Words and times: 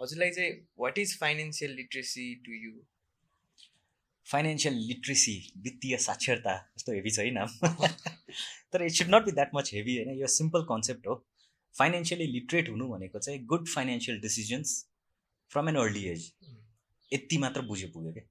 हजुरलाई 0.00 0.30
चाहिँ 0.30 0.52
what 0.78 0.98
is 0.98 1.18
financial 1.20 1.72
literacy 1.76 2.34
to 2.46 2.52
you 2.52 2.72
financial 4.26 4.74
literacy 4.88 5.36
वित्तीय 5.64 5.96
साक्षरता 6.04 6.54
यस्तो 6.76 6.92
हेभी 6.92 7.10
छ 7.10 7.18
है 7.18 7.30
नाम। 7.30 7.48
तर 8.72 8.82
it 8.84 8.92
should 8.92 9.14
not 9.14 9.24
be 9.24 9.32
that 9.32 9.50
much 9.54 9.70
heavy 9.74 9.96
होइन 9.96 10.18
यो 10.20 10.26
सिम्पल 10.36 10.62
कन्सेप्ट 10.70 11.06
हो। 11.06 11.14
फाइनेन्सियली 11.74 12.26
लिट्रेट 12.32 12.68
हुनु 12.68 12.88
भनेको 12.88 13.18
चाहिँ 13.18 13.44
good 13.46 13.68
financial 13.68 14.20
decisions 14.20 14.72
from 15.50 15.68
an 15.68 15.76
early 15.76 16.04
age 16.08 16.32
यति 17.12 17.38
मात्र 17.38 17.60
बुझ्यो 17.68 17.88
पुग्यो 17.94 18.12
क्या। 18.12 18.24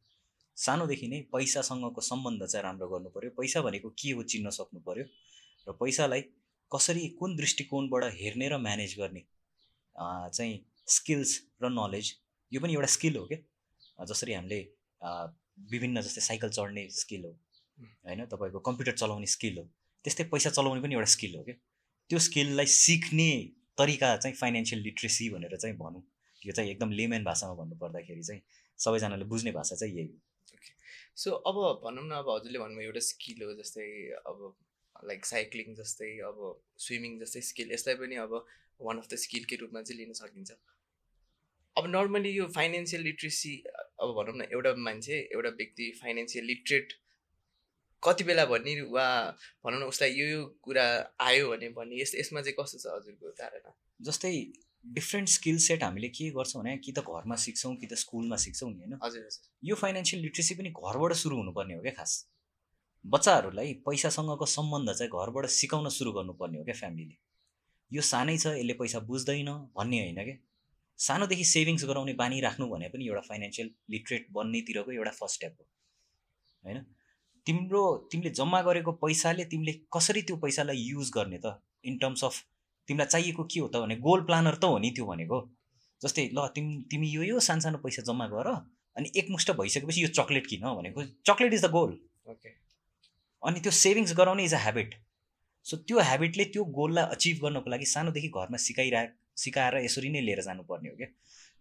सानोदेखि 0.57 1.07
नै 1.07 1.21
पैसासँगको 1.33 2.01
सम्बन्ध 2.01 2.45
चाहिँ 2.45 2.63
राम्रो 2.63 2.87
गर्नु 2.89 3.09
पऱ्यो 3.09 3.31
पैसा 3.39 3.61
भनेको 3.61 3.89
के 4.01 4.11
हो 4.11 4.23
चिन्न 4.33 4.49
सक्नु 4.57 4.79
पऱ्यो 4.87 5.05
र 5.67 5.77
पैसालाई 5.81 6.21
कसरी 6.71 7.07
कुन 7.19 7.35
दृष्टिकोणबाट 7.35 8.03
हेर्ने 8.21 8.49
र 8.49 8.57
म्यानेज 8.59 8.95
गर्ने 8.99 9.23
चाहिँ 9.95 10.55
स्किल्स 10.87 11.31
र 11.63 11.69
नलेज 11.71 12.13
यो 12.51 12.61
पनि 12.61 12.73
एउटा 12.73 12.89
स्किल 12.95 13.17
हो 13.17 13.25
क्या 13.27 14.05
जसरी 14.05 14.33
हामीले 14.33 14.59
विभिन्न 15.71 16.01
जस्तै 16.01 16.21
साइकल 16.21 16.49
चढ्ने 16.49 16.87
स्किल 16.93 17.25
हो 17.25 17.31
होइन? 17.31 18.25
तपाईँको 18.25 18.59
कम्प्युटर 18.67 18.93
चलाउने 19.01 19.27
स्किल 19.35 19.57
हो 19.57 19.63
त्यस्तै 20.05 20.23
पैसा 20.33 20.49
चलाउने 20.57 20.81
पनि 20.81 20.93
एउटा 20.95 21.11
स्किल 21.13 21.35
हो 21.35 21.43
क्या 21.43 21.55
त्यो 22.09 22.19
स्किललाई 22.27 22.65
सिक्ने 22.73 23.29
तरिका 23.77 24.15
चाहिँ 24.17 24.35
फाइनेन्सियल 24.35 24.81
लिट्रेसी 24.81 25.29
भनेर 25.29 25.57
चाहिँ 25.57 25.75
भनौँ। 25.77 26.03
यो 26.41 26.53
चाहिँ 26.53 26.69
एकदम 26.71 26.91
लेमेन 26.91 27.23
भाषामा 27.23 27.53
भन्नु 27.61 27.75
पर्दाखेरि 27.77 28.23
चाहिँ 28.23 28.41
सबैजनाले 28.79 29.25
बुझ्ने 29.31 29.51
भाषा 29.51 29.75
चाहिँ 29.75 29.95
यही 29.95 30.07
हो। 30.07 30.19
सो 31.15 31.31
अब 31.49 31.57
भनौँ 31.83 32.05
न 32.05 32.11
अब 32.19 32.29
हजुरले 32.29 32.59
भन्नुभयो 32.59 32.87
एउटा 32.87 33.03
स्किल 33.07 33.43
हो 33.43 33.53
जस्तै 33.61 33.87
अब 34.27 34.45
लाइक 34.95 35.25
साइक्लिङ 35.25 35.75
जस्तै 35.75 36.11
अब 36.29 36.37
स्विमिङ 36.85 37.19
जस्तै 37.19 37.41
स्किल 37.49 37.71
यसलाई 37.73 37.95
पनि 38.03 38.15
अब 38.23 38.37
वान 38.81 38.97
अफ 38.97 39.07
द 39.11 39.15
स्किलकै 39.25 39.55
रूपमा 39.63 39.81
चाहिँ 39.81 39.99
लिन 39.99 40.13
सकिन्छ? 40.21 40.51
अब 41.77 41.87
नर्मली 41.87 42.29
यो 42.29 42.45
फाइनेन्सियल 42.55 43.01
लिट्रेसी 43.03 43.55
अब 44.01 44.13
भनौँ 44.17 44.35
न 44.37 44.47
एउटा 44.51 44.73
मान्छे 44.75 45.17
एउटा 45.33 45.49
व्यक्ति 45.49 45.91
फाइनेन्सियल 46.01 46.45
लिट्रेट 46.45 46.93
कति 48.03 48.23
बेला 48.23 48.45
भन्ने 48.45 48.81
वा 48.91 49.07
भनौँ 49.65 49.79
न 49.79 49.83
उसलाई 49.83 50.11
यो 50.11 50.27
यो 50.27 50.45
कुरा 50.61 50.85
आयो 51.21 51.49
भने 51.49 51.69
भन्ने 51.69 52.01
यस 52.01 52.15
यसमा 52.15 52.41
चाहिँ 52.41 52.55
कस्तो 52.59 52.77
छ 52.77 52.93
हजुरको 52.95 53.31
धारणा? 53.41 53.73
जस्तै 54.01 54.31
डिफ्रेन्ट 54.85 55.29
स्किल 55.29 55.57
सेट 55.57 55.83
हामीले 55.83 56.07
के 56.07 56.29
गर्छौँ 56.29 56.61
भने 56.61 56.77
कि 56.77 56.91
त 56.91 56.99
घरमा 56.99 57.35
सिक्छौँ 57.35 57.75
कि 57.75 57.87
त 57.87 57.93
स्कुलमा 57.93 58.35
सिक्छौँ 58.35 58.69
नि 58.71 58.77
होइन? 58.77 58.99
हजुर 59.03 59.21
हजुर। 59.25 59.51
यो 59.63 59.75
फाइनेन्सियल 59.75 60.21
लिट्रेसी 60.21 60.55
पनि 60.55 60.69
घरबाट 60.69 61.13
सुरु 61.13 61.37
हुनुपर्ने 61.37 61.73
हो 61.73 61.81
क्या 61.81 61.91
खास। 61.91 62.13
बच्चाहरूलाई 63.05 63.73
पैसासँगको 63.87 64.45
सम्बन्ध 64.45 64.93
चाहिँ 64.93 65.11
घरबाट 65.11 65.45
सिकाउन 65.59 65.89
सुरु 65.89 66.11
गर्नुपर्ने 66.11 66.57
हो 66.57 66.63
क्या 66.63 66.73
फ्यामिलीले। 66.73 67.17
यो 67.91 68.01
सानै 68.01 68.37
छ 68.37 68.47
यसले 68.57 68.73
पैसा 68.73 68.99
बुझ्दैन 69.09 69.49
भन्ने 69.77 69.99
होइन 69.99 70.23
क्या। 70.23 70.37
सानोदेखि 70.99 71.45
सेभिङ्स 71.45 71.83
गराउने 71.85 72.13
बानी 72.21 72.39
राख्नु 72.41 72.67
भने 72.67 72.89
पनि 72.89 73.07
एउटा 73.07 73.21
फाइनेन्सियल 73.29 73.71
लिट्रेट 73.95 74.27
बन्नेतिरको 74.31 74.91
एउटा 74.91 75.11
फर्स्ट 75.11 75.35
स्टेप 75.35 75.55
हो 75.59 75.65
होइन? 76.63 76.79
तिम्रो 77.47 77.81
तिमीले 78.11 78.29
जम्मा 78.39 78.61
गरेको 78.67 78.91
पैसाले 79.03 79.45
तिमीले 79.53 79.73
कसरी 79.93 80.21
त्यो 80.29 80.37
पैसालाई 80.45 80.77
युज 80.77 81.11
गर्ने 81.17 81.37
त? 81.37 81.59
इन 81.85 81.97
टर्म्स 81.97 82.23
अफ 82.23 82.41
तिमीलाई 82.87 83.07
चाहिएको 83.07 83.43
के 83.43 83.59
हो 83.59 83.67
त 83.67 83.81
भने? 83.83 83.95
गोल 84.07 84.21
प्लानर 84.29 84.55
त 84.55 84.63
हो 84.65 84.77
नि 84.79 84.91
त्यो 84.95 85.05
भनेको। 85.05 85.39
जस्तै 86.01 86.23
ल 86.33 86.47
तिमी 86.55 86.81
तिमी 86.91 87.09
यो 87.09 87.23
यो 87.23 87.39
सानो 87.47 87.77
पैसा 87.83 88.01
जम्मा 88.09 88.27
गर 88.33 88.49
अनि 88.97 89.11
एकमुष्ट 89.21 89.51
भइसकेपछि 89.59 90.03
यो 90.03 90.07
चक्लेट 90.19 90.47
किन 90.47 90.63
भनेको? 90.79 91.03
Chocolate 91.27 91.53
is 91.53 91.65
the 91.65 91.71
goal 91.71 91.91
okay 92.33 92.49
अनि 93.43 93.59
त्यो 93.59 93.71
सेभिङ्स 93.79 94.13
गराउने 94.17 94.43
इज 94.43 94.53
अ 94.53 94.61
ह्याबिट 94.65 94.95
सो 95.65 95.77
त्यो 95.89 95.99
ह्याबिटले 96.09 96.45
त्यो 96.55 96.63
गोललाई 96.79 97.15
अचिभ 97.15 97.37
गर्नको 97.43 97.69
लागि 97.69 97.85
सानोदेखि 97.91 98.29
घरमा 98.29 98.57
सिकाइरह 98.63 99.07
सिकाएर 99.37 99.77
यसरी 99.83 100.09
नै 100.09 100.21
लिएर 100.21 100.41
जानुपर्ने 100.41 100.89
हो 100.89 100.95
क्या। 100.95 101.07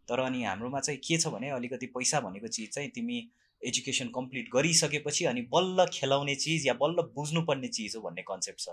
तर 0.09 0.21
अनि 0.21 0.43
हाम्रोमा 0.45 0.81
चाहिँ 0.81 1.01
के 1.01 1.19
छ 1.19 1.33
भने 1.35 1.51
अलिकति 1.51 1.87
पैसा 1.95 2.21
भनेको 2.21 2.49
चिज 2.49 2.71
चाहिँ 2.75 2.91
तिमी 2.95 3.19
एजुकेसन 3.63 4.09
कम्प्लिट 4.15 4.49
गरिसकेपछि 4.53 5.25
अनि 5.25 5.43
बल्ल 5.53 5.87
खेलाउने 5.93 6.35
चिज 6.37 6.67
या 6.67 6.75
बल्ल 6.81 7.03
बुझ्नुपर्ने 7.15 7.69
चिज 7.69 7.97
हो 7.97 8.03
भन्ने 8.03 8.23
कन्सेप्ट 8.23 8.61
छ। 8.61 8.69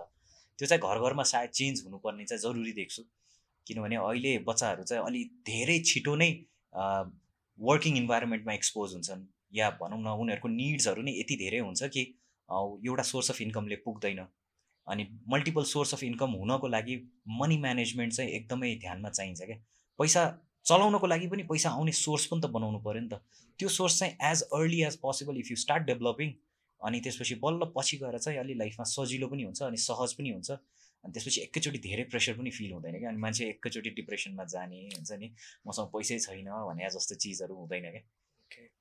त्यो 0.60 0.68
चाहिँ 0.68 0.82
घर 0.84 1.00
घरमा 1.08 1.24
सायद 1.26 1.50
चेन्ज 1.50 1.84
हुनुपर्ने 1.86 2.26
चाहिँ 2.26 2.42
जरुरी 2.42 2.74
देख्छु। 2.74 3.04
किनभने 3.68 3.96
अहिले 3.98 4.38
बच्चाहरू 4.48 4.84
चाहिँ 4.84 5.04
अलिक 5.06 5.32
धेरै 5.48 5.80
छिटो 5.88 6.16
नै 6.16 6.30
वर्किङ 7.60 7.98
इन्भाइरोमेन्टमा 7.98 8.54
एक्सपोज 8.54 8.94
हुन्छन्। 8.94 9.24
या 9.54 9.70
भनौँ 9.80 10.02
न 10.02 10.08
उनीहरूको 10.22 10.48
निड्सहरू 10.50 11.02
नै 11.02 11.14
यति 11.20 11.36
धेरै 11.40 11.60
हुन्छ 11.60 11.84
कि 11.96 12.02
एउटा 12.50 13.04
सोर्स 13.04 13.32
अफ 13.32 13.42
इन्कमले 13.42 13.76
पुग्दैन। 13.86 14.20
अनि 14.92 15.04
मल्टिपल 15.34 15.64
सोर्स 15.72 15.94
अफ 15.94 16.04
इन्कम 16.04 16.32
हुनको 16.40 16.68
लागि 16.68 16.96
मनी 17.40 17.58
म्यानेजमेन्ट 17.66 18.14
चाहिँ 18.14 18.32
एकदमै 18.32 18.76
ध्यानमा 18.82 19.10
चाहिन्छ 19.10 19.42
क्या। 19.42 19.58
पैसा 20.00 20.24
चलाउनको 20.66 21.08
लागि 21.08 21.28
पनि 21.28 21.44
पैसा 21.52 21.70
आउने 21.70 21.92
सोर्स 22.00 22.26
पनि 22.32 22.42
त 22.42 22.52
बनाउनु 22.56 22.80
पऱ्यो 22.88 23.02
नि 23.02 23.10
त। 23.14 23.22
त्यो 23.60 23.70
सोर्स 23.70 24.00
चाहिँ 24.00 24.14
as 24.32 24.42
early 24.58 24.82
as 24.84 24.96
possible 25.06 25.38
if 25.40 25.52
you 25.52 25.58
start 25.64 25.84
developing 25.86 26.34
अनि 26.82 27.00
त्यसपछि 27.08 27.36
बल्ल 27.46 27.72
पछि 27.78 27.98
गएर 28.04 28.18
चाहिँ 28.18 28.40
अलि 28.40 28.54
लाइफमा 28.62 28.86
सजिलो 28.92 29.28
पनि 29.32 29.44
हुन्छ 29.44 29.62
अनि 29.64 29.78
सहज 29.86 30.14
पनि 30.20 30.30
हुन्छ। 30.36 30.52
अनि 30.52 31.12
त्यसपछि 31.14 31.42
एकैचोटि 31.42 31.80
धेरै 31.86 32.04
प्रेसर 32.10 32.34
पनि 32.38 32.52
फिल 32.58 32.72
हुँदैन 32.72 32.98
क्या। 33.00 33.10
अनि 33.10 33.20
मान्छे 33.22 33.46
एकैचोटि 33.50 33.90
डिप्रेसनमा 34.00 34.44
जाने 34.54 34.82
हुन्छ 34.98 35.12
नि 35.22 35.32
मसँग 35.68 35.88
पैसै 35.94 36.20
छैन 36.26 36.50
भने 36.68 36.90
जस्तो 36.98 37.16
चिजहरू 37.24 37.56
हुँदैन 37.56 37.90
क्या। 37.92 38.04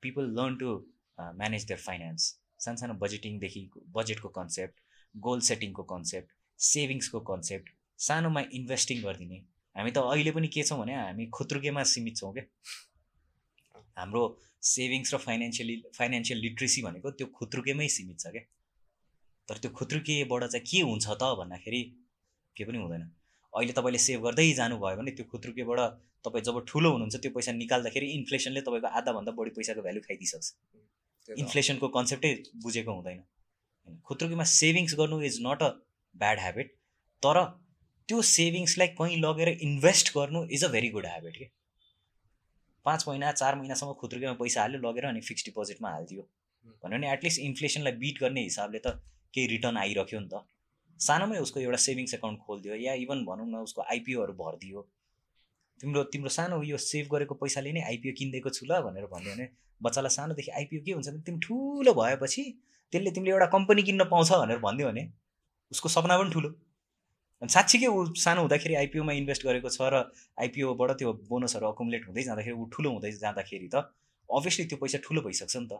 People 0.01 0.29
learn 0.37 0.55
to 0.61 0.69
manage 1.17 1.65
their 1.71 1.79
finance 1.79 2.29
सानो 2.61 2.93
बजेटिङदेखि 3.01 3.61
बजेटको 3.97 4.29
कन्सेप्ट 4.37 4.80
गोल 5.15 5.39
सेटिङको 5.49 5.83
कन्सेप्ट 5.91 6.29
सेभिङ्सको 6.59 7.19
कन्सेप्ट 7.29 7.69
सानोमा 7.99 8.41
इन्भेस्टिङ 8.53 9.01
गरिदिने। 9.03 9.37
हामी 9.75 9.91
त 9.91 9.97
अहिले 9.97 10.31
पनि 10.31 10.47
के 10.47 10.63
छौँ 10.63 10.79
भने 10.79 10.95
हामी 10.95 11.25
खुत्रुकेमा 11.37 11.83
सीमित 11.93 12.17
छौँ 12.17 12.33
क्या। 12.33 12.45
हाम्रो 13.97 14.23
सेभिङ्स 14.63 15.13
र 15.13 15.17
फाइनेन्सियली 15.17 15.75
फाइनेन्सियल 15.97 16.39
लिट्रेसी 16.39 16.81
भनेको 16.81 17.11
त्यो 17.11 17.27
खुत्रुकेमै 17.37 17.87
सीमित 17.87 18.19
छ 18.19 18.31
क्या। 18.35 18.43
तर 19.47 19.57
त्यो 19.57 19.71
खुत्रुकेबाट 19.79 20.43
चाहिँ 20.45 20.65
के 20.65 20.81
हुन्छ 20.89 21.07
त 21.07 21.23
भन्दाखेरि 21.39 21.81
के 22.55 22.63
पनि 22.65 22.77
हुँदैन। 22.77 23.03
अहिले 23.53 23.73
तपाईँले 23.73 23.99
सेभ 24.07 24.21
गर्दै 24.23 24.47
जानुभयो 24.59 24.95
भने 24.97 25.11
त्यो 25.11 25.25
खुत्रुकेबाट 25.31 25.79
तपाईँ 26.25 26.43
जब 26.45 26.63
ठुलो 26.67 26.89
हुनुहुन्छ 26.91 27.15
त्यो 27.19 27.31
पैसा 27.35 27.51
निकाल्दाखेरि 27.51 28.07
इन्फ्लेसनले 28.17 28.61
तपाईँको 28.61 28.87
आधाभन्दा 28.99 29.31
बढी 29.37 29.51
पैसाको 29.57 29.81
भ्यालु 29.81 30.01
खाइदिइसक्छ। 30.07 30.47
इन्फ्लेसनको 31.43 31.87
कन्सेप्टै 31.97 32.31
बुझेको 32.63 32.91
हुँदैन। 32.93 33.19
होइन 33.87 33.97
खुत्रुकीमा 34.07 34.43
सेभिङ्स 34.51 34.95
गर्नु 34.99 35.21
is 35.29 35.39
not 35.47 35.63
a 35.63 35.69
bad 36.15 36.39
habit 36.39 36.75
तर 37.23 37.37
त्यो 38.09 38.21
सेभिङ्सलाई 38.29 38.87
कहीँ 38.99 39.17
लगेर 39.17 39.49
इन्भेस्ट 39.49 40.13
गर्नु 40.17 40.43
is 40.57 40.63
a 40.63 40.67
very 40.67 40.89
good 40.89 41.05
habit 41.05 41.37
के? 41.37 41.49
पाँच 42.85 43.07
महिना 43.07 43.31
चार 43.31 43.55
महिनासम्म 43.55 43.93
खुत्रुकीमा 43.99 44.33
पैसा 44.39 44.61
हाल्यो 44.61 44.79
लगेर 44.81 45.05
अनि 45.05 45.21
फिक्स 45.27 45.45
डिपोजिटमा 45.45 45.89
हालिदियो। 45.91 46.21
भन्यो 46.83 46.97
भने 46.97 47.11
एटलिस्ट 47.13 47.39
इन्फ्लेसनलाई 47.39 47.93
बिट 48.01 48.19
गर्ने 48.21 48.41
हिसाबले 48.43 48.79
त 48.85 48.87
केही 49.33 49.47
रिटर्न 49.47 49.77
आइरह्यो 49.77 50.19
नि 50.19 50.29
त। 50.33 50.43
सानोमै 50.99 51.37
उसको 51.45 51.59
एउटा 51.59 51.77
सेभिङ्स 51.83 52.13
एकाउन्ट 52.13 52.39
खोलिदियो 52.47 52.75
या 52.85 52.93
इभन 53.03 53.23
भनौँ 53.25 53.47
न 53.47 53.61
उसको 53.67 53.81
आइपिओहरू 53.93 54.33
भरिदियो। 54.41 54.81
तिम्रो 55.79 56.03
तिम्रो 56.13 56.29
सानो 56.37 56.61
यो 56.63 56.77
सेभ 56.77 57.07
गरेको 57.13 57.35
पैसाले 57.43 57.71
नै 57.73 57.81
आइपिओ 57.91 58.13
किनिदिएको 58.17 58.49
छु 58.57 58.65
ल 58.65 58.81
भनेर 58.87 59.05
भन्यो 59.13 59.31
भने 59.33 59.47
बच्चालाई 59.81 60.15
सानोदेखि 60.15 60.51
आइपिओ 60.59 60.81
के 60.85 60.91
हुन्छ 60.97 61.07
भने 61.07 61.21
तिमी 61.29 61.39
ठुलो 61.45 61.93
भएपछि 62.01 62.43
त्यसले 62.93 63.11
तिमीले 63.11 63.31
एउटा 63.31 63.47
कम्पनी 63.55 63.83
किन्न 63.83 64.03
पाउँछ 64.11 64.31
भनेर 64.33 64.59
भनिदियो 64.65 64.87
भने 64.89 65.03
उसको 65.71 65.89
सपना 65.89 66.17
पनि 66.17 66.31
ठुलो। 66.33 66.49
अनि 67.41 67.49
साँच्चीकै 67.49 67.87
ऊ 67.87 67.99
सानो 68.19 68.41
हुँदाखेरि 68.41 68.75
आइपिओमा 68.75 69.13
इन्भेस्ट 69.19 69.45
गरेको 69.45 69.69
छ 69.69 69.89
र 69.93 70.05
आइपिओबाट 70.41 70.91
त्यो 70.99 71.13
बोनसहरू 71.29 71.67
अकुमुलेट 71.67 72.07
हुँदै 72.07 72.23
जाँदाखेरि 72.23 72.55
ऊ 72.55 72.65
ठुलो 72.73 72.89
हुँदै 72.91 73.11
जाँदाखेरि 73.17 73.67
त 73.73 73.75
अभियसली 74.29 74.65
त्यो 74.65 74.77
पैसा 74.83 74.97
ठुलो 75.05 75.21
भइसक्छ 75.21 75.55
नि 75.57 75.67
त। 75.67 75.79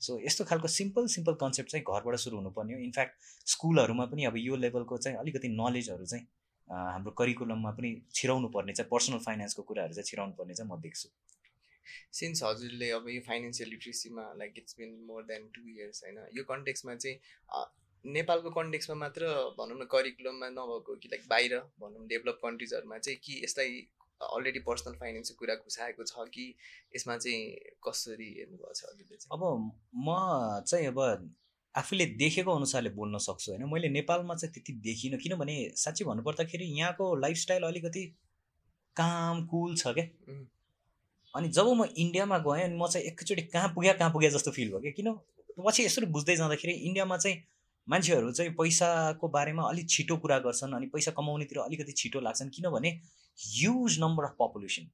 सो 0.00 0.18
यस्तो 0.22 0.44
खालको 0.44 0.68
सिम्पल 0.70 1.06
सिम्पल 1.14 1.34
कन्सेप्ट 1.40 1.70
चाहिँ 1.70 1.84
घरबाट 1.84 2.14
सुरु 2.24 2.36
हुनुपर्ने 2.36 2.74
हो। 2.74 2.80
इनफ्याक्ट 2.80 3.14
स्कुलहरूमा 3.52 4.04
पनि 4.12 4.24
अब 4.30 4.36
यो 4.38 4.56
लेभलको 4.56 4.98
चाहिँ 4.98 5.18
अलिकति 5.18 5.48
नलेजहरू 5.50 6.06
चाहिँ 6.06 6.24
हाम्रो 6.70 7.12
करिकुलममा 7.18 7.70
पनि 7.74 7.90
छिराउनु 8.14 8.48
पर्ने 8.54 8.72
चाहिँ 8.78 8.88
पर्सनल 8.92 9.18
फाइनेन्सको 9.26 9.62
कुराहरू 9.68 9.94
चाहिँ 9.94 10.06
छिराउनु 10.06 10.32
पर्ने 10.38 10.54
चाहिँ 10.54 10.70
म 10.70 10.80
देख्छु। 10.80 11.08
सिन्स 12.12 12.42
हजुरले 12.42 12.90
अब 12.90 13.08
यो 13.08 13.20
financial 13.26 13.70
लिट्रेसीमा 13.70 14.24
like 14.38 14.54
it's 14.58 14.76
been 14.78 14.96
more 15.06 15.22
than 15.24 15.48
two 15.54 15.68
years 15.68 16.04
होइन? 16.04 16.18
यो 16.36 16.44
कन्टेक्समा 16.44 16.94
चाहिँ 16.94 17.18
नेपालको 18.04 18.50
कन्टेक्समा 18.50 18.94
मात्र 18.96 19.28
भनौँ 19.58 19.78
न 19.78 19.84
करिकुलममा 19.92 20.48
नभएको 20.50 20.94
कि 20.96 21.08
लाइक 21.08 21.28
बाहिर 21.30 21.56
भनौँ 21.80 22.06
डेभलप 22.08 22.38
कन्ट्रिजहरूमा 22.42 22.98
चाहिँ 22.98 23.18
कि 23.24 23.40
यसलाई 23.44 23.80
अलरेडी 24.20 24.60
पर्सनल 24.66 24.94
फाइनेन्सको 25.00 25.38
कुरा 25.38 25.54
घुसाएको 25.54 26.04
छ 26.04 26.28
कि 26.34 26.44
यसमा 26.96 27.16
चाहिँ 27.16 27.42
कसरी 27.86 28.30
हेर्नुभएको 28.38 28.72
छ 28.74 28.84
हजुरले 28.84 29.16
चाहिँ? 29.16 29.30
अब 29.32 29.42
म 30.06 30.62
चाहिँ 30.66 30.86
अब 30.86 30.98
आफूले 31.74 32.06
देखेको 32.18 32.54
अनुसारले 32.56 32.90
बोल्न 32.90 33.18
सक्छु 33.18 33.52
होइन? 33.52 33.64
मैले 33.72 33.88
नेपालमा 33.88 34.34
चाहिँ 34.34 34.52
त्यति 34.54 34.72
देखिनँ 34.86 35.18
किनभने 35.18 35.56
साँच्ची 35.76 36.04
भन्नुपर्दाखेरि 36.04 36.64
यहाँको 36.78 37.14
लाइफस्टाइल 37.16 37.62
अलिकति 37.62 38.04
काम 38.96 39.46
कुल 39.46 39.76
छ 39.76 39.94
क्या। 39.98 40.06
अनि 41.34 41.48
जब 41.48 41.66
म 41.76 41.84
इन्डियामा 41.96 42.38
गएँ 42.46 42.62
अनि 42.64 42.76
म 42.76 42.86
चाहिँ 42.86 43.06
एकैचोटि 43.06 43.42
कहाँ 43.52 43.68
पुग्यो 43.74 43.92
कहाँ 43.98 44.10
पुग्यो 44.12 44.30
जस्तो 44.30 44.50
फिल 44.50 44.68
भयो 44.70 44.80
क्या? 44.80 44.92
किन? 44.96 45.12
पछि 45.58 45.84
यसरी 45.84 46.06
बुझ्दै 46.06 46.36
जाँदाखेरि 46.36 46.72
इन्डियामा 46.72 47.16
चाहिँ 47.16 47.36
मान्छेहरू 47.88 48.32
चाहिँ 48.32 48.52
पैसाको 48.54 49.28
बारेमा 49.28 49.62
अलिक 49.68 49.88
छिटो 49.90 50.16
कुरा 50.22 50.38
गर्छन् 50.46 50.74
अनि 50.74 50.86
पैसा 50.94 51.10
कमाउनेतिर 51.18 51.58
अलिकति 51.58 51.92
छिटो 51.92 52.20
लाग्छन्। 52.20 52.50
किनभने 52.56 52.90
ह्युज 53.38 53.98
नम्बर 54.00 54.24
अफ 54.24 54.34
पपुलेसन 54.40 54.88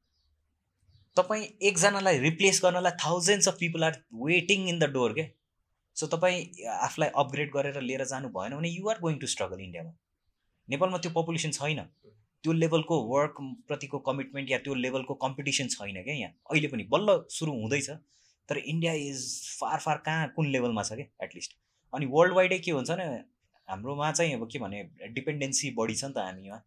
तपाईँ 1.17 1.45
एकजनालाई 1.69 2.19
रिप्लेस 2.19 2.61
गर्नलाई 2.65 2.93
thousands 3.05 3.49
of 3.49 3.57
people 3.59 3.85
are 3.85 3.99
waiting 4.23 4.69
in 4.69 4.79
the 4.79 4.91
door 4.93 5.13
के 5.13 5.27
सो 5.97 6.07
तपाईँ 6.15 6.39
आफूलाई 6.77 7.09
अपग्रेड 7.17 7.51
गरेर 7.53 7.81
लिएर 7.81 8.05
जानु 8.13 8.29
भएन 8.37 8.57
भने 8.57 8.69
युआर 8.69 8.99
गोइङ 9.01 9.19
टु 9.19 9.27
स्ट्रगल 9.27 9.61
इन्डियामा। 9.61 9.93
नेपालमा 10.69 10.99
त्यो 10.99 11.13
पपुलेसन 11.13 11.51
छैन। 11.51 11.81
त्यो 12.45 12.53
लेभलको 12.53 13.01
वर्कप्रतिको 13.09 13.99
कमिटमेन्ट 14.07 14.51
या 14.51 14.59
त्यो 14.65 14.75
लेभलको 14.75 15.15
कम्पिटिसन 15.21 15.69
छैन 15.75 16.03
क्या 16.03 16.15
यहाँ। 16.15 16.33
अहिले 16.51 16.69
पनि 16.69 16.85
बल्ल 16.91 17.19
सुरु 17.31 17.53
हुँदैछ 17.61 17.91
तर 18.49 18.59
इन्डिया 18.59 18.93
इज 19.03 19.21
फार 19.61 19.79
फार 19.81 20.03
कहाँ 20.07 20.29
कुन 20.37 20.51
लेभलमा 20.51 20.83
छ 20.83 20.93
क्या 20.95 21.25
एटलिस्ट 21.25 21.57
अनि 21.93 22.07
वर्ल्ड 22.13 22.35
वाइडै 22.37 22.59
के 22.59 22.71
हुन्छ 22.71 22.91
भने 22.91 23.05
हाम्रोमा 23.69 24.11
चाहिँ 24.13 24.35
अब 24.35 24.49
के 24.53 24.59
भने 24.59 24.83
डिपेन्डेन्सी 25.15 25.71
बढी 25.79 25.95
छ 25.95 26.05
नि 26.05 26.13
त 26.13 26.19
हामीमा। 26.19 26.61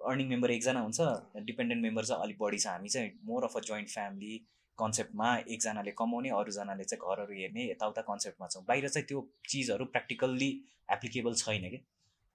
अर्निङ 0.00 0.28
मेम्बर 0.28 0.50
एकजना 0.50 0.80
हुन्छ 0.80 1.00
डिपेन्डेन्ट 1.46 1.82
मेम्बर 1.82 2.04
चाहिँ 2.04 2.22
अलिक 2.22 2.38
बढी 2.40 2.58
छ 2.58 2.66
हामी 2.68 2.88
चाहिँ। 2.88 3.10
More 3.28 3.44
of 3.44 3.56
a 3.56 3.60
joint 3.68 3.88
family 3.90 4.38
कन्सेप्टमा 4.78 5.28
एकजनाले 5.52 5.92
कमाउने 5.98 6.30
अरूजनाले 6.38 6.84
चाहिँ 6.84 7.02
घरहरू 7.04 7.34
हेर्ने 7.40 7.68
यताउता 7.70 8.02
कन्सेप्टमा 8.08 8.48
छौँ। 8.48 8.64
बाहिर 8.68 8.88
चाहिँ 8.88 9.06
त्यो 9.08 9.20
चिजहरू 9.48 9.84
प्र्याक्टिकल्ली 9.92 10.50
एप्लिकेबल 10.96 11.34
छैन 11.42 11.68
कि 11.70 11.80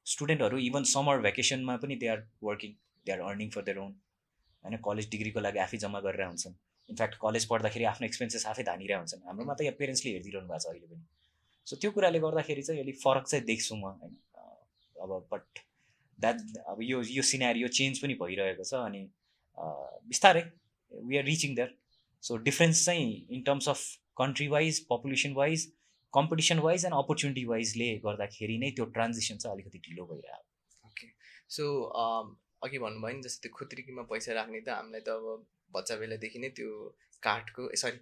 स्टुडेन्टहरू 0.06 0.58
इभन 0.68 0.84
समर 0.92 1.22
भेकेसनमा 1.26 1.76
पनि 1.84 1.96
they 2.04 2.08
are 2.14 2.24
working 2.44 2.72
they 3.06 3.12
are 3.14 3.20
earning 3.30 3.50
for 3.56 3.62
their 3.70 3.78
own 3.80 3.92
होइन? 4.64 4.78
कलेज 4.88 5.10
डिग्रीको 5.12 5.40
लागि 5.40 5.60
आफै 5.66 5.78
जम्मा 5.84 6.00
गरेर 6.08 6.26
हुन्छन्। 6.28 6.56
इनफ्याक्ट 6.90 7.16
कलेज 7.22 7.46
पढ्दाखेरि 7.52 7.86
आफ्नो 7.92 8.06
एक्सपेन्सेस 8.08 8.46
आफै 8.54 8.64
धानिरहेको 8.70 9.00
हुन्छन्। 9.00 9.22
हाम्रोमा 9.28 9.54
त 9.54 9.62
यहाँ 9.68 9.78
पेरेन्ट्सले 9.80 10.12
हेरिदिइरहनु 10.12 10.48
भएको 10.48 10.60
छ 10.64 10.68
अहिले 10.72 10.88
पनि। 10.92 11.04
सो 11.68 11.76
त्यो 11.82 11.92
कुराले 11.98 12.20
गर्दाखेरि 12.26 12.64
चाहिँ 12.70 12.82
अलिक 12.84 12.98
फरक 13.04 13.26
चाहिँ 13.32 13.46
देख्छु 13.46 13.76
म 13.76 13.94
होइन? 14.02 14.14
अब 15.04 15.12
बट 15.32 15.64
द्याट 16.20 16.38
अब 16.72 16.82
यो 16.82 17.02
यो 17.12 17.24
सिनारी 17.30 17.62
यो 17.62 17.68
चेन्ज 17.78 18.02
पनि 18.04 18.14
भइरहेको 18.20 18.64
छ 18.64 18.74
अनि 18.90 19.02
बिस्तारै 20.12 20.44
we 20.92 21.18
are 21.18 21.26
reaching 21.26 21.56
that 21.56 21.72
so 22.24 22.38
difference 22.50 22.86
चाहिँ 22.86 23.08
in 23.38 23.42
terms 23.48 23.70
of 23.70 23.82
country 24.18 24.48
wise 24.48 24.80
population 24.92 25.34
wise 25.40 25.66
competition 26.14 26.60
wise 26.68 26.86
and 26.86 26.96
opportunity 26.98 27.46
वाइजले 27.54 27.90
गर्दाखेरि 28.06 28.58
नै 28.66 28.72
त्यो 28.80 28.86
ट्रान्जिसन 28.98 29.38
चाहिँ 29.38 29.56
अलिकति 29.56 29.80
ढिलो 29.88 30.06
भइरहेको 30.12 30.90
ओके 30.90 31.08
सो 31.58 31.70
अघि 32.68 32.80
भन्नुभयो 32.80 33.16
नि 33.16 33.24
जस्तै 33.24 33.48
त्यो 33.48 33.56
खुत्रिकीमा 33.60 34.04
पैसा 34.12 34.34
राख्ने 34.34 34.62
त 34.68 34.78
हामीलाई 34.80 35.08
त 35.08 35.18
अब 35.20 35.46
बच्चा 35.78 35.96
बेलादेखि 36.04 36.40
नै 36.40 36.50
त्यो 36.60 36.70
काठको 37.24 37.66
सरी 37.82 37.98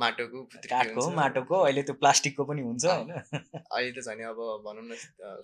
माटोको 0.00 0.40
काठको 0.72 1.04
माटोको 1.16 1.60
अहिले 1.60 1.82
त्यो 1.88 1.94
प्लास्टिकको 2.02 2.44
पनि 2.50 2.62
हुन्छ 2.66 2.84
होइन। 2.86 3.10
अहिले 3.12 3.92
त 3.92 4.04
झन् 4.06 4.22
अब 4.30 4.40
भनौँ 4.66 4.84
न 4.86 4.98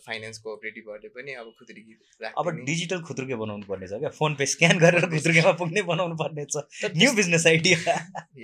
फाइनेन्स 0.06 0.38
कोअपरेटिभहरूले 0.46 1.10
पनि 1.16 1.34
अब 1.42 1.52
खुत्रुकी 1.58 1.96
अब 2.42 2.50
डिजिटल 2.70 3.02
खुत्रुके 3.10 3.38
बनाउनु 3.44 3.68
पर्ने 3.72 3.88
छ 3.88 4.00
क्या? 4.04 4.10
फोन 4.20 4.34
पे 4.42 4.46
स्क्यान 4.54 4.78
गरेर 4.84 5.06
खुत्रुकेमा 5.14 5.52
पुग्ने 5.62 5.82
बनाउनु 5.92 6.16
पर्ने 6.22 6.44
छ 6.54 6.92
न्यू 6.96 7.12
बिजनेस 7.20 7.46
आइडिया 7.52 7.96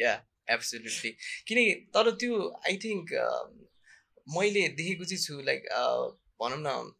या 0.02 0.14
एब्सोल्युटली 0.48 1.10
किनकि 1.48 1.74
तर 1.94 2.10
त्यो 2.20 2.40
आई 2.68 2.76
थिङ्क 2.84 3.12
मैले 4.26 4.68
देखेको 4.80 5.04
चाहिँ 5.04 5.22
छु 5.22 5.40
लाइक 5.42 5.70
भनौँ 6.40 6.60
न 6.60 6.92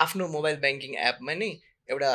आफ्नो 0.00 0.28
मोबाइल 0.28 0.56
ब्याङ्किङ 0.62 0.94
एपमा 1.08 1.34
नै 1.34 1.50
एउटा 1.88 2.12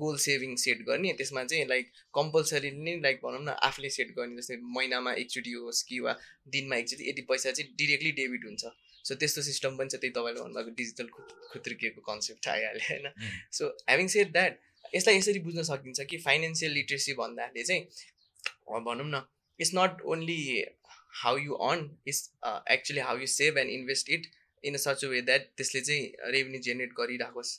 गोल 0.00 0.16
सेभिङ 0.18 0.54
सेट 0.56 0.82
गर्ने 0.82 1.12
त्यसमा 1.12 1.44
चाहिँ 1.44 1.64
लाइक 1.68 1.90
कम्पलसरी 2.14 2.70
नै 2.76 2.94
लाइक 3.00 3.20
भनौँ 3.22 3.42
न 3.42 3.54
आफूले 3.68 3.90
सेट 3.96 4.14
गर्ने 4.16 4.36
जस्तै 4.36 4.56
महिनामा 4.76 5.12
एकचोटि 5.22 5.52
होस् 5.52 5.82
कि 5.88 5.98
वा 6.00 6.12
दिनमा 6.56 6.76
एकचोटि 6.76 7.08
यति 7.08 7.22
पैसा 7.30 7.50
चाहिँ 7.50 7.74
डिरेक्टली 7.76 8.12
डेबिट 8.20 8.44
हुन्छ। 8.44 8.72
सो 9.04 9.14
त्यस्तो 9.14 9.42
सिस्टम 9.42 9.76
पनि 9.76 9.88
छ 9.88 10.00
त्यही 10.00 10.12
तपाईँले 10.12 10.40
भन्नुभएको 10.40 10.74
डिजिटल 10.80 11.08
खुत्रिकेको 11.52 12.00
कन्सेप्ट 12.00 12.48
आइहाल्यो 12.48 12.86
होइन? 12.88 13.06
सो 13.52 13.68
ह्याभिङ 13.88 14.08
सेड 14.14 14.32
द्याट 14.32 14.58
यसलाई 14.94 15.18
यसरी 15.18 15.38
बुझ्न 15.48 15.62
सकिन्छ 15.70 16.06
कि 16.10 16.16
फाइनेन्सियल 16.26 16.72
लिट्रेसी 16.72 17.12
भन्दाखेरि 17.20 17.64
चाहिँ 17.64 17.82
भनौँ 18.88 19.06
न 19.06 19.22
it's 19.60 19.72
not 19.74 20.02
only 20.14 20.40
how 21.22 21.36
you 21.38 21.54
earn 21.68 21.88
it's 22.08 22.20
actually 22.70 23.00
how 23.00 23.18
you 23.18 23.26
save 23.36 23.58
and 23.58 23.70
invest 23.70 24.10
it 24.18 24.26
in 24.64 24.74
a 24.74 24.82
such 24.84 25.04
way 25.04 25.22
that 25.30 25.48
त्यसले 25.56 25.80
चाहिँ 25.80 26.32
रेभेन्यू 26.32 26.60
जेनेरेट 26.68 26.92
गरिराखोस् 27.00 27.56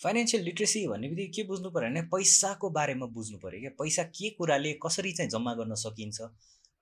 फाइनेन्सियल 0.00 0.42
लिट्रेसी 0.44 0.86
भन्ने 0.88 1.08
बित्तिकै 1.08 1.32
के 1.36 1.42
बुझ्नु 1.48 1.70
पऱ्यो 1.70 1.88
भने 1.88 2.02
पैसाको 2.12 2.68
बारेमा 2.76 3.06
बुझ्नु 3.16 3.38
पऱ्यो 3.38 3.60
क्या? 3.60 3.70
पैसा 3.78 4.02
के 4.18 4.30
कुराले 4.38 4.72
कसरी 4.84 5.12
चाहिँ 5.12 5.30
जम्मा 5.30 5.52
गर्न 5.54 5.74
सकिन्छ? 5.80 6.20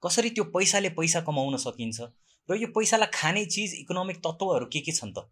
कसरी 0.03 0.31
त्यो 0.31 0.45
पैसाले 0.57 0.91
पैसा 0.99 1.21
कमाउन 1.29 1.57
सकिन्छ? 1.65 2.01
र 2.49 2.57
यो 2.57 2.69
पैसालाई 2.77 3.11
खाने 3.15 3.45
चिज 3.55 3.75
इकोनोमिक 3.81 4.19
तत्त्वहरू 4.27 4.67
के 4.73 4.81
के 4.87 4.93
छन् 4.93 5.13
त? 5.17 5.27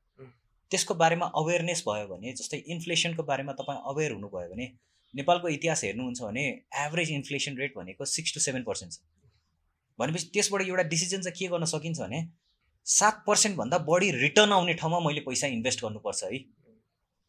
त्यसको 0.70 0.94
बारेमा 1.02 1.26
अवेरनेस 1.40 1.82
भयो 1.88 2.06
भने 2.08 2.32
जस्तै 2.40 2.58
इन्फ्लेसनको 2.75 3.23
बारेमा 3.23 3.52
तपाईँ 3.61 3.78
अवेर 3.93 4.12
हुनुभयो 4.12 4.49
भने 4.55 4.67
नेपालको 5.16 5.48
इतिहास 5.48 5.84
हेर्नुहुन्छ 5.84 6.22
भने 6.22 6.44
एभरेज 6.80 7.10
इन्फ्लेसन 7.12 7.56
रेट 7.58 7.76
भनेको 7.76 8.04
सिक्स 8.06 8.34
टु 8.34 8.40
सेभेन 8.40 8.62
पर्सेन्ट 8.64 8.92
छ। 8.92 9.00
भनेपछि 9.98 10.30
त्यसबाट 10.32 10.62
एउटा 10.62 10.82
डिसिजन 10.88 11.20
चाहिँ 11.22 11.38
के 11.38 11.48
गर्न 11.48 11.64
सकिन्छ 11.66 12.00
भने 12.00 12.26
सात 12.86 13.22
पर्सेन्टभन्दा 13.26 13.78
बढी 13.86 14.10
रिटर्न 14.18 14.52
आउने 14.52 14.74
ठाउँमा 14.82 14.98
मैले 15.06 15.20
पैसा 15.20 15.46
इन्भेस्ट 15.54 15.82
गर्नुपर्छ 15.84 16.24
है। 16.24 16.38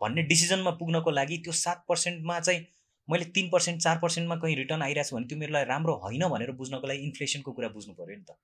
भन्ने 0.01 0.23
डिसिजनमा 0.31 0.71
पुग्नको 0.79 1.11
लागि 1.11 1.37
त्यो 1.45 1.53
सात 1.59 1.85
पर्सेन्टमा 1.89 2.39
चाहिँ 2.39 2.65
मैले 3.07 3.25
तिन 3.35 3.49
पर्सेन्ट 3.49 3.81
चार 3.81 3.97
पर्सेन्टमा 3.99 4.35
कहीँ 4.35 4.55
रिटर्न 4.55 4.81
आइरहेको 4.81 5.09
छ 5.09 5.13
भने 5.13 5.27
त्यो 5.27 5.37
मेरो 5.37 5.53
लागि 5.53 5.69
राम्रो 5.69 5.95
होइन 6.03 6.27
भनेर 6.29 6.51
बुझ्नको 6.59 6.87
लागि 6.87 6.99
इन्फ्लेसनको 7.05 7.51
कुरा 7.53 7.69
बुझ्नु 7.69 7.93
पऱ्यो 7.93 8.17
नि 8.17 8.23
त। 8.23 8.35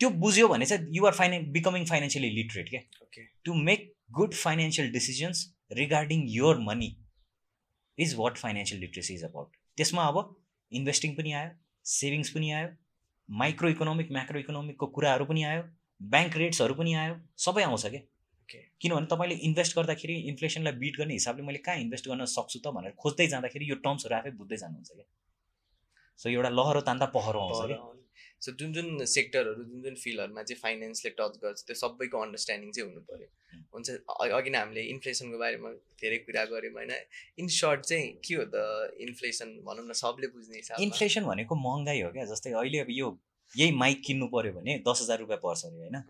त्यो 0.00 0.10
बुझ्यो 0.24 0.48
भने 0.48 0.66
चाहिँ 0.66 0.88
you're 0.92 1.12
finance 1.14 1.44
becoming 1.52 1.84
financially 1.86 2.30
literate 2.36 2.68
क्या। 2.70 2.80
To 3.44 3.54
make 3.68 3.92
good 4.18 4.34
financial 4.34 4.90
decisions 4.92 5.46
regarding 5.78 6.24
your 6.30 6.58
money 6.66 6.90
is 7.98 8.14
what 8.18 8.38
financial 8.38 8.80
literacy 8.80 9.14
is 9.14 9.24
about 9.24 9.56
त्यसमा 9.76 10.06
अब 10.08 10.24
इन्भेस्टिङ 10.72 11.14
पनि 11.16 11.32
आयो 11.40 11.50
सेभिङ्स 11.84 12.30
पनि 12.30 12.50
आयो 12.58 12.68
माइक्रो 13.28 13.68
इकोनोमिक 13.68 14.12
म्याक्रो 14.12 14.40
इकोनोमिकको 14.40 14.86
कुराहरू 14.96 15.24
पनि 15.24 15.42
आयो 15.50 15.62
ब्याङ्क 16.00 16.36
रेट्सहरू 16.42 16.74
पनि 16.74 16.94
आयो 17.04 17.14
सबै 17.46 17.62
आउँछ 17.62 17.86
क्या। 17.86 18.02
किनभने 18.80 19.06
तपाईँले 19.10 19.34
इन्भेस्ट 19.48 19.76
गर्दाखेरि 19.76 20.14
इन्फ्लेसनलाई 20.30 20.72
बिट 20.80 20.96
गर्ने 20.98 21.14
हिसाबले 21.14 21.42
मैले 21.48 21.58
कहाँ 21.66 21.78
इन्भेस्ट 21.84 22.08
गर्न 22.08 22.24
सक्छु 22.32 22.58
त 22.58 22.72
भनेर 22.76 22.92
खोज्दै 23.02 23.26
जाँदाखेरि 23.34 23.70
यो 23.70 23.76
टर्म्सहरू 23.84 24.16
आफै 24.16 24.30
बुझ्दै 24.40 24.56
जानुहुन्छ 24.62 24.90
क्या। 24.92 25.06
सो 26.18 26.28
एउटा 26.30 26.50
लहरो 26.58 26.80
तान्दा 26.88 27.06
पहरो 27.16 27.40
आउँछ 27.40 27.60
क्या। 27.70 27.78
सो 28.42 28.52
जुन 28.60 28.72
जुन 28.72 29.04
सेक्टरहरू 29.06 29.64
जुन 29.64 29.82
जुन 29.82 29.94
फिल्डहरूमा 30.04 30.42
चाहिँ 30.42 30.60
फाइनेन्सले 30.60 31.10
टच 31.18 31.34
गर्छ 31.42 31.62
त्यो 31.66 31.74
सबैको 31.80 32.22
अन्डरस्ट्यान्डिङ 32.26 32.70
चाहिँ 32.72 32.88
हुनु 32.88 33.02
पऱ्यो। 33.10 33.28
हुन्छ 33.74 33.90
अघि 34.38 34.50
नै 34.50 34.58
हामीले 34.58 34.82
इन्फ्लेसनको 34.94 35.38
बारेमा 35.42 35.70
धेरै 36.02 36.18
कुरा 36.26 36.44
गऱ्यौँ 36.52 36.72
होइन? 36.74 36.92
इन 37.38 37.48
सर्ट 37.58 37.80
चाहिँ 37.90 38.08
के 38.24 38.34
हो 38.34 38.44
त 38.54 38.56
इन्फ्लेसन 39.06 39.54
भनौँ 39.68 39.86
न 39.86 39.92
सबले 40.02 40.26
बुझ्ने 40.34 40.56
हिसाब 40.56 40.82
इन्फ्लेसन 40.88 41.24
भनेको 41.30 41.54
महँगाइ 41.68 42.00
हो 42.02 42.10
क्या? 42.12 42.24
जस्तै 42.34 42.52
अहिले 42.52 42.78
अब 42.86 42.90
यो 42.90 43.14
यही 43.52 43.72
माइक 43.78 44.02
किन्नु 44.06 44.26
पऱ्यो 44.34 44.52
भने 44.52 44.78
दस 44.88 44.98
हजार 45.02 45.18
रुपियाँ 45.24 45.40
पर्छ 45.46 45.64
अरे 45.64 45.78
होइन? 45.78 46.02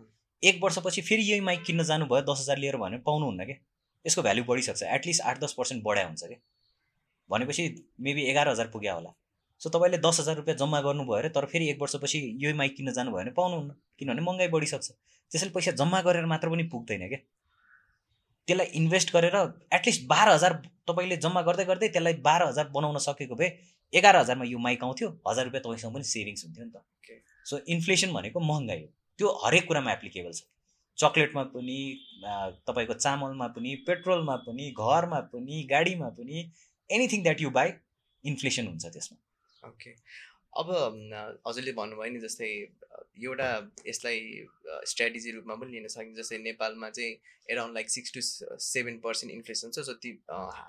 एक 0.42 0.62
वर्षपछि 0.62 1.00
फेरि 1.08 1.22
यही 1.30 1.40
माइक 1.46 1.62
किन्न 1.66 1.84
जानुभयो 1.84 2.22
दस 2.32 2.40
हजार 2.40 2.58
लिएर 2.58 2.76
भने 2.82 2.98
पाउनुहुन्न 3.06 3.44
कि 3.46 3.60
यसको 4.04 4.22
भ्याल्यु 4.22 4.44
बढिसक्छ 4.44 4.82
एटलिस्ट 4.82 5.22
आठ 5.22 5.40
दस 5.40 5.52
पर्सेन्ट 5.58 5.82
बढाइ 5.84 6.04
हुन्छ 6.04 6.24
कि 6.24 6.36
भनेपछि 7.30 7.64
मेबी 8.06 8.22
एघार 8.30 8.48
हजार 8.48 8.66
पुग्यो 8.72 8.94
होला। 8.94 9.12
सो 9.62 9.70
तपाईँले 9.70 9.98
दस 9.98 10.20
हजार 10.20 10.36
रुपियाँ 10.36 10.56
जम्मा 10.58 10.80
गर्नुभयो 10.82 11.16
अरे 11.16 11.28
तर 11.34 11.46
फेरि 11.46 11.68
एक 11.70 11.80
वर्षपछि 11.82 12.18
यही 12.42 12.52
माइक 12.52 12.76
किन्न 12.76 12.92
जानुभयो 12.92 13.18
भने 13.18 13.30
पाउनुहुन्न 13.30 13.74
किनभने 13.98 14.22
महँगाइ 14.22 14.48
बढिसक्छ। 14.54 14.88
त्यसैले 15.32 15.52
पैसा 15.54 15.70
जम्मा 15.80 16.00
गरेर 16.02 16.26
मात्र 16.26 16.48
पनि 16.50 16.64
पुग्दैन 16.72 17.08
क्या। 17.08 17.18
त्यसलाई 18.48 18.66
इन्भेस्ट 18.80 19.12
गरेर 19.12 19.36
एटलिस्ट 19.78 20.06
बाह्र 20.08 20.28
हजार 20.32 20.52
तपाईँले 20.88 21.16
जम्मा 21.24 21.42
गर्दै 21.48 21.64
गर्दै 21.64 21.88
त्यसलाई 21.94 22.14
बाह्र 22.26 22.48
हजार 22.48 22.68
बनाउन 22.74 22.98
सकेको 23.06 23.34
भए 23.38 23.48
एघार 23.92 24.16
हजारमा 24.16 24.44
यो 24.44 24.58
माइक 24.58 24.84
आउँथ्यो 24.84 25.08
हजार 25.28 25.44
रुपियाँ 25.44 25.62
तपाईँसँग 25.62 25.94
पनि 25.94 26.04
सेभिङ्स 26.10 26.44
हुन्थ्यो 26.44 26.64
नि 26.64 26.70
त। 26.74 26.82
सो 27.46 27.58
इन्फ्लेसन 27.70 28.12
भनेको 28.12 28.40
महँगाइ 28.40 28.80
हो। 28.82 28.88
त्यो 29.18 29.28
हरेक 29.44 29.66
कुरामा 29.68 29.92
एप्लिकेबल 29.92 30.32
छ। 30.32 30.42
चक्लेटमा 30.98 31.42
पनि 31.54 31.78
तपाईँको 32.66 32.94
चामलमा 32.94 33.46
पनि 33.54 33.74
पेट्रोलमा 33.86 34.36
पनि 34.46 34.70
घरमा 34.74 35.20
पनि 35.32 35.62
गाडीमा 35.70 36.08
पनि 36.18 36.50
anything 36.90 37.22
that 37.22 37.40
you 37.40 37.50
buy 37.50 37.72
inflation 38.24 38.66
हुन्छ 38.66 38.86
त्यसमा। 38.86 39.18
ओके। 39.68 39.90
अब 40.60 40.68
हजुरले 41.46 41.72
भन्नुभयो 41.72 42.12
नि 42.12 42.20
जस्तै 42.20 42.48
एउटा 43.24 43.48
यसलाई 43.88 44.18
स्ट्राटेजी 44.90 45.30
रूपमा 45.36 45.54
पनि 45.60 45.70
लिन 45.72 45.88
सकिन्छ। 45.88 46.16
जस्तै 46.18 46.38
नेपालमा 46.38 46.88
चाहिँ 46.90 47.12
around 47.50 47.74
like 47.74 47.90
six 47.90 48.12
to 48.14 48.20
seven 48.64 48.98
percent 49.06 49.32
inflation 49.34 49.70
छ। 49.70 49.84
जति 49.88 50.10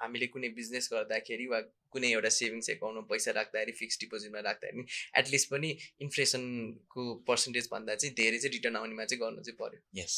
हामीले 0.01 0.27
कुनै 0.35 0.49
बिजनेस 0.59 0.89
गर्दाखेरि 0.93 1.47
वा 1.53 1.59
कुनै 1.95 2.11
एउटा 2.11 2.31
सेभिङ्स 2.35 2.69
एकाउन्टमा 2.75 3.03
पैसा 3.09 3.31
राख्दाखेरि 3.39 3.75
फिक्स 3.79 3.99
डिपोजिटमा 4.03 4.39
राख्दाखेरि 4.47 4.85
एटलिस्ट 5.21 5.49
पनि 5.51 5.69
इन्फ्लेसनको 6.07 7.03
पर्सेन्टेज 7.27 7.67
भन्दा 7.73 7.95
चाहिँ 7.95 8.15
धेरै 8.21 8.39
चाहिँ 8.39 8.53
रिटर्न 8.55 8.75
आउनेमा 8.83 9.05
चाहिँ 9.11 9.21
गर्नु 9.25 9.43
चाहिँ 9.49 9.57
पऱ्यो 9.59 10.01
यस 10.01 10.15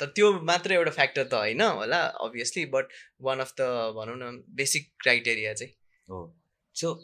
त 0.00 0.10
त्यो 0.16 0.32
मात्र 0.48 0.78
एउटा 0.78 0.96
फ्याक्टर 0.96 1.24
त 1.24 1.44
होइन 1.44 1.62
होला 1.82 2.00
obviously 2.24 2.64
but 2.74 2.98
one 3.28 3.46
of 3.46 3.54
the 3.60 3.68
भनौँ 4.00 4.18
न 4.18 4.42
बेसिक 4.56 4.90
क्राइटेरिया 5.02 5.54
चाहिँ। 5.54 5.72
हो। 6.08 6.24
सो 6.76 6.96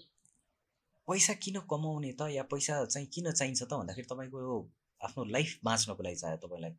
पैसा 1.09 1.33
किन 1.45 1.61
कमाउने 1.71 2.13
त? 2.13 2.29
या 2.33 2.43
पैसा 2.53 2.85
चाहिँ 2.85 3.07
किन 3.15 3.31
चाहिन्छ 3.33 3.63
त? 3.63 3.73
भन्दाखेरि 3.73 4.07
तपाईँको 4.11 4.59
आफ्नो 5.01 5.25
लाइफ 5.37 5.59
बाँच्नको 5.65 6.03
लागि 6.03 6.17
चाहियो 6.17 6.39
तपाईँलाई। 6.47 6.73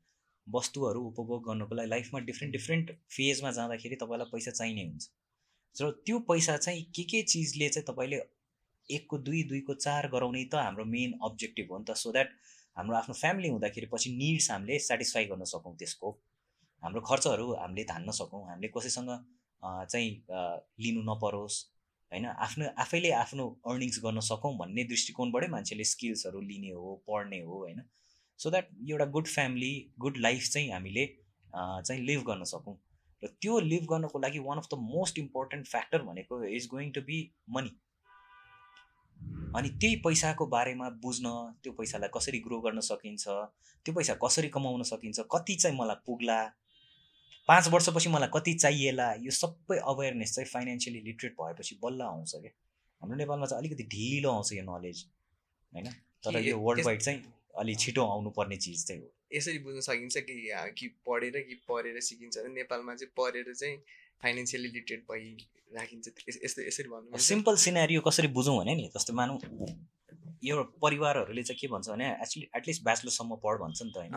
वस्तुहरू 0.48 1.02
उपभोग 1.10 1.44
गर्नको 1.48 1.76
लागि 1.76 1.90
लाइफमा 1.90 2.20
डिफ्रेन्ट 2.30 2.52
डिफ्रेन्ट 2.54 2.92
फेजमा 3.16 3.52
जाँदाखेरि 3.58 3.96
तपाईँलाई 4.02 4.30
पैसा 4.32 4.52
चाहिने 4.52 4.84
हुन्छ। 4.86 5.10
र 5.76 5.92
त्यो 6.06 6.20
पैसा 6.30 6.58
चाहिँ 6.58 6.84
के 6.96 7.04
के 7.12 7.22
चिजले 7.22 7.70
चाहिँ 7.70 7.86
तपाईँले 7.88 8.20
एकको 8.90 9.18
दुई 9.28 9.44
दुईको 9.50 9.74
चार 9.74 10.08
गराउने 10.10 10.44
त 10.54 10.56
हाम्रो 10.56 10.86
मेन 10.86 11.18
अब्जेक्टिभ 11.24 11.72
हो 11.72 11.78
नि 11.78 11.86
त। 11.90 11.96
सो 11.98 12.12
द्याट 12.12 12.30
हाम्रो 12.78 12.96
आफ्नो 12.98 13.14
फ्यामिली 13.14 13.50
हुँदाखेरि 13.50 13.88
पछि 13.94 14.10
निड्स 14.18 14.52
हामीले 14.52 14.80
सेटिस्फाई 14.80 15.26
गर्न 15.26 15.44
सकौँ 15.54 15.76
त्यसको। 15.78 16.12
हाम्रो 16.84 17.02
खर्चहरू 17.02 17.54
हामीले 17.54 17.84
धान्न 17.84 18.12
सकौँ। 18.12 18.42
हामीले 18.50 18.68
कसैसँग 18.78 19.10
चाहिँ 19.64 20.10
लिनु 20.84 21.02
नपरोस्। 21.12 21.56
होइन? 22.12 22.26
आफ्नो 22.26 22.66
आफैले 22.80 23.12
आफ्नो 23.14 23.46
अर्निङ्स 23.68 24.00
गर्न 24.04 24.20
सकौँ 24.30 24.54
भन्ने 24.58 24.84
दृष्टिकोणबाटै 24.86 25.48
मान्छेले 25.50 25.84
स्किल्सहरू 25.92 26.42
लिने 26.42 26.72
हो 26.72 26.96
पढ्ने 27.08 27.40
हो 27.42 27.58
होइन? 27.60 27.82
सो 28.40 28.50
द्याट 28.50 28.70
एउटा 28.90 29.06
गुड 29.12 29.28
फ्यामिली 29.28 29.74
गुड 30.00 30.18
लाइफ 30.18 30.50
चाहिँ 30.50 30.72
हामीले 30.72 31.06
चाहिँ 31.54 32.02
लिभ 32.02 32.22
गर्न 32.28 32.44
सकौँ। 32.54 32.76
र 33.24 33.28
त्यो 33.42 33.60
लिभ 33.62 33.84
गर्नको 33.90 34.20
लागि 34.20 34.40
one 34.40 34.58
of 34.58 34.68
the 34.74 34.78
most 34.92 35.20
important 35.20 35.68
factor 35.68 36.02
भनेको 36.04 36.44
is 36.56 36.68
going 36.72 36.92
to 36.92 37.02
be 37.02 37.20
money 37.50 37.72
अनि 39.56 39.70
त्यही 39.82 39.96
पैसाको 40.06 40.46
बारेमा 40.48 40.90
बुझ्न 41.04 41.30
त्यो 41.64 41.72
पैसालाई 41.74 42.10
कसरी 42.14 42.40
ग्रो 42.40 42.60
गर्न 42.62 42.80
सकिन्छ 42.88 43.24
त्यो 43.86 43.94
पैसा 43.94 44.14
कसरी 44.24 44.50
कमाउन 44.50 44.84
सकिन्छ 44.84 45.26
कति 45.32 45.56
चाहिँ 45.56 45.78
मलाई 45.78 46.04
पुग्ला 46.06 46.38
पाँच 47.48 47.68
वर्षपछि 47.68 48.10
मलाई 48.10 48.30
कति 48.34 48.54
चाहिएला 48.54 49.14
यो 49.14 49.32
सबै 49.32 49.78
अवेरनेस 49.78 50.36
चाहिँ 50.36 50.50
फाइनेन्सियली 50.50 51.02
लिटरेट 51.02 51.34
भएपछि 51.42 51.80
बल्ल 51.84 52.02
आउँछ 52.02 52.36
क्या 52.36 52.52
हाम्रो 53.02 53.18
नेपालमा 53.18 53.46
चाहिँ 53.46 53.64
अलिकति 53.64 53.84
ढिलो 53.84 54.32
आउँछ 54.32 54.54
यो 54.54 54.64
नलेज 54.64 55.06
होइन? 55.74 55.88
तर 56.24 56.40
यो 56.40 56.58
वर्ल्ड 56.58 56.86
वाइड 56.86 57.02
चाहिँ 57.02 57.34
अलि 57.58 57.76
छिटो 57.76 58.06
आउनुपर्ने 58.06 58.58
चिज 58.58 58.86
चाहिँ 58.86 59.02
हो। 59.02 59.12
यसरी 59.34 59.60
बुझ्न 59.60 59.80
सकिन्छ 59.80 60.18
कि 60.18 60.36
कि 60.78 60.88
पढेर 61.08 61.40
कि 61.40 61.56
पढेर 61.70 62.00
सिकिन्छ 62.00 62.38
नेपालमा 62.38 62.96
चाहिँ 62.96 63.12
पढेर 63.18 63.54
चाहिँ 63.54 63.78
फाइनेन्सियली 64.24 64.68
लिटरेट 64.68 65.06
भइ 65.12 65.38
राखिन्छ 65.76 66.08
यस्तो 66.30 66.62
यसरी 66.62 66.90
भन्नु 66.90 67.18
सिम्पल 67.18 67.56
सिनेरियो 67.56 68.02
कसरी 68.02 68.28
बुझौँ 68.28 68.58
भने 68.58 68.76
नि 68.76 68.90
जस्तो 68.98 69.14
मानौँ 69.14 69.40
यो 70.44 70.64
परिवारहरूले 70.82 71.44
चाहिँ 71.44 71.60
के 71.60 71.68
भन्छ 71.68 71.90
भने 71.90 72.12
एक्चुली 72.12 72.50
एटलिस्ट 72.56 72.84
ब्याचलरसम्म 72.84 73.36
पढ 73.36 73.58
भन्छ 73.58 73.82
नि 73.84 73.92
त 73.92 73.98
होइन? 73.98 74.14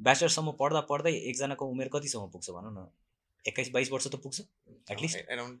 ब्याचलरसम्म 0.00 0.50
पढ्दा 0.60 0.80
पढ्दै 0.90 1.12
एकजनाको 1.12 1.66
उमेर 1.66 1.88
कतिसम्म 1.94 2.26
पुग्छ 2.32 2.50
भनौँ 2.50 2.72
न? 2.72 2.86
एक्काइस 3.44 3.70
बाइस 3.70 3.90
वर्ष 3.92 4.06
त 4.06 4.16
पुग्छ 4.24 4.40
एटलिस्ट 4.90 5.16
एराउन्ड 5.30 5.58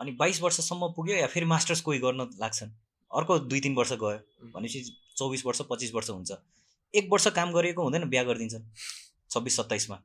अनि 0.00 0.10
बाइस 0.20 0.40
वर्षसम्म 0.42 0.92
पुग्यो 0.96 1.16
या 1.16 1.26
फेरि 1.26 1.46
मास्टर्स 1.46 1.80
कोही 1.80 1.98
गर्न 1.98 2.20
लाग्छन्? 2.40 2.70
अर्को 3.10 3.38
दुई 3.50 3.60
तिन 3.60 3.74
वर्ष 3.74 3.92
गयो 4.02 4.50
भनेपछि 4.54 4.80
चौबिस 5.16 5.46
वर्ष 5.46 5.60
पच्चिस 5.70 5.94
वर्ष 5.94 6.10
हुन्छ। 6.10 6.32
एक 6.94 7.08
वर्ष 7.12 7.26
काम 7.36 7.52
गरेको 7.52 7.82
हुँदैन 7.82 8.08
बिहा 8.10 8.22
गरिदिन्छन्। 8.24 8.64
छब्बिस 9.30 9.56
सत्ताइसमा। 9.56 9.96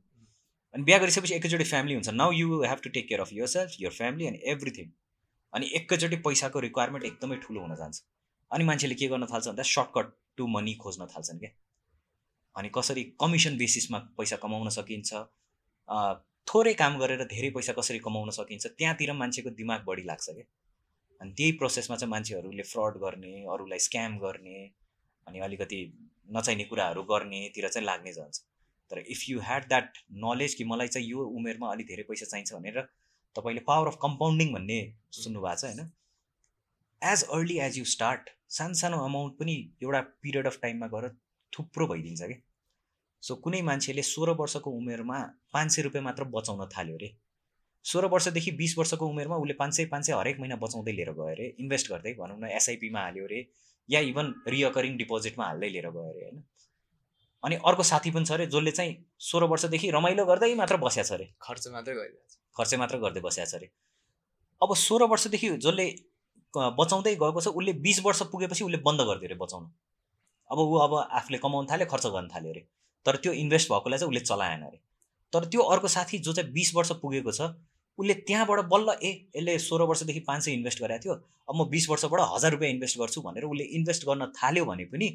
अनि 0.73 0.83
बिहा 0.83 0.97
गरिसकेपछि 0.99 1.33
एकैचोटि 1.35 1.63
फ्यामिली 1.63 1.93
हुन्छ। 1.95 2.09
Now 2.09 2.31
you 2.31 2.61
have 2.63 2.79
to 2.83 2.89
take 2.89 3.07
care 3.09 3.21
of 3.21 3.33
yourself 3.47 3.75
your 3.81 3.91
family 3.91 4.25
and 4.27 4.38
everything 4.53 4.91
अनि 5.53 5.65
एकैचोटि 5.77 6.17
पैसाको 6.25 6.59
रिक्वायरमेन्ट 6.59 7.05
एकदमै 7.05 7.38
ठुलो 7.45 7.61
हुन 7.61 7.75
जान्छ। 7.75 8.01
अनि 8.51 8.63
मान्छेले 8.65 8.95
के 8.95 9.07
गर्न 9.07 9.25
थाल्छ 9.33 9.47
भन्दा 9.47 9.63
सर्टकट 9.63 10.13
टु 10.38 10.47
मनी 10.47 10.73
खोज्न 10.83 11.05
थाल्छन् 11.15 11.39
क्या। 11.39 11.49
अनि 12.59 12.69
कसरी 12.75 13.03
कमिसन 13.21 13.57
बेसिसमा 13.57 13.99
पैसा 14.17 14.37
कमाउन 14.43 14.69
सकिन्छ 14.77 15.21
थोरै 16.47 16.73
काम 16.81 16.97
गरेर 16.99 17.23
धेरै 17.31 17.49
पैसा 17.57 17.73
कसरी 17.79 17.99
कमाउन 18.05 18.29
सकिन्छ 18.37 18.67
त्यहाँतिर 18.67 19.13
मान्छेको 19.21 19.49
दिमाग 19.57 19.83
बढी 19.87 20.03
लाग्छ 20.03 20.29
क्या। 20.29 20.45
अनि 21.21 21.31
त्यही 21.37 21.51
प्रोसेसमा 21.59 21.95
चाहिँ 21.97 22.11
मान्छेहरूले 22.11 22.63
फ्रड 22.67 22.97
गर्ने 23.01 23.33
अरूलाई 23.53 23.79
स्क्याम 23.85 24.17
गर्ने 24.19 24.57
अनि 25.27 25.39
अलिकति 25.47 25.81
नचाहिने 26.37 26.63
कुराहरू 26.71 27.03
गर्नेतिर 27.11 27.67
चाहिँ 27.69 27.85
लाग्ने 27.85 28.13
जान्छ। 28.13 28.41
तर 28.91 28.99
if 29.15 29.23
you 29.29 29.39
had 29.41 29.67
that 29.67 29.97
knowledge 30.23 30.53
कि 30.55 30.63
मलाई 30.65 30.87
चाहिँ 30.87 31.07
यो 31.07 31.25
उमेरमा 31.39 31.71
अलिक 31.71 31.87
धेरै 31.87 32.03
पैसा 32.09 32.25
चाहिन्छ 32.25 32.53
भनेर 32.53 32.81
तपाईँले 33.35 33.61
पावर 33.67 33.87
अफ 33.87 33.97
कम्पाउन्डिङ 34.01 34.53
भन्ने 34.53 34.79
सुन्नुभएको 35.17 35.55
छ 35.55 35.65
होइन? 35.65 35.91
As 37.01 37.23
early 37.35 37.57
as 37.65 37.77
you 37.77 37.85
start 37.91 38.29
सानो 38.57 38.79
सानो 38.79 39.01
अमाउन्ट 39.05 39.37
पनि 39.39 39.57
एउटा 39.83 40.01
पिरियड 40.23 40.47
अफ 40.47 40.59
टाइममा 40.61 40.87
गएर 40.93 41.09
थुप्रो 41.53 41.87
भइदिन्छ 41.87 42.21
कि 42.23 42.41
सो 43.23 43.35
कुनै 43.35 43.61
मान्छेले 43.61 44.03
सोह्र 44.03 44.31
वर्षको 44.39 44.71
उमेरमा 44.71 45.17
पाँच 45.53 45.71
सय 45.71 45.81
रुपियाँ 45.81 46.03
मात्र 46.03 46.23
बचाउन 46.35 46.67
थाल्यो 46.77 46.95
अरे 46.95 47.09
सोह्र 47.85 48.05
वर्षदेखि 48.13 48.51
बिस 48.51 48.77
वर्षको 48.77 49.07
उमेरमा 49.07 49.35
उसले 49.38 49.53
पाँच 49.53 49.73
सय 49.73 49.85
पाँच 49.85 50.05
सय 50.05 50.13
हरेक 50.13 50.39
महिना 50.39 50.55
बचाउँदै 50.63 50.91
लिएर 50.91 51.11
गयो 51.11 51.27
अरे 51.31 51.47
इन्भेस्ट 51.59 51.91
गर्दै 51.91 52.13
भनौँ 52.13 52.38
न 52.39 52.51
एसआइपीमा 52.59 53.01
हाल्यो 53.01 53.25
अरे 53.25 53.39
या 53.89 53.99
इभन 54.09 54.33
रिअकरिङ 54.47 54.97
डिपोजिटमा 54.97 55.45
हाल्दै 55.45 55.69
लिएर 55.69 55.89
गयो 55.89 56.09
अरे 56.09 56.23
होइन? 56.23 56.43
अनि 57.43 57.55
अर्को 57.65 57.83
साथी 57.83 58.11
पनि 58.11 58.25
छ 58.25 58.31
अरे 58.31 58.45
जसले 58.47 58.71
चाहिँ 58.71 58.95
सोह्र 59.27 59.45
वर्षदेखि 59.51 59.91
रमाइलो 59.91 60.25
गर्दै 60.25 60.53
मात्र 60.55 60.77
बस्या 60.85 61.03
छ 61.03 61.11
अरे 61.19 61.27
खर्च 61.41 61.67
मात्रै 61.75 61.95
गरिरहेको 61.95 62.27
छ। 62.31 62.38
खर्च 62.55 62.75
मात्र 62.81 62.97
गर्दै 63.03 63.21
बस्या 63.27 63.45
छ 63.45 63.55
अरे 63.55 63.71
अब 64.61 64.75
सोह्र 64.85 65.11
वर्षदेखि 65.13 65.49
जसले 65.67 65.88
बचाउँदै 66.53 67.15
गएको 67.23 67.41
छ 67.41 67.55
उसले 67.59 67.73
बिस 67.85 68.03
वर्ष 68.05 68.21
पुगेपछि 68.31 68.63
उसले 68.63 68.83
बन्द 68.89 69.01
गरिदियो 69.09 69.29
अरे 69.29 69.39
बचाउनु। 69.45 69.69
अब 70.49 70.59
ऊ 70.59 70.75
अब 70.88 70.93
आफूले 71.21 71.38
कमाउनु 71.45 71.71
थाल्यो 71.71 71.88
खर्च 71.93 72.05
गर्न 72.17 72.27
थाल्यो 72.35 72.51
अरे 72.53 72.67
तर 73.06 73.15
त्यो 73.15 73.34
इन्भेस्ट 73.36 73.72
भएकोलाई 73.72 74.00
चाहिँ 74.00 74.10
उसले 74.10 74.25
चलाएन 74.25 74.62
अरे। 74.62 74.79
तर 75.34 75.46
त्यो 75.46 75.62
अर्को 75.74 75.88
साथी 75.88 76.18
जो 76.20 76.34
चाहिँ 76.34 76.51
बिस 76.51 76.75
वर्ष 76.75 76.91
पुगेको 77.01 77.32
छ 77.32 77.41
उसले 78.00 78.13
त्यहाँबाट 78.27 78.60
बल्ल 78.65 78.96
ए 79.03 79.12
यसले 79.36 79.58
सोह्र 79.60 79.84
वर्षदेखि 79.84 80.20
पाँच 80.27 80.44
सय 80.44 80.51
इन्भेस्ट 80.51 80.82
गरेको 80.82 81.03
थियो। 81.03 81.13
अब 81.50 81.56
म 81.56 81.70
बिस 81.70 81.89
वर्षबाट 81.89 82.22
हजार 82.34 82.51
रुपियाँ 82.51 82.72
इन्भेस्ट 82.74 83.00
गर्छु 83.00 83.22
भनेर 83.22 83.44
उसले 83.46 83.63
इन्भेस्ट 83.77 84.06
गर्न 84.06 84.25
थाल्यो 84.38 84.65
भने 84.65 84.86
पनि 84.94 85.10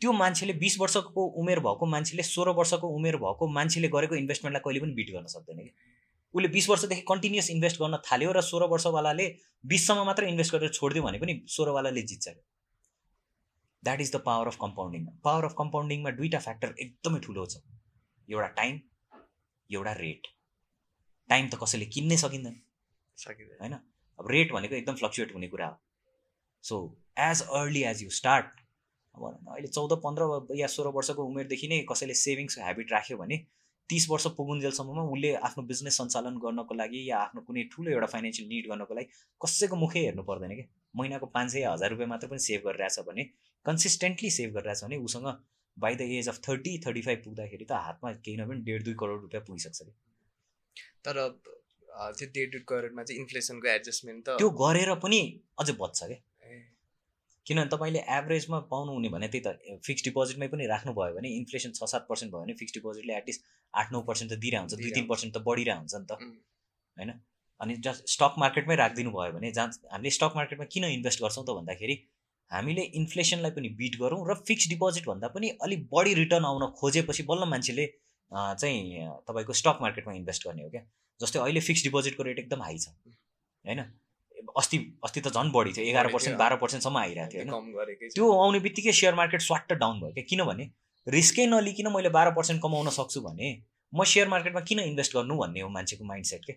त्यो 0.00 0.12
मान्छेले 0.12 0.52
बिस 0.60 0.78
वर्षको 0.80 1.24
उमेर 1.40 1.60
भएको 1.60 1.86
मान्छेले 1.86 2.22
सोह्र 2.22 2.50
वर्षको 2.58 2.88
उमेर 2.88 3.16
भएको 3.16 3.48
मान्छेले 3.48 3.88
गरेको 3.88 4.14
इन्भेस्टमेन्टलाई 4.14 4.62
कहिले 4.64 4.80
पनि 4.80 4.92
बिट 4.94 5.12
गर्न 5.12 5.26
सक्दैन 5.26 5.58
कि। 5.58 5.70
उसले 6.34 6.48
बिस 6.48 6.68
वर्षदेखि 6.70 7.00
कन्टिन्युस 7.08 7.50
इन्भेस्ट 7.50 7.80
गर्न 7.80 7.96
थाल्यो 8.06 8.32
र 8.32 8.40
सोह्र 8.42 8.66
वर्षवालाले 8.72 9.26
बिससम्म 9.64 10.04
मात्र 10.06 10.24
इन्भेस्ट 10.24 10.52
गरेर 10.54 10.70
छोडिदियो 10.70 11.04
भने 11.04 11.18
पनि 11.18 11.40
सोह्रवालाले 11.48 12.02
जित्छ। 12.02 12.28
That 13.84 14.00
is 14.00 14.12
the 14.12 14.20
power 14.26 14.46
of 14.46 14.56
compounding 14.60 15.06
power 15.24 15.44
of 15.44 15.54
कम्पाउन्डिङमा 15.58 16.10
दुईवटा 16.18 16.40
फ्याक्टर 16.46 16.74
एकदमै 16.86 17.20
ठुलो 17.26 17.46
छ। 17.46 17.62
एउटा 18.28 18.48
टाइम 18.60 18.80
एउटा 19.70 19.92
रेट 20.00 20.26
टाइम 21.30 21.48
त 21.48 21.62
कसैले 21.62 21.86
किन्नै 21.94 22.16
सकिँदैन। 22.18 22.60
होइन? 23.62 23.74
अब 24.18 24.30
रेट 24.30 24.52
भनेको 24.52 24.74
एकदम 24.74 24.94
फ्लक्चुएट 25.00 25.34
हुने 25.34 25.48
कुरा 25.48 25.66
हो। 25.68 25.76
So 26.64 26.76
as 27.22 27.42
early 27.60 27.82
as 27.90 28.02
you 28.02 28.10
start 28.18 28.62
अब 29.14 29.24
अहिले 29.24 29.68
चौध 29.68 29.92
पन्ध्र 30.04 30.56
या 30.58 30.66
सोह्र 30.66 30.90
वर्षको 30.94 31.24
उमेरदेखि 31.24 31.68
नै 31.68 31.78
कसैले 31.90 32.14
सेभिङ्स 32.20 32.58
ह्याबिट 32.58 32.92
राख्यो 32.92 33.16
भने 33.18 33.36
तिस 33.90 34.08
वर्ष 34.10 34.26
पुगुन्जेलसम्ममा 34.36 35.02
उसले 35.14 35.30
आफ्नो 35.48 35.62
बिजनेस 35.70 35.96
सञ्चालन 36.00 36.38
गर्नको 36.44 36.74
लागि 36.74 37.00
या 37.10 37.18
आफ्नो 37.24 37.40
कुनै 37.48 37.64
ठुलो 37.72 37.90
एउटा 37.90 38.06
फाइनेन्सियल 38.14 38.48
निड 38.48 38.68
गर्नको 38.70 38.94
लागि 38.94 39.06
कसैको 39.40 39.76
मुखै 39.76 40.04
हेर्नु 40.04 40.22
पर्दैन 40.30 40.54
कि? 40.58 40.64
महिनाको 40.96 41.26
पाँच 41.36 41.50
सय 41.52 41.64
हजार 41.66 41.90
रुपियाँ 41.90 42.08
मात्र 42.08 42.28
पनि 42.28 42.44
सेभ 42.46 42.60
गरिरहेछ 42.66 42.98
भने 43.08 43.24
कन्सिस्टेन्टली 43.66 44.30
सेभ 44.30 44.54
गरिरहेछ 44.56 44.84
भने 44.84 44.96
उसँग 45.08 45.28
by 45.76 45.94
the 45.96 46.08
age 46.16 46.28
of 46.28 46.40
thirty 46.48 46.72
thirty 46.86 47.02
five 47.02 47.22
पुग्दाखेरि 47.24 47.64
त 47.64 47.72
हातमा 47.86 48.12
केही 48.24 48.36
नभए 48.36 48.60
डेढ 48.66 48.84
दुई 48.84 48.94
करोड 49.00 49.20
रुपियाँ 49.22 49.42
पुगिसक्छ 49.46 49.80
कि। 49.80 49.92
तर 51.06 51.16
त्यो 52.18 52.26
डेढ 52.36 52.52
दुई 52.52 52.62
करोडमा 52.68 53.02
चाहिँ 53.02 53.20
इन्फ्लेसनको 53.20 53.68
एडजस्टमेन्ट 53.72 54.22
त 54.28 54.38
त्यो 54.38 54.50
गरेर 54.62 54.94
पनि 55.02 55.20
अझै 55.64 55.74
बच्छ 55.82 55.98
क्या। 56.04 56.18
किनभने 57.46 57.70
तपाईँले 57.72 58.00
एभरेजमा 58.16 58.58
पाउनुहुने 58.70 59.08
भने 59.14 59.28
त्यही 59.32 59.44
त 59.46 59.80
फिक्स 59.86 60.04
डिपोजिटमै 60.04 60.48
पनि 60.52 60.66
राख्नुभयो 60.68 61.14
भने 61.16 61.28
इन्फ्लेसन 61.38 61.72
छ 61.78 61.88
सात 61.92 62.06
पर्सेन्ट 62.08 62.32
भयो 62.32 62.42
भने 62.44 62.54
फिक्स 62.60 62.74
डिपोजिटले 62.76 63.16
एटलिस्ट 63.16 63.42
आठ 63.74 63.92
नौ 63.92 64.00
पर्सेन्ट 64.10 64.32
त 64.32 64.38
दिइरहेको 64.44 64.64
हुन्छ 64.64 64.80
दुई 64.82 64.92
तिन 64.98 65.06
पर्सेन्ट 65.10 65.34
त 65.34 65.42
बढिरहेको 65.48 65.80
हुन्छ 65.80 65.94
नि 65.94 66.06
त। 66.10 66.12
होइन? 66.96 67.10
अनि 67.60 67.74
जस्ट 67.86 68.12
स्टक 68.12 68.42
मार्केटमै 68.42 68.76
राखिदिनु 68.82 69.10
भयो 69.16 69.32
भने 69.34 69.50
जहाँ 69.58 69.68
हामीले 69.92 70.12
स्टक 70.18 70.40
मार्केटमा 70.40 70.66
किन 70.74 70.84
इन्भेस्ट 70.90 71.24
गर्छौँ 71.24 71.44
त 71.44 71.56
भन्दाखेरि 71.58 71.96
हामीले 72.50 72.82
इन्फ्लेसनलाई 73.00 73.50
पनि 73.50 73.68
बिट 73.80 73.96
गरौँ 74.00 74.20
र 74.30 74.34
फिक्स 74.48 74.68
डिपोजिट 74.68 75.06
भन्दा 75.08 75.28
पनि 75.34 75.48
अलिक 75.62 75.88
बढी 75.92 76.14
रिटर्न 76.14 76.44
आउन 76.44 76.66
खोजेपछि 76.80 77.22
बल्ल 77.30 77.48
मान्छेले 77.50 77.86
चाहिँ 78.32 79.08
तपाईँको 79.28 79.52
स्टक 79.60 79.78
मार्केटमा 79.82 80.12
इन्भेस्ट 80.14 80.46
गर्ने 80.48 80.62
हो 80.62 80.70
क्या। 80.70 80.82
जस्तै 81.20 81.38
अहिले 81.40 81.60
फिक्स 81.66 81.82
डिपोजिटको 81.84 82.22
रेट 82.22 82.38
एकदम 82.38 82.62
हाई 82.62 82.78
छ 82.78 82.88
होइन? 82.88 83.80
अस्ति 84.58 84.78
अस्ति 85.04 85.20
त 85.20 85.28
झन् 85.30 85.50
बढी 85.52 85.72
थियो 85.72 85.84
एघार 85.86 86.08
पर्सेन्ट 86.12 86.38
बाह्र 86.38 86.56
पर्सेन्टसम्म 86.62 86.98
आइरहेको 86.98 87.30
थियो 87.32 87.58
होइन? 87.58 88.10
त्यो 88.14 88.32
आउने 88.32 88.60
बित्तिकै 88.60 88.92
सेयर 88.92 89.14
मार्केट 89.14 89.40
स्वाट 89.42 89.72
डाउन 89.74 90.00
भयो 90.00 90.12
क्या? 90.12 90.24
किनभने 90.30 90.70
रिस्कै 91.06 91.46
नलिकन 91.46 91.92
मैले 91.94 92.08
बाह्र 92.16 92.30
पर्सेन्ट 92.36 92.62
कमाउन 92.62 92.90
सक्छु 92.96 93.20
भने 93.20 93.50
म 93.92 94.04
सेयर 94.12 94.28
मार्केटमा 94.28 94.60
किन 94.68 94.80
इन्भेस्ट 94.80 95.14
गर्नु 95.16 95.36
भन्ने 95.38 95.60
हो 95.60 95.68
मान्छेको 95.70 96.04
माइन्ड 96.04 96.26
सेट 96.26 96.44
के? 96.44 96.56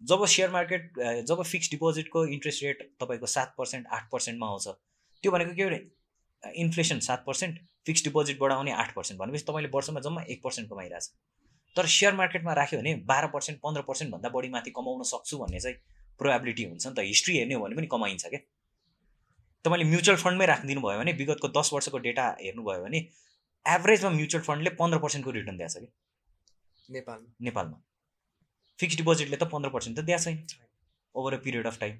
जब 0.00 0.24
सेयर 0.26 0.50
मार्केट 0.50 0.92
जब 1.28 1.42
फिक्स 1.44 1.70
डिपोजिटको 1.70 2.24
इन्ट्रेस्ट 2.36 2.64
रेट 2.64 2.78
तपाईँको 3.00 3.26
सात 3.32 3.54
पर्सेन्ट 3.58 3.86
आठ 3.92 4.08
पर्सेन्टमा 4.12 4.46
आउँछ 4.46 4.68
त्यो 5.22 5.32
भनेको 5.32 5.54
के 5.54 5.62
अरे? 5.62 5.80
इन्फ्लेसन 6.42 6.98
सात 7.00 7.24
पर्सेन्ट 7.26 7.58
फिक्स 7.86 8.04
डिपोजिटबाट 8.04 8.52
आउने 8.52 8.72
आठ 8.74 8.94
पर्सेन्ट 8.94 9.20
भनेपछि 9.20 9.44
तपाईँले 9.44 9.70
वर्षमा 9.74 10.00
जम्मा 10.00 10.22
एक 10.30 10.42
पर्सेन्ट 10.44 10.70
कमाइरहेछ 10.70 11.10
तर 11.76 11.86
सेयर 11.88 12.14
मार्केटमा 12.14 12.52
राख्यो 12.54 12.78
भने 12.80 12.94
बाह्र 13.06 13.26
पर्सेन्ट 13.34 13.60
पन्ध्र 13.60 13.82
पर्सेन्टभन्दा 13.88 14.28
बढी 14.28 14.48
माथि 14.48 14.70
कमाउन 14.76 15.02
सक्छु 15.10 15.38
भन्ने 15.38 15.60
चाहिँ 15.60 15.76
प्रोएबिलिटी 16.18 16.64
हुन्छ 16.64 16.86
नि 16.86 16.94
त। 16.94 17.04
हिस्ट्री 17.06 17.36
हेर्ने 17.36 17.54
हो 17.54 17.60
भने 17.64 17.76
पनि 17.76 17.86
कमाइन्छ 17.86 18.26
क्या। 18.26 18.40
तपाईँले 19.64 19.84
म्युचुअल 19.90 20.16
फन्डमै 20.16 20.46
राखिदिनु 20.46 20.80
भयो 20.80 20.98
भने 20.98 21.12
विगतको 21.20 21.48
दस 21.48 21.70
वर्षको 21.74 21.98
डेटा 22.06 22.24
हेर्नुभयो 22.40 22.82
भने 22.84 22.98
एभरेजमा 23.66 24.10
म्युचुअल 24.10 24.44
फन्डले 24.44 24.70
पन्ध्र 24.80 24.98
पर्सेन्टको 24.98 25.30
रिटर्न 25.30 25.56
दिएको 25.56 25.72
छ 25.74 25.84
कि 25.84 25.88
नेपालमा। 26.88 27.28
नेपालमा। 27.40 27.76
फिक्स 28.78 28.96
डिपोजिटले 28.96 29.36
त 29.36 29.44
पन्ध्र 29.52 29.70
पर्सेन्ट 29.70 29.98
त 29.98 30.04
दिएको 30.04 30.22
छैन। 30.24 30.36
Over 31.14 31.34
a 31.34 31.40
period 31.44 31.66
of 31.66 31.78
time 31.80 31.98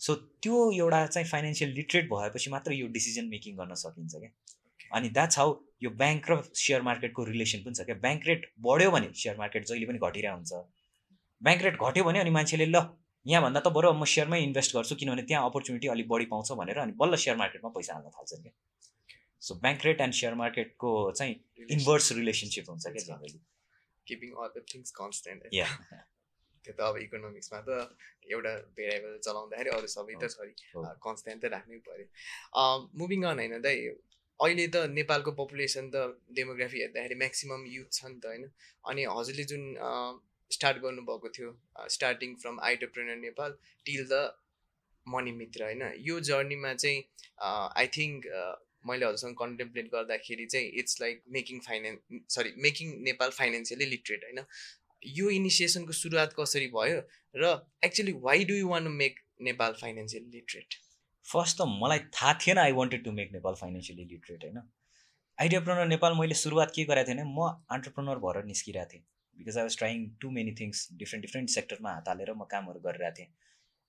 so 0.00 0.14
त्यो 0.14 0.56
एउटा 0.72 1.06
चाहिँ 1.06 1.28
फाइनेन्सियल 1.28 1.70
लिटरेट 1.74 2.08
भएपछि 2.10 2.50
मात्र 2.50 2.72
यो 2.72 2.86
डिसिजन 2.96 3.28
मेकिङ 3.28 3.56
गर्न 3.56 3.74
सकिन्छ 3.82 4.14
क्या। 4.16 4.30
अनि 4.96 5.08
द्याट्स 5.16 5.38
हाउ 5.38 5.54
यो 5.82 5.90
ब्याङ्क 6.02 6.30
र 6.30 6.42
सेयर 6.62 6.82
मार्केटको 6.88 7.24
रिलेसन 7.24 7.64
पनि 7.64 7.74
छ 7.74 7.86
क्या। 7.88 7.96
ब्याङ्क 8.04 8.26
रेट 8.26 8.50
बढ्यो 8.66 8.90
भने 8.96 9.08
सेयर 9.22 9.36
मार्केट 9.38 9.66
जहिले 9.70 9.86
पनि 9.86 9.98
घटिरहेको 9.98 10.36
हुन्छ 10.36 10.52
ब्याङ्क 11.42 11.62
रेट 11.68 11.76
घट्यो 11.88 12.04
भने 12.04 12.18
अनि 12.20 12.30
मान्छेले 12.36 12.66
ल 12.66 12.84
यहाँभन्दा 13.26 13.60
त 13.60 13.68
बरु 13.74 13.92
म 13.92 14.04
सेयरमै 14.12 14.38
इन्भेस्ट 14.44 14.76
गर्छु 14.76 14.94
किनभने 15.00 15.22
त्यहाँ 15.28 15.50
अपर्च्युनिटी 15.50 15.88
अलिक 15.96 16.08
बढी 16.08 16.26
पाउँछ 16.32 16.52
भनेर 16.60 16.78
अनि 16.84 16.92
बल्ल 17.00 17.16
सेयर 17.24 17.36
मार्केटमा 17.42 17.70
पैसा 17.76 17.94
हाल्न 17.94 18.10
थाल्छन् 18.16 18.42
क्या। 18.42 18.52
So 19.42 19.54
bank 19.62 19.84
rate 19.86 20.00
and 20.00 20.14
share 20.14 20.34
मार्केटको 20.40 20.90
चाहिँ 21.18 21.34
इन्भर्स 21.76 22.12
रिलेसनसिप 22.18 22.70
हुन्छ 22.70 22.84
क्या 22.86 23.04
generally 23.06 23.40
keeping 24.06 24.30
other 24.44 24.62
things 24.74 24.90
constant 25.00 25.54
या 25.54 25.66
त्यो 26.64 26.74
त 26.78 26.80
अब 26.88 26.96
इकोनोमिक्समा 27.04 27.60
त 27.68 27.70
एउटा 28.34 28.52
भेरिएबल 28.76 29.12
चलाउँदाखेरि 29.26 29.70
अरू 29.76 29.88
सबै 29.94 30.14
त 30.22 30.30
सरी। 30.34 30.52
कन्सटेन्ट 31.06 31.40
त 31.44 31.52
राख्नै 31.54 31.78
पऱ्यो 31.88 32.06
मुभिङ 33.00 33.24
अन 33.30 33.38
होइन 33.44 33.56
दाइ 33.66 33.78
अहिले 34.40 34.66
त 34.66 34.76
नेपालको 34.92 35.32
पपुलेसन 35.40 35.90
त 35.94 35.96
डेमोग्राफी 36.36 36.78
हेर्दाखेरि 36.82 37.16
म्याक्सिमम् 37.24 37.66
युथ 37.72 37.90
छ 37.98 38.12
नि 38.12 38.18
त 38.20 38.32
होइन। 38.32 38.44
अनि 38.84 39.02
हजुरले 39.16 39.44
जुन 39.52 39.62
स्टार्ट 40.50 40.78
गर्नुभएको 40.84 41.28
थियो 41.36 41.50
starting 41.92 42.34
from 42.42 42.58
Ideapreneur 42.68 43.16
Nepal 43.20 43.56
till 43.86 44.02
the 44.10 44.20
Money 45.06 45.32
Mitra 45.38 45.64
होइन। 45.64 45.82
यो 46.08 46.20
जर्नीमा 46.28 46.72
चाहिँ 46.74 46.98
आई 47.80 47.86
थिङ्क 47.96 48.30
मैले 48.88 49.06
हजुरसँग 49.06 49.36
कन्टेम्प्लेट 49.38 49.86
गर्दाखेरि 49.92 50.46
चाहिँ 50.46 50.68
it's 50.80 51.00
like 51.00 51.22
making 51.36 51.60
finance 51.66 52.34
sorry 52.34 52.50
making 52.66 52.90
Nepal 53.04 53.30
financially 53.36 53.86
literate 53.92 54.24
होइन। 54.24 54.40
यो 55.04 55.30
इनिसिएसनको 55.30 55.92
सुरुवात 55.92 56.34
कसरी 56.38 56.66
भयो 56.74 57.02
र 57.34 57.52
actually 57.84 58.12
why 58.22 58.44
do 58.44 58.54
you 58.54 58.68
want 58.68 58.88
make 59.02 59.20
Nepal 59.42 59.72
financial 59.80 60.24
literate 60.32 60.74
first 61.26 61.56
त 61.58 61.66
मलाई 61.82 61.98
थाहा 62.14 62.32
थिएन 62.40 62.58
I 62.58 62.72
wanted 62.72 63.04
to 63.04 63.12
make 63.12 63.32
Nepal 63.32 63.54
financially 63.60 64.04
literate 64.04 64.44
होइन? 64.44 64.58
आइडियाप्रोनर 65.38 65.86
नेपाल 65.86 66.16
मैले 66.18 66.34
सुरुवात 66.34 66.72
के 66.74 66.84
गरेको 66.84 67.08
थिएँ 67.08 67.16
भने 67.16 67.24
म 67.36 67.48
अन्टरप्रोनर 67.76 68.18
भएर 68.24 68.44
निस्किरहेको 68.44 68.90
थिएँ। 68.92 69.02
Because 69.36 69.56
I 69.58 69.62
was 69.62 69.76
trying 69.78 70.04
to 70.20 70.30
many 70.30 70.52
things 70.60 70.88
different 70.92 71.26
different 71.26 71.50
सेक्टरमा 71.50 71.92
हात 71.92 72.08
हालेर 72.08 72.32
म 72.32 72.44
कामहरू 72.50 72.80
गरिरहेको 72.80 73.16
थिएँ। 73.18 73.28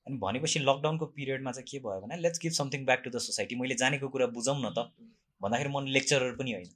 अनि 0.07 0.17
भनेपछि 0.17 0.59
लकडाउनको 0.59 1.05
पिरियडमा 1.17 1.51
चाहिँ 1.51 1.67
के 1.71 1.79
भयो 1.79 1.99
भने 2.01 2.17
let's 2.21 2.39
give 2.41 2.53
something 2.53 2.85
back 2.85 3.01
to 3.05 3.09
the 3.09 3.21
society 3.27 3.55
मैले 3.55 3.75
जानेको 3.75 4.09
कुरा 4.15 4.27
बुझौँ 4.37 4.57
न 4.57 4.73
त 4.77 4.87
भन्दाखेरि 5.41 5.69
म 5.69 5.85
लेक्चरर 5.97 6.35
पनि 6.39 6.53
होइन। 6.53 6.71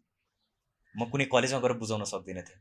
म 0.95 1.09
कुनै 1.11 1.25
कलेजमा 1.33 1.59
गएर 1.59 1.73
बुझाउन 1.81 2.03
सक्दिनँ 2.11 2.43
थिएँ। 2.43 2.59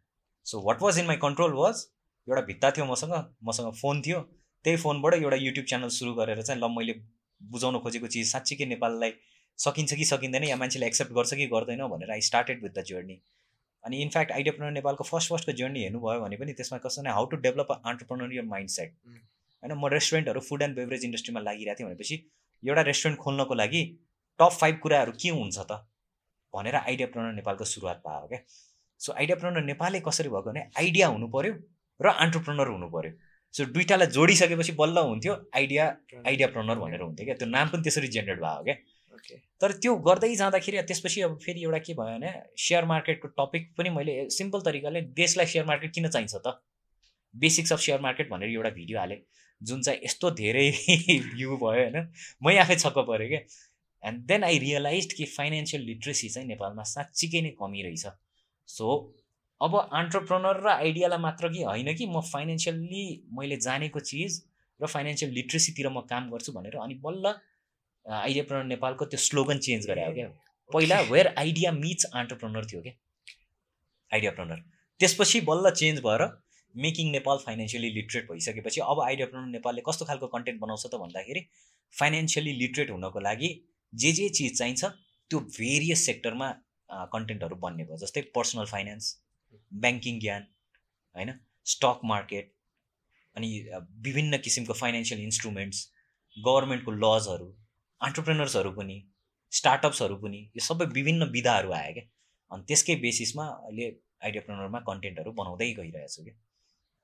So 0.49 0.61
what 0.67 0.83
was 0.83 0.99
in 0.99 1.07
my 1.07 1.17
control 1.23 1.53
was 1.55 1.87
एउटा 2.29 2.43
भित्ता 2.43 2.71
थियो 2.77 2.85
मसँग 2.87 3.15
मसँग 3.45 3.73
फोन 3.81 4.03
थियो। 4.03 4.21
त्यही 4.65 4.77
फोनबाट 4.77 5.15
एउटा 5.15 5.37
युट्युब 5.37 5.67
च्यानल 5.67 5.89
सुरु 5.97 6.13
गरेर 6.15 6.43
चाहिँ 6.43 6.61
ल 6.61 6.69
मैले 6.77 6.95
बुझाउन 7.41 7.79
खोजेको 7.79 8.07
चिज 8.15 8.31
साँच्चीकै 8.33 8.67
नेपाललाई 8.67 9.13
सकिन्छ 9.59 9.95
कि 9.95 10.05
सकिँदैन 10.05 10.45
या 10.45 10.57
मान्छेले 10.57 10.87
एक्सेप्ट 10.87 11.13
गर्छ 11.13 11.35
कि 11.35 11.47
गर्दैन 11.47 11.83
भनेर 11.89 12.11
I 12.13 12.21
started 12.29 12.63
with 12.63 12.71
the 12.79 12.85
journey 12.89 13.17
अनि 13.85 14.01
इनफ्याक्ट 14.03 14.33
आइडियाप्रोनर 14.33 14.73
नेपालको 14.73 15.05
फर्स्ट 15.05 15.31
फर्स्टको 15.31 15.53
जर्नी 15.59 15.83
हेर्नुभयो 15.83 16.21
भने 16.21 16.37
पनि 16.37 16.53
त्यसमा 16.61 16.79
कस्तो 16.87 17.03
नै 17.03 17.11
how 17.19 17.27
to 17.27 17.37
develop 17.45 17.73
entrepreneurial 17.75 18.47
mindset. 18.71 18.95
होइन 19.63 19.73
म 19.75 19.93
रेस्टुरेन्टहरू 19.95 20.41
फुड 20.49 20.63
एन्ड 20.63 20.77
बेभरेज 20.77 21.05
इन्डस्ट्रीमा 21.05 21.41
लागिरहेको 21.41 21.79
थिएँ 21.81 21.89
भनेपछि 21.89 22.17
एउटा 22.63 22.83
रेस्टुरेन्ट 22.91 23.21
खोल्नको 23.21 23.55
लागि 23.55 23.83
टप 24.41 24.59
फाइभ 24.61 24.79
कुराहरू 24.83 25.13
के 25.23 25.29
हुन्छ 25.37 25.59
त? 25.59 25.73
भनेर 26.55 26.77
आइडियाप्रोनर 26.77 27.33
नेपालको 27.35 27.65
सुरुवात 27.75 28.03
भयो 28.07 28.27
क्या 28.29 28.41
सो 29.01 29.13
आइडियाप्रोनर 29.13 29.65
नेपालै 29.71 30.01
कसरी 30.09 30.29
भएको 30.29 30.51
भने 30.51 30.63
आइडिया 30.83 31.07
हुनु 31.15 31.29
पऱ्यो 31.35 31.53
र 32.01 32.15
अन्टरप्रोनर 32.25 32.69
हुनु 32.75 32.89
पऱ्यो 32.95 33.13
सो 33.55 33.65
दुइटालाई 33.75 34.07
जोडिसकेपछि 34.15 34.73
बल्ल 34.81 35.05
हुन्थ्यो 35.11 35.35
आइडिया 35.57 35.85
आइडियाप्रोनर 36.27 36.79
भनेर 36.79 37.03
हुन्थ्यो 37.03 37.27
क्या। 37.27 37.37
त्यो 37.43 37.49
नाम 37.49 37.69
पनि 37.69 37.83
त्यसरी 37.83 38.09
जेनेरेट 38.17 38.41
भयो 38.41 38.65
क्या। 38.65 38.77
तर 39.61 39.73
त्यो 39.83 39.95
गर्दै 40.09 40.35
जाँदाखेरि 40.41 40.83
त्यसपछि 40.91 41.21
अब 41.29 41.39
फेरि 41.45 41.63
एउटा 41.63 41.79
के 41.87 41.95
भयो 42.01 42.19
भने 42.19 42.33
सेयर 42.65 42.85
मार्केटको 42.93 43.29
टपिक 43.41 43.73
पनि 43.79 43.91
मैले 43.97 44.15
सिम्पल 44.39 44.61
तरिकाले 44.69 45.01
देशलाई 45.21 45.47
सेयर 45.55 45.65
मार्केट 45.71 45.95
किन 45.95 46.09
चाहिन्छ 46.09 46.35
त? 46.35 46.55
बेसिक्स 47.35 47.73
अफ 47.73 47.81
सेयर 47.87 48.01
मार्केट 48.01 48.31
भनेर 48.31 48.51
एउटा 48.51 48.71
भिडियो 48.77 48.99
हालेँ 48.99 49.19
जुन 49.63 49.83
चाहिँ 49.83 50.01
यस्तो 50.05 50.31
धेरै 50.43 50.71
भ्यू 51.35 51.57
भयो 51.57 51.83
होइन। 51.83 51.97
मै 52.43 52.57
आफै 52.59 52.77
छक्क 52.85 52.99
परेँ 53.11 53.29
क्या। 53.29 53.41
एन्ड 54.03 54.25
देन 54.27 54.45
आई 54.45 54.59
रियलाइज 54.59 55.13
कि 55.13 55.25
फाइनेन्सियल 55.35 55.83
लिट्रेसी 55.83 56.29
चाहिँ 56.29 56.49
नेपालमा 56.49 56.83
साँच्चीकै 56.95 57.41
नै 57.43 57.51
कमी 57.61 57.83
रहेछ। 57.83 58.07
सो 58.69 58.89
अब 59.61 59.75
अन्टरप्रोनर 59.77 60.61
र 60.65 60.69
आइडियालाई 60.71 61.19
मात्र 61.21 61.49
कि 61.53 61.63
होइन 61.65 61.95
कि 61.95 62.07
म 62.07 62.21
फाइनेन्सियल्ली 62.33 63.05
मैले 63.39 63.57
जानेको 63.67 64.01
चिज 64.11 64.43
र 64.81 64.87
फाइनेन्सियल 64.89 65.33
लिट्रेसीतिर 65.35 65.89
म 65.89 66.01
काम 66.11 66.31
गर्छु 66.31 66.53
भनेर 66.53 66.77
अनि 66.83 66.95
बल्ल 67.07 67.33
आइडियाप्रोनर 68.07 68.65
नेपालको 68.67 69.05
त्यो 69.15 69.21
स्लोगन 69.21 69.59
चेन्ज 69.69 69.87
गरे 69.87 70.05
हो 70.05 70.13
क्या। 70.15 70.29
पहिला 70.71 71.01
वेयर 71.09 71.33
आइडिया 71.39 71.73
मिट्स 71.79 72.05
अन्टरप्रोनर 72.15 72.67
थियो 72.73 72.83
क्या। 72.83 72.93
आइडियाप्रोनर 74.13 74.63
त्यसपछि 75.01 75.41
बल्ल 75.49 75.71
चेन्ज 75.81 76.01
भएर 76.07 76.25
मेकिङ 76.75 77.11
नेपाल 77.11 77.39
फाइनेन्सियली 77.45 77.91
लिटरेट 77.91 78.31
भइसकेपछि 78.31 78.81
अब 78.87 79.01
आइडियाप्रोनर 79.03 79.49
नेपालले 79.49 79.83
कस्तो 79.89 80.05
खालको 80.05 80.27
कन्टेन्ट 80.37 80.61
बनाउँछ 80.61 80.87
त 80.87 81.03
भन्दाखेरि 81.03 81.43
फाइनेन्सियली 81.95 82.53
लिटरेट 82.63 82.91
हुनको 82.91 83.21
लागि 83.27 83.51
जे 83.93 84.13
जे 84.19 84.29
चिज 84.39 84.59
चाहिन्छ 84.59 84.85
त्यो 84.85 85.41
भेरियस 85.53 86.07
सेक्टरमा 86.07 86.49
कन्टेन्टहरू 86.91 87.57
बन्ने 87.65 87.85
भयो 87.85 87.97
जस्तै 88.05 88.23
पर्सनल 88.39 88.67
फाइनेन्स 88.67 89.11
ब्याङ्किङ 89.85 90.21
ज्ञान 90.21 90.47
होइन 91.17 91.33
स्टक 91.75 92.11
मार्केट 92.13 92.53
अनि 93.37 93.49
विभिन्न 94.07 94.39
किसिमको 94.49 94.77
फाइनेन्सियल 94.83 95.21
इन्स्ट्रुमेन्ट्स 95.23 95.87
गभर्मेन्टको 96.37 96.93
लजहरू 97.05 97.49
अन्टरप्रेनर्सहरू 98.01 98.71
पनि 98.73 98.97
स्टार्टअप्सहरू 99.53 100.17
पनि 100.23 100.41
यो 100.57 100.65
सबै 100.65 100.87
विभिन्न 100.99 101.31
विधाहरू 101.37 101.73
आयो 101.73 101.93
क्या। 101.95 102.05
अनि 102.51 102.65
त्यसकै 102.69 102.97
बेसिसमा 103.05 103.47
अहिले 103.47 103.87
आइडियाप्रेनरमा 104.27 104.81
कन्टेन्टहरू 104.89 105.33
बनाउँदै 105.41 105.69
गइरहेको 105.79 106.13
छु 106.15 106.25
क्या। 106.25 106.35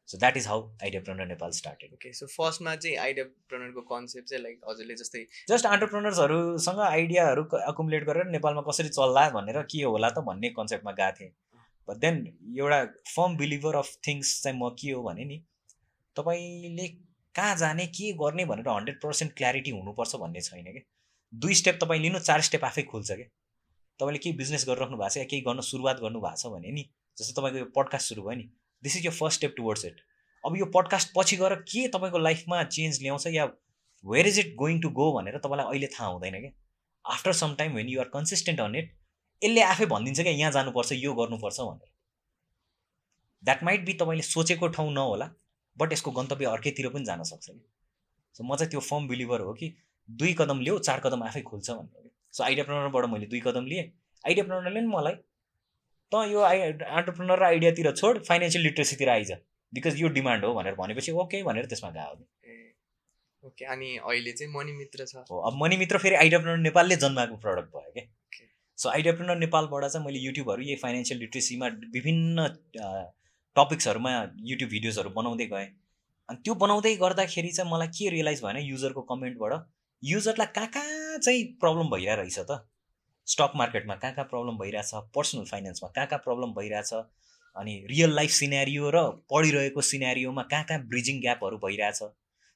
So 0.09 0.19
that 0.19 0.37
is 0.37 0.47
how 0.47 0.63
Ideapreneur 0.83 1.27
Nepal 1.27 1.51
started 1.51 1.93
okay 1.93 2.13
so 2.13 2.27
फर्स्टमा 2.27 2.75
चाहिँ 2.77 2.97
आइडिया 2.97 3.25
प्रणरको 3.49 3.81
कन्सेप्ट 3.91 4.29
चाहिँ 4.29 4.43
लाइक 4.43 4.61
हजुरले 4.69 4.95
जस्तै 4.95 5.25
जस्ट 5.49 5.67
अन्टरप्रेनर्सहरूसँग 5.67 6.81
आइडियाहरू 6.81 7.45
अकुमुलेट 7.63 8.05
गरेर 8.05 8.27
नेपालमा 8.31 8.63
कसरी 8.69 8.89
चल्ला 8.91 9.29
भनेर 9.31 9.63
के 9.71 9.83
होला 9.83 10.11
त 10.11 10.25
भन्ने 10.27 10.51
कन्सेप्टमा 10.59 10.93
गएको 11.01 11.17
थिएँ। 11.21 11.31
बट 11.89 11.97
देन 11.97 12.21
एउटा 12.59 12.85
फर्म 13.15 13.37
बिलिभर 13.37 13.77
अफ 13.77 13.97
थिङ्स 14.07 14.35
चाहिँ 14.43 14.59
म 14.59 14.69
के 14.81 14.91
हो 14.91 15.03
भने 15.03 15.25
नि 15.25 15.39
तपाईँले 16.17 16.89
कहाँ 17.35 17.57
जाने 17.57 17.87
के 17.93 18.13
गर्ने 18.19 18.45
भनेर 18.45 18.69
हन्ड्रेड 18.69 19.01
पर्सेन्ट 19.03 19.33
क्ल्यारिटी 19.37 19.71
हुनुपर्छ 19.71 20.17
भन्ने 20.17 20.41
छैन 20.41 20.65
क्या 20.65 20.83
दुई 21.33 21.55
स्टेप 21.55 21.79
तपाईँ 21.83 22.01
लिनु 22.01 22.19
चार 22.21 22.41
स्टेप 22.49 22.65
आफै 22.65 22.83
खुल्छ 22.93 23.11
क्या 23.13 23.27
तपाईँले 24.01 24.19
केही 24.19 24.37
बिजनेस 24.37 24.67
गरिराख्नु 24.69 24.97
भएको 24.97 25.15
छ 25.15 25.17
या 25.17 25.25
केही 25.33 25.43
गर्न 25.49 25.67
सुरुवात 25.71 26.05
गर्नु 26.05 26.21
भएको 26.21 26.43
छ 26.43 26.53
भने 26.53 26.75
नि 26.79 26.85
जस्तै 27.19 27.35
तपाईँको 27.41 27.59
यो 27.59 27.71
पडकास्ट 27.77 28.09
सुरु 28.09 28.27
भयो 28.29 28.39
नि 28.43 28.47
दिस 28.85 28.97
इज 28.97 29.07
यो 29.07 29.11
फर्स्ट 29.13 29.39
स्टेप 29.39 29.55
टुवर्ड्स 29.57 29.85
इट 29.85 30.01
अब 30.45 30.57
यो 30.57 30.67
पडकास्ट 30.75 31.13
पछि 31.17 31.37
गएर 31.37 31.55
के 31.69 31.87
तपाईँको 31.89 32.19
लाइफमा 32.19 32.63
चेन्ज 32.73 33.03
ल्याउँछ 33.03 33.27
या 33.27 33.45
where 34.05 34.27
is 34.27 34.39
it 34.39 34.55
going 34.57 34.81
to 34.81 34.89
go 34.99 35.13
भनेर 35.13 35.39
तपाईँलाई 35.39 35.67
अहिले 35.67 35.87
थाहा 35.95 36.11
हुँदैन 36.11 36.41
क्या 36.41 36.51
after 37.05 37.33
some 37.33 37.55
time 37.55 37.75
when 37.75 37.89
you're 37.89 38.09
consistent 38.13 38.61
on 38.61 38.75
it 38.75 38.93
यसले 39.43 39.63
आफै 39.63 39.87
भनिदिन्छ 39.87 40.21
क्या 40.21 40.33
यहाँ 40.33 40.53
जानुपर्छ 40.53 40.93
यो 40.93 41.13
गर्नुपर्छ 41.15 41.61
भनेर। 41.61 41.91
द्याट 43.45 43.65
माइट 43.65 43.85
बी 43.87 43.93
तपाईँले 43.93 44.23
सोचेको 44.23 44.69
ठाउँ 44.69 44.93
नहोला 44.93 45.31
बट 45.77 45.93
यसको 45.93 46.11
गन्तव्य 46.11 46.47
अर्कैतिर 46.47 46.89
पनि 46.89 47.05
जान 47.05 47.23
सक्छ 47.23 47.47
कि। 47.51 47.61
सो 48.35 48.45
म 48.45 48.57
चाहिँ 48.57 48.71
त्यो 48.71 48.81
फर्म 48.81 49.09
बिलिभर 49.09 49.41
हो 49.41 49.53
कि 49.55 49.75
दुई 50.09 50.35
कदम 50.39 50.61
लियो 50.61 50.79
चार 50.79 51.01
कदम 51.01 51.23
आफै 51.23 51.43
खुल्छ 51.43 51.71
भनेर 51.71 52.11
सो 52.33 52.45
आइडिया 52.45 52.65
प्रणरबाट 52.65 53.05
मैले 53.05 53.27
दुई 53.27 53.41
कदम 53.41 53.67
लिएँ। 53.67 53.85
आइडिया 54.25 54.45
प्रणरले 54.45 54.81
नि 54.81 54.87
मलाई 54.87 55.15
त 56.13 56.23
यो 56.31 56.41
आइ 56.43 56.61
अन्टरप्रेनर 56.71 57.39
र 57.39 57.45
आइडियातिर 57.45 57.91
छोड 57.93 58.23
फाइनेन्सियल 58.25 58.65
लिट्रेसीतिर 58.65 59.09
आइज। 59.09 59.33
बिकज 59.73 60.01
यो 60.01 60.09
डिमान्ड 60.17 60.45
हो 60.45 60.55
भनेर 60.55 60.75
भनेपछि 60.75 61.13
ओके 61.23 61.43
भनेर 61.43 61.67
त्यसमा 61.67 61.91
ए 61.91 62.57
ओके 63.43 63.65
अनि 63.73 63.89
अहिले 63.97 64.33
चाहिँ 64.33 64.53
मणि 64.53 64.73
मित्र 64.73 65.07
छ। 65.07 65.25
हो 65.31 65.39
अब 65.49 65.57
मनी 65.63 65.77
मित्र 65.77 65.99
फेरि 65.99 66.15
आइडियाप्रेनर 66.17 66.59
नेपालले 66.59 66.97
जन्माएको 66.97 67.37
प्रडक्ट 67.37 67.75
भयो 67.75 67.93
क्या. 67.93 68.05
सो 68.79 68.89
आइडियाप्रेनर 68.91 69.37
नेपालबाट 69.39 69.85
चाहिँ 69.85 70.07
मैले 70.07 70.19
युट्युबहरू 70.19 70.63
यही 70.63 70.77
फाइनेन्सियल 70.83 71.21
लिट्रेसीमा 71.21 71.67
विभिन्न 71.95 72.47
टपिक्सहरूमा 73.57 74.13
युट्युब 74.51 74.71
भिडियोजहरू 74.71 75.11
बनाउँदै 75.19 75.47
गएँ। 75.47 75.67
अनि 76.29 76.39
त्यो 76.45 76.55
बनाउँदै 76.63 76.95
गर्दाखेरि 76.97 77.51
चाहिँ 77.53 77.71
मलाई 77.73 77.89
के 77.99 78.11
रियलाइज 78.11 78.43
भएन 78.45 78.57
युजरको 78.65 79.03
कमेन्टबाट 79.11 79.53
युजरलाई 80.03 80.47
कहाँ 80.55 80.69
कहाँ 80.77 81.19
चाहिँ 81.19 81.45
प्रब्लम 81.61 81.91
भइरहेको 81.91 82.21
रहेछ 82.23 82.39
त? 82.39 82.65
स्टक 83.27 83.53
मार्केटमा 83.57 83.95
कहाँ 83.95 84.15
कहाँ 84.15 84.27
प्रब्लम 84.31 84.59
भइरहेछ 84.59 84.91
पर्सनल 85.15 85.45
फाइनेन्समा 85.51 85.89
कहाँ 85.95 86.07
कहाँ 86.07 86.21
प्रब्लम 86.25 86.53
भइरहेछ 86.55 86.93
अनि 87.57 87.75
रियल 87.91 88.15
लाइफ 88.15 88.31
सिनेरियो 88.31 88.91
र 88.95 89.03
पढिरहेको 89.33 89.81
सिनेरियोमा 89.91 90.43
कहाँ 90.51 90.65
कहाँ 90.69 90.81
ब्रिजिङ 90.89 91.21
ग्यापहरू 91.21 91.59
भइरहेछ 91.65 92.03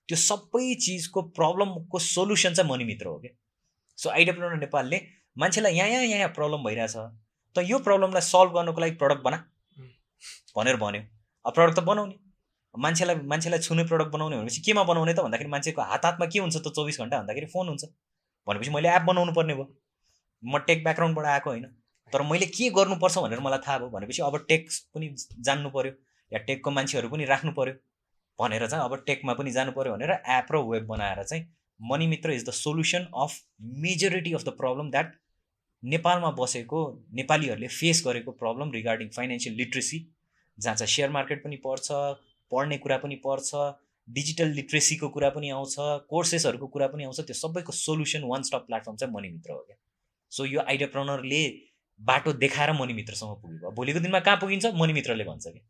त्यो 0.08 0.16
सबै 0.16 0.74
चिजको 0.84 1.22
प्रब्लमको 1.38 1.98
सोल्युसन 1.98 2.54
चाहिँ 2.54 2.70
मनी 2.70 2.84
मित्र 2.84 3.06
हो 3.06 3.18
क्या। 3.20 3.30
सो 3.98 4.10
आइडियाप्रेनर 4.10 4.56
नेपालले 4.58 5.00
मान्छेलाई 5.38 5.74
यहाँ 5.74 5.88
यहाँ 5.88 6.04
यहाँ 6.04 6.28
प्रब्लम 6.36 6.64
भइरहेछ 6.64 6.96
त 7.56 7.64
यो 7.66 7.78
प्रब्लमलाई 7.88 8.20
सल्भ 8.28 8.52
गर्नको 8.54 8.80
लागि 8.80 8.94
प्रडक्ट 9.02 9.22
बना। 9.24 9.38
भनेर 10.56 10.76
भन्यो। 10.76 11.02
अब 11.46 11.52
प्रडक्ट 11.54 11.78
त 11.78 11.82
बनाउने। 11.84 12.14
मान्छेलाई 12.74 13.16
मान्छेलाई 13.32 13.60
छुने 13.66 13.84
प्रडक्ट 13.90 14.10
बनाउने 14.12 14.36
भनेपछि 14.36 14.60
केमा 14.66 14.82
बनाउने 14.90 15.14
त 15.14 15.20
भन्दाखेरि 15.26 15.50
मान्छेको 15.50 15.82
हात 15.82 16.04
हातमा 16.04 16.26
के 16.26 16.38
हुन्छ 16.38 16.56
त 16.56 16.72
चौबिस 16.76 17.00
घन्टा 17.00 17.18
भन्दाखेरि 17.18 17.46
फोन 17.52 17.68
हुन्छ। 17.68 17.84
भनेपछि 18.46 18.70
मैले 18.70 18.88
एप 18.96 19.02
बनाउनु 19.10 19.32
पर्ने 19.38 19.54
भयो। 19.54 19.66
म 20.44 20.58
टेक 20.58 20.82
ब्याकग्राउन्डबाट 20.84 21.26
आएको 21.26 21.50
होइन। 21.50 21.64
तर 22.12 22.22
मैले 22.22 22.46
के 22.46 22.70
गर्नुपर्छ 22.70 23.18
भनेर 23.18 23.40
मलाई 23.40 23.58
थाहा 23.58 23.78
भयो 23.78 23.88
भनेपछि 23.88 24.22
अब 24.22 24.38
टेक 24.48 24.68
पनि 24.94 25.14
जान्नु 25.40 25.70
पऱ्यो 25.70 25.92
या 26.32 26.38
टेकको 26.38 26.70
मान्छेहरू 26.70 27.08
पनि 27.08 27.24
राख्नु 27.24 27.52
पऱ्यो 27.52 27.74
भनेर 28.40 28.66
चाहिँ 28.66 28.84
अब 28.84 29.02
टेकमा 29.06 29.34
पनि 29.34 29.50
जानु 29.50 29.72
पऱ्यो 29.72 29.92
भनेर 29.92 30.10
एप 30.10 30.52
र 30.52 30.56
वेब 30.56 30.86
बनाएर 30.86 31.22
चाहिँ 31.22 31.46
Money 31.82 32.06
Mitra 32.06 32.30
is 32.30 32.44
the 32.48 32.50
solution 32.50 33.06
of 33.16 33.40
majority 33.60 34.32
of 34.32 34.44
the 34.44 34.48
problem 34.48 34.90
that 34.90 35.12
नेपालमा 35.84 36.30
बसेको 36.30 37.06
नेपालीहरूले 37.12 37.68
फेस 37.68 38.02
गरेको 38.06 38.30
प्रब्लम 38.32 38.70
रिगार्डिङ 38.70 39.08
फाइनेन्सियल 39.08 39.56
लिट्रेसी 39.56 40.14
जहाँ 40.58 40.76
चाहिँ 40.76 40.88
सेयर 40.88 41.10
मार्केट 41.10 41.44
पनि 41.44 41.56
पर्छ 41.56 41.88
पढ्ने 42.52 42.78
कुरा 42.78 42.98
पनि 42.98 43.14
पर्छ 43.14 43.50
डिजिटल 44.08 44.48
लिट्रेसीको 44.48 45.08
कुरा 45.08 45.30
पनि 45.30 45.50
आउँछ 45.50 45.76
कोर्सेसहरूको 46.10 46.66
कुरा 46.66 46.86
पनि 46.86 47.04
आउँछ 47.04 47.20
त्यो 47.20 47.34
सबैको 47.34 47.72
सोल्युसन 47.72 48.22
वान 48.24 48.42
स्टप 48.42 48.64
प्लेटफर्म 48.66 48.96
चाहिँ 48.96 49.14
मनी 49.14 49.28
मित्र 49.28 49.52
हो 49.52 49.58
क्या। 49.58 49.76
सो 50.32 50.44
यो 50.44 50.60
आइडियाप्रनरले 50.60 51.42
बाटो 52.00 52.32
देखाएर 52.42 52.72
मनी 52.72 52.94
मित्रसम्म 52.94 53.34
पुग्यो 53.42 53.70
भोलिको 53.76 54.00
दिनमा 54.00 54.20
कहाँ 54.20 54.38
पुगिन्छ? 54.40 54.66
मनी 54.74 54.92
मित्रले 54.92 55.24
भन्छ 55.24 55.46
कि। 55.46 55.60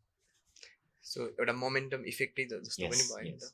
सो 1.03 1.27
एउटा 1.29 1.53
मोमेन्टम 1.53 2.03
इफेक्टै 2.05 2.45
जस्तो 2.45 2.87
पनि 2.87 3.03
भयो 3.03 3.23
नि. 3.23 3.37
त। 3.37 3.53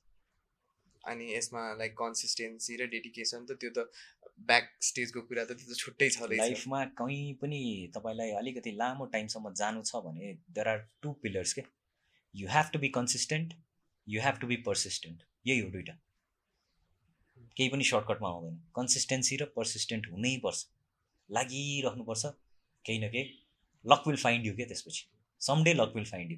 अनि 1.03 1.25
यसमा 1.33 1.61
लाइक 1.79 1.93
कन्सिस्टेन्सी 1.97 2.75
र 2.77 2.87
डेडिकेसन 2.91 3.45
त 3.45 3.57
त्यो 3.61 3.71
त 3.77 3.87
ब्याक 4.49 4.71
स्टेजको 4.81 5.21
कुरा 5.21 5.43
त 5.45 5.57
त्यो 5.59 5.67
त 5.71 5.77
छुट्टै 5.77 6.09
छँदैछ 6.09 6.39
लाइफमा 6.39 6.83
कहीँ 6.99 7.33
पनि 7.41 7.61
तपाईँलाई 7.95 8.31
अलिकति 8.41 8.71
लामो 8.81 9.05
टाइमसम्म 9.13 9.53
जानु 9.61 9.83
छ 9.85 10.01
भने 10.05 10.33
देयर 10.57 10.67
आर 10.67 10.79
टु 11.01 11.13
पिलर्स 11.23 11.53
के। 11.53 11.63
You 12.35 12.47
have 12.51 12.73
to 12.73 12.79
be 12.79 12.89
consistent 12.97 13.53
you 14.07 14.21
have 14.21 14.39
to 14.41 14.47
be 14.47 14.57
persistent 14.65 15.23
यही 15.47 15.59
हो 15.59 15.69
दुइटा 15.71 15.95
केही 17.57 17.69
पनि 17.69 17.83
सर्टकटमा 17.85 18.29
आउँदैन। 18.29 18.55
कन्सिस्टेन्सी 18.75 19.35
र 19.37 19.45
पर्सिस्टेन्ट 19.55 20.11
हुनैपर्छ 20.11 20.59
लागिरहनुपर्छ। 21.29 22.25
केही 22.85 22.99
न 22.99 23.09
केही। 23.11 23.23
लक 23.85 24.07
विल 24.07 24.17
फाइन्ड 24.17 24.45
यु 24.45 24.53
के 24.55 24.65
त्यसपछि? 24.65 25.05
Someday 25.41 25.73
luck 25.73 25.91
will 25.95 26.05
find 26.05 26.31
you 26.31 26.37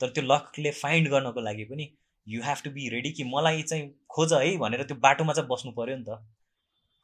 तर 0.00 0.10
त्यो 0.10 0.24
लकले 0.24 0.70
फाइन्ड 0.82 1.08
गर्नको 1.10 1.40
लागि 1.40 1.64
पनि 1.70 1.88
you 2.26 2.42
have 2.42 2.62
to 2.64 2.70
be 2.70 2.88
ready 2.88 3.10
कि 3.12 3.24
मलाई 3.24 3.62
चाहिँ 3.62 3.90
खोज 4.10 4.32
है 4.32 4.56
भनेर 4.58 4.82
त्यो 4.82 4.96
बाटोमा 5.06 5.32
चाहिँ 5.32 5.48
बस्नु 5.48 5.72
पऱ्यो 5.78 5.96
नि 5.96 6.04
त। 6.08 6.18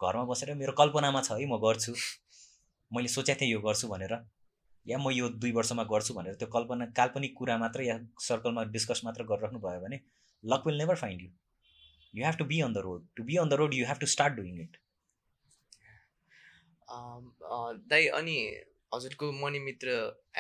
घरमा 0.01 0.25
बसेर 0.25 0.55
मेरो 0.55 0.73
कल्पनामा 0.81 1.23
छ 1.23 1.33
है 1.33 1.47
म 1.47 1.59
गर्छु। 1.65 1.95
मैले 2.91 3.09
सोचेको 3.09 3.41
थिएँ 3.41 3.51
यो 3.53 3.61
गर्छु 3.61 3.89
भनेर। 3.89 4.15
या 4.87 4.99
म 4.99 5.11
यो 5.13 5.29
दुई 5.29 5.53
वर्षमा 5.53 5.85
गर्छु 5.85 6.15
भनेर 6.15 6.35
त्यो 6.41 6.49
कल्पना 6.49 6.87
काल्पनिक 6.97 7.35
कुरा 7.39 7.57
मात्र 7.59 7.83
या 7.83 7.99
सर्कलमा 8.27 8.63
डिस्कस 8.77 9.01
मात्र 9.05 9.25
गरिराख्नु 9.31 9.59
भयो 9.61 9.81
भने 9.81 9.99
luck 10.45 10.67
will 10.67 10.79
never 10.79 10.97
find 10.97 11.23
you 11.23 11.29
you 12.15 12.25
have 12.27 12.37
to 12.39 12.45
be 12.45 12.61
on 12.67 12.73
the 12.73 12.79
road 12.87 13.07
to 13.17 13.23
be 13.25 13.37
on 13.37 13.49
the 13.49 13.59
road 13.61 13.75
you 13.75 13.87
have 13.87 13.99
to 14.01 14.07
start 14.15 14.35
doing 14.35 14.61
it 14.63 14.77
दाइ 16.91 18.07
अनि 18.19 18.37
हजुरको 18.95 19.31
मनी 19.33 19.59
मित्र 19.65 19.93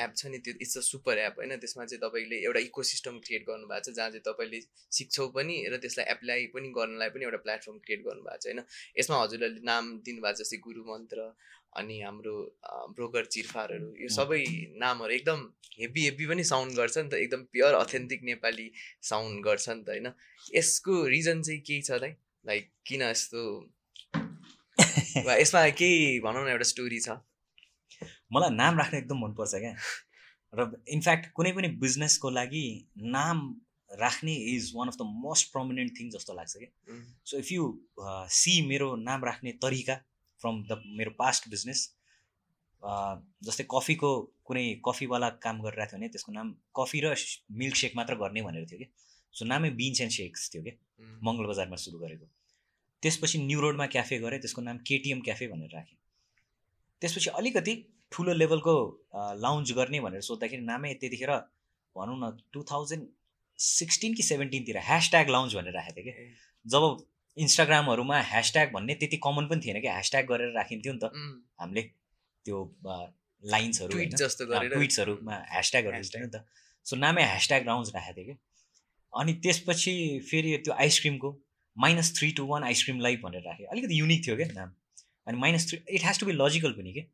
एप 0.05 0.15
छ 0.17 0.27
नि 0.27 0.39
त्यो 0.47 0.55
इट्स 0.63 0.79
अ 0.79 0.81
सुपर 0.83 1.19
एप 1.19 1.35
होइन 1.39 1.57
त्यसमा 1.57 1.85
चाहिँ 1.85 2.01
तपाईँले 2.03 2.37
एउटा 2.47 2.61
इको 2.61 2.83
सिस्टम 2.89 3.19
क्रिएट 3.27 3.45
गर्नुभएको 3.47 3.85
छ 3.87 3.95
जहाँ 3.99 4.11
चाहिँ 4.11 4.25
तपाईँले 4.27 4.61
सिक्छौ 4.97 5.27
पनि 5.37 5.57
र 5.71 5.79
त्यसलाई 5.85 6.07
एप्लाई 6.15 6.47
पनि 6.55 6.73
गर्नलाई 6.79 7.15
पनि 7.15 7.25
एउटा 7.25 7.41
प्लेटफर्म 7.47 7.79
क्रिएट 7.87 8.03
गर्नुभएको 8.09 8.43
छ 8.43 8.47
होइन। 8.51 8.65
यसमा 8.99 9.23
हजुरले 9.23 9.49
नाम 9.71 9.95
दिनुभएको 10.03 10.43
जस्तै 10.43 10.59
गुरु 10.67 10.83
मन्त्र 10.91 11.31
अनि 11.79 12.01
हाम्रो 12.03 12.37
ब्रोकर 12.99 13.25
चिरफारहरू 13.35 13.89
यो. 14.03 14.09
सबै 14.11 14.43
नामहरू 14.83 15.15
एकदम 15.15 15.49
हेभी 15.79 16.05
हेभी 16.05 16.27
पनि 16.27 16.45
साउन्ड 16.45 16.75
गर्छ 16.77 16.97
नि 16.99 17.09
त 17.09 17.23
एकदम 17.25 17.43
प्योर 17.55 17.75
अथेन्टिक 17.75 18.23
नेपाली 18.31 18.71
साउन्ड 19.11 19.45
गर्छ 19.45 19.69
नि 19.69 19.83
त 19.85 19.89
होइन। 19.95 20.13
यसको 20.55 21.03
रिजन 21.15 21.43
चाहिँ 21.43 21.61
केही 21.63 21.83
छ 21.83 22.03
दाइ? 22.03 22.13
लाइक 22.47 22.71
किन 22.87 23.03
यस्तो 23.03 23.43
वा 25.27 25.35
यसमा 25.37 25.61
केही 25.81 26.21
भनौँ 26.25 26.45
न 26.45 26.49
एउटा 26.55 26.66
स्टोरी 26.71 27.01
छ। 27.07 27.16
मलाई 28.33 28.51
नाम 28.57 28.79
राख्न 28.79 28.97
एकदम 28.99 29.19
मनपर्छ 29.25 29.55
क्या। 29.64 29.75
र 30.55 30.66
इनफ्याक्ट 30.97 31.31
कुनै 31.37 31.53
पनि 31.57 31.69
बिजनेसको 31.85 32.31
लागि 32.31 32.64
नाम 33.16 33.38
राख्ने 33.90 34.35
is 34.55 34.73
one 34.75 34.88
of 34.88 34.97
the 34.97 35.07
most 35.27 35.53
prominent 35.53 35.90
thing 35.99 36.11
जस्तो 36.16 36.35
लाग्छ 36.35 36.53
क्या. 36.57 36.71
सो 37.29 37.38
इफ 37.38 37.53
यु 37.53 37.62
सी 38.40 38.55
मेरो 38.66 38.88
नाम 39.07 39.25
राख्ने 39.25 39.53
तरिका 39.62 39.97
फ्रम 40.43 40.62
द 40.71 40.83
मेरो 40.99 41.11
पास्ट 41.23 41.49
बिजनेस 41.55 41.81
जस्तै 43.47 43.64
कफीको 43.71 44.11
कुनै 44.49 44.66
कफीवाला 44.87 45.29
काम 45.45 45.57
गरिरहेको 45.62 45.90
थियो 45.90 45.99
भने 45.99 46.09
त्यसको 46.14 46.33
नाम 46.33 46.55
कफी 46.79 47.01
र 47.05 47.14
मिल्क 47.62 47.77
सेक 47.83 47.97
मात्र 47.97 48.14
गर्ने 48.23 48.43
भनेर 48.47 48.64
थियो 48.71 48.79
कि 48.79 48.88
सो 49.35 49.45
नामै 49.53 49.71
बिन्स 49.83 50.01
एन्ड 50.07 50.12
सेक्स 50.21 50.55
थियो 50.55 50.62
कि 50.69 50.79
Mm. 51.01 51.16
मङ्गल 51.27 51.47
बजारमा 51.49 51.77
सुरु 51.81 51.99
गरेको। 51.99 52.27
त्यसपछि 53.03 53.39
न्यु 53.47 53.61
रोडमा 53.61 53.87
क्याफे 53.95 54.19
गरेँ 54.25 54.41
त्यसको 54.41 54.63
नाम 54.63 54.79
केटिएम 54.89 55.21
क्याफे 55.29 55.47
भनेर 55.53 55.71
राखेँ 55.75 55.99
त्यसपछि 57.03 57.31
अलिकति 57.41 57.75
ठुलो 58.13 58.33
लेभलको 58.33 58.75
लाउन्ज 59.45 59.73
गर्ने 59.79 60.01
भनेर 60.07 60.21
सोद्धाखेरि 60.29 60.63
नामै 60.63 60.95
त्यतिखेर 61.01 61.33
भनौँ 61.97 62.19
न 62.23 62.31
टु 62.53 62.63
थाउजन्ड 62.71 63.07
सिक्सटिन 63.59 64.15
कि 64.15 64.23
सेभेन्टिनतिर 64.23 64.77
ह्यासट्याग 64.85 65.29
लाउन्ज 65.31 65.55
भनेर 65.57 65.75
राखेको 65.75 66.01
थिएँ. 66.01 66.15
कि 66.15 66.71
जब 66.73 66.83
इन्स्टाग्रामहरूमा 67.37 68.21
ह्यासट्याग 68.33 68.73
भन्ने 68.73 68.95
त्यति 69.01 69.17
कमन 69.25 69.47
पनि 69.49 69.61
थिएन 69.65 69.81
कि 69.81 69.89
ह्यासट्याग 69.89 70.25
गरेर 70.33 70.53
राखिन्थ्यो 70.57 70.93
नि 70.93 71.01
त. 71.03 71.11
हामीले 71.61 71.83
त्यो 72.47 72.59
लाइन्सहरू 73.43 73.93
ट्विट्सहरूमा 74.75 75.37
ह्यासट्यागहरू. 75.51 75.97
नि 75.99 76.31
त 76.35 76.45
सो 76.87 76.97
नामै 76.97 77.23
ह्यासट्याग 77.25 77.67
राउन्ड 77.67 77.95
राखेको 77.95 78.17
थिएँ 78.17 78.27
कि 78.27 78.35
अनि 79.13 79.33
त्यसपछि 79.45 79.95
फेरि 80.31 80.57
त्यो 80.65 80.73
आइसक्रिमको 80.75 81.31
minus 81.81 82.16
three 82.16 82.31
two 82.38 82.47
one 82.47 82.64
ice cream 82.64 83.01
live 83.01 83.21
भनेर 83.25 83.43
राखेँ। 83.43 83.66
अलिकति 83.66 84.01
युनिक 84.01 84.27
थियो 84.27 84.37
क्या 84.37 84.47
नाम। 84.55 84.73
अनि 85.29 85.38
minus 85.38 85.69
three 85.71 85.79
it 85.88 86.05
has 86.05 86.21
to 86.21 86.27
be 86.27 86.33
logical 86.33 86.73
पनि 86.73 86.93
के? 86.93 87.07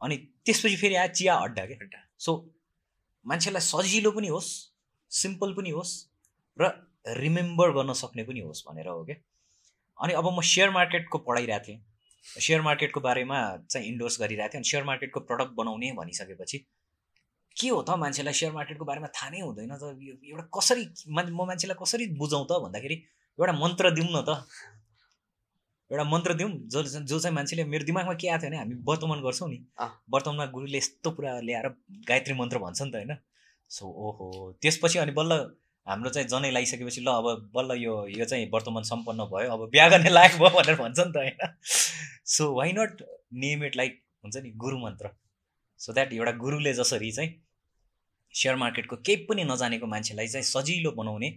अनि 0.00 0.16
त्यसपछि 0.44 0.76
फेरि 0.76 0.94
आयो 0.94 1.12
चिया 1.14 1.34
अड्डा 1.34 1.64
के? 1.66 1.74
अड्डा। 1.74 1.98
सो 2.18 2.32
मान्छेलाई 3.26 3.60
सजिलो 3.62 4.10
पनि 4.12 4.28
होस् 4.28 4.50
सिम्पल 5.10 5.52
पनि 5.54 5.70
होस् 5.70 5.94
र 6.56 6.70
रिमेम्बर 7.18 7.70
गर्न 7.72 7.92
सक्ने 7.94 8.22
पनि 8.24 8.40
होस् 8.40 8.62
भनेर 8.68 8.88
हो 8.88 9.04
क्या 9.04 9.16
अनि 9.98 10.12
अब 10.12 10.26
म 10.38 10.40
सेयर 10.44 10.70
मार्केटको 10.70 11.18
पढाइरहेको 11.26 11.64
थिएँ। 11.66 11.80
सेयर 12.26 12.60
मार्केटको 12.62 13.00
बारेमा 13.00 13.38
चाहिँ 13.70 13.86
इन्डोर्स 13.88 14.20
गरिरहेको 14.20 14.52
थिएँ। 14.52 14.60
अनि 14.60 14.68
सेयर 14.70 14.84
मार्केटको 14.84 15.20
प्रडक्ट 15.28 15.52
बनाउने 15.56 15.92
भनिसकेपछि 15.98 16.58
के 17.56 17.68
हो 17.68 17.82
त 17.82 17.96
मान्छेलाई 17.96 18.34
सेयर 18.34 18.52
मार्केटको 18.52 18.84
बारेमा 18.84 19.08
थाहा 19.16 19.30
नै 19.30 19.40
हुँदैन 19.40 19.72
त। 19.76 19.96
यो 20.02 20.14
एउटा 20.30 20.44
कसरी 20.58 20.84
म 21.08 21.46
मान्छेलाई 21.46 21.76
कसरी 21.82 22.06
बुझाउँ 22.18 22.46
त 22.50 22.60
भन्दाखेरि 22.66 22.96
एउटा 23.38 23.52
मन्त्र 23.52 23.90
दिउँ 23.90 24.08
न 24.08 24.24
त। 24.28 24.30
एउटा 25.90 26.04
मन्त्र 26.04 26.34
दिउँ 26.34 26.50
जो 26.72 26.82
जो 26.82 27.18
चाहिँ 27.20 27.34
मान्छेले 27.34 27.64
मेरो 27.64 27.84
दिमागमा 27.84 28.14
के 28.14 28.28
आएको 28.28 28.42
थियो 28.42 28.50
भने 28.50 28.58
हामी 28.58 28.74
वर्तमान 28.88 29.20
गर्छौँ 29.22 29.48
नि। 29.50 29.58
वर्तमानमा 30.12 30.46
गुरुले 30.52 30.78
यस्तो 30.78 31.10
कुरा 31.10 31.40
ल्याएर 31.40 31.68
गायत्री 32.08 32.34
मन्त्र 32.34 32.58
भन्छ 32.58 32.82
नि 32.82 32.90
त 32.90 32.94
होइन। 32.96 33.16
सो 33.70 33.84
ओहो 33.86 34.26
त्यसपछि 34.62 34.98
अनि 34.98 35.12
बल्ल 35.12 35.32
हाम्रो 35.86 36.10
चाहिँ 36.10 36.28
जनै 36.28 36.50
लगाइसकेपछि 36.50 37.00
ल 37.00 37.08
अब 37.08 37.50
बल्ल 37.54 37.76
यो 37.78 37.94
यो 38.08 38.24
चाहिँ 38.24 38.48
वर्तमान 38.52 38.82
सम्पन्न 38.82 39.24
भयो 39.30 39.52
अब 39.52 39.68
बिहा 39.70 39.88
गर्ने 39.88 40.10
लायक 40.10 40.32
भयो 40.40 40.50
भनेर 40.56 40.76
भन्छ 40.76 40.98
नि 40.98 41.12
त 41.12 41.16
होइन। 41.16 41.38
So 42.26 42.52
why 42.54 42.72
not 42.72 43.02
name 43.44 43.64
it 43.64 43.76
like 43.76 44.00
हुन्छ 44.24 44.36
नि 44.36 44.50
गुरु 44.56 44.78
मन्त्र। 44.78 45.10
सो 45.80 45.92
द्याट 45.92 46.12
एउटा 46.12 46.32
गुरुले 46.42 46.72
जसरी 46.74 47.12
चाहिँ 47.12 47.30
सेयर 48.34 48.56
मार्केटको 48.56 48.96
केही 48.96 49.24
पनि 49.28 49.44
नजानेको 49.44 49.86
मान्छेलाई 49.86 50.28
चाहिँ 50.28 50.44
सजिलो 50.44 50.90
बनाउने 50.92 51.30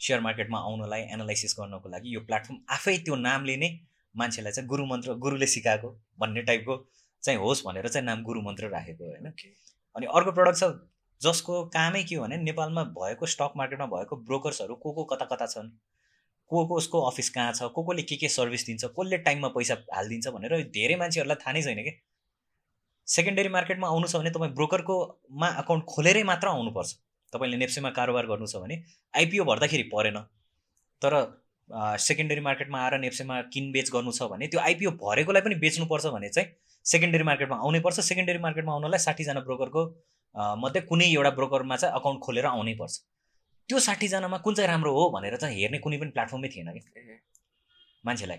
सेयर 0.00 0.20
मार्केटमा 0.20 0.58
आउनलाई 0.58 1.02
एनालाइसिस 1.12 1.54
गर्नको 1.58 1.88
लागि 1.88 2.14
यो 2.14 2.20
प्लेटफर्म 2.20 2.58
आफै 2.70 2.96
त्यो 2.98 3.14
नामले 3.16 3.56
नै 3.56 3.70
मान्छेलाई 4.14 4.52
चाहिँ 4.52 4.68
गुरु 4.68 4.86
मन्त्र 4.86 5.14
गुरुले 5.26 5.46
सिकाएको 5.46 5.88
भन्ने 6.20 6.42
टाइपको 6.42 6.76
चाहिँ 7.22 7.38
होस् 7.38 7.64
भनेर 7.66 7.88
चाहिँ 7.88 8.06
नाम 8.06 8.22
गुरु 8.22 8.40
मन्त्र 8.42 8.68
राखेको 8.68 9.04
होइन. 9.04 9.32
अनि 9.96 10.06
अर्को 10.06 10.32
प्रडक्ट 10.32 10.58
छ 10.58 10.72
जसको 11.20 11.64
कामै 11.74 12.02
के 12.04 12.14
हो 12.14 12.22
भने 12.22 12.36
नेपालमा 12.36 12.82
भएको 12.98 13.26
स्टक 13.26 13.52
मार्केटमा 13.56 13.86
भएको 13.86 14.16
ब्रोकर्सहरू 14.16 14.74
को 14.74 14.92
को 14.92 15.04
कता 15.04 15.24
कता 15.24 15.46
छन्? 15.46 15.70
को 16.50 16.66
को 16.66 16.76
उसको 16.76 17.00
अफिस 17.00 17.30
कहाँ 17.30 17.52
छ? 17.52 17.62
को 17.62 17.82
कोले 17.82 18.02
के 18.02 18.16
के 18.16 18.28
सर्भिस 18.28 18.66
दिन्छ? 18.66 18.84
कसले 18.84 19.18
टाइममा 19.18 19.48
पैसा 19.48 19.74
हालिदिन्छ 19.94 20.28
भनेर 20.28 20.62
धेरै 20.74 20.96
मान्छेहरूलाई 20.96 21.36
थाहा 21.36 21.52
नै 21.52 21.62
छैन 21.62 21.82
कि? 21.84 21.92
सेकेन्डरी 23.06 23.48
मार्केटमा 23.48 23.88
आउनु 23.88 24.06
छ 24.08 24.16
भने 24.16 24.30
तपाईँ 24.30 24.52
ब्रोकरकोमा 24.52 25.48
अकाउन्ट 25.62 25.84
खोलेरै 25.84 26.22
मात्र 26.22 26.48
आउनुपर्छ। 26.48 26.94
तपाईँले 27.34 27.56
नेप्सेमा 27.62 27.90
कारोबार 27.98 28.26
गर्नु 28.32 28.46
छ 28.46 28.62
भने 28.64 28.76
आइपिओ 29.14 29.44
भर्दाखेरि 29.50 29.84
परेन। 29.94 30.18
तर 31.02 31.14
सेकेन्डरी 32.00 32.40
मार्केटमा 32.40 32.78
आएर 32.80 32.98
नेप्सेमा 33.00 33.40
किनबेच 33.52 33.90
गर्नु 33.92 34.12
छ 34.12 34.28
भने 34.32 34.46
त्यो 34.52 34.60
आइपिओ 34.60 34.90
भरेकोलाई 35.02 35.42
पनि 35.42 35.54
बेच्नुपर्छ 35.62 36.06
भने 36.16 36.28
चाहिँ 36.28 36.48
सेकेन्डरी 36.84 37.24
मार्केटमा 37.24 37.56
आउनै 37.64 37.80
पर्छ 37.86 38.00
सेकेन्डरी 38.08 38.38
मार्केटमा 38.46 38.72
आउनलाई 38.72 39.00
साठीजना 39.04 39.40
ब्रोकरको 39.48 39.82
मध्ये 40.62 40.80
कुनै 40.90 41.06
एउटा 41.10 41.30
ब्रोकरमा 41.38 41.76
चाहिँ 41.76 41.94
अकाउन्ट 41.96 42.20
खोलेर 42.24 42.46
आउनै 42.46 42.74
पर्छ 42.80 42.94
त्यो 43.68 43.78
साठीजनामा 43.80 44.38
कुन 44.44 44.54
चाहिँ 44.54 44.68
राम्रो 44.70 44.92
हो 44.94 45.04
भनेर 45.10 45.36
चाहिँ 45.36 45.56
हेर्ने 45.58 45.78
कुनै 45.84 45.98
पनि 45.98 46.10
प्लेटफर्मै 46.16 46.48
थिएन 46.54 46.68
कि। 46.74 46.80
मान्छेलाई। 48.04 48.38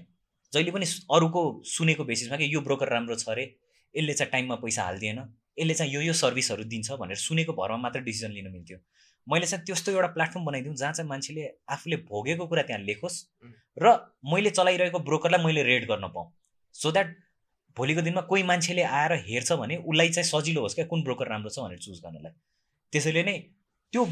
जहिले 0.54 0.72
पनि 0.72 0.86
अरूको 1.16 1.42
सुनेको 1.66 2.04
बेसिसमा 2.06 2.38
कि 2.38 2.54
यो 2.54 2.62
ब्रोकर 2.62 2.90
राम्रो 2.94 3.16
छ 3.16 3.30
अरे 3.34 3.46
यसले 3.96 4.14
चाहिँ 4.14 4.32
टाइममा 4.32 4.56
पैसा 4.64 4.84
हालिदिएन। 4.84 5.20
यसले 5.58 5.74
चाहिँ 5.74 5.94
यो 5.94 6.02
यो 6.02 6.14
सर्भिसहरू 6.14 6.64
दिन्छ 6.64 6.92
भनेर 6.92 7.18
सुनेको 7.18 7.54
भरमा 7.54 7.78
मात्र 7.78 8.00
डिसिजन 8.00 8.32
लिन 8.32 8.52
मिल्थ्यो। 8.52 8.78
मैले 9.28 9.46
चाहिँ 9.46 9.66
त्यस्तो 9.66 9.92
एउटा 9.92 10.08
प्लेटफर्म 10.08 10.46
बनाइदिउँ 10.46 10.76
जहाँ 10.76 10.94
चाहिँ 10.94 11.10
मान्छेले 11.10 11.48
आफूले 11.70 11.96
भोगेको 11.96 12.48
कुरा 12.48 12.64
त्यहाँ 12.64 12.82
लेखोस्. 12.82 13.18
र 13.78 13.96
मैले 14.34 14.50
चलाइरहेको 14.50 15.00
ब्रोकरलाई 15.00 15.46
मैले 15.46 15.64
रेड 15.64 15.88
गर्न 15.88 16.08
पाऊँ। 16.08 16.34
सो 16.76 16.92
द्याट 16.92 17.16
भोलिको 17.78 18.02
दिनमा 18.02 18.22
कोही 18.22 18.44
मान्छेले 18.44 18.84
आएर 18.84 19.14
हेर्छ 19.28 19.52
भने 19.54 19.78
उसलाई 19.78 20.10
चाहिँ 20.10 20.30
सजिलो 20.30 20.62
होस् 20.62 20.76
क्या 20.76 20.86
कुन 20.86 21.04
ब्रोकर 21.04 21.28
राम्रो 21.28 21.50
छ 21.50 21.60
भनेर 21.60 21.80
चुज 21.80 22.00
गर्नलाई। 22.00 22.32
त्यसैले 22.92 23.24
नै 23.24 23.38
त्यो 23.94 24.06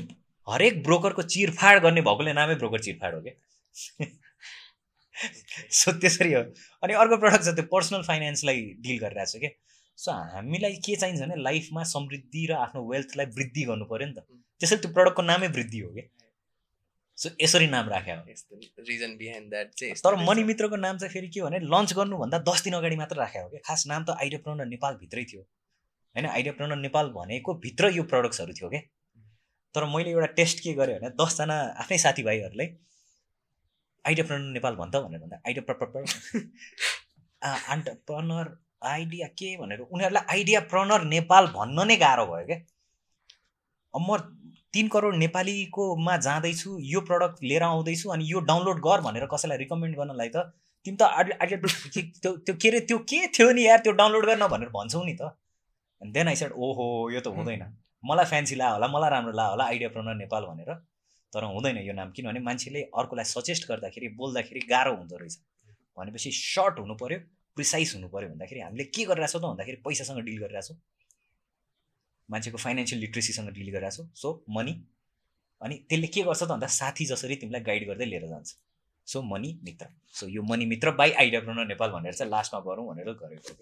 हरेक 0.48 0.84
ब्रोकरको 0.84 1.22
चिरफाड 1.22 1.82
गर्ने 1.84 2.02
भएकोले 2.02 2.34
नामै 2.34 2.56
ब्रोकर 2.56 2.80
चिरफाड 2.80 3.16
हो 3.16 3.22
क्या। 3.22 4.06
सो 5.72 5.92
त्यसरी 5.92 6.34
हो। 6.34 6.42
अनि 6.84 6.94
अर्को 6.94 7.18
प्रडक्ट 7.18 7.44
छ 7.44 7.56
त्यो 7.56 7.66
पर्सनल 7.72 8.04
फाइनेन्सलाई 8.04 8.62
डिल 8.80 8.98
गरिरहेको 9.00 9.32
छ 9.32 9.42
क्या। 9.44 9.50
सो 9.98 10.12
हामीलाई 10.34 10.76
के 10.86 10.96
चाहिन्छ 10.96 11.22
भने 11.22 11.36
लाइफमा 11.44 11.84
समृद्धि 11.90 12.46
र 12.50 12.54
आफ्नो 12.58 12.82
वेल्थलाई 12.90 13.26
वृद्धि 13.38 13.64
गर्नु 13.66 13.86
पऱ्यो 13.86 14.08
नि 14.08 14.14
त। 14.14 14.26
त्यसरी 14.62 14.80
त्यो 14.82 14.92
प्रडक्टको 14.94 15.22
नामै 15.22 15.48
वृद्धि 15.58 15.80
हो 15.80 15.90
क्या। 15.94 16.06
सो 17.18 17.30
यसरी 17.42 17.68
नाम 17.68 17.90
राख्यो। 17.90 18.16
रिजन 18.88 19.16
बिहाइन्ड 19.18 19.50
द्याट 19.50 19.74
चाहिँ 19.74 19.94
तर 19.96 20.14
रहेछ। 20.14 20.28
मणि 20.30 20.44
मित्रको 20.44 20.76
नाम 20.76 20.98
चाहिँ 20.98 21.14
फेरि 21.14 21.28
के 21.30 21.42
भने 21.42 21.60
लन्च 21.60 21.94
गर्नुभन्दा 21.94 22.38
दस 22.50 22.64
दिन 22.64 22.74
अगाडि 22.74 22.96
मात्र 22.96 23.16
राखेको 23.18 23.44
हो 23.44 23.50
क्या 23.50 23.62
खास 23.68 23.86
नाम 23.88 24.04
त 24.04 24.18
आइडिया 24.18 24.40
प्रोनर 24.42 24.66
नेपालभित्रै 24.68 25.24
थियो। 25.32 25.42
होइन 25.42 26.26
आइडिया 26.28 26.54
प्रोनर 26.54 26.76
नेपाल 26.82 27.10
भनेको 27.14 27.54
भित्र 27.62 27.90
यो 27.94 28.04
प्रडक्ट्सहरू 28.10 28.54
थियो 28.54 28.70
क्या। 28.70 28.82
तर 29.76 29.86
मैले 29.94 30.10
एउटा 30.12 30.30
टेस्ट 30.38 30.60
के 30.64 30.74
गरेँ 30.80 30.98
भने 31.00 31.10
दसजना 31.22 31.56
आफ्नै 31.82 31.98
साथीभाइहरूलाई 31.98 32.68
आइडिया 34.06 34.26
प्रोनर 34.28 34.52
नेपाल 34.58 34.76
भन्छ 34.76 34.96
भनेर 34.96 35.20
भन्दा 35.20 35.38
आइडिया 35.48 35.64
प्रपर 35.70 35.88
अन्टरप्रनर 37.74 38.48
आइडिया 38.92 39.28
के 39.40 39.56
भनेर 39.58 39.80
उनीहरूलाई 39.82 40.24
आइडिया 40.36 40.60
प्रनर 40.72 41.04
नेपाल 41.14 41.48
भन्न 41.56 41.88
नै 41.88 41.96
गाह्रो 42.04 42.26
भयो 42.32 42.46
क्या। 42.46 42.58
अब 43.94 44.02
म 44.10 44.18
तिन 44.74 44.88
करोड 44.94 45.16
नेपालीकोमा 45.16 46.16
जाँदैछु 46.26 46.78
यो 46.92 47.02
प्रडक्ट 47.10 47.44
लिएर 47.44 47.64
आउँदैछु 47.64 48.10
अनि 48.10 48.26
यो 48.32 48.40
डाउनलोड 48.50 48.80
गर 48.88 49.02
भनेर 49.08 49.26
कसैलाई 49.34 49.58
रिकमेन्ड 49.58 49.96
गर्नलाई 49.98 50.30
त। 50.36 50.50
तिमी 50.86 50.98
त 50.98 51.04
आइडिया 51.04 51.58
त्यो 51.64 52.32
त्यो 52.38 52.54
के 52.62 52.70
अरे 52.70 52.80
त्यो 52.90 52.98
के 53.10 53.20
थियो 53.38 53.52
नि 53.52 53.66
यार 53.66 53.80
त्यो 53.86 53.94
डाउनलोड 54.00 54.26
गर्न 54.26 54.48
भनेर 54.54 54.70
भन्छौ 54.74 55.04
नि 55.04 55.14
त। 55.22 55.32
देन 56.02 56.28
आई 56.28 56.36
सेड 56.36 56.52
ओहो 56.58 56.88
यो 57.14 57.20
त 57.22 57.28
हुँदैन। 57.38 57.64
मलाई 58.04 58.26
फ्यान्सी 58.26 58.56
ला 58.56 58.70
होला 58.72 58.88
मलाई 58.96 59.10
राम्रो 59.10 59.32
ला 59.32 59.46
होला 59.54 59.64
आइडिया 59.66 59.90
प्रनर 59.90 60.16
नेपाल 60.16 60.44
भनेर। 60.46 60.74
तर 61.34 61.44
हुँदैन 61.54 61.78
यो 61.86 61.94
नाम 61.94 62.12
किनभने 62.12 62.40
मान्छेले 62.50 62.82
अर्कोलाई 62.94 63.26
सजेस्ट 63.26 63.68
गर्दाखेरि 63.70 64.08
बोल्दाखेरि 64.18 64.62
गाह्रो 64.70 64.96
हुँदो 64.96 65.18
रहेछ। 65.18 65.38
भनेपछि 65.98 66.32
सर्ट 66.34 66.80
हुनु 66.80 66.96
पऱ्यो 66.98 67.20
प्रिसाइज 67.56 67.94
हुनु 67.96 68.08
पऱ्यो 68.10 68.30
भन्दाखेरि 68.30 68.62
हामीले 68.62 68.84
के 68.96 69.04
गरिरहेछौँ 69.06 69.42
त 69.42 69.46
भन्दाखेरि 69.46 69.78
पैसासँग 69.86 70.20
डिल 70.26 70.38
गरिरहेछौँ। 70.44 70.78
मान्छेको 72.30 72.58
फाइनेन्सियल 72.58 73.02
लिट्रेसीसँग 73.02 73.50
डिल 73.54 73.70
गरिरहेछौँ। 73.72 74.08
सो 74.16 74.44
मनी 74.50 74.74
अनि 75.62 75.76
त्यसले 75.90 76.08
के 76.08 76.22
गर्छ 76.24 76.44
त 76.44 76.48
भन्दा 76.50 76.68
साथी 76.68 77.06
जसरी 77.06 77.36
तिमीलाई 77.36 77.62
गाइड 77.62 77.88
गर्दै 77.88 78.06
लिएर 78.06 78.28
जान्छ। 78.28 78.56
So 79.08 79.22
money 79.22 79.60
Mitra. 79.64 79.88
सो 80.14 80.28
यो 80.28 80.42
money 80.42 80.66
Mitra 80.66 80.92
by 80.92 81.12
Idea 81.12 81.64
Nepal 81.64 81.90
भनेर 81.92 82.14
चाहिँ 82.14 82.32
लास्टमा 82.32 82.60
गरौँ 82.68 82.88
भनेर 82.88 83.14
गरेको। 83.22 83.54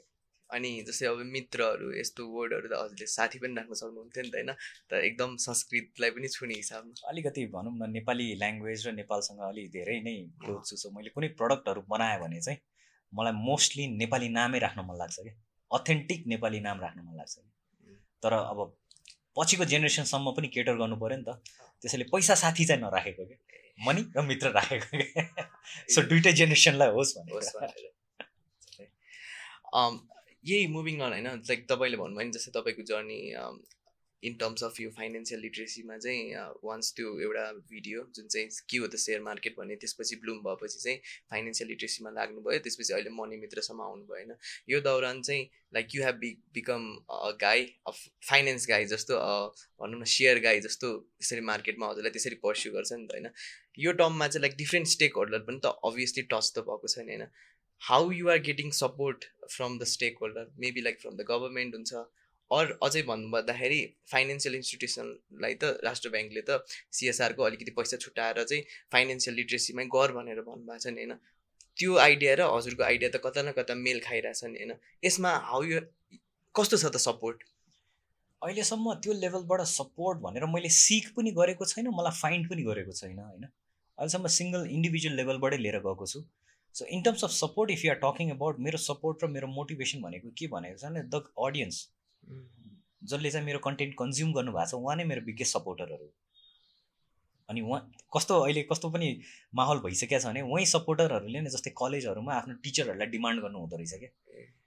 अनि 0.49 0.69
जस्तै 0.87 1.05
अब 1.07 1.19
मित्रहरू 1.33 1.91
यस्तो 1.95 2.21
वर्डहरू 2.27 2.67
त 2.67 2.73
हजुरले 2.79 3.05
साथी 3.07 3.39
पनि 3.39 3.55
राख्न 3.55 3.73
सक्नुहुन्थ्यो 3.73 4.23
नि 4.23 4.29
त 4.29 4.35
होइन? 4.35 4.51
त 4.89 4.93
एकदम 5.07 5.35
संस्कृतलाई 5.39 6.11
पनि 6.11 6.27
छुने 6.27 6.55
हिसाबमा। 6.55 7.07
अलिकति 7.09 7.45
भनौँ 7.55 7.73
न 7.75 7.89
नेपाली 7.91 8.25
ल्याङ्ग्वेज 8.35 8.87
र 8.87 8.91
नेपालसँग 8.91 9.39
अलिक 9.47 9.71
धेरै 9.71 9.99
नै 10.07 10.15
क्लोज 10.41 10.61
छु। 10.69 10.75
सो 10.75 10.91
मैले 10.91 11.09
कुनै 11.15 11.27
प्रडक्टहरू 11.39 11.81
बनाएँ 11.87 12.19
भने 12.19 12.41
चाहिँ 12.41 12.59
मलाई 13.13 13.33
मोस्टली 13.33 13.87
नेपाली 13.87 14.29
नामै 14.29 14.59
राख्न 14.59 14.81
मन 14.81 14.95
लाग्छ 14.97 15.19
क्या। 15.19 15.33
अथेन्टिक 15.71 16.27
नेपाली 16.27 16.59
नाम 16.59 16.81
राख्न 16.81 16.99
मन 16.99 17.15
लाग्छ। 17.17 17.35
कि 17.37 17.97
तर 18.23 18.33
अब 18.33 18.59
पछिको 19.37 19.65
जेनेरेसनसम्म 19.65 20.31
पनि 20.31 20.47
केटर 20.47 20.75
गर्नु 20.75 20.95
पऱ्यो 20.95 21.17
नि 21.17 21.23
त। 21.23 21.29
त्यसैले 21.81 22.03
पैसा 22.03 22.35
साथी 22.35 22.65
चाहिँ 22.65 22.81
नराखेको 22.81 23.25
क्या। 23.25 23.39
मनी 23.85 24.01
र 24.17 24.21
मित्र 24.21 24.47
राखेको 24.51 24.97
क्या। 24.97 25.23
सो 25.93 26.01
दुइटै 26.01 26.33
जेनेरेसनलाई 26.33 26.89
होस् 26.89 27.17
भनेर। 27.17 27.43
यही 30.45 30.67
मुभिङ 30.67 30.99
अन 30.99 31.11
होइन? 31.11 31.27
लाइक 31.27 31.67
तपाईँले 31.69 31.97
भन्नुभयो 31.97 32.25
नि 32.27 32.31
जस्तै 32.31 32.51
तपाईँको 32.51 32.83
जर्नी 32.83 33.19
इन 34.23 34.33
टर्म्स 34.41 34.63
अफ 34.63 34.79
यो 34.79 34.89
फाइनेन्सियल 34.97 35.41
लिट्रेसीमा 35.41 35.97
चाहिँ 35.97 36.33
वान्स 36.63 36.93
त्यो 36.95 37.19
एउटा 37.21 37.45
भिडियो 37.71 38.03
जुन 38.15 38.27
चाहिँ 38.27 38.47
के 38.69 38.77
हो 38.77 38.87
त 38.87 39.01
सेयर 39.03 39.21
मार्केट 39.21 39.55
भन्ने 39.57 39.75
त्यसपछि 39.83 40.15
ब्लुम 40.23 40.37
भएपछि 40.47 40.79
चाहिँ 40.79 40.97
फाइनेन्सियल 41.31 41.69
लिट्रेसीमा 41.69 42.09
लाग्नुभयो। 42.17 42.59
त्यसपछि 42.67 42.93
अहिले 42.93 43.15
मनी 43.17 43.37
मित्रसम्म 43.43 43.81
आउनुभयो 43.81 44.15
होइन 44.15 44.35
यो 44.69 44.81
दौरान 44.87 45.21
चाहिँ 45.21 45.49
like 45.73 45.95
you 45.95 46.03
have 46.03 46.15
be 46.21 46.31
become 46.53 46.85
a 47.09 47.31
guy 47.41 47.65
of 47.87 47.97
finance 48.29 48.67
guy 48.69 48.85
जस्तो 48.93 49.17
भनौँ 49.81 49.99
न 50.01 50.11
सेयर 50.13 50.39
गाई 50.47 50.59
जस्तो 50.67 50.93
त्यसरी 50.97 51.41
मार्केटमा 51.51 51.89
हजुरलाई 51.91 52.17
त्यसरी 52.17 52.35
पर्स्यु 52.45 52.73
गर्छ 52.73 52.91
नि 52.93 53.07
त 53.07 53.17
होइन? 53.17 53.29
यो 53.79 53.91
टर्ममा 53.99 54.27
चाहिँ 54.27 54.41
लाइक 54.41 54.57
डिफ्रेन्ट 54.57 54.87
स्टेक 54.87 55.15
होल्डर 55.17 55.39
पनि 55.49 55.59
त 55.65 55.73
अभियसली 55.89 56.23
टच 56.31 56.51
त 56.55 56.67
भएको 56.69 56.87
छैन 56.95 57.09
होइन? 57.09 57.27
How 57.81 58.11
you 58.13 58.29
are 58.29 58.39
getting 58.47 58.71
support 58.77 59.25
from 59.51 59.77
the 59.77 59.83
stakeholder 60.21 60.51
maybe 60.59 60.81
like 60.81 60.99
from 61.01 61.15
the 61.15 61.25
government 61.29 61.75
हुन्छ। 61.75 61.93
अर 62.51 62.71
अझै 62.83 63.01
भन्नुपर्दाखेरि 63.09 63.79
फाइनेन्सियल 64.11 64.55
इन्स्टिट्युसनलाई 64.55 65.53
त 65.55 65.83
राष्ट्र 65.85 66.09
ब्याङ्कले 66.15 66.41
त 66.49 66.79
सिएसआरको 66.99 67.43
अलिकति 67.43 67.71
पैसा 67.77 67.99
छुट्याएर 68.05 68.43
चाहिँ 68.43 68.63
फाइनेन्सियल 68.95 69.35
लिट्रेसीमै 69.41 69.85
गर 69.95 70.15
भनेर 70.17 70.41
भन्नुभएको 70.47 70.83
छ 70.83 70.93
नि 70.95 71.05
होइन? 71.05 71.13
त्यो 71.77 71.95
आइडिया 72.05 72.33
र 72.39 72.49
हजुरको 72.55 72.83
आइडिया 72.83 73.09
त 73.09 73.23
कता 73.25 73.41
न 73.41 73.55
कता 73.59 73.77
मेल 73.85 74.03
खाइरहेछ 74.07 74.43
नि 74.43 74.59
होइन? 74.59 74.73
यसमा 75.05 75.31
हाउ 75.51 75.63
यु 75.69 75.79
कस्तो 76.55 76.77
छ 76.77 76.85
त 76.85 77.03
सपोर्ट 77.05 77.47
अहिलेसम्म 78.41 78.93
त्यो 79.05 79.13
लेभलबाट 79.23 79.61
सपोर्ट 79.71 80.21
भनेर 80.21 80.45
मैले 80.53 80.69
सिक 80.75 81.09
पनि 81.15 81.31
गरेको 81.39 81.65
छैन 81.71 81.89
मलाई 81.97 82.19
फाइन्ड 82.19 82.49
पनि 82.51 82.63
गरेको 82.69 82.93
छैन 82.99 83.19
होइन? 83.19 83.45
अहिलेसम्म 83.97 84.31
सिङ्गल 84.35 84.67
इन्डिभिजुअल 84.77 85.15
लेभलबाटै 85.21 85.57
लिएर 85.57 85.79
गएको 85.87 86.05
छु। 86.13 86.23
So 86.75 86.85
in 86.95 87.01
terms 87.03 87.23
of 87.23 87.31
support 87.31 87.71
if 87.71 87.85
you 87.85 87.91
are 87.91 87.99
talking 88.03 88.31
about 88.31 88.59
मेरो 88.67 88.77
सपोर्ट 88.81 89.23
र 89.23 89.27
मेरो 89.31 89.47
मोटिभेसन 89.55 90.01
भनेको 90.01 90.29
के 90.37 90.47
भनेको 90.53 90.77
छ 90.77 90.91
भने 90.91 91.03
द 91.15 91.23
अडियन्स 91.47 91.79
जसले 92.23 93.31
चाहिँ 93.31 93.45
मेरो 93.45 93.59
कन्टेन्ट 93.59 93.93
कन्ज्युम 93.99 94.33
गर्नुभएको 94.33 94.69
छ 94.69 94.73
उहाँ 94.75 94.95
नै 94.95 95.03
मेरो 95.11 95.21
बिगेस्ट 95.25 95.53
सपोर्टरहरू। 95.57 96.07
अनि 97.49 97.61
उहाँ 97.61 97.79
कस्तो 98.15 98.39
अहिले 98.39 98.61
कस्तो 98.71 98.89
पनि 98.89 99.07
माहौल 99.55 99.79
भइसकेको 99.85 100.19
छ 100.19 100.25
भने 100.25 100.41
उहीँ 100.41 100.65
सपोर्टरहरूले 100.73 101.41
नै 101.41 101.49
जस्तै 101.49 101.71
कलेजहरूमा 101.77 102.33
आफ्नो 102.33 102.53
टिचरहरूलाई 102.63 103.07
डिमान्ड 103.15 103.41
गर्नु 103.41 103.59
हुँदो 103.59 103.77
रहेछ 103.77 103.93
क्या 103.99 104.11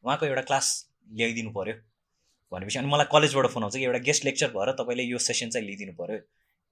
उहाँको 0.05 0.27
एउटा 0.27 0.43
क्लास 0.51 0.67
ल्याइदिनु 1.21 1.51
पऱ्यो 1.59 1.75
भनेपछि 2.53 2.79
अनि 2.79 2.89
मलाई 2.89 3.07
कलेजबाट 3.13 3.47
फोन 3.55 3.63
आउँछ 3.63 3.77
कि 3.77 3.85
एउटा 3.85 4.01
गेस्ट 4.09 4.25
लेक्चर 4.25 4.51
भएर 4.57 4.73
तपाईँले 4.81 5.05
यो 5.05 5.19
सेसन 5.29 5.51
चाहिँ 5.51 5.67
लिइदिनु 5.69 5.93
पऱ्यो 6.01 6.19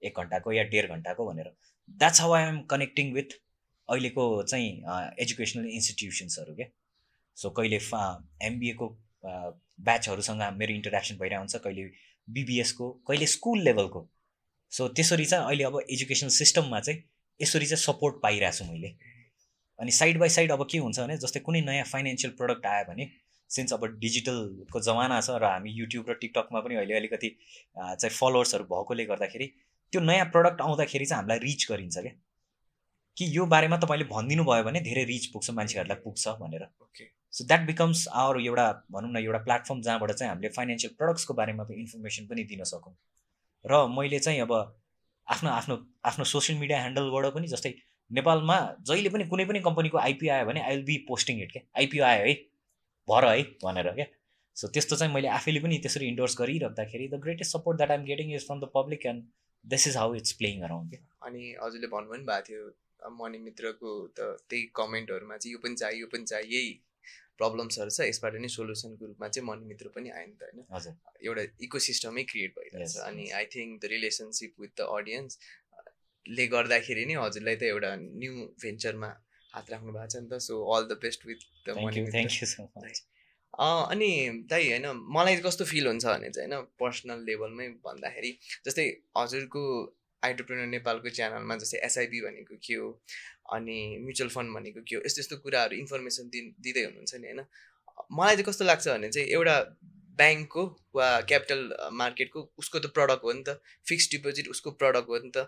एक 0.01 0.19
घन्टाको 0.19 0.51
या 0.51 0.63
डेढ 0.69 0.89
घन्टाको 0.89 1.25
भनेर। 1.25 1.49
That's 1.89 2.21
how 2.21 2.31
I 2.33 2.43
am 2.43 2.61
connecting 2.71 3.13
with 3.13 3.39
अहिलेको 3.89 4.23
चाहिँ 4.43 4.69
एजुकेसनल 5.19 5.65
इन्स्टिट्युसन्सहरू 5.69 6.55
क्या 6.55 6.67
सो 7.37 7.49
कहिले 7.57 7.79
फा 7.89 8.03
एमबिएको 8.41 8.87
ब्याचहरूसँग 9.79 10.41
मेरो 10.57 10.73
इन्टरेक्सन 10.73 11.17
भइरहेको 11.17 11.41
हुन्छ 11.41 11.55
कहिले 11.63 11.83
बिबिएसको 12.27 12.89
कहिले 13.07 13.27
स्कुल 13.27 13.61
लेभलको 13.61 14.07
सो 14.71 14.87
त्यसरी 14.89 15.25
चाहिँ 15.25 15.45
अहिले 15.45 15.63
अब 15.63 15.79
एजुकेसन 15.91 16.29
सिस्टममा 16.37 16.79
चाहिँ 16.79 17.03
यसरी 17.39 17.65
चाहिँ 17.65 17.83
सपोर्ट 17.83 18.21
पाइरहेको 18.23 18.57
छु 18.57 18.65
मैले। 18.65 18.95
अनि 19.79 19.91
साइड 19.91 20.19
बाई 20.19 20.29
साइड 20.29 20.51
अब 20.51 20.67
के 20.71 20.77
हुन्छ 20.77 20.99
भने 20.99 21.17
जस्तै 21.17 21.39
कुनै 21.39 21.61
नयाँ 21.61 21.85
फाइनेन्सियल 21.85 22.33
प्रडक्ट 22.33 22.65
आयो 22.65 22.85
भने 22.91 23.09
सिन्स 23.49 23.73
अब 23.73 23.85
डिजिटलको 23.99 24.79
जमाना 24.79 25.19
छ 25.21 25.37
र 25.41 25.45
हामी 25.45 25.71
युट्युब 25.71 26.09
र 26.09 26.13
टिकटकमा 26.21 26.59
पनि 26.59 26.75
अहिले 26.75 26.93
अलिकति 26.95 27.29
चाहिँ 27.77 28.09
फलोवर्सहरू 28.09 28.63
भएकोले 28.65 29.05
गर्दाखेरि 29.05 29.47
त्यो 29.93 30.01
नयाँ 30.01 30.25
प्रडक्ट 30.31 30.61
आउँदाखेरि 30.61 31.05
चाहिँ 31.05 31.21
हामीलाई 31.21 31.39
रिच 31.39 31.67
गरिन्छ 31.71 31.97
क्या। 31.97 32.13
कि 33.17 33.25
यो 33.37 33.45
बारेमा 33.45 33.77
तपाईँले 33.77 34.05
भनिदिनु 34.09 34.43
भयो 34.43 34.63
भने 34.63 34.79
धेरै 34.81 35.03
रिच 35.05 35.25
पुग्छ 35.33 35.49
मान्छेहरूलाई 35.51 36.01
पुग्छ 36.03 36.27
भनेर। 36.39 36.63
Okay 36.81 37.05
so 37.33 37.43
that 37.47 37.65
becomes 37.67 38.07
our 38.21 38.39
एउटा 38.41 38.65
भनौँ 38.91 39.11
न 39.11 39.17
एउटा 39.17 39.39
प्लेटफर्म 39.45 39.81
जहाँबाट 39.81 40.11
चाहिँ 40.11 40.29
हामीले 40.29 40.49
फाइनेन्सियल 40.57 40.93
प्रडक्ट्सको 40.97 41.33
बारेमा 41.33 41.63
पनि 41.63 41.79
इन्फर्मेसन 41.81 42.27
पनि 42.27 42.43
दिन 42.51 42.63
सकौँ। 42.71 42.93
र 43.65 43.85
मैले 43.97 44.19
चाहिँ 44.19 44.39
अब 44.41 44.53
आफ्नो 45.27 45.49
आफ्नो 45.49 45.77
आफ्नो 46.05 46.25
सोसियल 46.31 46.59
मिडिया 46.59 46.79
ह्यान्डलबाट 46.81 47.33
पनि 47.35 47.47
जस्तै 47.55 47.73
नेपालमा 48.11 48.57
जहिले 48.89 49.09
पनि 49.09 49.25
कुनै 49.31 49.45
पनि 49.51 49.59
कम्पनीको 49.67 49.97
आइपिओ 49.97 50.31
आयो 50.33 50.45
भने 50.45 50.61
I 50.61 50.75
will 50.75 50.83
be 50.85 50.97
posting 51.07 51.41
it 51.43 51.51
क्या 51.51 51.63
आइपिओ 51.83 52.03
आयो 52.03 52.25
है 52.25 52.35
भर 53.07 53.27
है 53.27 53.43
भनेर 53.63 53.91
क्या? 53.93 54.05
सो 54.57 54.67
त्यस्तो 54.67 54.95
चाहिँ 54.95 55.13
मैले 55.13 55.27
आफैले 55.37 55.59
पनि 55.59 55.77
त्यसरी 55.83 56.07
endorse 56.07 56.35
गरिराख्दाखेरि 56.39 57.07
the 57.07 57.19
greatest 57.25 57.57
support 57.57 57.77
that 57.77 57.91
I'm 57.91 58.03
getting 58.11 58.33
is 58.35 58.45
from 58.47 58.59
the 58.59 58.69
public 58.75 59.05
and 59.11 59.23
this 59.65 59.87
is 59.87 59.97
how 59.97 60.13
it's 60.15 60.31
playing 60.41 60.61
around 60.69 60.89
क्या? 60.89 61.01
अनि 61.27 61.55
हजुरले 61.63 61.87
भन्नु 61.97 62.11
पनि 62.13 62.23
भएको 62.31 62.47
थियो 62.49 62.69
अब 63.07 63.17
मणि 63.21 63.37
मित्रको 63.45 63.91
त 64.19 64.33
त्यही 64.49 64.63
कमेन्टहरूमा 64.81 65.37
चाहिँ 65.37 65.53
यो 65.53 65.59
पनि 65.63 65.75
चाहियो 65.83 65.99
यो 66.01 66.07
पनि 66.15 66.25
चाहियो 66.33 66.59
यही 66.59 66.73
प्रब्लम्सहरू 67.39 67.91
छ 67.97 68.07
यसबाट 68.09 68.35
नै 68.43 68.49
सोल्युसनको 68.55 69.03
रूपमा 69.09 69.27
चाहिँ 69.27 69.47
मणि 69.47 69.65
मित्र 69.71 69.91
पनि 69.95 70.09
आयो 70.17 70.27
नि 70.27 70.35
त 70.39 70.43
होइन। 70.43 70.95
एउटा 71.27 71.43
इको 71.67 71.79
सिस्टमै 71.87 72.23
क्रिएट 72.31 72.51
भइरहेछ 72.57 72.97
अनि. 73.09 73.25
I 73.39 73.45
think 73.55 73.71
the 73.81 73.93
relationship 73.93 74.51
with 74.59 74.73
the 74.77 74.89
audience 74.97 75.39
ले 76.25 76.45
गर्दाखेरि 76.47 77.05
नै 77.05 77.15
हजुरलाई 77.21 77.55
त 77.55 77.63
एउटा 77.71 77.95
न्यू 78.01 78.33
भेन्चरमा 78.61 79.09
हात 79.53 79.71
राख्नु 79.71 79.91
भएको 79.95 80.11
छ 80.13 80.15
नि 80.21 80.29
त। 80.29 80.39
So 80.47 80.61
all 80.75 80.83
the 80.87 80.99
best 81.01 81.25
with 81.27 81.41
the 81.65 81.77
money 81.79 82.05
thank 82.11 82.37
you 82.41 82.47
so 82.53 82.69
much 82.77 83.01
अनि 83.53 84.11
दाइ 84.49 84.69
होइन 84.69 84.87
मलाई 85.15 85.35
कस्तो 85.41 85.65
फिल 85.71 85.87
हुन्छ 85.87 86.05
भने 86.05 86.29
चाहिँ 86.29 86.49
होइन 86.49 86.69
पर्सनल 86.79 87.19
लेभलमै 87.25 87.67
भन्दाखेरि 87.85 88.31
जस्तै 88.65 88.85
हजुरको 89.17 89.65
आइन्टरप्रेनर 90.27 90.67
नेपालको 90.73 91.09
च्यानलमा 91.17 91.55
जस्तै 91.63 91.79
एसआइपी 91.89 92.21
भनेको 92.25 92.55
के 92.67 92.75
हो 92.81 92.89
अनि 93.57 93.79
म्युचुअल 94.05 94.29
फन्ड 94.35 94.55
भनेको 94.57 94.81
के 94.89 94.95
हो 94.95 95.01
यस्तो 95.05 95.21
यस्तो 95.21 95.37
कुराहरू 95.45 95.77
इन्फर्मेसन 95.77 96.29
दि 96.35 96.41
दिँदै 96.59 96.83
हुनुहुन्छ 96.85 97.13
नि 97.15 97.27
होइन? 97.27 97.41
मलाई 98.11 98.35
चाहिँ 98.35 98.45
कस्तो 98.49 98.65
लाग्छ 98.65 98.87
भने 98.87 99.09
चाहिँ 99.09 99.27
एउटा 99.39 99.57
ब्याङ्कको 100.21 100.63
वा 100.95 101.09
क्यापिटल 101.29 101.61
मार्केटको 101.99 102.41
उसको 102.63 102.79
त 102.79 102.93
प्रडक्ट 102.97 103.23
हो 103.23 103.33
नि 103.33 103.43
त 103.47 103.59
फिक्स 103.89 104.09
डिपोजिट 104.11 104.47
उसको 104.55 104.71
प्रडक्ट 104.83 105.09
हो 105.09 105.19
नि 105.25 105.31
त। 105.37 105.47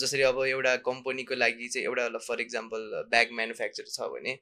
जसरी 0.00 0.22
अब 0.22 0.38
एउटा 0.44 0.74
कम्पनीको 0.88 1.34
लागि 1.34 1.68
चाहिँ 1.68 1.86
एउटा 1.86 2.18
फर 2.26 2.40
इक्जाम्पल 2.40 2.84
ब्याग 3.14 3.32
म्यानुफ्याक्चर 3.38 3.90
छ 3.94 4.08
भने 4.12 4.36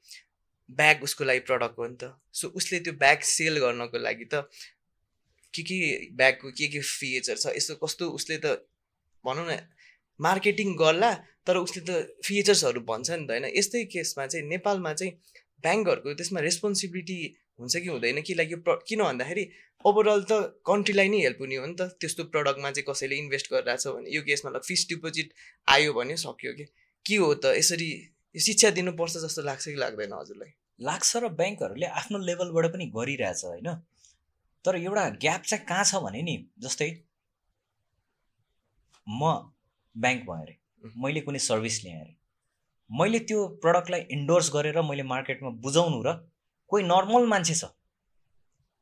ब्याग 0.69 1.03
उसको 1.03 1.25
लागि 1.25 1.41
प्रडक्ट 1.51 1.79
हो 1.79 1.87
नि 1.87 1.97
त। 2.03 2.13
सो 2.33 2.49
उसले 2.61 2.81
त्यो 2.87 2.93
ब्याग 3.05 3.29
सेल 3.31 3.59
गर्नको 3.65 3.99
लागि 4.09 4.29
त 4.35 4.45
के 5.55 5.63
के 5.69 5.79
ब्यागको 6.17 6.51
के 6.59 6.67
के 6.75 6.81
फिचर 6.89 7.37
छ 7.37 7.55
यस्तो 7.57 7.75
कस्तो 7.85 8.11
उसले 8.19 8.37
त 8.45 8.47
भनौँ 9.25 9.47
न 9.51 9.59
मार्केटिङ 10.21 10.75
गर्ला 10.77 11.11
तर 11.47 11.57
उसले 11.57 11.83
त 11.89 11.91
फिचर्सहरू 12.25 12.81
भन्छ 12.91 13.11
नि 13.11 13.27
त 13.27 13.31
होइन? 13.31 13.47
यस्तै 13.57 13.85
केसमा 13.85 14.27
चाहिँ 14.27 14.47
नेपालमा 14.47 14.93
चाहिँ 14.93 15.13
ब्याङ्कहरूको 15.65 16.15
त्यसमा 16.15 16.41
रेस्पोन्सिबिलिटी 16.41 17.19
हुन्छ 17.59 17.77
कि 17.77 17.89
हुँदैन? 17.89 18.21
कि 18.23 18.35
लाइक 18.35 18.51
यो 18.51 18.59
प्र 18.67 18.77
किन 18.89 19.03
भन्दाखेरि 19.03 19.45
ओभरअल 19.85 20.23
त 20.31 20.33
कन्ट्रीलाई 20.67 21.09
नै 21.09 21.21
हेल्प 21.21 21.41
हुने 21.41 21.57
हो 21.57 21.67
नि 21.67 21.75
त। 21.75 21.83
त्यस्तो 22.01 22.25
प्रडक्टमा 22.35 22.71
चाहिँ 22.71 22.87
कसैले 22.91 23.17
इन्भेस्ट 23.17 23.53
गरिरहेछ 23.53 23.87
भने 23.87 24.17
यो 24.17 24.23
केसमा 24.23 24.51
ल 24.51 24.59
फिक्स 24.61 24.87
डिपोजिट 24.89 25.29
आयो 25.69 25.93
भने 25.93 26.17
सक्यो 26.17 26.53
कि? 26.53 26.65
के 27.07 27.17
हो 27.17 27.35
त? 27.35 27.45
यसरी 27.57 27.91
शिक्षा 28.35 28.71
दिनुपर्छ 28.71 29.17
जस्तो 29.17 29.43
लाग्छ 29.43 29.65
कि 29.65 29.79
लाग्दैन 29.85 30.13
हजुरलाई? 30.13 30.53
लाग्छ 30.81 31.17
र 31.17 31.29
ब्याङ्कहरूले 31.41 31.87
आफ्नो 32.01 32.19
लेभलबाट 32.19 32.67
पनि 32.73 32.87
गरिरहेछ 32.97 33.45
होइन? 33.45 33.69
तर 34.65 34.77
एउटा 34.77 35.09
ग्याप 35.21 35.43
चाहिँ 35.43 35.65
कहाँ 35.65 35.85
छ 35.85 35.95
भने 36.05 36.23
नि 36.23 36.37
जस्तै 36.59 36.91
म 39.11 39.35
ब्याङ्क 39.95 40.25
भएँ 40.31 40.43
अरे। 40.43 40.55
मैले 41.03 41.21
कुनै 41.21 41.39
सर्भिस 41.39 41.85
ल्याएँ 41.85 42.01
अरे। 42.01 42.15
मैले 42.91 43.19
त्यो 43.29 43.47
प्रडक्टलाई 43.63 44.01
इन्डोर्स 44.11 44.51
गरेर 44.55 44.81
मैले 44.83 45.03
मार्केटमा 45.11 45.51
बुझाउनु 45.65 46.03
र 46.07 46.15
कोही 46.71 46.83
नर्मल 46.85 47.27
मान्छे 47.27 47.55
छ 47.55 47.65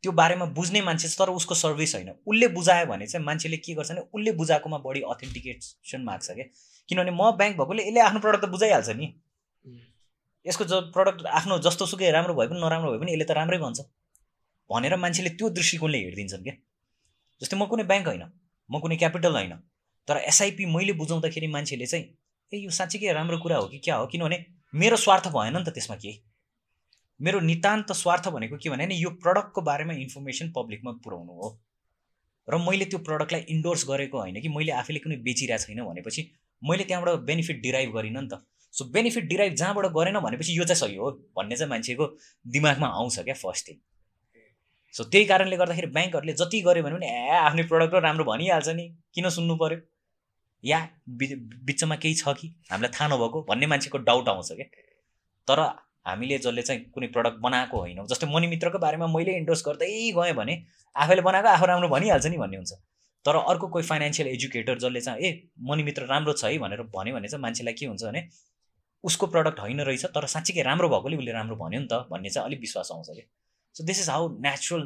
त्यो 0.04 0.12
बारेमा 0.12 0.46
बुझ्ने 0.56 0.80
मान्छे 0.82 1.08
छ 1.08 1.18
तर 1.18 1.30
उसको 1.30 1.54
सर्भिस 1.54 1.94
होइन। 1.94 2.10
उसले 2.26 2.48
बुझायो 2.56 2.86
भने 2.86 3.06
चाहिँ 3.06 3.24
मान्छेले 3.26 3.56
के 3.58 3.74
गर्छ 3.74 3.90
भने 3.90 4.02
उसले 4.14 4.32
बुझाएकोमा 4.40 4.78
बढी 4.84 5.00
अथेन्टिकेसन 5.12 6.02
माग्छ 6.04 6.30
क्या। 6.30 6.44
किनभने 6.88 7.10
म 7.10 7.30
ब्याङ्क 7.38 7.56
भएकोले 7.58 7.82
यसले 7.88 8.00
आफ्नो 8.00 8.20
प्रडक्ट 8.20 8.44
त 8.44 8.48
बुझाइहाल्छ 8.50 8.90
नि। 9.00 9.06
यसको 10.46 10.64
ज 10.64 10.72
प्रडक्ट 10.94 11.26
आफ्नो 11.38 11.58
जस्तो 11.66 11.86
सुकै 11.86 12.10
राम्रो 12.10 12.34
भए 12.34 12.46
पनि 12.48 12.60
नराम्रो 12.60 12.92
भए 12.92 13.00
पनि 13.02 13.12
यसले 13.12 13.24
त 13.24 13.36
राम्रै 13.38 13.58
भन्छ। 13.58 13.78
भनेर 14.70 14.96
मान्छेले 15.04 15.30
त्यो 15.34 15.50
दृष्टिकोणले 15.58 15.98
हेरिदिन्छन् 16.04 16.44
क्या। 16.46 16.54
जस्तै 17.40 17.56
म 17.56 17.66
कुनै 17.72 17.84
ब्याङ्क 17.90 18.06
होइन 18.08 18.24
म 18.70 18.80
कुनै 18.82 18.96
क्यापिटल 19.02 19.34
होइन 19.34 19.52
तर 20.08 20.16
एसआइपी 20.16 20.66
मैले 20.66 20.92
बुझाउँदाखेरि 20.92 21.46
मान्छेले 21.46 21.86
चाहिँ 21.86 22.04
ए 22.52 22.58
यो 22.58 22.70
साँच्चीकै 22.70 23.12
राम्रो 23.12 23.38
कुरा 23.38 23.56
हो 23.56 23.66
कि 23.68 23.78
क्या 23.78 23.96
हो? 23.96 24.06
किनभने 24.06 24.44
मेरो 24.74 24.96
स्वार्थ 24.96 25.28
भएन 25.28 25.56
नि 25.56 25.64
त 25.64 25.68
त्यसमा 25.68 25.96
केही। 25.96 26.22
मेरो 27.20 27.40
नितान्त 27.40 27.92
स्वार्थ 27.92 28.28
भनेको 28.28 28.56
के 28.56 28.70
भने 28.70 28.86
नि 28.86 28.94
यो 28.94 29.10
प्रडक्टको 29.22 29.60
बारेमा 29.62 29.92
इन्फर्मेसन 29.94 30.52
पब्लिकमा 30.56 30.92
पुऱ्याउनु 31.04 31.32
हो। 31.32 31.48
र 32.48 32.58
मैले 32.58 32.84
त्यो 32.84 32.98
प्रडक्टलाई 32.98 33.40
इन्डोर्स 33.48 33.84
गरेको 33.88 34.18
होइन 34.18 34.40
कि 34.40 34.48
मैले 34.48 34.72
आफैले 34.72 34.98
कुनै 34.98 35.16
बेचिरहेको 35.26 35.66
छैन 35.66 35.84
भनेपछि 35.84 36.22
मैले 36.62 36.84
त्यहाँबाट 36.84 37.20
बेनिफिट 37.28 37.60
डिराइभ 37.62 37.90
गरिनँ 37.92 38.22
नि 38.22 38.28
त। 38.28 38.40
सो 38.74 38.84
बेनिफिट 38.92 39.24
डिराइभ 39.24 39.54
जहाँबाट 39.54 39.86
गरेन 39.92 40.18
भनेपछि 40.20 40.58
यो 40.58 40.64
चाहिँ 40.64 40.80
सही 40.80 40.96
हो 40.96 41.10
भन्ने 41.36 41.56
चाहिँ 41.56 41.70
मान्छेको 41.70 42.06
दिमागमा 42.46 42.88
आउँछ 42.88 43.18
क्या 43.20 43.34
फर्स्ट 43.34 43.68
थिङ 43.68 43.76
सो 44.94 45.04
त्यही 45.04 45.24
कारणले 45.24 45.56
गर्दाखेरि 45.56 45.86
ब्याङ्कहरूले 45.92 46.32
जति 46.32 46.60
गऱ्यो 46.62 46.82
भने 46.82 46.96
पनि 46.96 47.06
ए 47.06 47.38
आफ्नै 47.38 47.62
प्रडक्ट 47.62 47.94
राम्रो 48.04 48.24
भनिहाल्छ 48.24 48.68
नि। 48.68 48.84
किन 49.14 49.28
सुन्नु 49.28 49.56
पऱ्यो 49.56 49.78
या 50.64 50.78
बिचमा 51.08 51.96
केही 51.96 52.14
छ 52.14 52.34
कि? 52.38 52.48
हामीलाई 52.70 52.90
थाहा 52.94 53.08
नभएको 53.08 53.42
भन्ने 53.48 53.66
मान्छेको 53.66 53.98
डाउट 54.08 54.28
आउँछ 54.28 54.52
क्या। 54.52 54.66
तर 55.48 55.60
हामीले 56.06 56.38
जसले 56.38 56.62
चाहिँ 56.62 56.84
कुनै 56.94 57.06
प्रडक्ट 57.14 57.38
बनाएको 57.40 57.78
होइनौँ 57.78 58.06
जस्तै 58.06 58.26
मणि 58.26 58.46
मित्रको 58.46 58.78
बारेमा 58.78 59.06
मैले 59.06 59.36
इन्डोर्स 59.38 59.62
गर्दै 59.66 59.88
गएँ 60.16 60.32
भने 60.34 60.54
आफैले 60.96 61.22
बनाएको 61.22 61.48
आफू 61.48 61.66
राम्रो 61.66 61.88
भनिहाल्छ 61.88 62.26
नि 62.26 62.38
भन्ने 62.38 62.56
हुन्छ। 62.56 62.72
तर 63.24 63.36
अर्को 63.36 63.68
कोही 63.68 63.84
फाइनेन्सियल 63.84 64.28
एजुकेटर 64.28 64.78
जसले 64.78 65.00
चाहिँ 65.00 65.20
ए 65.20 65.48
मणि 65.68 65.82
मित्र 65.82 66.06
राम्रो 66.06 66.32
छ 66.32 66.44
है 66.44 66.58
भनेर 66.58 66.82
भन्यो 66.94 67.14
भने 67.14 67.28
चाहिँ 67.28 67.42
मान्छेलाई 67.42 67.74
के 67.74 67.86
हुन्छ 67.86 68.02
भने 68.04 68.22
उसको 69.04 69.26
प्रडक्ट 69.26 69.60
होइन 69.60 69.80
रहेछ 69.80 70.04
तर 70.14 70.26
साँच्चीकै 70.26 70.62
राम्रो 70.62 70.88
भएकोले 70.88 71.16
उसले 71.16 71.32
राम्रो 71.32 71.56
भन्यो 71.56 71.80
नि 71.80 71.88
त 71.92 72.06
भन्ने 72.10 72.30
चाहिँ 72.30 72.46
अलिक 72.48 72.60
विश्वास 72.60 72.88
आउँछ 72.92 73.08
कि 73.10 73.22
so 73.76 73.84
this 73.84 74.00
is 74.00 74.08
how 74.10 74.28
natural 74.40 74.84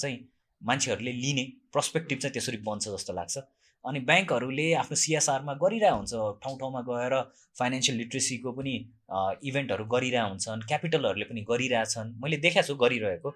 चाहिँ 0.00 0.18
मान्छेहरूले 0.62 1.12
लिने 1.12 1.44
पर्सपेक्टिभ 1.74 2.18
चाहिँ 2.18 2.32
त्यसरी 2.32 2.56
बन्छ 2.66 2.88
जस्तो 2.88 3.12
लाग्छ। 3.12 3.38
अनि 3.84 4.00
ब्याङ्कहरूले 4.08 4.66
आफ्नो 4.80 4.96
सिएसआरमा 4.96 5.54
गरिरहेको 5.62 5.96
हुन्छ 5.96 6.12
ठाउँ 6.42 6.58
ठाउँमा 6.58 6.80
गएर 6.90 7.14
फाइनेन्सियल 7.58 7.96
लिट्रेसीको 7.98 8.52
पनि 8.58 8.74
इभेन्टहरू 9.48 9.84
गरिरहेको 9.94 10.28
हुन्छन् 10.28 10.62
क्यापिटलहरूले 10.68 11.26
पनि 11.30 11.40
गरिरहेछन् 11.50 12.14
मैले 12.22 12.36
देखाएको 12.44 12.68
छु 12.68 12.76
गरिरहेको 12.84 13.30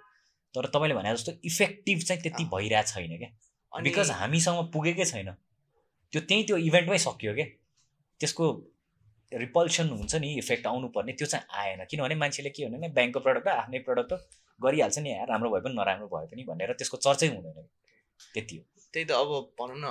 तर 0.55 0.67
तपाईँले 0.75 0.95
भने 0.95 1.13
जस्तो 1.17 1.33
इफेक्टिभ 1.45 1.99
चाहिँ 2.09 2.23
त्यति 2.23 2.45
भइरहेको 2.55 2.91
छैन 2.93 3.17
क्या। 3.19 3.31
बिकज 3.73 4.11
हामीसँग 4.21 4.71
पुगेकै 4.73 5.05
छैन। 5.05 5.31
त्यो 6.13 6.21
त्यहीँ 6.29 6.45
त्यो 6.47 6.57
इभेन्टमै 6.69 6.99
सकियो 7.07 7.35
क्या। 7.35 7.47
त्यसको 8.21 8.45
रिपल्सन 9.33 9.89
हुन्छ 9.99 10.15
नि 10.23 10.29
इफेक्ट 10.39 10.67
आउनुपर्ने 10.67 11.13
त्यो 11.13 11.27
चाहिँ 11.27 11.47
आएन। 11.61 11.85
किनभने 11.91 12.15
मान्छेले 12.23 12.51
के 12.57 12.71
भने 12.73 12.89
ब्याङ्कको 12.97 13.21
प्रडक्ट 13.27 13.49
आफ्नै 13.61 13.79
प्रडक्ट 13.89 14.13
गरिहाल्छ 14.61 14.99
नि 15.05 15.11
राम्रो 15.29 15.51
भए 15.51 15.61
पनि 15.67 15.75
नराम्रो 15.75 16.09
भए 16.15 16.27
पनि 16.33 16.43
भनेर 16.51 16.73
त्यसको 16.79 16.97
चर्चै 17.05 17.29
हुँदैन। 17.35 17.69
त्यति 18.35 18.57
हो। 18.57 18.65
त्यही 18.93 19.05
त 19.05 19.11
अब 19.13 19.31
भनौँ 19.61 19.79
न 19.85 19.87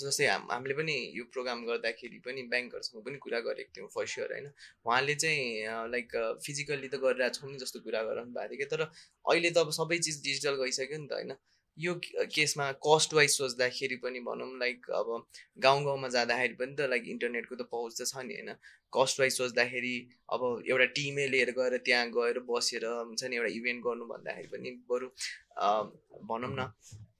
जस्तै 0.00 0.26
हाम 0.26 0.42
हामीले 0.50 0.74
पनि 0.74 0.94
यो 1.14 1.24
प्रोग्राम 1.32 1.64
गर्दाखेरि 1.66 2.18
पनि 2.26 2.42
ब्याङ्कहरूसँग 2.50 3.04
पनि 3.06 3.18
कुरा 3.24 3.40
गरेको 3.46 3.72
थियौँ 3.76 3.88
फर्स्ट 3.94 4.18
इयर 4.18 4.32
होइन। 4.32 4.46
उहाँले 4.86 5.14
चाहिँ 5.22 5.46
लाइक 5.94 6.08
फिजिकल्ली 6.44 6.88
त 6.88 7.02
गरिरहेको 7.04 7.34
छौँ 7.38 7.50
नि 7.52 7.58
जस्तो 7.62 7.80
कुरा 7.86 8.02
गराउनु 8.02 8.32
भएको 8.32 8.54
थियो 8.54 8.60
कि 8.60 8.70
तर 8.72 8.82
अहिले 8.84 9.50
त 9.50 9.58
अब 9.64 9.70
सबै 9.78 9.98
चिज 10.06 10.22
डिजिटल 10.24 10.62
गइसक्यो 10.62 10.98
नि 10.98 11.08
त 11.08 11.18
होइन। 11.18 11.34
यो 11.76 11.92
केसमा 12.32 12.64
कस्ट 12.84 13.14
वाइज 13.14 13.30
सोच्दाखेरि 13.32 13.96
पनि 14.00 14.20
भनौँ 14.24 14.48
लाइक 14.58 14.90
अब 14.92 15.08
गाउँ 15.66 15.84
गाउँमा 15.84 16.08
जाँदाखेरि 16.16 16.54
पनि 16.54 16.74
त 16.78 16.88
लाइक 16.92 17.08
इन्टरनेटको 17.08 17.54
त 17.56 17.68
पहुँच 17.70 18.00
त 18.00 18.08
छ 18.08 18.24
नि 18.28 18.34
होइन। 18.34 18.50
कस्ट 18.92 19.20
वाइज 19.20 19.36
सोच्दाखेरि 19.36 19.94
अब 20.36 20.42
एउटा 20.68 20.86
टिमै 20.96 21.26
लिएर 21.28 21.50
गएर 21.58 21.76
त्यहाँ 21.86 22.10
गएर 22.12 22.40
बसेर 22.50 22.84
हुन्छ 22.86 23.24
नि 23.24 23.36
एउटा 23.36 23.52
इभेन्ट 23.60 23.84
गर्नु 23.84 24.04
भन्दाखेरि 24.12 24.48
पनि 24.52 24.70
बरु 24.90 25.08
भनौँ 26.28 26.52
न 26.52 26.68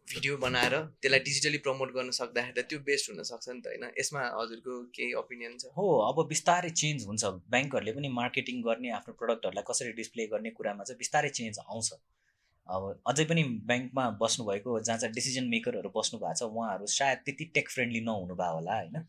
भिडियो 0.08 0.36
बनाएर 0.36 0.74
त्यसलाई 1.02 1.20
डिजिटली 1.26 1.58
प्रमोट 1.66 1.92
गर्न 1.94 2.10
सक्दाखेरि 2.16 2.54
त 2.56 2.64
त्यो 2.70 2.78
बेस्ट 2.88 3.10
हुनसक्छ 3.10 3.48
नि 3.48 3.60
त 3.60 3.66
होइन? 3.66 3.84
यसमा 4.00 4.22
हजुरको 4.38 4.74
केही 4.96 5.12
ओपिनियन 5.20 5.52
छ? 5.58 5.70
हो 5.76 5.86
अब 6.08 6.26
बिस्तारै 6.28 6.70
चेन्ज 6.80 7.06
हुन्छ। 7.10 7.24
ब्याङ्कहरूले 7.54 7.92
पनि 7.98 8.08
मार्केटिङ 8.16 8.62
गर्ने 8.62 8.90
आफ्नो 8.98 9.14
प्रडक्टहरूलाई 9.20 9.64
कसरी 9.70 9.92
डिस्प्ले 10.00 10.26
गर्ने 10.34 10.50
कुरामा 10.58 10.84
चाहिँ 10.84 10.98
बिस्तारै 10.98 11.30
चेन्ज 11.38 11.58
आउँछ। 11.66 11.92
अब 12.68 12.82
अझै 13.06 13.24
पनि 13.30 13.42
ब्याङ्कमा 13.70 14.04
बस्नुभएको 14.20 14.80
जहाँ 14.80 14.98
चाहिँ 14.98 15.14
डिसिजन 15.14 15.48
मेकरहरू 15.54 15.94
बस्नु 15.96 16.20
भएको 16.24 16.38
छ 16.40 16.50
उहाँहरू 16.50 16.86
सायद 16.96 17.24
त्यति 17.24 17.44
टेक 17.54 17.70
फ्रेन्डली 17.70 18.04
नहुनु 18.10 18.34
भयो 18.42 18.58
होला 18.58 18.76
होइन? 18.76 19.06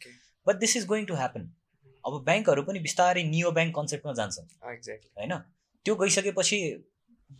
But 0.47 0.55
this 0.63 0.77
is 0.77 0.85
going 0.85 1.05
to 1.05 1.15
happen 1.15 1.51
अब 2.05 2.23
ब्याङ्कहरू 2.29 2.63
पनि 2.69 2.79
बिस्तारै 2.87 3.23
नियो 3.33 3.51
ब्याङ्क 3.51 3.75
कन्सेप्टमा 3.75 4.13
जान्छन्। 4.13 4.47
एक्ज्याक्टली 4.73 5.11
होइन? 5.19 5.37
त्यो 5.85 5.95
गइसकेपछि 5.95 6.59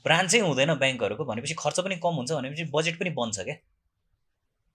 ब्रान्चै 0.06 0.40
हुँदैन 0.40 0.74
ब्याङ्कहरूको 0.84 1.26
भनेपछि 1.26 1.56
खर्च 1.60 1.80
पनि 1.86 1.96
कम 2.06 2.14
हुन्छ 2.20 2.32
भनेपछि 2.32 2.66
बजेट 2.74 3.00
पनि 3.00 3.10
बन्छ 3.20 3.38
क्या। 3.50 3.56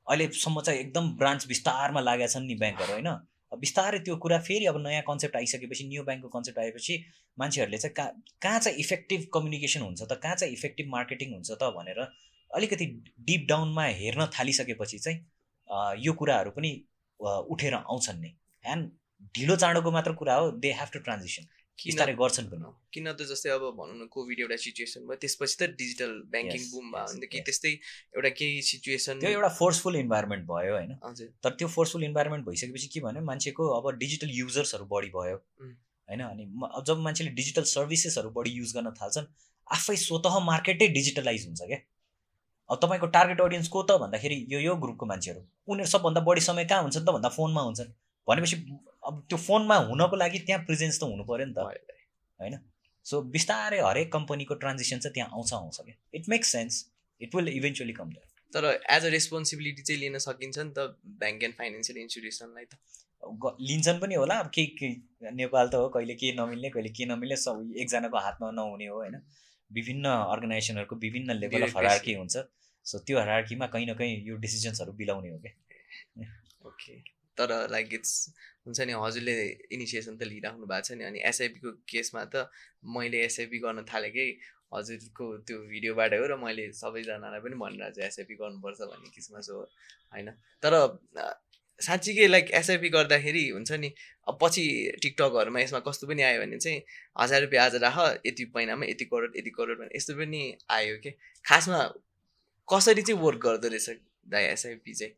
अहिलेसम्म 0.07 0.61
चाहिँ 0.61 0.81
एकदम 0.81 1.11
ब्रान्च 1.19 1.47
विस्तारमा 1.49 2.01
लागेका 2.01 2.29
छन् 2.35 2.47
नि 2.47 2.55
ब्याङ्कहरू 2.63 2.93
होइन? 2.93 3.11
बिस्तारै 3.53 3.99
त्यो 4.07 4.17
कुरा 4.23 4.39
फेरि 4.47 4.67
अब 4.67 4.77
नयाँ 4.85 5.03
कन्सेप्ट 5.07 5.37
आइसकेपछि 5.37 5.85
न्यू 5.89 6.03
ब्याङ्कको 6.05 6.29
कन्सेप्ट 6.29 6.59
आएपछि 6.59 6.95
मान्छेहरूले 7.39 7.79
चाहिँ 7.79 7.95
कहाँ 7.95 8.13
कहाँ 8.43 8.59
चाहिँ 8.61 8.79
इफेक्टिभ 8.79 9.27
कम्युनिकेसन 9.35 9.81
हुन्छ 9.83 10.01
त 10.03 10.19
कहाँ 10.23 10.37
चाहिँ 10.37 10.53
इफेक्टिभ 10.55 10.89
मार्केटिङ 10.91 11.33
हुन्छ 11.35 11.51
त 11.53 11.71
भनेर 11.77 12.01
अलिकति 12.51 12.87
डिप 13.29 13.47
डाउनमा 13.49 13.85
हेर्न 14.01 14.27
थालिसकेपछि 14.39 14.99
चाहिँ 14.99 16.05
यो 16.05 16.13
कुराहरू 16.21 16.51
पनि 16.59 16.73
उठेर 17.55 17.75
आउँछन् 17.75 18.21
नै। 18.21 18.33
एन्ड 18.65 18.91
ढिलो 19.37 19.57
चाँडोको 19.57 19.91
मात्र 19.91 20.12
कुरा 20.21 20.35
हो 20.35 20.51
दे 20.64 20.73
हेभ 20.81 20.91
टु 20.93 20.99
ट्रान्जिसन 21.07 21.45
बिस्तारै 21.79 22.14
गर्छन् 22.20 22.47
पनि 22.51 22.70
किन 22.93 23.07
त 23.12 23.26
जस्तै 23.31 23.51
अब 23.57 23.64
भनौँ 23.79 23.97
न 23.97 24.07
कोभिड 24.14 24.41
एउटा 24.45 24.57
सिचुएसन 24.62 25.07
भयो 25.09 25.18
त्यसपछि 25.24 25.57
त 25.61 25.68
डिजिटल 25.81 26.12
ब्याङ्किङ 26.33 26.62
बुम 26.70 26.87
भयो 26.95 27.11
भने 27.11 27.26
कि 27.35 27.41
त्यस्तै 27.49 27.72
एउटा 28.16 28.31
केही 28.39 28.62
सिचुएसन 28.68 29.20
त्यो 29.20 29.31
एउटा 29.31 29.51
फोर्सफुल 29.59 29.97
इन्भाइरोमेन्ट 29.97 30.49
भयो 30.49 30.72
होइन। 30.74 30.95
तर 31.45 31.51
त्यो 31.59 31.68
फोर्सफुल 31.76 32.05
इन्भाइरोमेन्ट 32.05 32.47
भइसकेपछि 32.47 32.89
के 32.95 33.01
भन्यो 33.07 33.22
मान्छेको 33.29 33.68
अब 33.76 33.91
डिजिटल 33.99 34.35
युजर्सहरू 34.39 34.89
बढी 34.95 35.12
भयो 35.14 35.37
होइन। 35.37 36.20
अनि 36.31 36.45
जब 36.89 37.05
मान्छेले 37.07 37.31
डिजिटल 37.39 37.70
सर्भिसेसहरू 37.74 38.31
बढी 38.41 38.51
युज 38.59 38.74
गर्न 38.76 38.91
थाल्छन् 39.01 39.31
आफै 39.70 39.97
स्वत 40.07 40.35
मार्केटै 40.51 40.89
डिजिटलाइज 40.99 41.47
हुन्छ 41.47 41.61
क्या। 41.62 41.81
अब 42.70 42.79
तपाईँको 42.83 43.07
टार्गेट 43.14 43.41
अडियन्स 43.41 43.68
को 43.68 43.83
त 43.83 43.99
भन्दाखेरि 44.01 44.37
यो 44.51 44.59
यो 44.61 44.76
ग्रुपको 44.76 45.07
मान्छेहरू। 45.07 45.41
उनीहरू 45.68 45.91
सबभन्दा 45.91 46.20
बढी 46.29 46.41
समय 46.41 46.64
कहाँ 46.64 46.83
हुन्छन् 46.83 47.05
त 47.07 47.11
भन्दा 47.16 47.29
फोनमा 47.37 47.62
हुन्छन्। 47.62 47.93
भनेपछि 48.29 48.57
अब 49.09 49.25
त्यो 49.29 49.39
फोनमा 49.39 49.77
हुनको 49.91 50.17
लागि 50.17 50.39
त्यहाँ 50.47 50.65
प्रेजेन्स 50.65 51.01
त 51.01 51.03
हुनु 51.05 51.25
पऱ्यो 51.25 51.47
नि 51.47 51.55
त। 51.55 51.59
होइन? 52.41 52.59
सो 53.07 53.21
बिस्तारै 53.35 53.81
हरेक 53.81 54.13
कम्पनीको 54.13 54.55
ट्रान्जेक्सन 54.55 54.99
चाहिँ 54.99 55.15
त्यहाँ 55.15 55.31
आउँछ 55.33 55.53
आउँछ 55.55 55.81
क्या। 55.81 55.97
It 56.15 56.29
makes 56.29 56.53
sense 56.53 56.85
it 57.21 57.35
will 57.35 57.49
eventually 57.49 57.93
come 57.93 58.11
that 58.11 58.27
तर 58.53 58.65
एज 58.91 59.05
अ 59.05 59.09
रेस्पोन्सिबिलिटी 59.09 59.83
चाहिँ 59.83 60.01
लिन 60.01 60.19
सकिन्छ 60.19 60.59
नि 60.59 60.73
त 60.79 60.87
ब्याङ्क 61.25 61.43
एन्ड 61.45 61.55
फाइनेन्सियल 61.55 61.99
इन्स्टिट्युसनलाई 61.99 62.65
त। 62.65 62.79
लिन्छन् 63.61 64.01
पनि 64.01 64.15
होला। 64.15 64.35
अब 64.39 64.51
केही 64.55 64.67
केही 64.79 65.31
नेपाल 65.35 65.69
त 65.69 65.75
हो 65.75 65.89
कहिले 65.89 66.15
के 66.15 66.33
नमिल्ने 66.33 66.71
कहिले 66.71 66.89
के 66.89 67.05
नमिल्ने 67.05 67.37
सब 67.37 67.73
एकजनाको 67.77 68.19
हातमा 68.19 68.51
नहुने 68.51 68.87
हो 68.87 68.97
होइन? 68.97 69.21
विभिन्न 69.71 70.09
अर्गनाइजेसनहरूको 70.09 70.97
विभिन्न 70.97 71.33
लेभल 71.33 71.63
अफ. 71.63 71.77
हरार्की 71.77 72.15
हुन्छ। 72.15 72.37
सो 72.87 72.99
त्यो 72.99 73.21
हरार्कीमा 73.21 73.67
कहीँ 73.67 73.87
न 73.87 73.95
कहीँ 73.95 74.17
यो 74.29 74.37
डिसिजन्सहरू 74.37 74.93
बिलाउने 74.93 75.31
हो 75.31 75.39
क्या। 75.39 75.53
ओके 76.69 76.95
तर 77.39 77.55
लाइक 77.70 77.95
इट्स 77.95 78.12
हुन्छ 78.66 78.80
नि 78.91 78.93
हजुरले 79.05 79.34
इनिसिएसन 79.76 80.16
त 80.16 80.30
लिइराख्नु 80.30 80.66
भएको 80.66 80.86
छ 80.89 80.99
नि 81.01 81.05
अनि 81.11 81.24
एसआइपीको 81.30 81.72
केसमा 81.89 82.24
त 82.34 82.47
मैले 82.97 83.24
एसआइपी 83.24 83.59
गर्न 83.66 83.84
थालेकै 83.91 84.28
हजुरको 84.74 85.26
त्यो 85.49 85.59
भिडियोबाट 85.68 86.14
हो 86.14 86.24
र 86.30 86.36
मैले 86.45 86.64
सबैजनालाई 86.78 87.41
पनि 87.45 87.61
भनिरहेको 87.61 87.95
छु 87.99 88.07
एसआइपी 88.07 88.34
गर्नुपर्छ 88.41 88.80
भन्ने 88.89 89.12
किसिममा 89.14 89.41
सो 89.47 89.61
होइन। 89.61 90.30
तर 90.62 90.74
साँच्चीकै 91.80 92.26
लाइक 92.26 92.51
एसआइपी 92.59 92.89
गर्दाखेरि 92.91 93.43
हुन्छ 93.49 93.72
नि 93.82 93.89
अब 94.28 94.39
पछि 94.43 94.62
टिकटकहरूमा 95.03 95.61
यसमा 95.61 95.80
कस्तो 95.86 96.07
पनि 96.07 96.22
आयो 96.28 96.41
भने 96.41 96.59
चाहिँ 96.59 96.82
हजार 97.20 97.41
रुपियाँ 97.43 97.64
आज 97.64 97.74
राख 97.84 97.99
यति 98.26 98.45
महिनामा 98.57 98.86
यति 98.86 99.05
करोड 99.12 99.36
यति 99.36 99.51
करोड 99.59 99.78
भने 99.80 99.97
यस्तो 99.97 100.14
पनि 100.20 100.43
आयो 100.78 100.97
कि। 101.05 101.11
खासमा 101.45 101.80
कसरी 102.68 103.03
चाहिँ 103.03 103.20
वर्क 103.22 103.41
गर्दो 103.47 103.68
रहेछ 103.68 103.89
दाइ 104.34 104.45
एसआइपी 104.53 104.95
चाहिँ? 104.95 105.12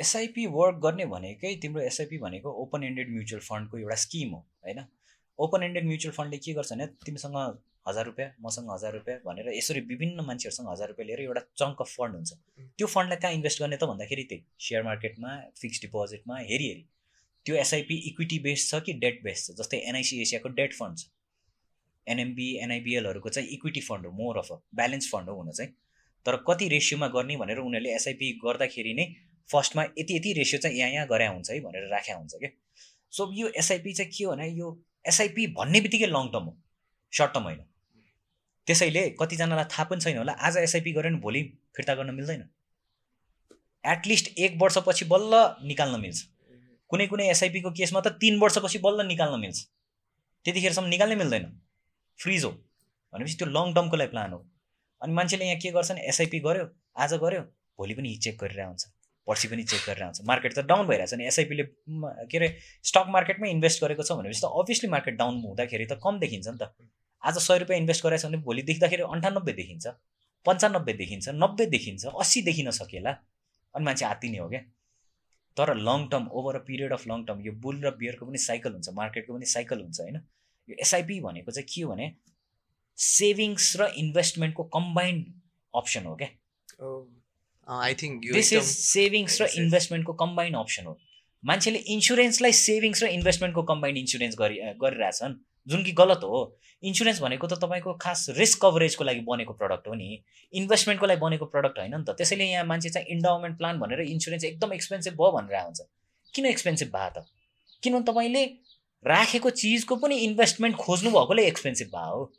एसआइपी 0.00 0.46
वर्क 0.54 0.76
गर्ने 0.84 1.04
भनेकै 1.06 1.54
तिम्रो 1.62 1.82
एसआइपी 1.82 2.18
भनेको 2.18 2.50
ओपन 2.62 2.84
एन्डेड 2.84 3.10
म्युचुअल 3.10 3.42
फन्डको 3.48 3.78
एउटा 3.78 3.96
स्किम 4.04 4.30
हो 4.34 4.38
होइन? 4.64 4.80
ओपन 5.38 5.62
एन्डेड 5.62 5.84
म्युचुअल 5.86 6.14
फन्डले 6.14 6.38
के 6.38 6.52
गर्छ 6.54 6.72
भने 6.72 6.86
तिमीसँग 7.06 7.36
हजार 7.88 8.04
रुपियाँ 8.06 8.30
मसँग 8.42 8.70
हजार 8.72 8.92
रुपियाँ 8.92 9.18
भनेर 9.26 9.52
यसरी 9.54 9.80
विभिन्न 9.90 10.24
मान्छेहरूसँग 10.26 10.68
हजार 10.70 10.88
रुपियाँ 10.88 11.06
लिएर 11.08 11.20
एउटा 11.20 11.40
चङ्क 11.60 11.80
अफ 11.80 11.94
फन्ड 11.96 12.14
हुन्छ। 12.14 12.32
त्यो 12.78 12.86
फन्डलाई 12.86 13.18
कहाँ 13.22 13.32
इन्भेस्ट 13.34 13.60
गर्ने 13.62 13.76
त 13.76 13.84
भन्दाखेरि 13.90 14.24
त्यही 14.30 14.44
सेयर 14.66 14.82
मार्केटमा 14.84 15.36
फिक्स 15.60 15.80
डिपोजिटमा 15.82 16.38
हेरी 16.38 16.68
हेरी 16.68 16.84
त्यो 17.46 17.56
एसआइपी 17.56 17.96
इक्विटी 18.10 18.38
बेस्ड 18.46 18.70
छ 18.70 18.82
कि 18.86 18.92
डेट 19.04 19.22
बेस्ड 19.24 19.44
छ? 19.46 19.56
जस्तै 19.60 19.78
एनआइसी 19.90 20.20
एसियाको 20.22 20.48
डेट 20.60 20.74
फन्ड 20.74 20.98
छ। 20.98 21.06
एनएमबी 22.06 22.48
एनआइबिएलहरूको 22.64 23.28
चाहिँ 23.36 23.48
इक्विटी 23.56 23.80
फन्ड 23.80 24.06
हो 24.06 24.12
more 24.22 24.38
of 24.38 24.50
a 24.52 24.56
balance 24.74 25.10
fund 25.12 25.28
हो 25.28 25.36
हुन 25.36 25.50
चाहिँ। 25.52 25.70
तर 26.26 26.36
कति 26.48 26.68
रेसियोमा 26.68 27.08
गर्ने 27.14 27.36
भनेर 27.36 27.58
उनीहरूले 27.62 27.94
एसआइपी 27.94 28.32
गर्दाखेरि 28.44 28.94
नै 28.94 29.06
फर्स्टमा 29.48 29.82
यति 29.98 30.16
यति 30.16 30.32
रेसियो 30.32 30.60
चाहिँ 30.60 30.78
यहाँ 30.78 30.90
यहाँ 30.90 31.06
गरे 31.06 31.26
हुन्छ 31.26 31.50
है 31.50 31.60
भनेर 31.60 31.88
राख्या 31.90 32.16
हुन्छ 32.16 32.34
क्या। 32.34 32.50
सो 33.12 33.30
यो 33.34 33.48
एसआइपी 33.58 33.92
चाहिँ 33.92 34.10
के 34.12 34.24
हो 34.24 34.32
भने 34.32 34.48
यो 34.48 34.68
एसआइपी 35.04 35.46
भन्ने 35.58 35.80
बित्तिकै 35.80 36.06
लङ 36.06 36.28
टर्म 36.32 36.44
हो 36.44 36.56
सर्ट 37.12 37.32
टर्म 37.34 37.44
होइन। 37.44 37.64
त्यसैले 38.66 39.02
कतिजनालाई 39.20 39.64
थाहा 39.72 39.84
पनि 39.84 40.00
छैन 40.00 40.18
होला 40.18 40.32
आज 40.48 40.56
एसआइपी 40.58 40.92
गऱ्यो 40.92 41.10
भने 41.10 41.20
भोलि 41.20 41.42
फिर्ता 41.76 41.94
गर्न 41.94 42.14
मिल्दैन। 42.14 42.48
एटलिस्ट 43.84 44.32
एक 44.38 44.56
वर्षपछि 44.62 45.04
बल्ल 45.04 45.42
निकाल्न 45.66 46.00
मिल्छ। 46.00 46.22
कुनै 46.90 47.06
कुनै 47.06 47.28
एसआइपीको 47.30 47.70
केसमा 47.78 48.00
त 48.00 48.16
तिन 48.20 48.38
वर्षपछि 48.40 48.78
बल्ल 48.86 49.06
निकाल्न 49.06 49.40
मिल्छ। 49.40 49.58
त्यतिखेरसम्म 50.44 50.88
निकाल्नै 50.88 51.16
मिल्दैन। 51.16 51.44
फ्रिज 52.18 52.44
हो। 52.44 52.50
भनेपछि 52.50 53.36
त्यो 53.38 53.48
लङ 53.48 53.74
टर्मको 53.74 53.96
लागि 53.96 54.10
प्लान 54.10 54.32
हो? 54.32 54.40
अनि 55.02 55.12
मान्छेले 55.12 55.44
यहाँ 55.44 55.60
के 55.60 55.70
गर्छन्? 55.70 55.98
एसआइपी 56.10 56.38
गर्यो 56.40 56.68
आज 56.96 57.14
गर्यो 57.22 57.42
भोलि 57.78 57.94
पनि 57.94 58.16
चेक 58.24 58.38
गरिरहेको 58.40 58.70
हुन्छ 58.70 58.93
पर्सि 59.26 59.48
पनि 59.48 59.62
चेक 59.64 59.80
गरिरहेको 59.86 60.06
हुन्छ 60.06 60.28
मार्केट 60.28 60.52
त 60.54 60.64
डाउन 60.70 60.86
भइरहेछ 60.86 61.14
नि। 61.14 61.26
एसआइपीले 61.26 61.64
के 62.30 62.36
अरे 62.38 62.48
स्टक 62.90 63.06
मार्केटमै 63.16 63.50
इन्भेस्ट 63.50 63.84
गरेको 63.84 64.02
छ 64.02 64.18
भनेपछि 64.18 64.40
त 64.40 64.50
अभियसली 64.62 64.90
मार्केट 64.96 65.14
डाउन 65.22 65.40
हुँदाखेरि 65.44 65.86
त 65.86 65.98
कम 66.04 66.18
देखिन्छ 66.24 66.46
नि 66.48 66.58
त। 66.60 66.70
आज 67.22 67.38
सय 67.40 67.58
रुपियाँ 67.58 67.80
इन्भेस्ट 67.80 68.04
गरेको 68.04 68.22
छ 68.22 68.30
भने 68.30 68.38
भोलि 68.44 68.62
देख्दाखेरि 68.70 69.02
अन्ठानब्बे 69.16 69.52
देखिन्छ 69.60 69.86
पन्चानब्बे 70.46 70.92
देखिन्छ 70.94 71.28
नब्बे 71.40 71.66
देखिन्छ 71.72 72.04
अस्सी 72.20 72.42
देखिन 72.50 72.70
सकेला। 72.78 73.12
अनि 73.74 73.84
मान्छे 73.84 74.04
आत्तिने 74.04 74.38
हो 74.38 74.48
क्या। 74.48 74.60
तर 75.56 75.74
long 75.88 76.06
term 76.12 76.28
over 76.28 76.54
a 76.56 76.62
period 76.68 76.92
of 76.92 77.06
long 77.08 77.24
term 77.24 77.40
यो 77.40 77.52
बुल 77.64 77.80
र 77.84 77.90
बियरको 77.96 78.26
पनि 78.26 78.38
साइकल 78.44 78.72
हुन्छ 78.72 78.88
मार्केटको 78.94 79.34
पनि 79.34 79.46
साइकल 79.46 79.80
हुन्छ 79.80 80.00
होइन? 80.00 80.16
यो 80.68 80.76
एसआइपी 80.80 81.20
भनेको 81.20 81.50
चाहिँ 81.50 81.68
के 81.72 81.82
हो 81.82 81.90
भने 81.90 82.06
सेभिङ्स 82.98 83.76
र 83.80 83.88
इन्भेस्टमेन्टको 84.02 84.64
कम्बाइन्ड 84.76 85.32
अप्सन 85.74 86.04
हो 86.06 86.14
क्या। 86.16 86.28
I 87.68 87.94
think 87.94 88.32
this 88.32 88.52
is 88.52 88.62
savings 88.62 89.40
र. 89.42 89.46
इन्भेस्टमेन्टको 89.56 90.12
कम्बाइन्ड 90.12 90.56
अप्सन 90.56 90.84
हो। 90.84 90.98
मान्छेले 91.44 91.78
इन्सुरेन्सलाई 91.78 92.52
सेभिङ्स 92.52 93.02
र 93.02 93.06
इन्भेस्टमेन्टको 93.06 93.62
कम्बाइन्ड 93.62 93.98
इन्सुरेन्स 93.98 94.36
गरि 94.38 94.56
गरिरहेछन्। 94.82 95.34
जुन 95.66 95.84
कि 95.84 95.92
गलत 95.92 96.20
हो। 96.24 96.58
इन्सुरेन्स 96.82 97.20
भनेको 97.20 97.46
त 97.46 97.56
तपाईँको 97.64 97.92
खास 98.00 98.26
रिस्क 98.36 98.58
कभरेजको 98.64 99.04
लागि 99.04 99.20
बनेको 99.20 99.52
प्रडक्ट 99.52 99.88
हो 99.88 99.94
नि। 99.94 100.22
इन्भेस्टमेन्टको 100.52 101.06
लागि 101.06 101.20
बनेको 101.20 101.46
प्रडक्ट 101.46 101.78
होइन 101.78 101.94
नि 101.96 102.04
त। 102.04 102.16
त्यसैले 102.16 102.44
यहाँ 102.44 102.64
मान्छे 102.64 102.88
चाहिँ 102.90 103.08
इन्डाउमेन्ट 103.08 103.58
प्लान 103.58 103.78
भनेर 103.78 104.00
इन्सुरेन्स 104.00 104.44
एकदम 104.44 104.72
एक्सपेन्सिभ 104.72 105.14
भयो 105.14 105.30
भनेर 105.32 105.56
हुन्छ 105.64 105.80
किन 106.34 106.46
एक्सपेन्सिभ 106.46 106.88
भयो 106.88 107.10
त? 107.16 107.26
किनभने 107.82 108.04
तपाईँले 108.12 108.44
राखेको 109.04 109.50
चिजको 109.50 109.96
पनि 109.96 110.16
इन्भेस्टमेन्ट 110.28 110.76
खोज्नु 110.76 111.10
भएकोले 111.10 111.46
एक्सपेन्सिभ 111.46 111.88
भयो 111.88 112.12
हो? 112.12 112.32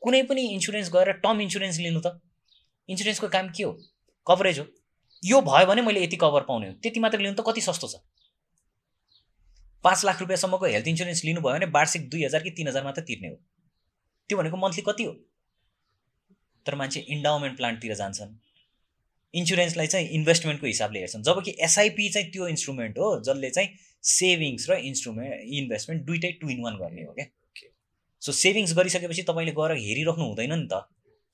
कुनै 0.00 0.22
पनि 0.22 0.42
इन्सुरेन्स 0.56 0.88
गएर 0.92 1.12
टर्म 1.20 1.40
इन्सुरेन्स 1.40 1.78
लिनु 1.78 2.00
त। 2.00 2.20
इन्सुरेन्सको 2.88 3.28
काम 3.28 3.48
के 3.48 3.62
हो? 3.62 3.76
कभरेज 4.26 4.58
हो। 4.58 4.66
यो 5.22 5.40
भयो 5.40 5.66
भने 5.66 5.82
मैले 5.82 6.04
यति 6.04 6.16
कभर 6.16 6.42
पाउने 6.48 6.66
हो। 6.68 6.72
त्यति 6.82 7.00
मात्र 7.00 7.18
लिनु 7.18 7.34
त 7.34 7.44
कति 7.46 7.60
सस्तो 7.60 7.88
छ? 7.88 7.96
पाँच 9.84 10.04
लाख 10.04 10.20
रुपियाँसम्मको 10.20 10.66
हेल्थ 10.66 10.88
इन्सुरेन्स 10.88 11.24
लिनुभयो 11.24 11.54
भने 11.54 11.66
वार्षिक 11.66 12.08
दुई 12.10 12.24
हजार 12.24 12.42
कि 12.42 12.50
तिन 12.50 12.68
हजार 12.68 12.84
मात्र 12.84 13.02
तिर्ने 13.02 13.28
हो। 13.28 13.36
त्यो 14.28 14.38
भनेको 14.38 14.56
मन्थली 14.56 14.82
कति 14.88 15.04
हो? 15.04 15.12
तर 16.66 16.74
मान्छे 16.74 17.00
इन्डाउमेन्ट 17.00 17.56
प्लान्टतिर 17.56 17.94
जान्छन्। 17.94 18.32
इन्सुरेन्सलाई 19.34 19.86
चाहिँ 19.86 20.08
इन्भेस्टमेन्टको 20.08 20.66
हिसाबले 20.66 20.98
हेर्छन्। 20.98 21.22
जबकि 21.22 21.56
एसआइपी 21.60 22.08
चाहिँ 22.08 22.30
त्यो 22.30 22.48
इन्स्ट्रुमेन्ट 22.48 22.98
हो 22.98 23.20
जसले 23.20 23.50
चाहिँ 23.50 23.68
सेभिङ्स 24.04 24.70
र 24.70 24.78
इन्स्ट्रुमेन्ट 24.88 25.34
इन्भेस्टमेन्ट 25.60 26.04
दुइटै 26.06 26.30
टु 26.40 26.48
इन 26.50 26.60
वान 26.62 26.76
गर्ने 26.76 27.02
हो 27.04 27.12
क्या 27.12 27.26
सो 28.22 28.32
सेभिङ्स 28.32 28.72
गरिसकेपछि 28.76 29.22
तपाईँले 29.22 29.52
गएर 29.52 29.72
हेरिराख्नु 29.76 30.24
हुँदैन 30.24 30.52
नि 30.52 30.68
त। 30.72 30.84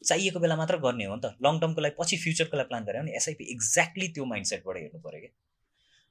चाहिएको 0.05 0.41
बेला 0.41 0.57
मात्र 0.57 0.77
गर्ने 0.79 1.05
हो 1.05 1.15
नि 1.17 1.21
त। 1.25 1.37
लङ 1.45 1.61
टर्मको 1.61 1.81
लागि 1.81 1.95
पछि 1.99 2.17
फ्युचरको 2.17 2.57
लागि 2.57 2.69
प्लान 2.69 2.85
गऱ्यो 2.85 3.03
भने 3.03 3.17
एसआइपी 3.17 3.45
एक्ज्याक्टली 3.53 4.09
त्यो 4.09 4.25
माइन्डसेटबाट 4.25 4.77
हेर्नु 4.77 5.01
पऱ्यो 5.01 5.21
क्या। 5.21 5.33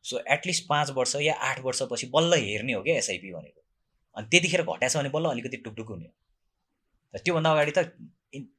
सो 0.06 0.20
एटलिस्ट 0.34 0.68
पाँच 0.70 0.90
वर्ष 0.98 1.16
या 1.22 1.34
आठ 1.50 1.60
वर्षपछि 1.60 2.08
बल्ल 2.16 2.34
हेर्ने 2.44 2.74
हो 2.74 2.82
क्या 2.84 2.96
एसआइपी 2.98 3.32
भनेको। 3.34 3.62
अनि 4.16 4.28
त्यतिखेर 4.32 4.64
घटाएछ 4.64 4.98
भने 4.98 5.10
बल्ल 5.10 5.30
अलिकति 5.30 5.58
टुकटुक 5.66 5.90
हुने 5.90 6.06
हो। 6.06 7.20
त्योभन्दा 7.20 7.52
अगाडि 7.52 7.72
त 7.78 7.80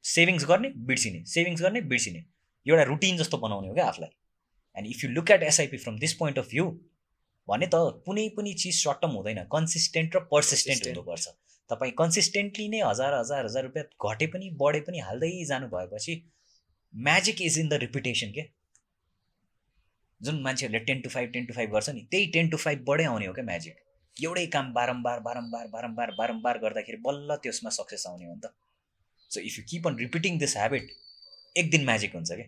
सेभिङ्स 0.05 0.45
गर्ने 0.45 0.69
बिर्सिने। 0.87 1.23
सेभिङ्स 1.25 1.61
गर्ने 1.61 1.81
बिर्सिने। 1.91 2.25
एउटा 2.65 2.83
रुटिन 2.83 3.17
जस्तो 3.17 3.37
बनाउने 3.37 3.67
हो 3.67 3.73
क्या 3.73 3.85
आफूलाई। 3.87 4.11
And 4.77 4.87
if 4.87 5.03
you 5.03 5.09
look 5.09 5.31
at 5.31 5.43
SIP 5.43 5.77
from 5.77 5.99
this 5.99 6.13
point 6.13 6.39
of 6.39 6.47
view 6.49 6.65
भने 7.47 7.67
त 7.67 8.03
कुनै 8.05 8.27
पनि 8.37 8.53
चिज 8.53 8.75
सर्ट 8.75 9.01
टर्म 9.01 9.11
हुँदैन। 9.11 9.43
कन्सिस्टेन्ट 9.53 10.15
र 10.15 10.19
पर्सिस्टेन्ट. 10.31 10.87
हुनुपर्छ। 10.87 11.27
तपाईँ 11.71 11.91
कन्सिस्टेन्टली 11.97 12.67
नै 12.69 12.81
हजार 12.81 13.13
हजार 13.13 13.45
हजार 13.45 13.63
रुपियाँ 13.63 13.85
घटे 14.09 14.27
पनि 14.33 14.49
बढे 14.61 14.81
पनि 14.87 14.99
हाल्दै 15.09 15.29
जानु 15.51 15.67
भएपछि 15.75 16.15
magic 16.93 17.41
is 17.41 17.59
in 17.59 17.69
the 17.69 17.73
repetition 17.85 18.31
के? 18.37 18.43
जुन 20.21 20.41
मान्छेहरूले 20.41 20.79
ten 20.87 21.01
to 21.01 21.09
five 21.09 21.31
ten 21.33 21.45
to 21.45 21.53
five 21.53 21.71
गर्छ 21.73 21.89
नि 21.89 22.01
त्यही 22.11 22.25
टेन 22.33 22.49
टु 22.49 22.57
फाइभ 22.63 22.83
बढै 22.87 23.05
आउने 23.11 23.25
हो 23.25 23.33
क्या 23.33 23.45
म्याजिक 23.45 23.75
एउटै 24.17 24.45
काम 24.55 24.73
बारम्बार 24.73 25.19
बारम्बार 25.27 25.67
बारम्बार 25.67 26.11
बारम्बार 26.17 26.57
गर्दाखेरि 26.65 26.97
बल्ल 27.05 27.35
त्यसमा 27.43 27.69
सक्सेस 27.77 28.05
आउने 28.07 28.25
हो 28.25 28.33
नि 28.33 28.41
त। 28.45 28.53
So 29.31 29.39
if 29.39 29.57
you 29.59 29.63
keep 29.69 29.87
on 29.87 29.97
repeating 29.97 30.37
this 30.39 30.57
habit 30.57 30.91
एक 31.57 31.71
दिन 31.71 31.85
म्याजिक 31.85 32.15
हुन्छ 32.15 32.31
क्या 32.31 32.47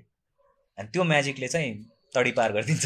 अनि 0.78 0.88
त्यो 0.93 1.03
म्याजिकले 1.13 1.47
चाहिँ 1.55 1.74
तडिपार 2.15 2.53
गरिदिन्छ। 2.53 2.86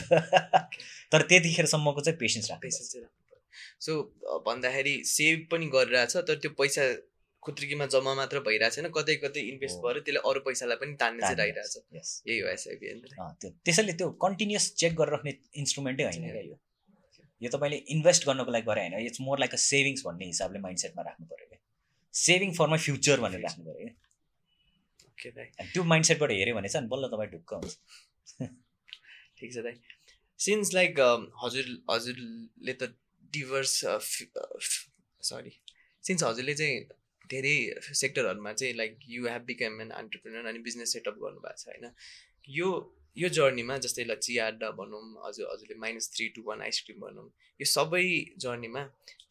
तर 1.11 1.21
त्यतिखेरसम्मको 1.31 2.01
चाहिँ 2.01 2.19
पेसेन्स 2.19 2.51
पर्यो 2.51 3.07
सो 3.85 3.99
भन्दाखेरि 4.47 4.95
सेभ 5.11 5.47
पनि 5.51 5.67
गरिरहेछ 5.75 6.17
तर 6.29 6.35
त्यो 6.45 6.51
पैसा 6.61 6.83
खुत्रिकीमा 7.43 7.85
जम्मा 7.93 8.13
मात्र 8.19 8.39
भइरहेको 8.45 8.75
छैन। 8.75 8.87
कतै 8.95 9.15
कतै 9.23 9.41
इन्भेस्ट। 9.49 9.77
भएर 9.83 9.99
त्यसले 10.05 10.21
अरू 10.29 10.39
पैसालाई 10.47 10.77
पनि 10.77 10.95
तान्ने 11.01 11.21
चाहिँ 11.21 11.51
यही 12.29 12.39
हो 12.39 13.29
त्यो 13.41 13.49
त्यसैले 13.65 13.93
त्यो 13.99 14.09
कन्टिन्युस 14.23 14.65
चेक 14.81 14.95
गरेर 15.01 15.13
राख्ने 15.15 15.33
इन्स्ट्रुमेन्टै 15.61 16.03
होइन 16.09 16.25
क्या 16.31 16.43
यो। 16.47 16.57
यो 17.41 17.49
तपाईँले 17.53 17.77
इन्भेस्ट 17.95 18.25
गर्नको 18.27 18.51
लागि 18.51 18.65
गरे 18.71 18.81
होइन। 18.81 19.05
It's 19.05 19.21
more 19.21 19.39
like 19.39 19.53
a 19.53 19.61
savings 19.67 20.05
भन्ने 20.05 20.25
हिसाबले 20.25 20.59
माइन्डसेटमा 20.59 21.01
राख्नु 21.09 21.25
पऱ्यो 21.31 21.47
क्या। 21.49 21.59
सेभिङ 22.13 22.53
फर 22.59 22.67
माई 22.67 22.79
फ्युचर 22.85 23.25
भनेर 23.25 23.41
राख्नु 23.41 23.65
पऱ्यो 23.65 23.87
क्या। 23.87 23.95
ओके 25.09 25.31
दाइ 25.31 25.47
अनि 25.59 25.69
त्यो 25.73 25.83
माइन्डसेटबाट 25.91 26.31
हेऱ्यो 26.31 26.55
भने 26.55 26.69
चाहिँ 26.69 26.83
अनि 26.83 26.89
बल्ल 26.95 27.11
तपाईँ 27.13 27.29
ढुक्क 27.31 27.53
हुन्छ। 27.53 27.73
ठिक 29.39 29.53
छ 29.53 29.65
दाइ 29.67 29.75
सिन्स 30.39 30.73
लाइक 30.73 30.99
हजुर 31.43 31.65
हजुरले 31.91 32.73
त 32.73 32.93
डिभर्स 33.33 33.73
सरी 35.23 35.53
सिन्स 36.03 36.23
हजुरले 36.23 36.53
चाहिँ 36.53 36.79
धेरै 37.29 37.55
सेक्टरहरूमा 37.93 38.53
चाहिँ 38.53 38.73
like 38.73 38.99
you 39.07 39.27
have 39.27 39.41
become 39.45 39.81
an 39.81 39.89
entrepreneur 40.01 40.45
अनि 40.45 40.59
बिजनेस 40.59 40.93
सेटअप 40.93 41.17
गर्नुभएको 41.23 41.57
छ 41.57 41.67
होइन? 41.67 41.91
यो 42.49 42.69
यो 43.17 43.29
जर्नीमा 43.29 43.77
जस्तै 43.77 44.03
ल 44.03 44.15
चिया 44.15 44.47
अड्डा 44.47 44.69
भनौँ 44.71 45.03
हजुर 45.25 45.51
हजुरले 45.53 45.79
minus 45.79 46.11
three 46.15 46.27
two 46.35 46.43
one 46.43 46.61
ice cream 46.61 46.99
भनौँ 46.99 47.29
यो 47.59 47.65
सबै 47.65 48.03
जर्नीमा 48.39 48.83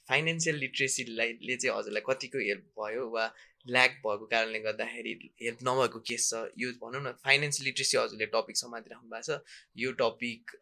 फाइनेन्सियल 0.09 0.57
लिट्रेसीलाई 0.57 1.33
ले 1.43 1.57
चाहिँ 1.57 1.77
हजुरलाई 1.79 2.03
कतिको 2.07 2.39
हेल्प 2.39 2.81
भयो 2.81 3.09
वा 3.11 3.25
ल्याक 3.67 3.99
भएको 4.05 4.27
कारणले 4.27 4.61
गर्दाखेरि 4.61 5.15
हेल्प 5.43 5.59
नभएको 5.69 6.01
केस 6.11 6.31
छ 6.31 6.43
यो 6.59 6.73
भनौँ 6.83 7.03
न 7.03 7.13
फाइनेन्स 7.25 7.61
लिट्रेसी 7.61 7.99
हजुरले 7.99 8.27
टपिक 8.35 8.57
समातिराख्नु 8.57 9.11
भएको 9.11 9.39
छ 9.39 9.41
यो 9.77 9.93
टपिक 10.03 10.57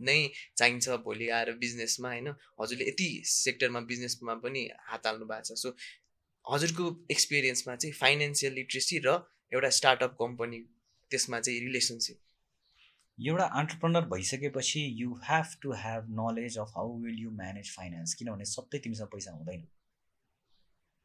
नै 0.00 0.18
चाहिन्छ 0.56 0.88
भोलि 1.04 1.28
आएर 1.28 1.52
बिजनेसमा 1.58 2.08
होइन? 2.08 2.28
हजुरले 2.60 2.88
यति 2.88 3.08
सेक्टरमा 3.26 3.80
बिजनेसमा 3.90 4.34
पनि 4.44 4.62
हात 4.88 5.06
हाल्नु 5.06 5.26
भएको 5.26 5.54
छ। 5.54 5.58
सो 5.62 5.74
हजुरको 6.44 6.84
एक्सपिरियन्समा 7.10 7.76
चाहिँ 7.76 7.94
फाइनेन्सियल 7.94 8.52
लिट्रेसी 8.54 8.98
र 9.06 9.18
एउटा 9.52 9.70
स्टार्टअप 9.78 10.16
कम्पनी 10.20 10.58
त्यसमा 11.10 11.40
चाहिँ 11.40 11.60
रिलेसनसिप। 11.60 12.18
एउटा 13.18 13.44
अन्टरप्रेनर 13.60 14.04
भइसकेपछि 14.08 14.80
you 15.00 15.14
have 15.24 15.58
to 15.62 15.72
have 15.78 16.06
knowledge 16.20 16.58
of 16.58 16.72
how 16.76 16.96
will 17.02 17.18
you 17.18 17.30
manage 17.40 17.74
finance 17.76 18.14
किनभने 18.14 18.44
सबै 18.52 18.78
तिमीसँग 18.78 19.08
पैसा 19.14 19.32
हुँदैन। 19.32 19.66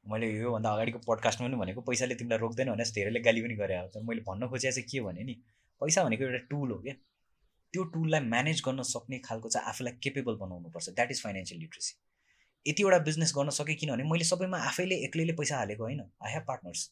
मैले 0.06 0.28
योभन्दा 0.32 0.72
अगाडिको 0.74 1.00
पडकास्टमा 1.08 1.48
पनि 1.48 1.58
भनेको 1.58 1.82
पैसाले 1.82 2.16
तिमीलाई 2.16 2.40
रोक्दैन 2.40 2.70
भने 2.72 2.84
धेरैले 2.96 3.20
गाली 3.20 3.42
पनि 3.42 3.56
गरे 3.56 3.76
मैले 4.08 4.22
भन्न 4.22 4.48
खोजेको 4.48 4.76
चाहिँ 4.76 4.88
के 4.90 5.02
भने 5.02 5.24
नि 5.24 5.34
पैसा 5.82 6.04
भनेको 6.04 6.24
एउटा 6.24 6.42
टुल 6.50 6.72
हो 6.72 6.78
क्या। 6.80 6.96
त्यो 7.76 7.84
टुललाई 7.94 8.22
म्यानेज 8.24 8.62
गर्न 8.66 8.82
सक्ने 8.88 9.18
खालको 9.24 9.50
चाहिँ 9.50 9.68
आफूलाई 9.70 9.94
केपेबल 10.04 10.36
बनाउनुपर्छ 10.42 10.90
द्याट 10.90 11.12
इज 11.12 11.22
फाइनेन्सियल 11.22 11.60
लिट्रेसी 11.62 11.96
यतिवटा 12.66 13.00
बिजनेस 13.08 13.34
गर्न 13.38 13.50
सकेँ 13.58 13.76
किनभने 13.76 14.04
मैले 14.12 14.24
सबैमा 14.24 14.58
आफैले 14.68 14.96
एक्लैले 15.06 15.34
पैसा 15.40 15.58
हालेको 15.58 15.84
होइन। 15.84 16.00
आई 16.02 16.32
हेभ 16.34 16.46
पार्टनर्स 16.48 16.84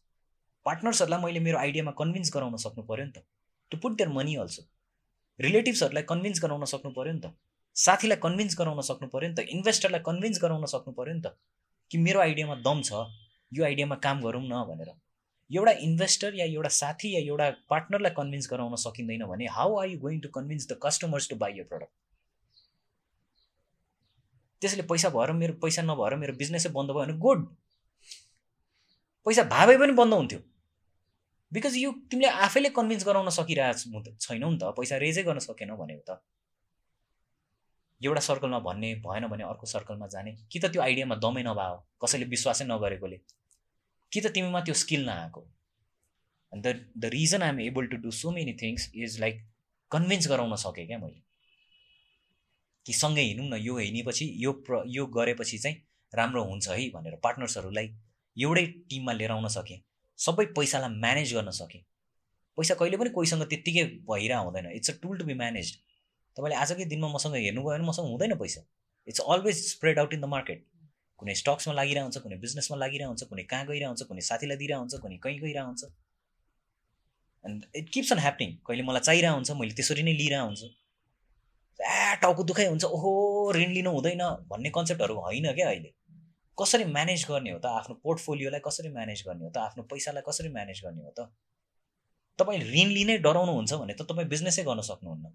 पार्टनर्सहरूलाई 0.66 1.22
मैले 1.24 1.40
मेरो 1.40 1.58
आइडियामा 1.58 1.92
कन्भिन्स 2.02 2.32
गराउन 2.36 2.58
सक्नु 2.66 2.84
पऱ्यो 2.84 3.06
नि 3.06 3.12
त। 3.12 3.24
To 3.72 3.78
put 3.78 3.98
their 3.98 4.10
money 4.10 4.36
also 4.36 4.64
रिलेटिभ्सहरूलाई 5.40 6.04
convince 6.04 6.44
गराउन 6.44 6.66
सक्नु 6.74 6.92
पऱ्यो 6.92 7.14
नि 7.14 7.22
त। 7.22 7.34
साथीलाई 7.76 8.18
कन्भिन्स 8.26 8.60
गराउन 8.60 8.82
सक्नु 8.82 9.08
पऱ्यो 9.08 9.30
नि 9.30 9.36
त। 9.36 9.48
इन्भेस्टरलाई 9.56 10.02
कन्भिन्स 10.06 10.42
गराउन 10.44 10.66
सक्नु 10.66 10.94
पऱ्यो 10.94 11.14
नि 11.14 11.22
त। 11.22 11.36
कि 11.92 11.98
मेरो 11.98 12.20
आइडियामा 12.20 12.56
दम 12.68 12.82
छ। 12.82 13.08
यो 13.52 13.66
आइडियामा 13.66 13.96
काम 13.96 14.22
गरौँ 14.22 14.44
न 14.44 14.64
भनेर। 14.70 14.92
एउटा 15.56 15.72
इन्भेस्टर 15.88 16.36
या 16.36 16.46
एउटा 16.46 16.70
साथी 16.76 17.14
या 17.16 17.20
एउटा 17.32 17.50
पार्टनरलाई 17.70 18.12
कन्भिन्स 18.18 18.50
गराउन 18.52 18.76
सकिँदैन 18.84 19.26
भने 19.32 19.46
how 19.58 19.76
are 19.82 19.88
you 19.90 20.00
going 20.00 20.20
to 20.22 20.30
convince 20.38 20.68
the 20.72 20.80
customers 20.84 21.30
to 21.30 21.36
buy 21.44 21.58
your 21.58 21.66
product 21.74 21.94
त्यसैले 24.62 24.84
पैसा 24.90 25.10
भएर 25.18 25.32
मेरो 25.42 25.54
पैसा 25.62 25.82
नभएर 25.82 26.16
मेरो 26.24 26.34
बिजनेसै 26.42 26.70
बन्द 26.80 26.90
भयो 26.92 27.06
भने 27.06 27.18
गुड 27.28 27.46
पैसा 29.26 29.44
भावे 29.52 29.78
पनि 29.78 29.94
बन्द 30.00 30.14
हुन्थ्यो। 30.14 30.40
बिकज 31.52 31.76
यो 31.78 31.92
तिमीले 32.12 32.30
आफैले 32.46 32.70
कन्भिन्स 32.78 33.06
गराउन 33.08 33.30
सकिरहेको 33.30 34.02
छैनौ 34.26 34.50
नि 34.50 34.58
त 34.62 34.72
पैसा 34.78 34.98
रेजै 35.04 35.24
गर्न 35.24 35.40
सकेनौ 35.46 35.76
भनेको 35.78 36.04
त। 36.08 36.20
एउटा 38.02 38.22
सर्कलमा 38.28 38.60
भन्ने 38.60 38.90
भएन 39.06 39.28
भने 39.34 39.44
अर्को 39.44 39.66
सर्कलमा 39.74 40.08
जाने। 40.16 40.32
कि 40.52 40.60
त 40.60 40.72
त्यो 40.74 40.82
आइडियामा 40.82 41.16
दमै 41.24 41.44
नभयो 41.44 41.78
कसैले 42.04 42.26
विश्वासै 42.34 42.66
नगरेकोले। 42.66 43.18
कि 44.14 44.22
त 44.22 44.28
तिमीमा 44.34 44.60
त्यो 44.62 44.74
स्किल 44.74 45.06
नआएको? 45.06 45.42
The 46.54 46.74
the 46.98 47.06
reason 47.14 47.42
I'm 47.42 47.60
able 47.60 47.86
to 47.88 47.98
do 47.98 48.12
so 48.12 48.32
many 48.32 48.54
things 48.54 48.90
is 48.96 49.20
like 49.20 49.42
convince 49.92 50.28
गराउन 50.28 50.56
सकेँ 50.56 50.86
क्या 50.88 50.98
मैले। 50.98 51.22
कि 52.86 52.94
सँगै 52.94 53.22
हिँडौँ 53.22 53.48
न 53.48 53.62
यो 53.62 53.78
हिँडेपछि 53.78 54.26
यो 54.44 54.52
प्र 54.68 54.84
यो 54.88 55.06
गरेपछि 55.16 55.58
चाहिँ 55.58 55.78
राम्रो 56.14 56.44
हुन्छ 56.44 56.68
है 56.70 56.90
भनेर 56.90 57.16
पार्टनर्सहरूलाई 57.24 57.90
एउटै 58.38 58.66
टिममा 58.90 59.14
लिएर 59.14 59.32
आउन 59.32 59.48
सकेँ। 59.48 59.80
सबै 60.20 60.46
पैसालाई 60.58 61.00
म्यानेज 61.00 61.34
गर्न 61.34 61.52
सकेँ। 61.62 61.82
पैसा 62.58 62.74
कहिले 62.76 62.98
पनि 62.98 63.10
कोहीसँग 63.10 63.44
त्यत्तिकै 63.50 63.86
भइरह 64.10 64.38
हुँदैन 64.38 64.70
it's 64.72 64.90
a 64.90 64.94
tool 65.02 65.18
to 65.18 65.26
be 65.26 65.34
manage 65.34 65.74
तपाईँले 66.38 66.56
आजकै 66.56 66.86
दिनमा 66.86 67.08
मसँग 67.14 67.36
हेर्नुभयो 67.36 67.78
भने 67.78 67.88
मसँग 67.88 68.06
हुँदैन 68.14 68.36
पैसा। 68.38 68.62
It's 69.08 69.22
always 69.34 69.58
spread 69.70 70.00
out 70.00 70.14
in 70.14 70.22
the 70.22 70.26
market 70.36 70.66
कुनै 71.24 71.36
स्टक्समा 71.42 71.74
लागिरहेको 71.80 72.08
हुन्छ 72.10 72.24
कुनै 72.28 72.38
बिजनेसमा 72.46 72.78
लागिरहेको 72.84 73.16
हुन्छ 73.16 73.32
कुनै 73.34 73.44
कहाँ 73.56 73.66
गइरहेको 73.72 73.92
हुन्छ 73.96 74.10
कुनै 74.12 74.28
साथीलाई 74.30 74.58
दिइरहेको 74.62 74.84
हुन्छ 74.86 75.02
कुनै 75.08 75.18
कहीँ 75.26 75.40
गइरहेको 75.44 75.68
हुन्छ 75.72 75.84
and 77.46 77.66
it 77.82 77.90
keeps 77.98 78.14
on 78.14 78.20
happening 78.28 78.56
कहिले 78.68 78.84
मलाई 78.92 79.10
चाहिरहेको 79.10 79.38
हुन्छ 79.40 79.60
मैले 79.64 79.74
त्यसरी 79.82 80.04
नै 80.08 80.14
लिइरहेको 80.22 80.48
हुन्छु 80.48 80.70
ए 81.80 82.16
टाउको 82.22 82.44
दुखाइ 82.50 82.68
हुन्छ। 82.68 82.86
ओहो 82.86 83.12
ऋण 83.56 83.72
लिनु 83.76 83.92
हुँदैन 83.92 84.24
भन्ने 84.50 84.70
कन्सेप्टहरू 84.76 85.16
होइन 85.26 85.48
क्या 85.56 85.68
अहिले। 85.70 85.90
कसरी 86.58 86.86
म्यानेज 86.86 87.26
गर्ने 87.30 87.52
हो 87.52 87.60
त? 87.60 87.66
आफ्नो 87.66 87.96
पोर्टफोलियोलाई 88.04 88.62
कसरी 88.68 88.90
म्यानेज 88.90 89.24
गर्ने 89.28 89.44
हो 89.46 89.52
त? 89.52 89.58
आफ्नो 89.58 89.84
पैसालाई 89.92 90.24
कसरी 90.28 90.50
म्यानेज 90.50 90.82
गर्ने 90.86 91.02
हो 91.04 91.12
त? 91.18 91.20
तपाईँले 92.40 92.66
ऋण 92.76 92.90
लिनै 92.98 93.18
डराउनुहुन्छ 93.26 93.74
भने 93.82 93.94
त 93.94 94.02
तपाईँ 94.12 94.28
बिजनेसै 94.34 94.64
गर्न 94.70 94.82
सक्नुहुन्न। 94.90 95.26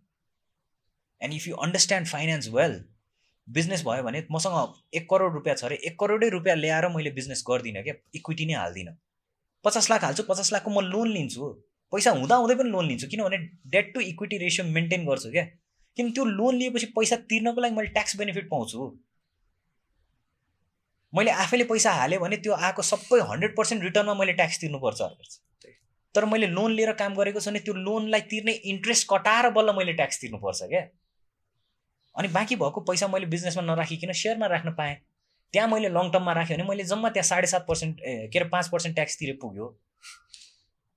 And 1.20 1.34
if 1.34 1.49
you 1.49 1.57
understand 1.66 2.07
finance 2.09 2.49
well 2.59 2.74
business 3.49 3.83
भयो 3.85 4.03
भने 4.03 4.23
मसँग 4.33 4.57
एक 4.95 5.09
करोड 5.11 5.33
रुपियाँ 5.35 5.57
छ 5.57 5.65
अरे 5.65 5.77
एक 5.89 5.99
करोडै 6.01 6.29
रुपियाँ 6.31 6.57
ल्याएर 6.57 6.89
मैले 6.97 7.11
बिजनेस 7.13 7.45
गर्दिनँ 7.49 7.83
क्या 7.83 7.95
इक्विटी 8.15 8.47
नै 8.47 8.55
हाल्दिनँ। 8.55 8.95
पचास 9.65 9.91
लाख 9.91 10.05
हाल्छु 10.05 10.23
पचास 10.29 10.53
लाखको 10.53 10.71
म 10.71 10.85
लोन 10.87 11.09
लिन्छु। 11.09 11.45
पैसा 11.93 12.11
हुँदा 12.13 12.37
हुँदै 12.37 12.55
पनि 12.55 12.71
लोन 12.71 12.87
लिन्छु 12.87 13.07
किनभने 13.09 13.39
debt 13.73 13.93
to 13.95 14.01
equity 14.03 14.37
ratio 14.39 14.67
maintain 14.69 15.07
गर्छु 15.07 15.31
क्या। 15.31 15.45
किन 15.97 16.11
त्यो 16.13 16.25
लोन 16.25 16.55
लिएपछि 16.55 16.87
पैसा 16.97 17.17
तिर्नको 17.31 17.61
लागि 17.61 17.75
मैले 17.75 17.89
ट्याक्स 17.97 18.17
बेनिफिट 18.17 18.49
पाउँछु। 18.51 18.79
मैले 21.13 21.31
आफैले 21.43 21.65
पैसा 21.65 21.93
हालेँ 21.93 22.19
भने 22.21 22.37
त्यो 22.37 22.53
आएको 22.55 22.83
सबै 22.85 23.21
हन्ड्रेड 23.29 23.57
पर्सेन्ट 23.57 23.83
रिटर्नमा 23.83 24.15
मैले 24.15 24.33
ट्याक्स 24.39 24.61
तिर्नुपर्छ 24.61 25.01
तर 26.15 26.25
मैले 26.25 26.47
लोन 26.49 26.73
लिएर 26.73 26.93
काम 27.01 27.15
गरेको 27.15 27.41
छु 27.41 27.51
भने 27.51 27.61
त्यो 27.61 27.75
लोनलाई 27.75 28.21
तिर्ने 28.31 28.53
इन्ट्रेस्ट 28.73 29.07
कटाएर 29.11 29.51
बल्ल 29.57 29.73
मैले 29.77 29.93
ट्याक्स 29.93 30.21
तिर्नुपर्छ 30.21 30.61
क्या। 30.69 30.83
अनि 32.19 32.29
बाँकी 32.29 32.57
भएको 32.57 32.81
पैसा 32.81 33.09
मैले 33.09 33.27
बिजनेसमा 33.27 33.62
नराखिकन 33.62 34.12
सेयरमा 34.12 34.47
राख्न 34.47 34.71
पाएँ। 34.75 34.97
त्यहाँ 35.55 35.69
मैले 35.69 35.89
लङ 35.89 36.11
टर्ममा 36.11 36.33
राखेँ 36.33 36.57
भने 36.57 36.69
मैले 36.69 36.85
जम्मा 36.85 37.09
त्यहाँ 37.09 37.27
साढे 37.27 37.47
सात 37.47 37.66
पर्सेन्ट 37.69 38.01
के 38.01 38.39
अरे 38.39 38.49
पाँच 38.49 38.69
पर्सेन्ट 38.69 38.95
ट्याक्स 38.95 39.19
तिरे 39.19 39.33
पुग्यो। 39.43 39.66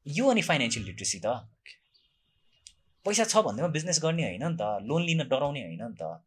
यो 0.05 0.28
अनि 0.28 0.41
फाइनेन्सियल 0.41 0.86
लिट्रेसी 0.86 1.19
त। 1.19 1.47
पैसा 3.05 3.24
छ 3.24 3.38
भन्दैमा 3.45 3.67
बिजनेस 3.67 3.99
गर्ने 4.03 4.24
होइन 4.24 4.43
नि 4.43 4.57
त। 4.57 4.82
लोन 4.84 5.01
लिन 5.03 5.24
डराउने 5.30 5.61
होइन 5.61 5.84
नि 5.84 5.95
त। 6.01 6.19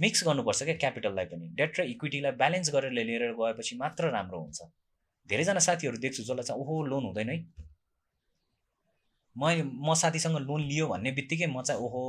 मिक्स 0.00 0.24
गर्नुपर्छ 0.24 0.62
क्या 0.62 0.74
क्यापिटललाई 0.74 1.24
पनि। 1.24 1.46
डेट 1.54 1.80
र 1.80 1.82
इक्विटीलाई 1.90 2.32
ब्यालेन्स 2.32 2.70
गरेर 2.74 2.92
लिएर 2.92 3.32
गएपछि 3.34 3.76
मात्र 3.76 4.10
राम्रो 4.10 4.40
हुन्छ। 4.40 4.62
धेरैजना 5.28 5.60
साथीहरू 5.60 5.98
देख्छु 5.98 6.22
जसलाई 6.22 6.44
चाहिँ 6.44 6.60
ओहो 6.60 6.82
लोन 6.86 7.04
हुँदैन 7.04 7.28
है। 7.28 7.38
म 9.36 9.42
म 9.82 9.94
साथीसँग 9.94 10.36
लोन 10.38 10.60
लियो 10.62 10.86
भन्ने 10.88 11.12
बित्तिकै 11.12 11.46
म 11.46 11.62
चाहिँ 11.62 11.80
ओहो 11.80 12.02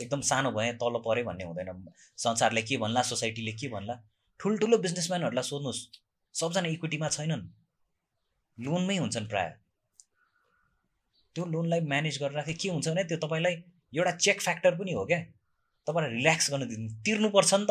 एकदम 0.00 0.20
सानो 0.20 0.50
भएँ 0.50 0.72
तल 0.72 0.94
पऱ्यो 1.06 1.24
भन्ने 1.24 1.44
हुँदैन। 1.44 1.92
संसारले 2.16 2.62
के 2.62 2.76
भन्ला 2.76 3.02
सोसाइटीले 3.02 3.52
के 3.52 3.68
भन्ला? 3.68 3.94
ठुल्ठुलो 4.40 4.78
बिजनेसम्यानहरूलाई 4.78 5.42
सोध्नुहोस्। 5.42 5.80
सबजना 6.34 6.68
इक्विटीमा 6.68 7.08
छैनन्। 7.08 7.42
लोनमै 8.58 8.96
हुन्छन् 8.96 9.28
प्रायः। 9.28 9.52
त्यो 11.34 11.44
लोनलाई 11.44 11.80
म्यानेज 11.80 12.18
गरेर 12.18 12.36
राखे 12.36 12.54
के 12.54 12.68
हुन्छ 12.68 12.88
भने 12.88 13.04
त्यो 13.04 13.18
तपाईँलाई 13.18 13.54
एउटा 13.92 14.12
चेक 14.16 14.40
फ्याक्टर 14.40 14.74
पनि 14.74 14.92
हो 14.92 15.04
क्या। 15.06 15.20
तपाईँलाई 15.86 16.10
रिल्याक्स 16.14 16.50
गर्न 16.50 16.68
दिनु 16.68 16.88
तिर्नुपर्छ 17.04 17.54
नि 17.54 17.66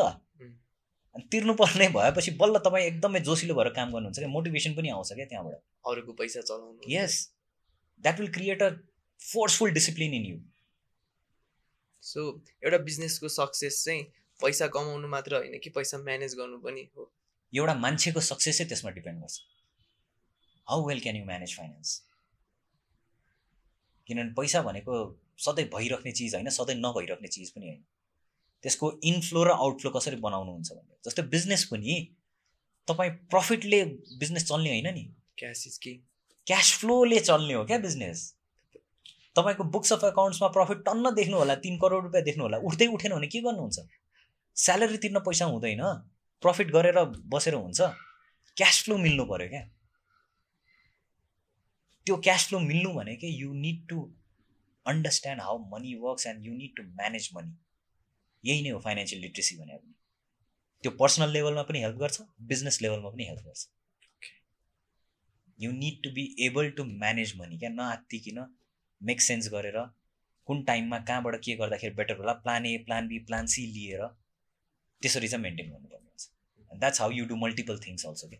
अनि 1.14 1.24
तिर्नुपर्ने 1.32 1.88
भएपछि 1.88 2.30
बल्ल 2.30 2.58
तपाईँ 2.58 2.84
एकदमै 2.86 3.20
जोसिलो 3.20 3.54
भएर 3.54 3.68
काम 3.68 3.92
गर्नुहुन्छ 3.92 4.18
क्या। 4.18 4.28
मोटिभेसन 4.28 4.74
पनि 4.74 4.88
आउँछ 4.88 5.12
क्या 5.12 5.26
त्यहाँबाट। 5.26 5.54
अरूको 5.86 6.12
पैसा 6.12 6.40
चलाउनु। 6.40 6.80
Yes 6.88 7.14
that 8.00 8.20
will 8.20 8.32
create 8.32 8.62
a 8.62 8.70
forceful 9.20 9.70
discipline 9.70 10.14
in 10.14 10.24
you 10.24 10.36
so 12.02 12.26
एउटा 12.64 12.78
बिजनेसको 12.78 13.28
सक्सेस 13.28 13.84
चाहिँ 13.84 14.02
पैसा 14.40 14.66
कमाउनु 14.66 15.08
मात्र 15.08 15.36
होइन 15.36 15.58
कि 15.58 15.70
पैसा 15.70 15.98
म्यानेज 15.98 16.34
गर्नु 16.34 16.58
पनि 16.58 16.88
हो। 16.96 17.10
एउटा 17.52 17.74
मान्छेको 17.74 18.20
सक्सेसै 18.20 18.64
त्यसमा 18.64 18.90
डिपेन्ड 18.90 19.20
गर्छ। 19.20 19.40
How 20.68 20.86
well 20.88 21.00
can 21.00 21.16
you 21.16 21.24
manage 21.24 21.56
finance 21.56 22.02
किनभने 24.08 24.32
पैसा 24.32 24.62
भनेको 24.62 24.94
सधैँ 25.38 25.68
भइराख्ने 25.74 26.12
चिज 26.12 26.34
होइन 26.34 26.48
सधैँ 26.50 26.76
नभइराख्ने 26.76 27.28
चिज 27.28 27.50
पनि 27.50 27.66
होइन। 27.66 27.84
त्यसको 28.64 28.92
इनफ्लो 29.04 29.44
र 29.44 29.50
आउटफ्लो 29.58 29.90
कसरी 29.90 30.16
बनाउनुहुन्छ 30.16 30.72
भने 30.72 30.96
जस्तै 31.04 31.22
बिजनेस 31.28 31.64
पनि 31.64 31.94
तपाईँ 32.88 33.10
प्रफिटले 33.30 33.84
बिजनेस 34.18 34.44
चल्ने 34.48 34.70
होइन 34.70 34.94
नि। 34.94 35.04
क्यास 35.38 35.66
इज 35.66 35.78
कि 35.78 35.92
क्यास 36.46 36.72
फ्लोले 36.78 37.20
चल्ने 37.20 37.54
हो 37.54 37.64
क्या 37.64 37.78
बिजनेस 37.78 38.18
तपाईँको 39.36 39.64
बुक्स 39.74 39.92
अफ 39.92 40.04
एकाउन्ट्समा 40.04 40.48
प्रफिट 40.54 40.78
टन्न 40.86 41.14
देख्नु 41.14 41.36
होला 41.38 41.54
तिन 41.64 41.78
करोड 41.78 42.04
रुपियाँ 42.04 42.24
देख्नु 42.24 42.42
होला। 42.44 42.58
उठ्दै 42.68 42.86
उठेन 42.94 43.12
भने 43.14 43.26
के 43.26 43.40
गर्नुहुन्छ? 43.40 43.78
स्यालेरी 44.56 44.98
तिर्न 44.98 45.18
पैसा 45.26 45.44
हुँदैन। 45.46 45.82
प्रफिट 46.42 46.70
गरेर 46.72 46.98
बसेर 47.32 47.54
हुन्छ। 47.54 47.80
क्यास 48.56 48.82
फ्लो 48.84 48.96
मिल्नु 48.98 49.24
पऱ्यो 49.24 49.48
क्या। 49.48 49.62
त्यो 52.06 52.16
क्यास 52.26 52.46
फ्लो 52.48 52.58
मिल्नु 52.60 52.90
भनेको 52.94 53.26
you 53.26 53.52
need 53.54 53.86
to 53.88 53.98
understand 54.86 55.40
how 55.42 55.58
money 55.72 55.94
works 56.02 56.26
and 56.26 56.46
you 56.46 56.52
need 56.54 56.76
to 56.76 56.82
manage 56.82 57.28
money 57.34 57.52
यही 58.44 58.62
नै 58.62 58.70
हो 58.70 58.78
फाइनेन्सियल 58.80 59.20
लिट्रेसी 59.22 59.56
भने 59.56 59.76
पनि। 59.76 59.94
त्यो 60.84 60.90
पर्सनल 61.00 61.30
लेभलमा 61.30 61.62
पनि 61.62 61.82
हेल्प 61.82 61.96
गर्छ 61.96 62.20
बिजनेस 62.50 62.80
लेभलमा 62.82 63.10
पनि 63.10 63.24
हेल्प 63.24 63.42
गर्छ। 63.46 63.68
You 65.58 65.72
need 65.72 66.02
to 66.04 66.10
be 66.10 66.24
able 66.46 66.70
to 66.76 66.84
manage 66.84 67.34
money 67.40 67.58
क्या 67.58 67.70
नआत्तिकन 67.70 68.38
मेक 69.00 69.20
सेन्स 69.20 69.48
गरेर 69.52 69.78
कुन 70.48 70.62
टाइममा 70.64 70.98
कहाँबाट 71.08 71.36
के 71.44 71.54
गर्दाखेरि 71.56 71.94
बेटर 71.94 72.16
होला 72.16 72.32
plan 72.44 72.66
A 72.66 72.76
plan 72.86 73.08
B 73.08 73.18
plan 73.26 73.46
C 73.48 73.66
लिएर 73.74 74.06
त्यसरी 75.02 75.28
चाहिँ 75.28 75.42
मेन्टेन 75.42 75.70
गर्नुपर्ने 75.70 76.08
हुन्छ। 76.08 76.28
That's 76.70 77.00
how 77.00 77.10
you 77.12 77.24
do 77.26 77.36
multiple 77.38 77.78
things 77.80 78.06
also 78.06 78.28
के 78.28 78.38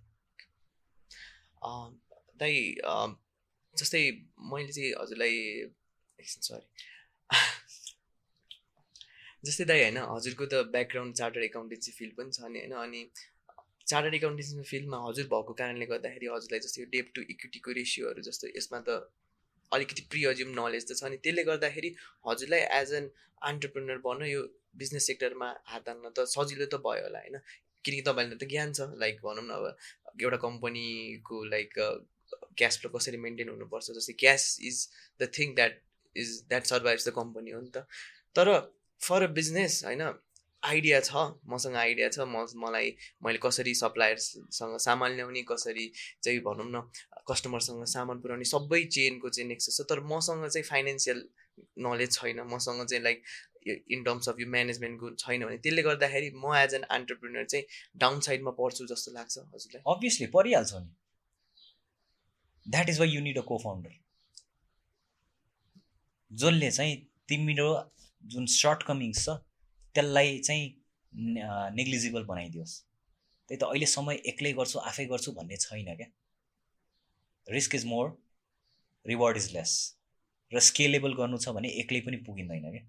दाइ 2.40 2.54
अँ, 2.86 3.08
जस्तै 3.74 4.02
मैले 4.50 4.72
चाहिँ 4.72 4.92
हजुरलाई 4.94 5.36
सरी 6.18 6.66
जस्तै 9.44 9.64
दाइ 9.64 9.82
होइन 9.82 9.98
हजुरको 10.08 10.46
त 10.46 10.62
ब्याकग्राउन्ड 10.72 11.14
चार्टर्ड 11.16 11.44
एकाउन्टेन्सी 11.44 11.92
फिल्ड 11.92 12.16
पनि 12.16 12.32
छ 12.32 12.50
नि 12.50 12.60
होइन 12.60 12.74
अनि 12.80 13.02
चार्टर्ड 13.86 14.14
एकाउन्टेन्सी 14.14 14.64
फिल्डमा 14.64 14.98
हजुर 15.04 15.26
भएको 15.28 15.54
कारणले 15.54 15.86
गर्दाखेरि 15.86 16.26
हजुरलाई 16.28 16.60
जस्तै 16.60 16.82
यो 16.82 16.88
डेप 16.90 17.12
टु 17.14 17.22
इक्विटीको 17.28 17.76
रेसियोहरू 17.78 18.26
जस्तो 18.26 18.52
यसमा 18.54 18.80
त 18.80 18.98
अलिकति 19.72 20.02
प्रिअज्युम 20.10 20.50
नलेज 20.58 20.86
त 20.90 20.96
छ 21.00 21.10
नि 21.14 21.18
त्यसले 21.24 21.42
गर्दाखेरि 21.50 21.90
हजुरलाई 22.28 22.62
एज 22.80 22.92
एन 23.00 23.10
अन्टरप्रिनर 23.50 23.98
बन्नु 24.06 24.30
यो 24.30 24.40
बिजनेस 24.80 25.06
सेक्टरमा 25.06 25.48
हात 25.72 25.88
हाल्न 25.88 26.12
त 26.16 26.24
सजिलो 26.34 26.66
त 26.66 26.80
भयो 26.86 27.04
होला 27.06 27.20
होइन? 27.24 27.36
किनकि 27.84 28.02
तपाईँलाई 28.08 28.38
त 28.40 28.48
ज्ञान 28.52 28.72
छ 28.78 28.88
लाइक 29.02 29.20
भनौँ 29.26 29.44
न 29.44 29.50
अब 29.58 30.24
एउटा 30.24 30.38
कम्पनीको 30.46 31.44
लाइक 31.52 31.78
क्यास 32.58 32.78
फ्लो 32.80 32.90
कसरी 32.96 33.18
मेन्टेन 33.26 33.48
हुनुपर्छ 33.48 33.96
जस्तै 33.98 34.14
cash 34.24 34.42
is 34.70 34.80
the 35.20 35.30
thing 35.38 35.54
that 35.60 35.80
is 36.16 36.34
that 36.48 36.64
survives 36.72 37.08
the 37.08 37.14
company 37.20 37.50
हो 37.56 37.60
नि 37.60 37.70
त। 37.76 37.86
तर 38.36 38.52
फर 39.00 39.22
अ 39.22 39.30
बिजनेस 39.38 39.82
होइन 39.84 40.02
आइडिया 40.62 41.00
छ 41.00 41.16
मसँग 41.48 41.76
आइडिया 41.76 42.08
छ 42.08 42.20
म 42.20 42.46
मलाई 42.56 42.96
मैले 43.24 43.38
कसरी 43.42 43.74
सप्लायर्ससँग 43.74 44.76
सामान 44.78 45.12
ल्याउने 45.12 45.42
कसरी 45.42 45.92
चाहिँ 46.22 46.40
भनौँ 46.40 46.66
न 46.70 46.82
कस्टमरसँग 47.28 47.84
सामान 47.84 48.20
पुऱ्याउने 48.20 48.44
सबै 48.44 48.82
चेनको 48.84 49.28
चाहिँ 49.28 49.48
नेक्सस 49.48 49.80
छ 49.80 49.86
तर 49.88 50.00
मसँग 50.04 50.48
चाहिँ 50.48 50.64
फाइनेन्सियल 50.64 51.28
नलेज 51.78 52.12
छैन 52.12 52.40
मसँग 52.52 52.86
चाहिँ 52.86 53.02
लाइक 53.04 53.22
इन 53.66 54.04
टर्म्स 54.04 54.28
अफ 54.28 54.40
यो 54.40 54.46
म्यानेजमेन्टको 54.50 55.10
छैन 55.14 55.44
भने 55.44 55.58
त्यसले 55.58 55.82
गर्दाखेरि 55.82 56.30
म 56.36 56.54
एज 56.56 56.74
एन 56.74 56.84
एन्टरप्रिनर 56.92 57.44
चाहिँ 57.44 57.64
डाउन 57.96 58.20
साइडमा 58.20 58.50
पर्छु 58.50 58.86
जस्तो 58.86 59.12
लाग्छ 59.12 59.38
हजुरलाई। 59.38 59.82
अभियसली 59.96 60.26
परिहाल्छ 60.26 60.72
नि। 60.74 60.94
That 62.66 62.88
is 62.88 63.00
why 63.00 63.08
you 63.08 63.20
need 63.20 63.38
a 63.38 63.42
cofounder 63.58 63.98
जसले 66.32 66.70
चाहिँ 66.70 66.96
तिम्रो 67.28 67.70
जुन 68.24 68.46
सर्ट 68.46 68.82
कमिङ्स 68.82 69.24
छ 69.24 69.38
त्यसलाई 69.94 70.38
चाहिँ 70.38 70.64
नेग्लिजिबल 71.76 72.24
बनाइदियोस्। 72.24 72.74
त्यही 73.48 73.58
त 73.60 73.64
अहिले 73.64 73.86
समय 73.92 74.16
एक्लै 74.30 74.52
गर्छु 74.58 74.78
आफै 74.90 75.04
गर्छु 75.12 75.32
भन्ने 75.38 75.56
छैन 75.64 75.94
क्या। 75.96 76.08
Risk 77.46 77.74
is 77.74 77.84
more 77.92 78.06
reward 79.06 79.36
is 79.36 79.52
less 79.54 79.72
र 80.52 80.60
स्केलेबल 80.68 81.12
गर्नु 81.20 81.38
छ 81.38 81.54
भने 81.56 81.68
एक्लै 81.82 82.00
पनि 82.06 82.16
पुगिँदैन 82.26 82.70
क्या। 82.70 82.84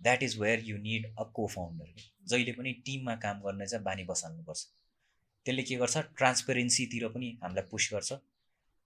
That 0.00 0.22
is 0.22 0.38
where 0.40 0.64
you 0.64 0.76
need 0.78 1.06
a 1.08 1.24
cofounder 1.54 1.88
जहिले 2.30 2.52
पनि 2.52 2.72
टिममा 2.86 3.14
काम 3.24 3.40
गर्ने 3.42 3.66
चाहिँ 3.66 3.84
बानी 3.84 4.04
बसाल्नुपर्छ। 4.04 4.62
त्यसले 5.46 5.62
के 5.62 5.76
गर्छ? 5.76 5.96
ट्रान्सपेरेन्सीतिर 6.18 7.08
पनि 7.08 7.28
हामीलाई 7.42 7.64
पुस 7.70 7.88
गर्छ। 7.92 8.12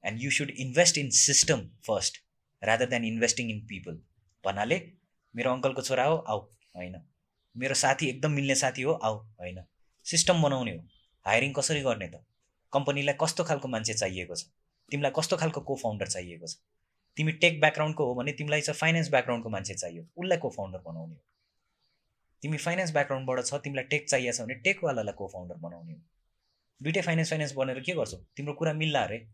And 0.04 0.22
you 0.22 0.30
should 0.38 0.50
invest 0.64 0.98
in 0.98 1.10
system 1.18 1.66
first 1.86 2.22
rather 2.62 2.86
than 2.88 3.04
investing 3.04 3.50
in 3.50 3.60
people 3.66 3.94
भन्नाले 4.44 4.80
मेरो 5.34 5.52
अङ्कलको 5.52 5.82
छोरा 5.82 6.04
हो 6.04 6.16
आऊ। 6.16 6.40
होइन। 6.76 7.02
मेरो 7.56 7.74
साथी 7.74 8.08
एकदम 8.08 8.30
मिल्ने 8.30 8.54
साथी 8.54 8.82
हो 8.82 8.92
आऊ 8.92 9.16
होइन। 9.16 9.64
सिस्टम 10.04 10.42
बनाउने 10.42 10.76
हो। 10.76 10.86
हायरिङ 11.26 11.52
कसरी 11.52 11.80
गर्ने 11.80 12.08
त? 12.08 12.24
कम्पनीलाई 12.72 13.14
कस्तो 13.20 13.44
खालको 13.44 13.68
मान्छे 13.68 13.94
चाहिएको 13.94 14.34
छ? 14.34 14.44
तिमीलाई 14.90 15.12
कस्तो 15.16 15.36
खालको 15.36 15.60
को 15.60 15.76
फाउन्डर 15.76 16.06
चाहिएको 16.06 16.46
छ? 16.46 16.56
तिमी 17.16 17.32
टेक 17.32 17.60
ब्याकग्राउन्डको 17.60 18.06
हो 18.06 18.14
भने 18.14 18.32
तिमीलाई 18.32 18.60
चाहिँ 18.60 18.78
फाइनेन्स 18.78 19.10
ब्याकग्राउन्डको 19.10 19.50
मान्छे 19.50 19.74
चाहियो। 19.74 20.06
उसलाई 20.16 20.38
को 20.38 20.50
फाउन्डर 20.50 20.78
बनाउने 20.78 21.14
हो। 21.14 21.22
तिमी 22.42 22.56
फाइनेन्स 22.56 22.92
ब्याकग्राउन्डबाट 22.92 23.44
छ 23.44 23.54
तिमीलाई 23.54 23.84
टेक 23.84 24.08
चाहिएको 24.08 24.36
छ 24.36 24.40
भने 24.40 24.54
टेकवालालाई 24.54 25.12
को 25.12 25.28
फाउन्डर 25.28 25.54
बनाउने 25.54 25.92
हो। 25.92 26.00
दुइटै 26.82 27.02
फाइनेन्स 27.02 27.30
फाइनेन्स 27.30 27.52
बनेर 27.52 27.80
के 27.80 27.92
गर्छौ? 27.92 28.16
तिम्रो 28.36 28.54
कुरा 28.54 28.72
मिल्ला 28.72 29.02
अरे। 29.02 29.28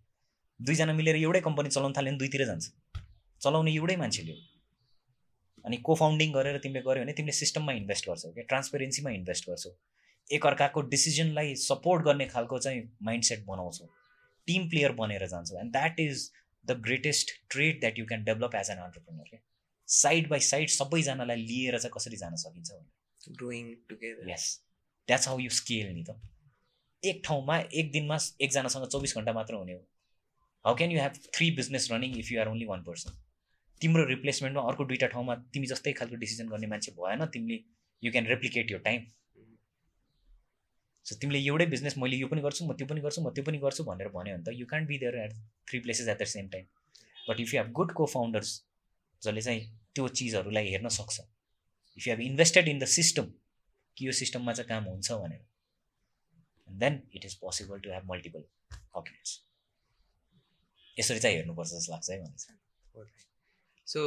दुईजना 0.61 0.93
मिलेर 0.93 1.17
एउटै 1.17 1.41
कम्पनी 1.41 1.69
चलाउनु 1.69 1.95
थाल्यो 1.97 2.13
भने 2.13 2.19
दुईतिर 2.19 2.47
जान्छ। 2.47 2.73
चलाउने 3.41 3.75
एउटै 3.75 3.97
मान्छेले 3.97 4.33
हो। 4.33 4.56
अनि 5.67 5.77
को 5.87 5.95
फाउन्डिङ 5.95 6.33
गरेर 6.33 6.59
तिमीले 6.65 6.81
गऱ्यो 6.83 7.03
भने 7.03 7.13
तिमीले 7.13 7.33
सिस्टममा 7.37 7.73
इन्भेस्ट 7.73 8.09
गर्छौ 8.09 8.33
क्या 8.33 8.45
ट्रान्सपेरेन्सीमा 8.51 9.11
इन्भेस्ट 9.13 9.49
गर्छौ। 9.51 9.71
एकअर्काको 10.31 10.81
डिसिजनलाई 10.93 11.55
सपोर्ट 11.63 12.05
गर्ने 12.05 12.27
खालको 12.29 12.59
चाहिँ 12.59 12.83
माइन्डसेट 13.03 13.45
बनाउँछौ। 13.47 13.89
टिम 14.49 14.69
प्लेयर 14.71 14.93
बनेर 15.01 15.27
जान्छौ। 15.29 15.59
And 15.61 15.73
that 15.73 16.01
is 16.01 16.31
the 16.65 16.81
greatest 16.87 17.31
trade 17.51 17.81
that 17.81 17.99
you 17.99 18.07
can 18.07 18.25
develop 18.25 18.55
as 18.55 18.71
an 18.71 18.79
entrepreneur 18.85 19.29
क्या 19.31 19.41
साइड 19.89 20.29
बाई 20.29 20.41
साइड 20.47 20.69
सबैजनालाई 20.71 21.43
लिएर 21.43 21.79
चाहिँ 21.79 21.93
कसरी 21.97 22.17
जान 22.17 22.37
सकिन्छ 22.37 22.71
भने 22.71 23.35
growing 23.37 23.75
together 23.89 24.31
yes 24.31 24.49
that's 25.09 25.29
how 25.29 25.39
you 25.41 25.51
scale 25.59 25.93
नि 25.93 26.05
त। 26.09 26.19
एक 27.03 27.23
ठाउँमा 27.25 27.59
एक 27.59 27.93
दिनमा 27.93 28.19
एकजनासँग 28.41 28.87
चौबिस 28.87 29.17
घन्टा 29.17 29.33
मात्र 29.33 29.55
हुने 29.55 29.73
हो। 29.73 29.85
How 30.65 30.75
can 30.77 30.91
you 30.91 31.01
have 31.01 31.19
three 31.35 31.51
business 31.57 31.89
running 31.93 32.17
if 32.19 32.33
you 32.33 32.41
are 32.41 32.49
only 32.49 32.67
one 32.67 32.83
person 32.83 33.11
तिम्रो 33.81 34.05
रिप्लेसमेन्टमा 34.07 34.63
अर्को 34.65 34.85
दुइटा 34.85 35.07
ठाउँमा 35.09 35.35
तिमी 35.53 35.67
जस्तै 35.67 35.93
खालको 35.93 36.17
डिसिजन 36.17 36.49
गर्ने 36.49 36.67
मान्छे 36.67 36.93
भएन 36.93 37.27
तिमीले 37.29 37.59
यु 38.03 38.13
क्यान 38.13 38.27
रेप्लिकेट 38.27 38.71
यो 38.71 38.79
टाइम 38.81 39.07
सो 41.07 41.17
तिमीले 41.17 41.41
एउटै 41.43 41.67
बिजनेस 41.67 41.97
मैले 41.99 42.17
यो 42.17 42.29
पनि 42.29 42.43
गर्छु 42.43 42.65
म 42.65 42.75
त्यो 42.75 42.87
पनि 42.87 43.01
गर्छु 43.01 43.23
म 43.23 43.33
त्यो 43.35 43.45
पनि 43.45 43.59
गर्छु 43.59 43.85
भनेर 43.85 44.09
भन्यो 44.11 44.37
भने 44.37 44.45
त 44.45 44.55
you 44.55 44.67
can't 44.67 44.89
be 44.89 44.99
there 44.99 45.19
at 45.19 45.35
three 45.69 45.81
places 45.81 46.09
at 46.09 46.23
the 46.23 46.29
same 46.31 46.49
time 46.49 46.65
but 47.29 47.41
if 47.41 47.55
you 47.55 47.61
have 47.61 47.73
good 47.73 47.93
cofounders 48.09 48.55
जसले 49.23 49.43
चाहिँ 49.43 49.63
त्यो 49.95 50.09
चिजहरूलाई 50.21 50.71
हेर्न 50.71 50.89
सक्छ 50.97 51.21
if 51.21 52.07
you 52.07 52.13
have 52.13 52.21
invested 52.23 52.69
in 52.69 52.79
the 52.79 52.91
system 52.95 53.31
कि 53.97 54.07
यो 54.07 54.13
सिस्टममा 54.15 54.53
चाहिँ 54.53 54.69
काम 54.69 54.91
हुन्छ 54.93 55.13
भनेर 55.15 55.45
then 56.69 57.01
it 57.15 57.25
is 57.25 57.35
possible 57.41 57.81
to 57.81 57.93
have 57.93 58.11
multiple 58.11 58.45
acumens 58.73 59.41
यसरी 60.97 61.19
चाहिँ 61.19 61.37
हेर्नुपर्छ 61.37 61.71
जस्तो 61.71 61.93
लाग्छ 61.93 62.11
है 62.11 62.21
भने 62.21 63.35
सो 63.87 64.03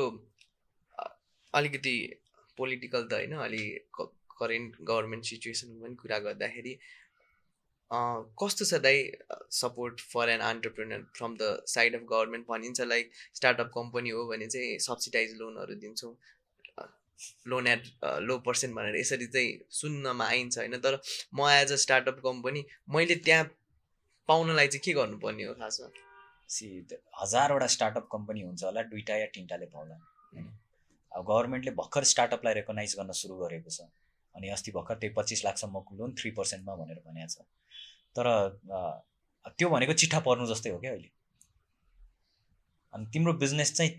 अलिकति 1.53 1.95
पोलिटिकल 2.57 3.03
त 3.03 3.13
होइन 3.13 3.35
अलि 3.39 3.65
करेन्ट 4.39 4.75
गभर्मेन्ट 4.81 5.25
सिचुएसनको 5.25 5.83
पनि 5.83 5.95
कुरा 5.95 6.19
गर्दाखेरि 6.19 6.79
कस्तो 7.91 8.65
छ 8.65 8.79
दाइ 8.81 8.97
support 9.59 10.01
for 10.09 10.29
an 10.29 10.39
entrepreneur 10.47 11.05
from 11.15 11.37
the 11.37 11.51
side 11.67 11.95
of 11.95 12.01
government 12.09 12.47
भनिन्छ 12.47 12.81
लाइक 12.83 13.11
स्टार्टअप 13.35 13.71
कम्पनी 13.75 14.09
हो 14.09 14.25
भने 14.27 14.47
चाहिँ 14.47 14.77
सब्सिडाइज 14.79 15.37
लोनहरू 15.39 15.75
दिन्छौँ 15.75 16.15
लोन 17.47 17.67
एट 17.67 17.87
लो 18.21 18.37
पर्सेन्ट 18.41 18.75
भनेर 18.75 18.95
यसरी 18.95 19.27
चाहिँ 19.27 19.57
सुन्नमा 19.77 20.25
आइन्छ 20.27 20.57
होइन 20.57 20.77
तर 20.79 20.99
म 21.33 21.49
एज 21.51 21.71
अ 21.71 21.75
स्टार्टअप 21.85 22.21
कम्पनी 22.23 22.65
मैले 22.89 23.15
त्यहाँ 23.25 23.49
पाउनलाई 24.29 24.67
चाहिँ 24.67 24.81
के 24.81 24.93
गर्नुपर्ने 24.93 25.43
हो 25.43 25.53
खासमा 25.53 26.08
सी 26.49 26.67
हजारवटा 27.21 27.67
स्टार्टअप 27.67 28.07
कम्पनी 28.11 28.41
हुन्छ 28.41 28.63
होला 28.63 28.81
दुइटा 28.91 29.15
या 29.17 29.25
तिनवटाले 29.35 29.65
पाउला। 29.73 29.95
होइन 29.95 30.47
अब 31.11 31.25
गभर्मेन्टले 31.25 31.71
भर्खर 31.73 32.03
स्टार्टअपलाई 32.11 32.53
रेकगनाइज 32.53 32.95
गर्न 32.99 33.11
सुरु 33.19 33.35
गरेको 33.37 33.69
छ। 33.69 33.81
अनि 34.35 34.49
अस्ति 34.49 34.71
भर्खर 34.71 34.95
त्यही 34.95 35.13
पच्चिस 35.13 35.45
लाखसम्मको 35.45 35.95
लोन 35.95 36.13
थ्री 36.19 36.31
पर्सेन्टमा 36.33 36.75
भनेर 36.75 36.99
भनेको 37.05 37.27
छ। 37.27 37.37
तर 38.15 38.25
त्यो 39.57 39.69
भनेको 39.69 39.93
चिठा 40.01 40.19
पर्नु 40.25 40.45
जस्तै 40.47 40.69
हो 40.69 40.79
क्या 40.79 40.91
अहिले। 40.91 41.09
अनि 42.93 43.05
तिम्रो 43.13 43.33
बिजनेस 43.41 43.73
चाहिँ 43.75 43.91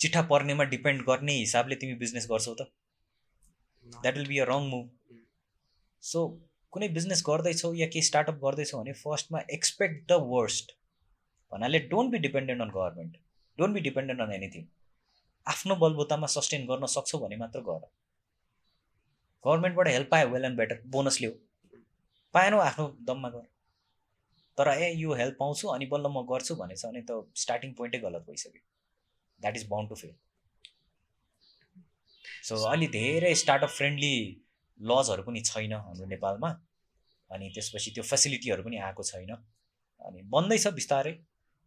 चिठा 0.00 0.22
पर्नेमा 0.28 0.64
डिपेन्ड 0.66 1.02
गर्ने 1.06 1.32
हिसाबले 1.34 1.76
तिमी 1.76 1.94
बिजनेस 1.96 2.26
गर्छौ 2.30 2.54
त। 2.54 2.62
That 3.86 4.16
will 4.16 4.28
be 4.28 4.38
a 4.38 4.44
wrong 4.48 4.68
move 4.68 4.86
so 6.02 6.20
कुनै 6.72 6.88
बिजनेस 6.88 7.22
गर्दैछौ 7.26 7.72
या 7.74 7.86
केही 7.88 8.02
स्टार्टअप 8.02 8.38
गर्दैछौ 8.44 8.78
भने 8.78 8.92
फर्स्टमा 9.00 9.40
एक्सपेक्ट 9.52 9.98
द 10.08 10.18
वर्स्ट 10.28 10.72
भन्नाले 11.52 11.78
don't 11.92 12.12
be 12.12 12.18
dependent 12.18 12.62
on 12.62 12.70
government 12.70 13.16
don't 13.58 13.74
be 13.74 13.80
dependent 13.88 14.20
on 14.20 14.32
anything 14.32 14.66
आफ्नो 15.46 15.74
बलबुतामा 15.76 16.26
सस्टेन 16.34 16.66
गर्न 16.66 16.86
सक्छौ 16.96 17.18
भने 17.18 17.36
मात्र 17.36 17.60
गर। 17.68 17.82
गभर्मेन्टबाट 19.44 19.88
हेल्प 19.88 20.08
पायो 20.10 20.28
वेल 20.28 20.44
एन्ड 20.44 20.56
बेटर 20.58 20.80
बोनस 20.92 21.20
लियो 21.20 21.32
पाएनौ 22.34 22.58
आफ्नो 22.60 22.86
दममा 23.08 23.28
गर। 23.30 23.46
तर 24.58 24.68
ए 24.68 24.90
यो 24.96 25.14
हेल्प 25.14 25.36
पाउँछु 25.38 25.68
अनि 25.68 25.86
बल्ल 25.92 26.06
म 26.08 26.22
गर्छु 26.30 26.54
भनेछ 26.56 26.84
भने 26.86 27.02
त 27.10 27.10
स्टार्टिङ 27.42 27.72
पोइन्टै 27.74 27.98
गलत 27.98 28.22
भइसक्यो। 28.28 28.62
That 29.40 29.56
is 29.56 29.66
bound 29.68 29.88
to 29.88 29.94
fail 30.02 30.14
so 32.48 32.56
अलि 32.68 32.86
धेरै 32.96 33.34
स्टार्टअप 33.42 33.70
फ्रेन्डली 33.70 34.14
लजहरू 34.80 35.22
पनि 35.22 35.40
छैन 35.50 35.72
हाम्रो 35.72 36.06
नेपालमा। 36.12 36.50
अनि 37.30 37.50
त्यसपछि 37.54 37.90
त्यो 37.96 38.04
फेसिलिटीहरू 38.04 38.62
पनि 38.62 38.76
आएको 38.86 39.02
छैन। 39.10 39.30
अनि 39.34 40.22
बन्दैछ 40.34 40.66
बिस्तारै। 40.78 41.12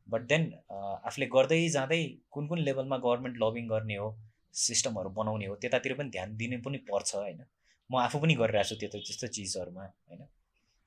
बट 0.08 0.22
देन 0.32 0.44
आफूले 0.70 1.26
गर्दै 1.36 1.60
जाँदै 1.76 2.02
कुन 2.32 2.48
कुन 2.48 2.60
लेभलमा 2.68 2.98
गभर्मेन्ट 3.06 3.38
लबिङ 3.44 3.68
गर्ने 3.68 3.96
हो 3.96 4.08
सिस्टमहरू 4.54 5.10
बनाउने 5.20 5.46
हो 5.46 5.56
त्यतातिर 5.62 5.94
पनि 6.00 6.10
ध्यान 6.10 6.36
दिनु 6.38 6.62
पनि 6.66 6.78
पर्छ 6.90 7.16
होइन। 7.16 7.42
म 7.90 7.94
आफू 8.02 8.20
पनि 8.20 8.36
गरिरहेको 8.36 8.70
छु 8.70 8.76
त्यो 8.82 8.90
त्यस्तो 8.94 9.28
चिजहरूमा 9.36 9.84
होइन। 9.84 10.22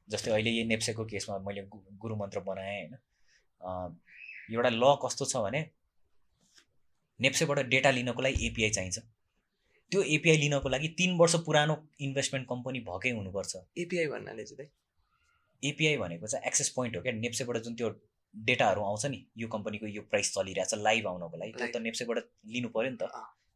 जस्तै 0.09 0.31
अहिले 0.31 0.51
यो 0.51 0.65
नेप्सेको 0.67 1.05
केसमा 1.05 1.39
मैले 1.47 1.63
गुरु 2.03 2.15
मन्त्र 2.17 2.41
बनाएँ 2.47 2.79
होइन। 2.79 2.95
एउटा 4.55 4.71
ल 4.71 4.85
कस्तो 5.03 5.25
छ 5.25 5.43
भने 5.45 5.61
नेप्सेबाट 7.21 7.59
डेटा 7.69 7.91
लिनको 7.91 8.23
लागि 8.23 8.47
एपिआई 8.47 8.71
चाहिन्छ। 8.71 8.99
त्यो 9.93 10.01
एपिआई 10.17 10.37
लिनको 10.39 10.69
लागि 10.69 10.89
तिन 10.99 11.17
वर्ष 11.19 11.35
पुरानो 11.47 11.75
इन्भेस्टमेन्ट 12.07 12.49
कम्पनी 12.49 12.81
भएकै 12.89 13.11
हुनुपर्छ। 13.19 13.53
एपिआई 13.83 14.07
भन्नाले 14.15 14.45
चाहिँ 14.45 14.71
एपिआई 15.63 15.97
भनेको 15.99 16.27
चाहिँ 16.27 16.47
एक्सेस 16.47 16.69
पोइन्ट 16.77 16.97
हो 16.97 17.03
क्या। 17.03 17.13
नेप्सेबाट 17.15 17.57
जुन 17.65 17.75
त्यो 17.75 17.89
डेटाहरू 18.35 18.83
आउँछ 18.85 19.07
नि 19.07 19.25
यो 19.37 19.49
कम्पनीको 19.49 19.87
यो 19.87 20.03
प्राइस 20.11 20.35
चलिरहेछ 20.35 20.75
लाइभ 20.75 21.07
आउनको 21.09 21.37
लागि 21.37 21.53
त्यो 21.53 21.67
त 21.75 21.83
नेप्सेबाट 21.83 22.19
लिनु 22.55 22.69
पऱ्यो 22.69 22.91
नि 22.91 22.99
त। 23.03 23.11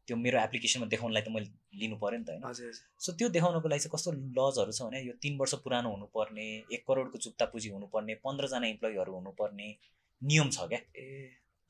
त्यो 0.07 0.15
मेरो 0.17 0.39
एप्लिकेसनमा 0.39 0.87
देखाउनलाई 0.91 1.21
त 1.23 1.29
मैले 1.31 1.47
लिनु 1.79 1.95
पऱ्यो 1.97 2.17
नि 2.19 2.25
त 2.25 2.29
होइन। 2.29 2.73
सो 2.99 3.11
त्यो 3.19 3.29
देखाउनको 3.29 3.67
लागि 3.69 3.79
चाहिँ 3.79 3.93
कस्तो 3.95 4.11
लजहरू 4.11 4.71
छ 4.71 4.81
भने 4.83 4.99
यो 5.01 5.13
तिन 5.23 5.37
वर्ष 5.37 5.53
पुरानो 5.63 5.89
हुनुपर्ने 5.95 6.47
एक 6.75 6.83
करोडको 6.87 7.17
चुक्ता 7.25 7.45
पुँजी 7.53 7.69
हुनुपर्ने 7.69 8.13
पन्ध्रजना 8.25 8.67
इम्प्लोइहरू 8.67 9.13
हुनुपर्ने 9.13 9.67
नियम 10.21 10.49
छ 10.49 10.67
क्या। 10.67 10.79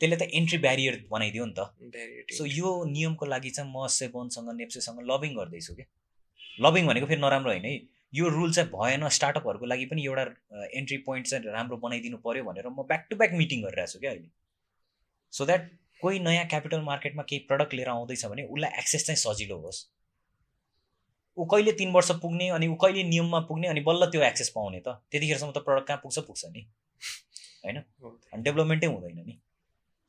त्यसले 0.01 0.15
त 0.17 0.23
एन्ट्री 0.33 0.57
ब्यारियर 0.57 0.95
बनाइदियो 1.11 1.45
नि 1.45 1.53
त। 1.57 1.61
सो 2.33 2.45
यो 2.45 2.69
नियमको 2.89 3.25
लागि 3.25 3.49
चाहिँ 3.49 3.69
म 3.69 3.87
सेबोनसँग 3.87 4.49
नेप्सेसँग 4.57 4.99
लबिङ 5.11 5.35
गर्दैछु 5.37 5.75
क्या। 5.75 5.87
लबिङ 6.65 6.87
भनेको 6.87 7.05
फेरि 7.05 7.21
नराम्रो 7.21 7.51
होइन 7.51 7.65
है। 7.65 7.75
यो 8.13 8.29
रुल 8.29 8.51
चाहिँ 8.53 8.69
भएन 8.69 9.07
स्टार्टअपहरूको 9.09 9.65
लागि 9.65 9.85
पनि 9.91 10.05
एउटा 10.05 10.23
एन्ट्री 10.79 10.97
पोइन्ट 11.05 11.27
चाहिँ 11.27 11.53
राम्रो 11.53 11.77
बनाइदिनु 11.85 12.17
पऱ्यो 12.25 12.43
भनेर 12.43 12.67
म 12.69 12.83
ब्याक 12.89 13.07
टु 13.09 13.15
ब्याक 13.17 13.31
मिटिङ 13.33 13.63
गरिरहेको 13.63 13.91
छु 13.93 13.99
क्या 13.99 14.11
अहिले। 14.11 14.29
सो 15.33 15.45
द्याट 15.45 15.69
कोही 16.01 16.19
नयाँ 16.19 16.45
क्यापिटल 16.47 16.81
मार्केटमा 16.83 17.23
केही 17.29 17.39
प्रडक्ट 17.49 17.73
लिएर 17.73 17.89
आउँदैछ 17.89 18.25
भने 18.25 18.43
उसलाई 18.45 18.79
एक्सेस 18.79 19.05
चाहिँ 19.07 19.17
सजिलो 19.17 19.57
होस्। 19.59 19.79
ऊ 21.37 21.45
कहिले 21.51 21.71
तिन 21.73 21.91
वर्ष 21.91 22.11
पुग्ने 22.21 22.49
अनि 22.53 22.67
ऊ 22.67 22.75
कहिले 22.81 23.03
नियममा 23.03 23.39
पुग्ने 23.49 23.67
अनि 23.67 23.81
बल्ल 23.81 24.05
त्यो 24.11 24.21
एक्सेस 24.23 24.49
पाउने 24.55 24.79
त। 24.79 24.99
त्यतिखेरसम्म 25.11 25.51
त 25.51 25.63
प्रडक्ट 25.65 25.87
कहाँ 25.87 25.99
पुग्छ 26.03 26.19
पुग्छ 26.27 26.45
नि। 26.53 26.61
अनि 27.65 28.41
डेभलपमेन्टै 28.43 28.87
हुँदैन 28.87 29.19
नि। 29.25 29.39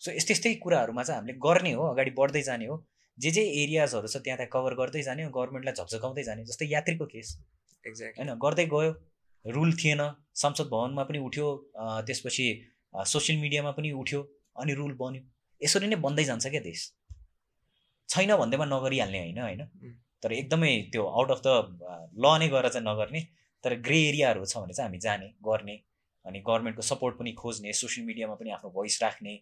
सो 0.03 0.13
यस्तै 0.13 0.35
यस्तै 0.35 0.55
कुराहरूमा 0.61 1.03
चाहिँ 1.03 1.19
हामीले 1.19 1.39
गर्ने 1.41 1.73
हो 1.73 1.87
अगाडि 1.93 2.11
बढ्दै 2.21 2.43
जाने 2.43 2.67
हो। 2.67 2.77
जे 3.19 3.31
जे 3.31 3.43
एरियाजहरू 3.63 4.09
छ 4.09 4.17
त्यहाँ 4.21 4.37
त्यहाँ 4.39 4.51
कभर 4.53 4.75
गर्दै 4.75 5.03
जाने 5.03 5.25
गभर्मेन्टलाई 5.33 5.75
झकझकाउँदै 5.81 6.23
जाने 6.29 6.45
जस्तै 6.45 6.67
यात्रीको 6.69 7.07
केस 7.07 7.37
होइन 7.87 8.31
गर्दै 8.45 8.67
गयो 8.75 8.93
रुल 9.45 9.73
थिएन 9.81 10.03
संसद 10.43 10.69
भवनमा 10.71 11.05
पनि 11.05 11.19
उठ्यो 11.29 11.47
त्यसपछि 12.07 12.47
सोसियल 13.13 13.41
मिडियामा 13.41 13.71
पनि 13.79 13.91
उठ्यो 14.03 14.21
अनि 14.63 14.75
रुल 14.75 14.93
बन्यो। 15.01 15.23
यसरी 15.61 15.87
नै 15.87 15.97
बन्दै 16.05 16.25
जान्छ 16.25 16.47
क्या 16.55 16.63
देश। 16.65 16.81
छैन 18.09 18.37
भन्दैमा 18.37 18.67
नगरिहाल्ने 18.67 19.21
होइन 19.21 19.39
होइन. 19.41 19.63
तर 20.23 20.33
एकदमै 20.33 20.73
त्यो 20.93 21.03
आउट 21.19 21.31
अफ 21.31 21.41
द 21.47 21.49
ल 22.17 22.25
नै 22.41 22.49
गरेर 22.53 22.71
चाहिँ 22.75 22.87
नगर्ने 22.87 23.21
तर 23.65 23.75
ग्रे 23.87 23.99
एरियाहरू 24.11 24.45
छ 24.45 24.63
भने 24.63 24.75
चाहिँ 24.75 24.89
हामी 24.89 24.99
जाने 25.07 25.29
गर्ने 25.49 25.77
अनि 26.25 26.41
गभर्मेन्टको 26.47 26.83
सपोर्ट 26.83 27.19
पनि 27.19 27.33
खोज्ने 27.41 27.73
सोसियल 27.81 28.07
मिडियामा 28.07 28.35
पनि 28.41 28.51
आफ्नो 28.57 28.71
भोइस 28.77 28.97
राख्ने 29.03 29.35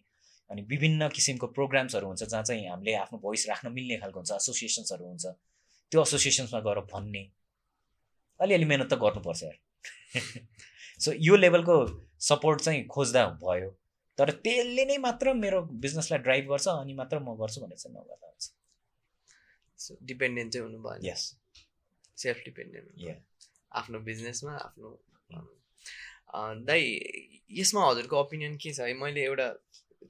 अनि 0.49 0.61
विभिन्न 0.71 1.07
किसिमको 1.15 1.47
प्रोग्राम्सहरू 1.57 2.07
हुन्छ 2.07 2.23
जहाँ 2.23 2.43
चाहिँ 2.43 2.67
हामीले 2.69 2.93
आफ्नो 3.03 3.19
भोइस 3.25 3.47
राख्न 3.49 3.71
मिल्ने 3.71 3.97
खालको 4.03 4.19
हुन्छ 4.19 4.31
एसोसिएसन्सहरू 4.33 5.05
हुन्छ। 5.07 5.25
त्यो 5.91 6.01
एसोसिएसन्समा 6.01 6.59
गएर 6.67 6.79
भन्ने 6.91 7.23
अलिअलि 8.43 8.65
मिहिनेत 8.65 8.89
त 8.93 8.93
गर्नुपर्छ 8.93 9.43
यार। 9.43 9.57
सो 10.99 11.11
यो 11.11 11.35
लेभलको 11.35 11.75
सपोर्ट 12.19 12.61
चाहिँ 12.61 12.87
खोज्दा 12.87 13.25
भयो। 13.43 13.69
तर 14.17 14.31
त्यसले 14.31 14.85
नै 14.85 14.97
मात्र 14.97 15.33
मेरो 15.33 15.61
बिजनेसलाई 15.61 16.19
ड्राइभ 16.19 16.49
गर्छ 16.49 16.67
अनि 16.67 16.93
मात्र 16.93 17.19
म 17.19 17.35
गर्छु 17.35 17.61
भनेर 17.61 17.77
चाहिँ 17.77 17.97
नगर्दा 17.97 18.27
हुन्छ। 18.27 18.51
सो 19.77 19.97
डिपेन्डेन्ट 20.03 20.53
चाहिँ 20.53 20.67
हुनु 20.67 20.83
भएन 20.83 21.05
यस 21.05 21.39
सेल्फ 22.17 22.37
डिपेन्डेन्ट. 22.45 23.23
आफ्नो 23.75 23.99
बिजनेसमा 23.99 24.55
आफ्नो 24.57 24.89
दाइ 26.63 26.99
यसमा 27.51 27.89
हजुरको 27.89 28.17
ओपिनियन 28.17 28.55
के 28.57 28.73
छ? 28.73 28.79
है 28.79 28.93
मैले 28.93 29.23
एउटा 29.23 29.47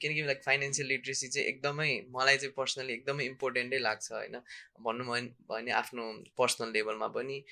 किनकि 0.01 0.21
लाइक 0.21 0.43
फाइनेन्सियल 0.43 0.87
लिट्रेसी 0.87 1.27
चाहिँ 1.27 1.47
एकदमै 1.47 2.05
मलाई 2.09 2.37
चाहिँ 2.37 2.53
पर्सनली 2.57 2.93
एकदमै 2.93 3.25
इम्पोर्टेन्टै 3.25 3.77
लाग्छ 3.77 4.11
होइन। 4.11 4.39
भनौँ 4.81 5.07
भन्- 5.07 5.29
भयो 5.29 5.55
भने 5.55 5.71
आफ्नो 5.71 6.23
पर्सनल 6.37 6.71
लेभलमा 6.71 7.07
पनि। 7.07 7.43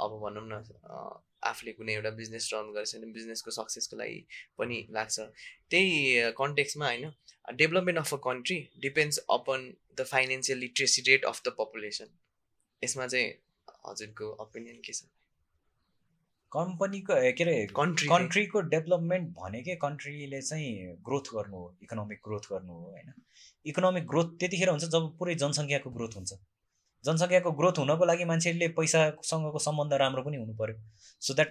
अब 0.00 0.18
भनौँ 0.22 0.44
न 0.46 0.62
आफूले 1.44 1.72
कुनै 1.72 1.94
एउटा 1.94 2.10
बिजनेस 2.18 2.50
रन 2.52 2.72
गरेछ 2.74 2.94
भने 2.96 3.12
बिजनेसको 3.12 3.50
सक्सेसको 3.50 3.96
लागि 3.96 4.20
पनि 4.58 4.78
लाग्छ। 4.90 5.16
त्यही 5.70 6.30
कन्टेक्समा 6.38 6.86
होइन 6.86 7.12
development 7.62 7.98
of 7.98 8.14
a 8.14 8.16
country 8.28 8.56
depends 8.82 9.18
upon 9.38 9.66
the 9.98 10.06
financial 10.12 10.58
literacy 10.58 11.02
rate 11.08 11.24
of 11.24 11.42
the 11.46 11.54
population. 11.58 12.08
यसमा 12.82 13.06
चाहिँ 13.06 13.28
हजुरको 13.88 14.30
ओपिनियन 14.46 14.80
के 14.86 14.92
छ? 14.92 15.04
कम्पनीको 16.52 17.14
के 17.36 17.44
अरे 17.44 17.54
कन्ट्री 17.76 18.08
कन्ट्रीको 18.08 18.60
डेभलपमेन्ट 18.72 19.30
भनेकै 19.36 19.74
कन्ट्रीले 19.84 20.40
चाहिँ 20.42 20.96
ग्रोथ 21.06 21.30
गर्नु 21.34 21.56
हो 21.56 21.76
इकोनोमिक 21.82 22.20
ग्रोथ 22.24 22.44
गर्नु 22.50 22.72
हो 22.72 22.90
होइन। 22.90 23.12
इकोनोमिक 23.66 24.06
ग्रोथ 24.06 24.36
त्यतिखेर 24.40 24.68
हुन्छ 24.70 24.84
जब 24.94 25.08
पुरै 25.18 25.34
जनसङ्ख्याको 25.42 25.90
ग्रोथ 25.96 26.14
हुन्छ। 26.16 26.32
जनसङ्ख्याको 27.04 27.50
ग्रोथ 27.60 27.78
हुनको 27.78 28.04
लागि 28.10 28.24
मान्छेले 28.30 28.68
पैसासँगको 28.78 29.58
सम्बन्ध 29.64 29.92
राम्रो 30.02 30.22
पनि 30.24 30.36
हुनु 30.42 30.54
पऱ्यो 30.60 30.76
सो 31.22 31.34
द्याट 31.34 31.50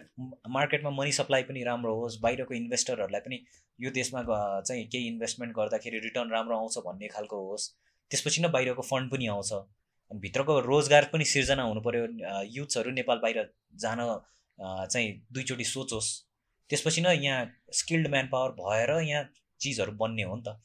मार्केटमा 0.56 0.92
मनी 1.00 1.12
सप्लाई 1.20 1.44
पनि 1.50 1.64
राम्रो 1.70 1.94
होस् 2.00 2.18
बाहिरको 2.22 2.54
इन्भेस्टरहरूलाई 2.54 3.22
पनि 3.28 3.38
यो 3.80 3.92
देशमा 3.98 4.24
चाहिँ 4.30 4.88
केही 4.88 5.08
इन्भेस्टमेन्ट 5.08 5.56
गर्दाखेरि 5.58 6.00
रिटर्न 6.06 6.32
राम्रो 6.32 6.58
आउँछ 6.58 6.78
भन्ने 6.88 7.08
खालको 7.16 7.38
होस्। 7.50 7.70
त्यसपछि 8.12 8.42
नै 8.42 8.50
बाहिरको 8.56 8.82
फन्ड 8.90 9.12
पनि 9.12 9.28
आउँछ। 9.36 9.52
अनि 9.54 10.20
भित्रको 10.20 10.60
रोजगार 10.70 11.10
पनि 11.14 11.26
सिर्जना 11.34 11.64
हुनु 11.64 11.82
पऱ्यो 11.86 12.04
युथ्सहरू 12.56 12.92
नेपाल 12.92 13.18
बाहिर 13.24 13.50
जान 13.84 14.00
चाहिँ 14.60 15.10
दुईचोटि 15.34 15.66
सोचोस्। 15.66 16.10
त्यसपछि 16.70 17.02
न 17.02 17.14
यहाँ 17.24 17.46
स्किल्ड 17.74 18.08
म्यान 18.10 18.28
पावर 18.34 18.52
भएर 18.60 18.92
यहाँ 19.02 19.24
चिजहरू 19.60 19.92
बन्ने 20.02 20.24
हो 20.24 20.36
नि 20.36 20.44
त। 20.48 20.58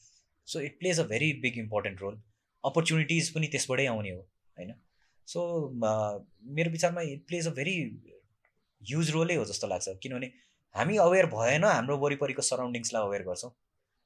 So 0.47 0.59
it 0.61 0.79
plays 0.79 0.99
a 0.99 1.03
very 1.13 1.31
big 1.41 1.57
important 1.59 2.01
role 2.01 2.21
opportunities 2.63 3.29
पनि 3.35 3.47
त्यसबाटै 3.47 3.85
आउने 3.87 4.11
हो। 4.11 4.21
होइन? 4.59 4.73
सो 5.27 5.39
मेरो 6.57 6.71
विचारमा 6.71 7.01
it 7.13 7.25
plays 7.27 7.47
a 7.47 7.53
very 7.57 7.75
huge 8.81 9.09
रोलै 9.11 9.35
हो 9.35 9.45
जस्तो 9.45 9.67
लाग्छ। 9.67 9.97
किनभने 10.03 10.31
हामी 10.75 10.97
अवेर 11.07 11.25
भएन 11.33 11.63
हाम्रो 11.65 11.97
वरिपरिको 11.97 12.41
सराउन्डिङ्सलाई 12.49 13.03
अवेर 13.03 13.23
गर्छौँ। 13.23 13.51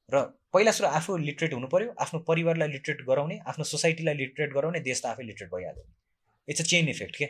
र 0.10 0.22
पहिला 0.54 0.72
सुरु 0.72 0.88
आफू 0.90 1.18
लिटरेट 1.18 1.54
हुनु 1.54 1.68
पऱ्यो 1.68 1.94
आफ्नो 2.06 2.20
परिवारलाई 2.30 2.70
लिटरेट 2.72 3.02
गराउने 3.08 3.38
आफ्नो 3.52 3.64
सोसाइटीलाई 3.66 4.16
लिटरेट 4.16 4.54
गराउने 4.54 4.80
देश 4.88 5.02
त 5.02 5.06
आफै 5.12 5.24
लिटरेट 5.24 5.50
भइहाल्यो। 5.54 5.86
इट्स 6.48 6.62
अ 6.62 6.66
चेन 6.72 6.90
इफेक्ट 6.90 7.16
के? 7.16 7.26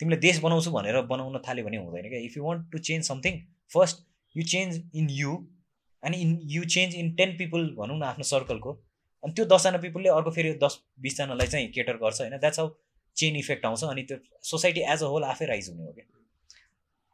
तिमीले 0.00 0.16
देश 0.22 0.38
बनाउँछु 0.40 0.70
भनेर 0.70 1.00
बनाउन 1.10 1.38
थाल्यो 1.46 1.64
भने 1.64 1.76
हुँदैन 1.76 2.08
क्या 2.08 2.18
if 2.20 2.36
you 2.36 2.44
want 2.44 2.70
to 2.72 2.78
change 2.88 3.04
something 3.06 3.38
first 3.74 4.02
you 4.34 4.42
change 4.52 4.82
in 4.94 5.06
you 5.10 5.36
अनि 6.02 6.16
in 6.24 6.38
you 6.54 6.64
change 6.74 6.94
in 6.94 7.14
ten 7.16 7.36
people 7.38 7.62
भनौँ 7.78 7.98
न 7.98 8.02
आफ्नो 8.04 8.24
सर्कलको 8.24 8.72
अनि 9.26 9.34
त्यो 9.36 9.44
दसजना 9.50 9.78
पिपुलले 9.84 10.10
अर्को 10.16 10.30
फेरि 10.34 10.50
दस 10.62 10.82
बिसजनालाई 11.04 11.48
चाहिँ 11.54 11.70
केटर 11.76 11.96
गर्छ 12.02 12.20
होइन? 12.20 12.36
द्याट्स 12.42 12.58
हाउ 12.58 12.68
चेन 13.16 13.36
इफेक्ट 13.36 13.64
आउँछ 13.66 13.82
अनि 13.84 14.02
त्यो 14.10 14.18
सोसाइटी 14.50 14.84
एज 14.92 15.02
अ 15.02 15.08
होल 15.14 15.24
आफै 15.30 15.46
राइज 15.50 15.68
हुने 15.70 15.86
हो 15.86 15.92
क्या। 15.96 16.06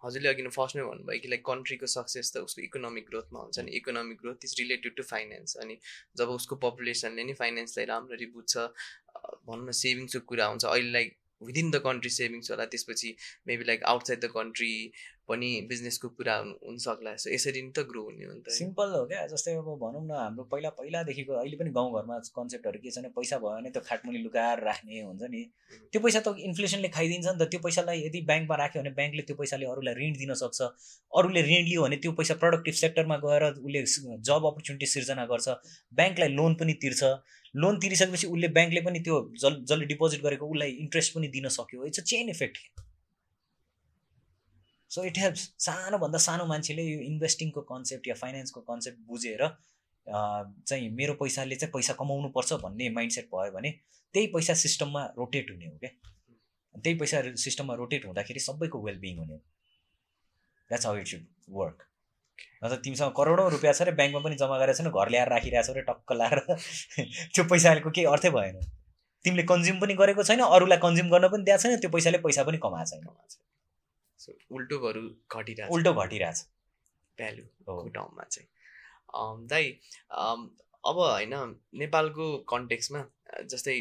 हजुरले 0.03 0.29
अघि 0.29 0.43
नै 0.43 0.51
फर्स्टमै 0.55 0.85
भन्नुभयो 0.85 1.23
कि 1.23 1.29
लाइक 1.33 1.43
कन्ट्रीको 1.47 1.89
सक्सेस 1.93 2.33
त 2.35 2.43
उसको 2.47 2.63
इकोनोमिक 2.63 3.09
ग्रोथमा 3.11 3.41
हुन्छ 3.41 3.65
नि। 3.67 3.75
Economic 3.81 4.19
growth 4.23 4.45
is 4.45 4.55
related 4.61 4.97
to 4.97 5.03
finance 5.11 5.57
अनि 5.65 5.79
जब 6.21 6.37
उसको 6.37 6.61
पपुलेसनले 6.65 7.25
नि 7.25 7.35
फाइनेन्सलाई 7.41 7.91
राम्ररी 7.93 8.27
बुझ्छ 8.37 8.69
भनौँ 9.47 9.67
न 9.69 9.79
सेभिङ्सको 9.81 10.27
कुरा 10.33 10.47
हुन्छ 10.53 10.65
अहिले 10.73 10.93
like 10.99 11.19
within 11.43 11.71
the 11.71 11.83
country 11.85 12.11
savings 12.17 12.51
होला 12.51 12.65
त्यसपछि 12.73 13.15
maybe 13.47 13.65
like 13.71 13.85
outside 13.93 14.21
the 14.21 14.33
country 14.35 14.73
पनि 15.33 15.51
बिजनेसको 15.71 16.09
कुरा 16.19 16.37
हुन 16.39 16.51
हुनसक्ला 16.67 17.15
सो 17.25 17.31
यसरी 17.35 17.63
नै 17.63 17.73
त 17.77 17.85
ग्रो 17.91 18.03
हुने 18.07 18.25
हो 18.25 18.33
नि 18.33 18.43
त? 18.43 18.55
सिम्पल 18.59 18.95
हो 18.97 19.03
क्या 19.13 19.27
जस्तै 19.33 19.55
अब 19.63 19.69
भनौँ 19.83 20.03
न 20.05 20.21
हाम्रो 20.21 20.45
पहिला 20.53 20.71
पहिलादेखिको 20.79 21.33
अहिले 21.43 21.57
पनि 21.63 21.71
गाउँघरमा 21.79 22.19
कन्सेप्टहरू 22.39 22.83
के 22.85 22.91
छ 22.91 22.99
भने 22.99 23.11
पैसा 23.19 23.39
भयो 23.45 23.55
भने 23.57 23.71
त्यो 23.77 23.83
खाटमुनि 23.89 24.23
लुकाएर 24.27 24.65
राख्ने 24.69 25.01
हुन्छ 25.01 25.31
नि। 25.35 25.43
त्यो 25.93 26.01
पैसा 26.07 26.21
त 26.27 26.47
इन्फ्लेसनले 26.49 26.89
खाइदिन्छ 26.99 27.27
नि 27.27 27.39
त 27.41 27.49
त्यो 27.55 27.61
पैसालाई 27.67 28.05
यदि 28.07 28.21
ब्याङ्कमा 28.31 28.57
राख्यो 28.63 28.83
भने 28.83 28.95
ब्याङ्कले 29.01 29.27
त्यो 29.29 29.37
पैसाले 29.43 29.71
अरूलाई 29.75 29.95
ऋण 30.01 30.13
दिन 30.23 30.35
सक्छ। 30.43 30.61
अरूले 31.13 31.43
ऋण 31.51 31.69
लियो 31.71 31.83
भने 31.87 31.97
त्यो 32.05 32.13
पैसा 32.21 32.35
प्रोडक्टिभ 32.45 32.75
सेक्टरमा 32.83 33.17
गएर 33.27 33.49
उसले 33.53 33.85
जब 34.31 34.51
अपर्च्युनिटी 34.53 34.87
सिर्जना 34.95 35.25
गर्छ। 35.33 35.49
ब्याङ्कलाई 36.01 36.29
लोन 36.39 36.55
पनि 36.63 36.75
तिर्छ। 36.85 37.03
लोन 37.63 37.79
तिरिसकेपछि 37.81 38.27
उसले 38.35 38.49
ब्याङ्कले 38.57 38.81
पनि 38.85 39.01
त्यो 39.07 39.17
जल 39.41 39.61
जसले 39.71 39.85
डिपोजिट 39.91 40.23
गरेको 40.23 40.47
उसलाई 40.53 40.71
इन्ट्रेस्ट 40.85 41.15
पनि 41.17 41.29
दिन 41.35 41.49
सक्यो। 41.57 41.85
It's 41.91 42.01
a 42.01 42.05
chain 42.13 42.29
effect 42.37 42.59
so 44.93 45.05
it 45.05 45.19
helps 45.19 45.43
सानोभन्दा 45.65 46.19
सानो 46.23 46.47
मान्छेले 46.47 46.83
यो 46.83 47.01
इन्भेस्टिङको 47.03 47.61
कन्सेप्ट 47.69 48.09
या 48.09 48.15
फाइनेन्सको 48.23 48.61
कन्सेप्ट 48.71 48.99
बुझेर 49.09 49.47
चाहिँ 50.07 50.89
मेरो 50.97 51.15
पैसाले 51.21 51.57
चाहिँ 51.57 51.73
पैसा 51.73 51.93
कमाउनु 52.01 52.29
पर्छ 52.37 52.53
भन्ने 52.65 52.89
माइन्डसेट 52.97 53.29
भयो 53.35 53.53
भने 53.53 53.71
त्यही 54.15 54.27
पैसा 54.35 54.55
सिस्टममा 54.63 55.05
रोटेट 55.19 55.51
हुने 55.51 55.67
हो 55.67 55.77
क्या 55.85 55.91
त्यही 56.75 56.97
पैसा 56.99 57.23
सिस्टममा 57.45 57.75
रोटेट 57.81 58.07
हुँदाखेरि 58.07 58.41
सबैको 58.41 58.83
वेलबिङ 58.85 59.19
हुने 59.19 59.33
हो। 59.33 59.39
That's 60.71 60.87
how 60.87 60.97
it 60.97 61.07
should 61.07 61.25
work 61.57 61.87
नत्र 62.65 62.77
तिमीसँग 62.85 63.13
करोडौँ 63.17 63.49
रुपियाँ 63.51 63.75
छ 63.75 63.83
अरे 63.83 63.93
ब्याङ्कमा 64.01 64.21
पनि 64.25 64.37
जम्मा 64.43 64.59
गरेको 64.59 64.79
छैन 64.79 64.91
घर 64.91 65.09
ल्याएर 65.15 65.29
राखिरहेको 65.35 65.67
छ 65.67 65.71
अरे 65.77 65.83
टक्क 65.89 66.13
लाएर 66.21 66.39
त्यो 67.35 67.45
पैसाको 67.53 67.91
केही 67.91 68.07
अर्थै 68.13 68.31
भएन। 68.37 68.61
तिमीले 69.25 69.45
कन्ज्युम 69.53 69.81
पनि 69.81 69.95
गरेको 70.03 70.23
छैन 70.31 70.45
अरूलाई 70.49 70.79
कन्ज्युम 70.85 71.11
गर्न 71.15 71.29
पनि 71.35 71.49
दिएको 71.49 71.63
छैन 71.63 71.81
त्यो 71.85 71.91
पैसाले 71.97 72.19
पैसा 72.27 72.45
पनि 72.51 72.59
कमाएको 72.67 72.91
छैन। 72.91 73.51
उल्टोहरू 74.29 75.03
घटिरहेको 75.31 75.75
उल्टो 75.75 75.93
घटिरहेछ। 75.95 76.39
भ्यालु 77.19 77.45
ठाउँमा 77.95 78.25
चाहिँ। 78.25 78.49
दाइ 79.49 79.65
अब 80.85 80.97
होइन 80.99 81.35
नेपालको 81.81 82.27
कन्टेक्समा 82.53 83.01
जस्तै 83.51 83.77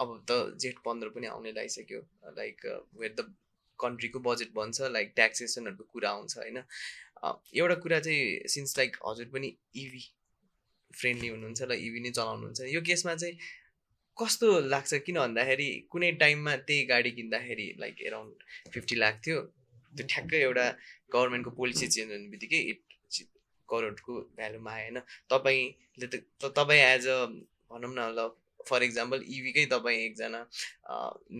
अब 0.00 0.08
त 0.28 0.56
जेठ 0.62 0.76
पन्ध्र 0.84 1.08
पनि 1.14 1.26
आउने 1.26 1.52
लागिसक्यो। 1.52 2.00
लाइक 2.36 2.66
वेयर 3.00 3.14
द 3.14 3.20
कन्ट्रीको 3.78 4.18
बजेट 4.20 4.50
बन्छ 4.54 4.90
लाइक 4.92 5.12
ट्याक्सेसनहरूको 5.16 5.84
कुरा 5.92 6.10
आउँछ 6.10 6.36
होइन। 6.38 6.58
एउटा 7.54 7.74
कुरा 7.84 7.98
चाहिँ 8.00 8.48
सिन्स 8.48 8.76
लाइक 8.78 8.96
हजुर 9.06 9.26
पनि 9.34 9.48
इभी 9.76 10.02
फ्रेन्डली 10.94 11.28
हुनुहुन्छ 11.28 11.60
र 11.62 11.72
इभी 11.86 12.00
नै 12.00 12.10
चलाउनुहुन्छ। 12.10 12.60
यो 12.74 12.80
केसमा 12.82 13.14
चाहिँ 13.14 13.36
कस्तो 14.16 14.48
लाग्छ? 14.72 14.92
किन 15.06 15.16
भन्दाखेरि 15.18 15.68
कुनै 15.90 16.10
टाइममा 16.22 16.56
त्यही 16.66 16.84
गाडी 16.86 17.10
किन्दाखेरि 17.18 17.66
लाइक 17.80 17.96
एराउन्ड 18.02 18.70
फिफ्टी 18.72 18.96
लाख 18.96 19.20
थियो। 19.26 19.38
त्यो 19.96 20.06
ठ्याक्कै 20.12 20.40
एउटा 20.48 20.66
गभर्मेन्टको 21.14 21.50
पोलिसी 21.60 21.86
चेन्ज 21.94 22.12
हुने 22.12 22.28
बित्तिकै 22.34 22.60
इट 22.70 22.80
करोडको 23.68 24.12
भ्यालुमा 24.36 24.70
आयो 24.72 24.84
होइन? 24.84 24.98
तपाईँले 25.30 26.06
त 26.12 26.44
तपाईँ 26.58 26.82
एज 26.84 27.06
अ 27.08 27.18
भनौँ 27.70 27.92
न 27.94 28.00
ल 28.18 28.28
फर 28.68 28.82
इक्जाम्पल 28.82 29.18
इभीकै 29.34 29.64
तपाईँ 29.72 29.98
एकजना 30.06 30.40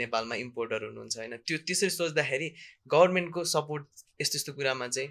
नेपालमा 0.03 0.35
इम्पोर्टर 0.45 0.85
हुनुहुन्छ 0.85 1.17
होइन? 1.19 1.35
त्यो 1.47 1.57
त्यसरी 1.67 1.91
सोच्दाखेरि 1.91 2.49
गभर्मेन्टको 2.95 3.45
सपोर्ट 3.55 3.85
यस्तो 4.21 4.37
यस्तो 4.39 4.53
कुरामा 4.59 4.87
चाहिँ 4.89 5.09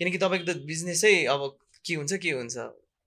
किनकि 0.00 0.18
तपाईँको 0.24 0.46
त 0.52 0.56
बिजनेसै 0.70 1.14
अब 1.34 1.42
के 1.84 1.94
हुन्छ 2.00 2.12
के 2.22 2.30
हुन्छ 2.38 2.56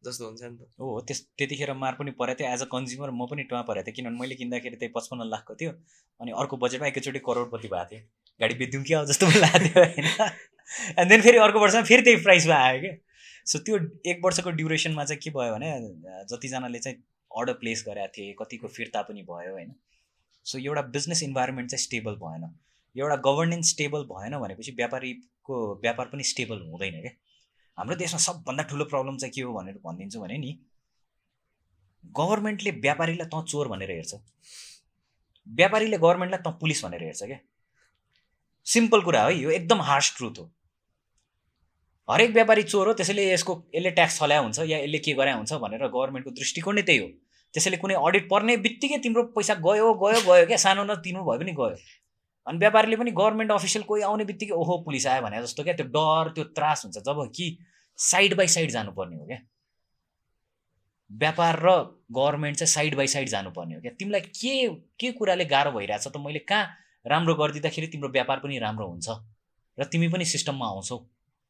जस्तो 0.03 0.23
हुन्छ 0.27 0.41
नि 0.43 0.57
त। 0.57 0.61
हो 0.79 0.99
त्यस 1.07 1.19
त्यतिखेर 1.37 1.73
मार 1.83 1.93
पनि 1.99 2.11
परेको 2.19 2.39
थियो। 2.39 2.47
एज 2.53 2.61
अ 2.61 2.67
कन्ज्युमर 2.75 3.09
म 3.15 3.25
पनि 3.31 3.43
टुवा 3.49 3.61
परेको 3.69 3.85
थिएँ 3.87 3.95
किनभने 3.95 4.19
मैले 4.19 4.35
किन्दाखेरि 4.41 4.75
त्यही 4.81 4.91
पचपन्न 4.95 5.29
लाखको 5.33 5.55
थियो 5.61 5.71
अनि 6.19 6.31
अर्को 6.41 6.55
बजेटमा 6.63 6.87
एकैचोटि 6.91 7.19
करोडपति 7.29 7.67
भएको 7.73 7.89
थियो 7.91 8.01
गाडी 8.39 8.55
बेचिदिउँ 8.55 8.83
क्या 8.83 9.03
जस्तो 9.05 9.25
पनि 9.27 9.39
लाग्थ्यो 9.39 9.83
होइन? 9.83 10.07
एन्ड 10.99 11.09
देन 11.09 11.21
फेरि 11.21 11.37
अर्को 11.37 11.59
वर्षमा 11.59 11.81
फेरि 11.89 12.01
त्यही 12.03 12.23
प्राइसमा 12.23 12.55
आयो 12.65 12.79
क्या। 12.81 12.93
सो 13.45 13.59
त्यो 13.59 13.77
एक 14.11 14.21
वर्षको 14.25 14.51
ड्युरेसनमा 14.59 15.03
चाहिँ 15.05 15.19
के 15.23 15.29
भयो 15.37 15.53
भने 15.55 15.69
जतिजनाले 16.31 16.79
चाहिँ 16.79 16.97
अर्डर 17.31 17.53
प्लेस 17.61 17.83
गरेका 17.87 18.07
थिए 18.17 18.33
कतिको 18.41 18.67
फिर्ता 18.69 19.01
पनि 19.03 19.21
भयो 19.29 19.53
होइन? 19.53 19.73
सो 20.45 20.57
एउटा 20.59 20.81
बिजनेस 20.95 21.23
इन्भाइरोमेन्ट 21.23 21.69
चाहिँ 21.71 21.83
स्टेबल 21.83 22.15
भएन। 22.23 22.43
एउटा 22.95 23.15
गभर्नेन्स 23.27 23.69
स्टेबल 23.69 24.03
भएन 24.09 24.37
भनेपछि 24.39 24.71
व्यापारीको 24.77 25.55
व्यापार 25.83 26.05
पनि 26.07 26.23
स्टेबल 26.23 26.61
हुँदैन 26.71 26.99
क्या। 27.01 27.11
हाम्रो 27.77 27.95
देशमा 27.95 28.19
सबभन्दा 28.21 28.63
ठुलो 28.69 28.85
प्रब्लम 28.85 29.17
चाहिँ 29.17 29.33
के 29.33 29.41
हो 29.41 29.53
भनेर 29.53 29.79
भनिदिन्छु 29.85 30.19
भने 30.21 30.37
नि 30.37 30.51
गभर्मेन्टले 32.19 32.71
व्यापारीलाई 32.81 33.27
तँ 33.27 33.43
चोर 33.45 33.67
भनेर 33.67 33.91
हेर्छ। 33.91 34.13
व्यापारीले 35.47 35.97
गभर्मेन्टलाई 35.97 36.41
तँ 36.43 36.57
पुलिस 36.59 36.83
भनेर 36.85 37.03
हेर्छ 37.03 37.23
क्या। 37.23 37.39
सिम्पल 38.67 39.01
कुरा 39.01 39.23
है 39.23 39.37
यो 39.37 39.49
एकदम 39.51 39.81
हार्स 39.81 40.15
ट्रुथ 40.17 40.39
हो। 40.39 40.51
हरेक 42.07 42.31
व्यापारी 42.31 42.63
चोर 42.63 42.87
हो 42.87 42.93
त्यसैले 42.93 43.31
यसको 43.31 43.53
यसले 43.75 43.91
ट्याक्स 43.91 44.19
छल्या 44.19 44.39
हुन्छ 44.39 44.59
या 44.59 44.77
यसले 44.77 44.99
के 44.99 45.13
गरे 45.15 45.31
हुन्छ 45.33 45.53
भनेर 45.63 45.87
गभर्मेन्टको 45.87 46.31
दृष्टिकोण 46.31 46.75
नै 46.75 46.81
त्यही 46.81 46.99
हो। 46.99 47.07
त्यसैले 47.53 47.77
कुनै 47.77 47.95
अडिट 48.01 48.29
पर्ने 48.29 48.57
बित्तिकै 48.59 48.97
तिम्रो 49.03 49.23
पैसा 49.35 49.55
गयो 49.67 49.93
गयो 50.03 50.21
गयो 50.27 50.45
क्या 50.47 50.57
सानो 50.63 50.83
न 50.83 50.95
तिम्रो 51.03 51.23
भए 51.23 51.37
पनि 51.39 51.51
गयो। 51.59 51.77
अनि 52.47 52.57
व्यापारीले 52.59 52.95
पनि 52.97 53.11
गभर्मेन्ट 53.11 53.51
अफिसियल 53.51 53.83
कोही 53.89 54.01
आउने 54.03 54.25
बित्तिकै 54.25 54.53
ओहो 54.53 54.77
पुलिस 54.85 55.07
आयो 55.07 55.21
भने 55.21 55.41
जस्तो 55.41 55.63
क्या 55.63 55.73
त्यो 55.73 55.87
डर 55.95 56.31
त्यो 56.35 56.43
त्रास 56.57 56.85
हुन्छ 56.85 57.03
जब 57.07 57.25
कि 57.35 57.47
साइड 57.99 58.35
बाई 58.37 58.47
साइड 58.55 58.71
जानुपर्ने 58.71 59.17
हो 59.17 59.25
क्या। 59.25 59.39
व्यापार 61.11 61.59
र 61.63 61.75
गभर्मेन्ट 62.11 62.57
चाहिँ 62.57 62.71
साइड 62.71 62.95
बाई 62.97 63.07
साइड 63.07 63.29
जानुपर्ने 63.29 63.75
हो 63.75 63.81
क्या। 63.81 63.91
तिमीलाई 63.99 64.21
के 64.33 64.55
के 64.99 65.11
कुराले 65.19 65.45
गाह्रो 65.47 65.71
भइरहेछ 65.71 66.07
त 66.07 66.17
मैले 66.25 66.39
कहाँ 66.51 66.65
राम्रो 67.05 67.35
गरिदिँदाखेरि 67.35 67.87
तिम्रो 67.87 68.09
व्यापार 68.09 68.39
पनि 68.39 68.59
राम्रो 68.59 68.87
हुन्छ 68.87 69.09
र 69.77 69.83
तिमी 69.91 70.07
पनि 70.09 70.25
सिस्टममा 70.25 70.67
आउँछौ 70.67 70.97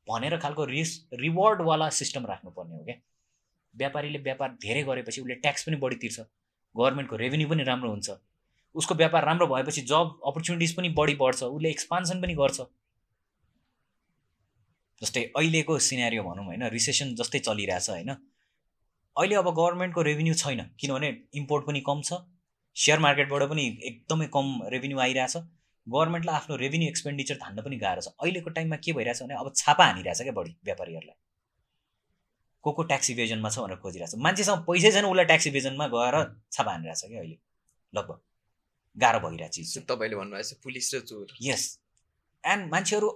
भनेर 0.07 0.37
खालको 0.37 0.65
रिस 0.65 0.91
रिवार्डवाला 1.15 1.89
सिस्टम 1.97 2.25
राख्नुपर्ने 2.25 2.75
हो 2.75 2.83
क्या। 2.83 2.95
व्यापारीले 3.73 4.19
व्यापार 4.19 4.49
धेरै 4.61 4.83
गरेपछि 4.83 5.21
उसले 5.21 5.35
ट्याक्स 5.37 5.63
पनि 5.63 5.77
बढी 5.77 5.95
तिर्छ 6.01 6.19
गभर्मेन्टको 6.75 7.15
रेभेन्यू 7.15 7.47
पनि 7.49 7.63
राम्रो 7.63 7.89
हुन्छ। 7.89 8.09
उसको 8.75 8.95
व्यापार 8.95 9.25
राम्रो 9.25 9.47
भएपछि 9.47 9.81
जब 9.83 10.19
अपर्च्युनिटिज 10.25 10.75
पनि 10.75 10.89
बढी 10.97 11.15
बढ्छ 11.15 11.43
उसले 11.45 11.69
एक्सपान्सन 11.69 12.21
पनि 12.21 12.33
गर्छ। 12.35 12.61
जस्तै 15.01 15.23
अहिलेको 15.37 15.77
सिनेरियो 15.85 16.23
भनौँ 16.23 16.45
होइन 16.45 16.63
रिसेसन 16.69 17.15
जस्तै 17.15 17.39
चलिरहेछ 17.39 17.89
होइन। 17.89 18.09
अहिले 18.09 19.35
अब 19.35 19.47
गभर्मेन्टको 19.51 20.01
रेभेन्यू 20.01 20.33
छैन 20.35 20.61
किनभने 20.79 21.09
इम्पोर्ट 21.35 21.65
पनि 21.65 21.81
कम 21.81 22.01
छ। 22.01 22.13
सेयर 22.76 22.99
मार्केटबाट 22.99 23.43
पनि 23.49 23.65
एकदमै 23.84 24.28
कम 24.28 24.47
रेभेन्यू 24.71 24.99
आइरहेछ। 24.99 25.38
गभर्मेन्टलाई 25.88 26.36
आफ्नो 26.36 26.55
रेभेन्यू 26.55 26.88
एक्सपेन्डिचर 26.89 27.36
धान्न 27.36 27.61
पनि 27.61 27.78
गाह्रो 27.78 28.01
छ। 28.01 28.07
अहिलेको 28.19 28.49
टाइममा 28.49 28.76
के 28.76 28.93
भइरहेछ 28.93 29.21
भने 29.24 29.36
अब 29.36 29.51
छापा 29.55 29.86
हानिरहेछ 29.86 30.21
क्या 30.21 30.32
बढी 30.32 30.55
व्यापारीहरूलाई। 30.65 31.17
को 32.63 32.71
को 32.71 32.84
ट्याक्स 32.84 33.09
इभेजनमा 33.09 33.49
छ 33.49 33.59
भनेर 33.59 33.78
खोजिरहेछ। 33.78 34.15
मान्छेसँग 34.15 34.63
पैसै 34.63 34.91
छैन 34.91 35.05
उसलाई 35.05 35.26
ट्याक्स 35.26 35.47
इभेजनमा 35.47 35.88
गएर 35.88 36.15
छापा 36.51 36.71
हानिरहेछ 36.71 37.01
क्या 37.05 37.19
अहिले। 37.19 37.38
लगभग। 37.93 38.19
गाह्रो 38.95 39.19
भइरहेको 39.19 39.53
चिज। 39.53 39.74
चाहिँ 39.74 39.88
तपाईँले 39.88 40.15
भन्नुभएको 40.15 40.49
छ 40.49 40.63
पुलिस 40.63 40.93
र 40.95 40.99
चोर। 41.01 41.28
यस 41.41 41.63
एन्ड 42.43 42.69
मान्छेहरू 42.71 43.09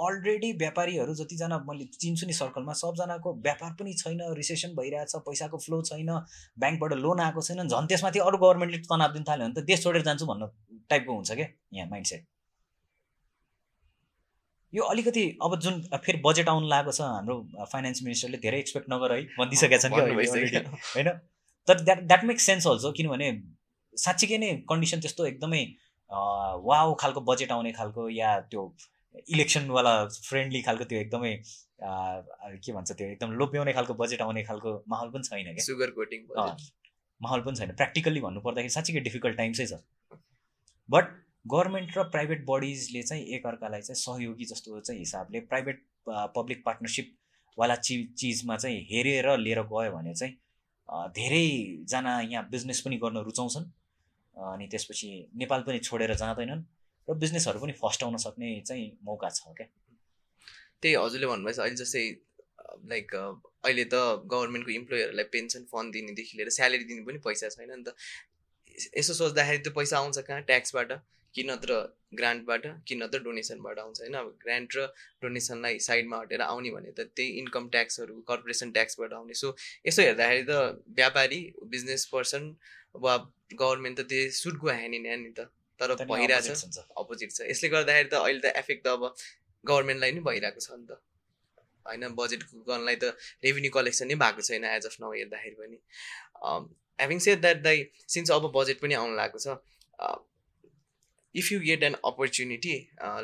अलरेडी 0.00 0.52
व्यापारीहरू 0.56 1.14
जतिजना 1.14 1.58
मैले 1.64 1.84
चिन्छु 1.96 2.26
नि 2.26 2.32
सर्कलमा 2.32 2.72
सबजनाको 2.80 3.32
व्यापार 3.42 3.72
पनि 3.74 3.94
छैन 3.94 4.20
रिसेसन 4.34 4.74
भइरहेछ 4.74 5.16
पैसाको 5.26 5.58
फ्लो 5.58 5.80
छैन 5.84 6.10
ब्याङ्कबाट 6.58 6.92
लोन 6.98 7.20
आएको 7.20 7.42
छैन 7.42 7.62
झन् 7.66 7.88
त्यसमाथि 7.88 8.24
अरू 8.24 8.38
गभर्मेन्टले 8.38 8.82
तनाव 8.86 9.12
दिन 9.12 9.24
थाल्यो 9.28 9.46
भने 9.46 9.60
त 9.60 9.66
देश 9.66 9.82
छोडेर 9.82 10.02
जान्छु 10.02 10.26
भन्नु 10.26 10.50
टाइपको 10.90 11.14
हुन्छ 11.14 11.32
क्या 11.32 11.48
यहाँ 11.72 11.88
माइन्डसेट 11.90 12.26
यो 14.72 14.82
अलिकति 14.86 15.26
अब 15.42 15.58
जुन 15.60 15.80
फेरि 15.98 16.22
बजेट 16.24 16.48
आउनु 16.48 16.68
लागेको 16.68 16.92
छ 16.92 17.10
हाम्रो 17.10 17.36
फाइनेन्स 17.72 18.02
मिनिस्टरले 18.02 18.38
धेरै 18.38 18.58
एक्सपेक्ट 18.58 18.92
नगर 18.92 19.12
है 19.12 19.22
भनिदिइसकेका 19.36 19.78
छन् 19.78 19.94
already, 19.94 20.64
होइन? 20.88 21.08
तर 21.68 21.80
that 21.80 22.02
that 22.04 22.24
makes 22.24 22.46
sense 22.46 22.66
also 22.66 22.92
किनभने 22.92 23.30
साँच्चीकै 23.94 24.38
नै 24.38 24.50
कन्डिसन 24.68 25.00
त्यस्तो 25.00 25.26
एकदमै 25.26 25.62
वाउ 26.10 26.94
खालको 27.00 27.20
बजेट 27.32 27.52
आउने 27.52 27.72
खालको 27.72 28.08
या 28.10 28.38
त्यो 28.50 28.62
इलेक्सनवाला 29.34 29.92
फ्रेन्डली 30.08 30.62
खालको 30.62 30.84
त्यो 30.90 30.98
एकदमै 31.00 31.32
के 31.82 32.72
भन्छ 32.72 32.92
त्यो 32.92 33.06
एकदम 33.06 33.32
लोभ्याउने 33.40 33.72
खालको 33.72 33.94
बजेट 34.02 34.20
आउने 34.22 34.42
खालको 34.44 34.72
माहौल 34.88 35.10
पनि 35.10 35.22
छैन 35.28 35.54
क्या। 35.54 35.64
सुगर 35.64 35.90
कोटिङ 35.96 36.26
माहौल 37.20 37.40
पनि 37.46 37.56
छैन। 37.56 37.74
प्र्याक्टिकल्ली 37.80 38.20
भन्नुपर्दाखेरि 38.20 38.74
साँच्चीकै 38.74 39.00
डिफिकल्ट 39.08 39.36
टाइम्सै 39.36 39.66
छ। 39.66 39.80
बट 40.88 41.04
गभर्मेन्ट 41.46 41.98
र 41.98 42.02
प्राइभेट 42.12 42.44
बडिजले 42.46 43.02
चाहिँ 43.02 43.24
एकअर्कालाई 43.36 43.82
चाहिँ 43.82 43.98
सहयोगी 43.98 44.44
जस्तो 44.52 44.80
चाहिँ 44.80 44.98
हिसाबले 45.00 45.40
प्राइभेट 45.50 45.82
पब्लिक 46.36 46.62
पार्टनरसिपवाला 46.64 47.76
चि 47.88 47.96
चिजमा 48.18 48.56
चाहिँ 48.56 48.80
हेरेर 48.90 49.36
लिएर 49.38 49.62
गयो 49.72 49.92
भने 49.92 50.14
चाहिँ 50.14 50.34
धेरैजना 51.18 52.20
यहाँ 52.20 52.48
बिजनेस 52.50 52.80
पनि 52.86 52.96
गर्न 53.04 53.22
रुचाउँछन्। 53.28 53.64
अनि 54.36 54.66
त्यसपछि 54.68 55.10
नेपाल 55.34 55.62
पनि 55.66 55.78
छोडेर 55.90 56.14
जाँदैनन् 56.14 56.62
र 57.08 57.14
बिजनेसहरू 57.18 57.60
पनि 57.60 57.72
फस्टाउन 57.82 58.16
सक्ने 58.24 58.48
चाहिँ 58.66 58.88
मौका 59.04 59.28
छ 59.30 59.54
क्या 59.56 59.66
त्यही 60.82 60.94
हजुरले 60.94 61.26
भन्नुभएछ 61.26 61.58
अहिले 61.58 61.76
जस्तै 61.76 62.04
लाइक 62.90 63.14
अहिले 63.14 63.84
त 63.84 63.94
गभर्मेन्टको 64.32 64.72
इम्प्लोइहरूलाई 64.72 65.24
पेन्सन 65.32 65.64
फन्ड 65.72 65.92
दिनेदेखि 65.92 66.36
लिएर 66.36 66.50
स्यालेरी 66.50 66.84
दिने 66.90 67.02
पनि 67.06 67.18
पैसा 67.24 67.48
छैन 67.54 67.72
नि 67.72 67.84
त। 67.84 67.94
यसो 68.98 69.14
सोच्दाखेरि 69.14 69.58
त्यो 69.58 69.72
पैसा 69.76 69.98
आउँछ 69.98 70.18
कहाँ? 70.18 70.42
ट्याक्सबाट 70.42 70.92
कि 71.34 71.42
नत्र 71.44 71.74
ग्रान्टबाट 72.14 72.66
कि 72.86 72.94
नत्र 72.96 73.18
डोनेसनबाट 73.24 73.78
आउँछ 73.78 74.00
होइन? 74.00 74.14
अब 74.14 74.28
ग्रान्ट 74.44 74.76
र 74.76 74.86
डोनेसनलाई 75.22 75.78
साइडमा 75.78 76.20
हटेर 76.20 76.40
आउने 76.42 76.70
भने 76.70 76.92
त 76.92 77.06
त्यही 77.16 77.28
इन्कम 77.42 77.68
ट्याक्सहरू 77.68 78.20
कर्पोरेसन 78.30 78.70
ट्याक्सबाट 78.72 79.12
आउने। 79.12 79.34
सो 79.34 79.54
यसो 79.86 80.02
हेर्दाखेरि 80.02 80.44
त 80.48 80.80
व्यापारी 80.96 81.40
बिजनेस 81.74 82.06
पर्सन 82.14 82.54
वा 82.96 83.16
गभर्मेन्ट 83.52 84.00
त 84.00 84.02
त्यो 84.10 84.30
should 84.38 84.54
go 84.62 84.68
hand 84.70 84.94
in 84.94 85.06
hand 85.06 85.26
नि 85.26 85.32
त 85.38 85.40
तर 85.80 85.90
नि 85.90 86.04
opposites 86.04 86.62
हुन्छ। 86.64 86.78
अपोजिट 87.02 87.30
छ। 87.32 87.38
यसले 87.50 87.68
गर्दाखेरि 87.74 88.08
त 88.08 88.14
अहिले 88.14 88.40
त 88.40 88.56
एफेक्ट 88.62 88.82
त 88.84 88.88
अब 88.96 89.02
गभर्मेन्टलाई 89.64 90.12
नै 90.12 90.20
भइरहेको 90.28 90.60
छ 90.60 90.70
नि 90.76 90.86
त। 90.86 90.92
होइन 91.86 92.02
बजेट 92.16 92.42
गर्नलाई 92.68 92.96
त 93.02 93.16
रेभेन्यू 93.44 93.70
कलेक्सन 93.76 94.06
नै 94.12 94.16
भएको 94.22 94.42
छैन 94.48 94.64
एज 94.70 94.86
अफ 94.86 94.96
नाउ 95.00 95.12
हेर्दाखेरि 95.18 95.56
पनि। 95.60 95.78
ह्याभिङ 97.00 97.18
सेड 97.26 97.40
द्याट 97.40 97.62
दाइ 97.68 97.86
सिन्स 98.14 98.30
अब 98.36 98.50
बजेट 98.56 98.80
पनि 98.80 98.94
आउनु 99.00 99.16
लागेको 99.20 99.38
छ 99.44 99.48
if 101.34 101.50
you 101.52 101.58
get 101.60 101.82
an 101.86 101.94
opportunity 102.04 102.74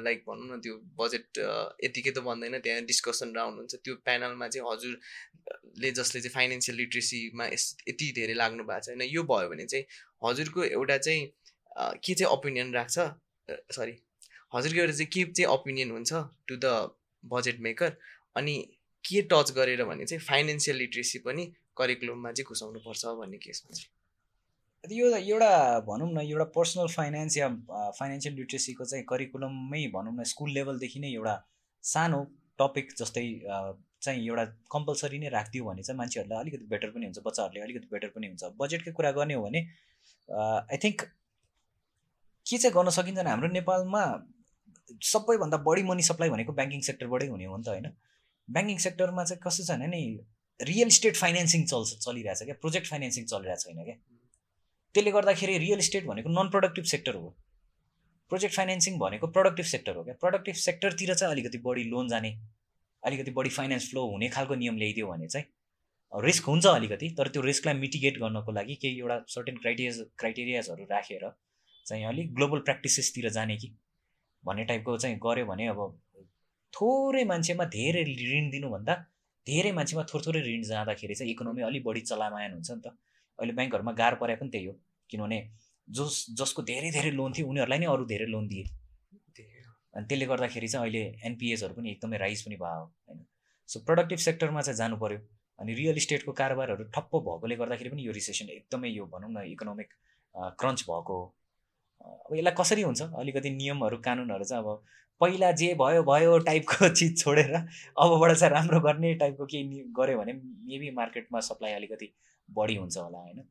like 0.03 0.19
भनौँ 0.27 0.47
न 0.49 0.61
त्यो 0.65 0.75
बजेट 0.99 1.39
यतिकै 1.85 2.11
त 2.11 2.23
भन्दैन 2.27 2.59
त्यहाँ 2.65 2.83
डिस्कसन 2.91 3.35
राउन्ड 3.37 3.57
हुन्छ। 3.61 3.75
त्यो 3.85 3.95
प्यानलमा 4.07 4.49
चाहिँ 4.49 4.67
हजुरले 4.71 5.91
जसले 5.93 6.21
चाहिँ 6.21 6.35
फाइनेन्सियल 6.35 6.77
लिट्रेसीमा 6.79 7.47
यस 7.53 7.65
यति 7.89 8.07
धेरै 8.19 8.35
लाग्नु 8.43 8.65
भएको 8.65 8.81
छ 8.81 8.89
होइन 8.95 9.03
यो 9.11 9.23
भयो 9.33 9.49
भने 9.51 9.67
चाहिँ 9.67 9.85
हजुरको 10.23 10.65
एउटा 10.65 10.97
चाहिँ 10.99 11.27
के 12.05 12.15
चाहिँ 12.15 12.33
ओपिनियन 12.33 12.73
राख्छ? 12.75 12.99
सरी 13.77 13.95
हजुरको 14.55 14.81
एउटा 14.81 14.93
चाहिँ 14.93 15.11
के 15.13 15.25
चाहिँ 15.33 15.49
ओपिनियन 15.55 15.91
हुन्छ 15.91 16.13
टु 16.49 16.57
द 16.65 16.73
बजेट 17.25 17.61
मेकर 17.61 17.97
अनि 18.37 18.55
के 19.05 19.23
टच 19.33 19.51
गरेर 19.57 19.85
भने 19.85 20.05
चाहिँ 20.05 20.23
फाइनेन्सियल 20.25 20.77
लिट्रेसी 20.77 21.19
पनि 21.27 21.45
करिकुलममा 21.77 22.33
चाहिँ 22.33 22.47
घुसाउनु 22.49 22.81
पर्छ 22.87 23.05
भन्ने 23.21 23.39
केसमा 23.39 23.75
चाहिँ 23.75 24.99
यो 24.99 25.07
एउटा 25.17 25.81
भनौँ 25.87 26.11
न 26.13 26.21
एउटा 26.23 26.45
पर्सनल 26.57 26.89
फाइनेन्स 26.95 27.37
या 27.37 27.49
फाइनेन्सियल 27.99 28.35
लिट्रेसीको 28.37 28.85
चाहिँ 28.85 29.05
करिकुलममै 29.09 29.87
भनौँ 29.95 30.15
न 30.15 30.25
स्कुल 30.33 30.51
लेभलदेखि 30.53 31.01
नै 31.01 31.11
एउटा 31.13 31.35
सानो 31.85 32.23
टपिक 32.59 32.93
जस्तै 32.99 33.25
चाहिँ 34.03 34.27
एउटा 34.27 34.45
कम्पलसरी 34.73 35.19
नै 35.19 35.29
राखिदियो 35.29 35.65
भने 35.65 35.83
चाहिँ 35.83 35.99
मान्छेहरूलाई 35.99 36.41
अलिकति 36.41 36.67
बेटर 36.71 36.91
पनि 36.91 37.07
हुन्छ 37.07 37.19
बच्चाहरूले 37.27 37.61
अलिकति 37.61 37.89
बेटर 37.93 38.09
पनि 38.17 38.27
हुन्छ। 38.27 38.53
बजेटकै 38.61 38.93
कुरा 38.99 39.11
गर्ने 39.19 39.35
हो 39.35 39.43
भने 39.43 39.61
आई 40.29 40.77
थिङ्क 40.85 41.03
के 42.47 42.59
चाहिँ 42.59 42.75
गर्न 42.75 42.91
सकिन्छ 42.91 43.19
भने 43.19 43.31
हाम्रो 43.31 43.49
नेपालमा 43.49 44.03
सबैभन्दा 45.03 45.57
बढी 45.67 45.83
मनी 45.83 46.03
सप्लाई 46.03 46.31
भनेको 46.31 46.53
ब्याङ्किङ 46.53 46.81
सेक्टरबाटै 46.89 47.27
हुने 47.27 47.45
हो 47.45 47.57
नि 47.57 47.65
त 47.65 47.69
होइन? 47.69 47.87
ब्याङ्किङ 48.49 48.79
सेक्टरमा 48.79 49.25
चाहिँ 49.25 49.41
कस्तो 49.47 49.65
छ 49.65 49.71
भने 49.71 49.87
नि 49.87 50.03
रियल 50.61 50.89
इस्टेट 50.89 51.17
फाइनेन्सिङ 51.17 51.65
चल्छ 51.67 51.99
चलिरहेछ 52.07 52.43
क्या। 52.43 52.55
प्रोजेक्ट 52.61 52.87
फाइनेन्सिङ 52.87 53.25
चलिरहेको 53.25 53.63
छैन 53.63 53.85
क्या। 53.85 53.97
त्यसले 54.95 55.11
गर्दाखेरि 55.11 55.59
रियल 55.59 55.79
इस्टेट 55.79 56.07
भनेको 56.07 56.29
नन 56.31 56.51
प्रोडक्टिभ 56.51 56.85
सेक्टर 56.85 57.15
हो। 57.15 57.29
प्रोजेक्ट 58.31 58.55
फाइनेन्सिङ 58.57 58.99
भनेको 58.99 59.27
प्रोडक्टिभ 59.27 59.67
सेक्टर 59.67 59.97
हो 59.97 60.05
क्या। 60.05 60.15
प्रोडक्टिभ 60.21 60.55
सेक्टरतिर 60.55 61.15
चाहिँ 61.15 61.33
अलिकति 61.33 61.59
बढी 61.59 61.85
लोन 61.85 62.09
जाने 62.09 62.31
अलिकति 63.03 63.31
बढी 63.31 63.51
फाइनेन्स 63.51 63.91
फ्लो 63.91 64.07
हुने 64.11 64.29
खालको 64.29 64.55
नियम 64.55 64.77
ल्याइदियो 64.77 65.07
भने 65.07 65.29
चाहिँ 65.29 65.47
रिस्क 66.25 66.45
हुन्छ 66.45 66.67
अलिकति 66.67 67.09
तर 67.19 67.29
त्यो 67.29 67.43
रिस्कलाई 67.43 67.75
मिटिगेट 67.75 68.19
गर्नको 68.19 68.53
लागि 68.53 68.75
केही 68.83 68.99
एउटा 68.99 69.17
सर्टेन 69.29 69.57
क्राइटेरियाज 69.57 69.99
क्राइटेरियाजहरू 70.19 70.85
राखेर 70.91 71.25
चाहिँ 71.87 72.05
अलिक 72.05 72.35
ग्लोबल 72.35 72.61
प्र्याक्टिसेसतिर 72.61 73.29
जाने 73.31 73.57
कि 73.57 73.69
भन्ने 74.45 74.65
टाइपको 74.65 74.97
चाहिँ 74.99 75.19
गऱ्यो 75.27 75.47
भने 75.47 75.67
अब 75.67 75.81
थोरै 76.73 77.25
मान्छेमा 77.25 77.65
धेरै 77.75 78.03
ऋण 78.05 78.51
दिनुभन्दा 78.51 78.95
धेरै 79.47 79.73
मान्छेमा 79.73 80.03
थोरै 80.13 80.25
थोरै 80.27 80.41
ऋण 80.41 80.63
जाँदाखेरि 80.63 81.15
चाहिँ 81.15 81.33
इकोनोमी 81.33 81.63
अलिक 81.63 81.85
बढी 81.85 82.01
चलामायन 82.01 82.53
हुन्छ 82.53 82.71
नि 82.71 82.81
त। 82.81 82.87
अहिले 83.39 83.53
ब्याङ्कहरूमा 83.53 83.93
गाह्रो 83.93 84.17
परे 84.21 84.37
पनि 84.37 84.51
त्यही 84.51 84.67
हो 84.67 84.75
किनभने 85.11 85.39
जस 85.89 86.15
जसको 86.41 86.63
धेरै 86.63 86.91
धेरै 86.91 87.11
लोन 87.11 87.33
थियो 87.33 87.49
उनीहरूलाई 87.49 87.79
नै 87.79 87.87
अरू 87.87 88.05
धेरै 88.13 88.27
लोन 88.27 88.49
दिए। 88.49 88.65
अनि 89.95 90.07
त्यसले 90.09 90.27
गर्दाखेरि 90.27 90.69
चाहिँ 90.69 90.89
अहिले 90.89 91.03
एनपिएसहरू 91.31 91.75
पनि 91.75 91.91
एकदमै 91.91 92.19
राइज 92.25 92.43
पनि 92.47 92.57
भयो 92.57 92.85
होइन। 92.85 93.25
सो 93.69 93.81
प्रोडक्टिभ 93.87 94.19
सेक्टरमा 94.27 94.63
चाहिँ 94.63 94.79
जानु 94.79 94.97
पऱ्यो 94.97 95.19
अनि 95.59 95.75
रियल 95.75 95.97
इस्टेटको 95.97 96.33
कारोबारहरू 96.33 96.85
ठप्प 96.85 97.17
भएकोले 97.17 97.57
गर्दाखेरि 97.57 97.91
पनि 97.91 98.07
यो 98.07 98.13
रिसेसन 98.13 98.49
एकदमै 98.49 98.89
यो 98.89 99.07
भनौँ 99.07 99.31
न 99.31 99.45
इकोनोमिक 99.47 99.89
क्रन्च 100.61 100.83
भएको। 100.83 101.35
अब 102.01 102.37
यसलाई 102.37 102.55
कसरी 102.61 102.83
हुन्छ? 102.83 103.03
अलिकति 103.03 103.51
नियमहरू 103.51 103.97
कानुनहरू 103.97 104.45
चाहिँ 104.45 104.65
अब 104.65 104.85
पहिला 105.21 105.53
जे 105.53 105.75
भयो 105.75 106.03
भयो 106.03 106.39
टाइपको 106.39 106.89
चिज 106.99 107.23
छोडेर 107.23 107.55
अबबाट 107.55 108.33
चाहिँ 108.37 108.53
राम्रो 108.55 108.81
गर्ने 108.81 109.15
टाइपको 109.15 109.47
केही 109.47 109.85
गऱ्यो 109.99 110.19
भने 110.19 110.33
मेबी 110.33 110.91
मार्केटमा 110.91 111.41
सप्लाई 111.41 111.73
अलिकति 111.73 112.13
बढी 112.51 112.77
हुन्छ 112.77 112.97
होला 112.99 113.19
होइन? 113.19 113.43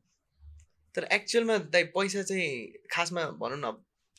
तर 0.94 1.04
एक्चुअलमा 1.12 1.58
दाइ 1.58 1.84
पैसा 1.84 2.22
चाहिँ 2.22 2.72
खासमा 2.90 3.24
भनौँ 3.40 3.58
न 3.58 3.76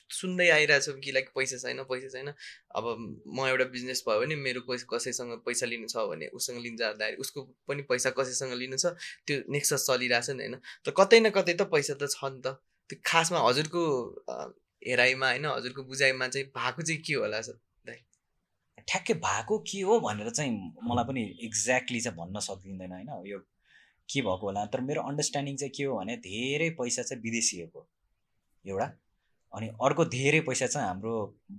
सुन्दै 0.09 0.47
आइरहेछौँ 0.49 0.95
कि 0.99 1.11
लाइक 1.11 1.29
पैसा 1.35 1.57
छैन 1.57 1.83
पैसा 1.83 2.09
छैन। 2.09 2.33
अब 2.75 2.85
म 3.27 3.47
एउटा 3.47 3.65
बिजनेस 3.75 4.03
भयो 4.07 4.19
भने 4.21 4.35
मेरो 4.35 4.61
पैसा 4.69 4.85
कसैसँग 4.91 5.31
पैसा 5.45 5.65
लिनु 5.65 5.87
छ 5.87 6.05
भने 6.09 6.27
उसँग 6.33 6.57
लिन 6.63 6.77
जाँदाखेरि 6.77 7.17
उसको 7.17 7.41
पनि 7.67 7.81
पैसा 7.89 8.09
कसैसँग 8.17 8.53
लिनु 8.53 8.77
छ 8.77 8.95
त्यो 9.27 9.43
नेक्स्ट 9.51 9.75
चलिरहेछ 9.75 10.29
नि 10.29 10.43
होइन? 10.43 10.55
तर 10.85 10.91
कतै 10.97 11.19
न 11.19 11.29
कतै 11.29 11.53
त 11.53 11.69
पैसा 11.71 11.93
त 11.99 12.07
छ 12.07 12.31
नि 12.31 12.41
त। 12.41 12.57
त्यो 12.89 12.99
खासमा 13.05 13.39
हजुरको 13.47 13.81
हेराइमा 14.87 15.27
होइन 15.29 15.45
हजुरको 15.45 15.83
बुझाइमा 15.83 16.27
चाहिँ 16.27 16.47
भएको 16.55 16.81
चाहिँ 16.81 17.01
के 17.01 17.13
होला 17.13 17.41
सर 17.41 17.57
ठ्याक्कै 18.87 19.13
भएको 19.19 19.57
के 19.67 19.79
हो 19.83 19.99
भनेर 19.99 20.29
चाहिँ 20.29 20.51
मलाई 20.89 21.05
पनि 21.07 21.21
एक्ज्याक्टली 21.43 21.99
चाहिँ 22.01 22.17
भन्न 22.17 22.39
सकिँदैन 22.39 22.91
होइन? 22.91 23.09
यो 23.27 23.39
के 24.09 24.21
भएको 24.21 24.45
होला? 24.47 24.65
तर 24.71 24.81
मेरो 24.81 25.01
अन्डरस्ट्यान्डिङ 25.01 25.55
चाहिँ 25.57 25.73
के 25.77 25.83
हो 25.83 25.97
भने 25.97 26.15
धेरै 26.23 26.69
पैसा 26.79 27.03
चाहिँ 27.03 27.21
विदेशीको 27.23 27.81
एउटा 28.65 28.87
अनि 29.53 29.67
अर्को 29.81 30.05
धेरै 30.05 30.39
पैसा 30.41 30.67
चाहिँ 30.67 30.87
हाम्रो 30.87 31.13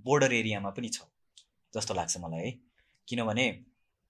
बोर्डर 0.05 0.33
एरियामा 0.33 0.69
पनि 0.69 0.89
छ 0.89 1.01
जस्तो 1.73 1.93
लाग्छ 1.93 2.17
मलाई 2.17 2.39
है। 2.39 2.51
किनभने 3.07 3.45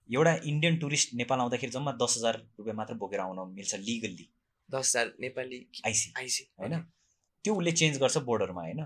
एउटा 0.10 0.34
इन्डियन 0.46 0.78
टुरिस्ट 0.78 1.14
नेपाल 1.14 1.40
आउँदाखेरि 1.40 1.72
जम्मा 1.72 1.92
दस 2.02 2.16
हजार 2.18 2.38
रुपियाँ 2.60 2.76
मात्र 2.76 2.94
बोकेर 2.96 3.20
आउन 3.20 3.40
मिल्छ 3.54 3.76
लिगल्ली 3.76 4.30
दस 4.70 4.96
हजार 4.96 5.14
नेपाली 5.20 5.60
आइसी 5.86 6.14
आइसी 6.18 6.44
होइन? 6.60 6.80
त्यो 7.46 7.56
उसले 7.56 7.72
चेन्ज 7.72 7.98
गर्छ 7.98 8.18
बोर्डरमा 8.30 8.62
होइन? 8.62 8.84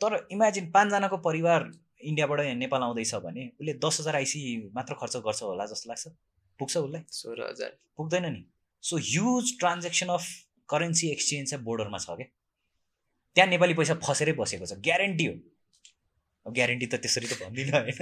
तर 0.00 0.26
इमेजिन 0.32 0.70
पाँचजनाको 0.70 1.16
परिवार 1.18 1.70
इन्डियाबाट 2.00 2.40
नेपाल 2.56 2.82
आउँदैछ 2.82 3.14
भने 3.24 3.46
उसले 3.60 3.72
दस 3.84 4.00
हजार 4.00 4.16
आइसी 4.16 4.40
मात्र 4.74 4.94
खर्च 4.94 5.16
गर्छ 5.26 5.42
होला 5.42 5.66
जस्तो 5.66 5.90
लाग्छ। 5.90 6.08
पुग्छ 6.58 6.76
उसलाई। 6.76 7.02
सोह्र 7.12 7.48
हजार। 7.50 7.76
पुग्दैन 7.96 8.26
नि। 8.32 8.44
So 8.82 8.96
huge 8.96 9.58
transaction 9.58 10.08
of 10.08 10.26
currency 10.68 11.10
exchange 11.10 11.50
चाहिँ 11.50 11.64
बोर्डरमा 11.64 11.98
छ 11.98 12.10
क्या 12.10 12.26
त्यहाँ 13.38 13.50
नेपाली 13.50 13.74
पैसा 13.78 13.94
फसेरै 14.02 14.32
बसेको 14.34 14.66
छ 14.66 14.74
ग्यारेन्टी 14.82 15.24
हो। 15.26 15.34
ग्यारेन्टी 16.46 16.86
त 16.86 16.98
त्यसरी 16.98 17.26
त 17.26 17.38
भन्दिनँ 17.38 17.70
होइन 17.70 18.00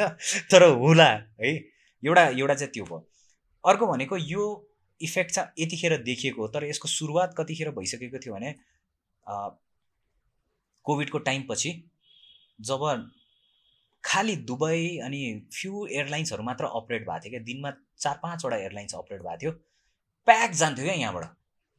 तर 0.51 0.63
होला 0.81 1.09
है 1.41 1.51
एउटा 2.03 2.23
एउटा 2.41 2.55
चाहिँ 2.55 2.73
त्यो 2.73 2.85
भयो। 2.85 2.99
अर्को 3.65 3.87
भनेको 3.87 4.17
यो 4.17 4.45
इफेक्ट 5.01 5.31
चाहिँ 5.31 5.49
यतिखेर 5.59 5.97
देखिएको 6.03 6.41
हो 6.43 6.49
तर 6.49 6.65
यसको 6.65 6.89
सुरुवात 6.89 7.35
कतिखेर 7.39 7.71
भइसकेको 7.79 8.19
थियो 8.25 8.35
भने 8.35 8.51
कोभिडको 10.85 11.19
टाइमपछि 11.29 11.73
जब 12.61 12.87
खालि 14.05 14.37
दुबई 14.49 14.89
अनि 15.05 15.21
फ्यु 15.53 15.87
एयरलाइन्सहरू 15.87 16.43
मात्र 16.49 16.65
अपरेट 16.81 17.07
भएको 17.09 17.21
थियो 17.21 17.31
क्या 17.31 17.43
दिनमा 17.45 17.71
चार 17.99 18.17
पाँचवटा 18.23 18.57
एयरलाइन्स 18.57 18.95
अपरेट 18.95 19.21
भएको 19.21 19.39
थियो 19.43 19.53
प्याक 20.27 20.51
जान्थ्यो 20.63 20.85
क्या 20.85 20.95
यहाँबाट। 20.95 21.25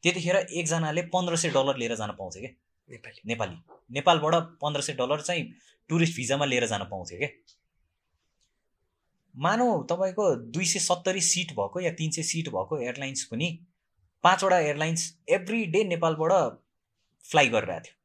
त्यतिखेर 0.04 0.36
एकजनाले 0.36 1.02
पन्ध्र 1.14 1.36
सय 1.38 1.50
डलर 1.52 1.78
लिएर 1.78 1.96
जान 1.98 2.12
पाउँथ्यो 2.14 2.42
क्या। 2.42 2.54
नेपाली। 2.90 3.22
नेपाली। 3.26 3.58
नेपालबाट 3.92 4.34
पन्ध्र 4.62 4.82
सय 4.82 4.94
डलर 4.94 5.22
चाहिँ 5.22 5.44
टुरिस्ट 5.90 6.16
भिजामा 6.16 6.46
लिएर 6.46 6.66
जान 6.66 6.84
पाउँथ्यो 6.84 7.18
क्या। 7.20 7.30
मानौ 9.36 9.68
तपाईँको 9.84 10.36
दुई 10.36 10.66
सय 10.66 10.80
सत्तरी 10.80 11.22
सिट 11.22 11.52
भएको 11.52 11.80
या 11.80 11.92
तिन 11.94 12.12
सय 12.12 12.24
सिट 12.24 12.50
भएको 12.50 12.80
एयरलाइन्स 12.80 13.24
पनि 13.24 13.50
पाँचवटा 14.24 14.60
एयरलाइन्स 14.60 15.02
एभ्री 15.30 15.66
डे 15.66 15.84
नेपालबाट 15.84 16.32
फ्लाइ 17.26 17.50
गरिरहेको 17.50 17.86
थियो। 17.86 17.96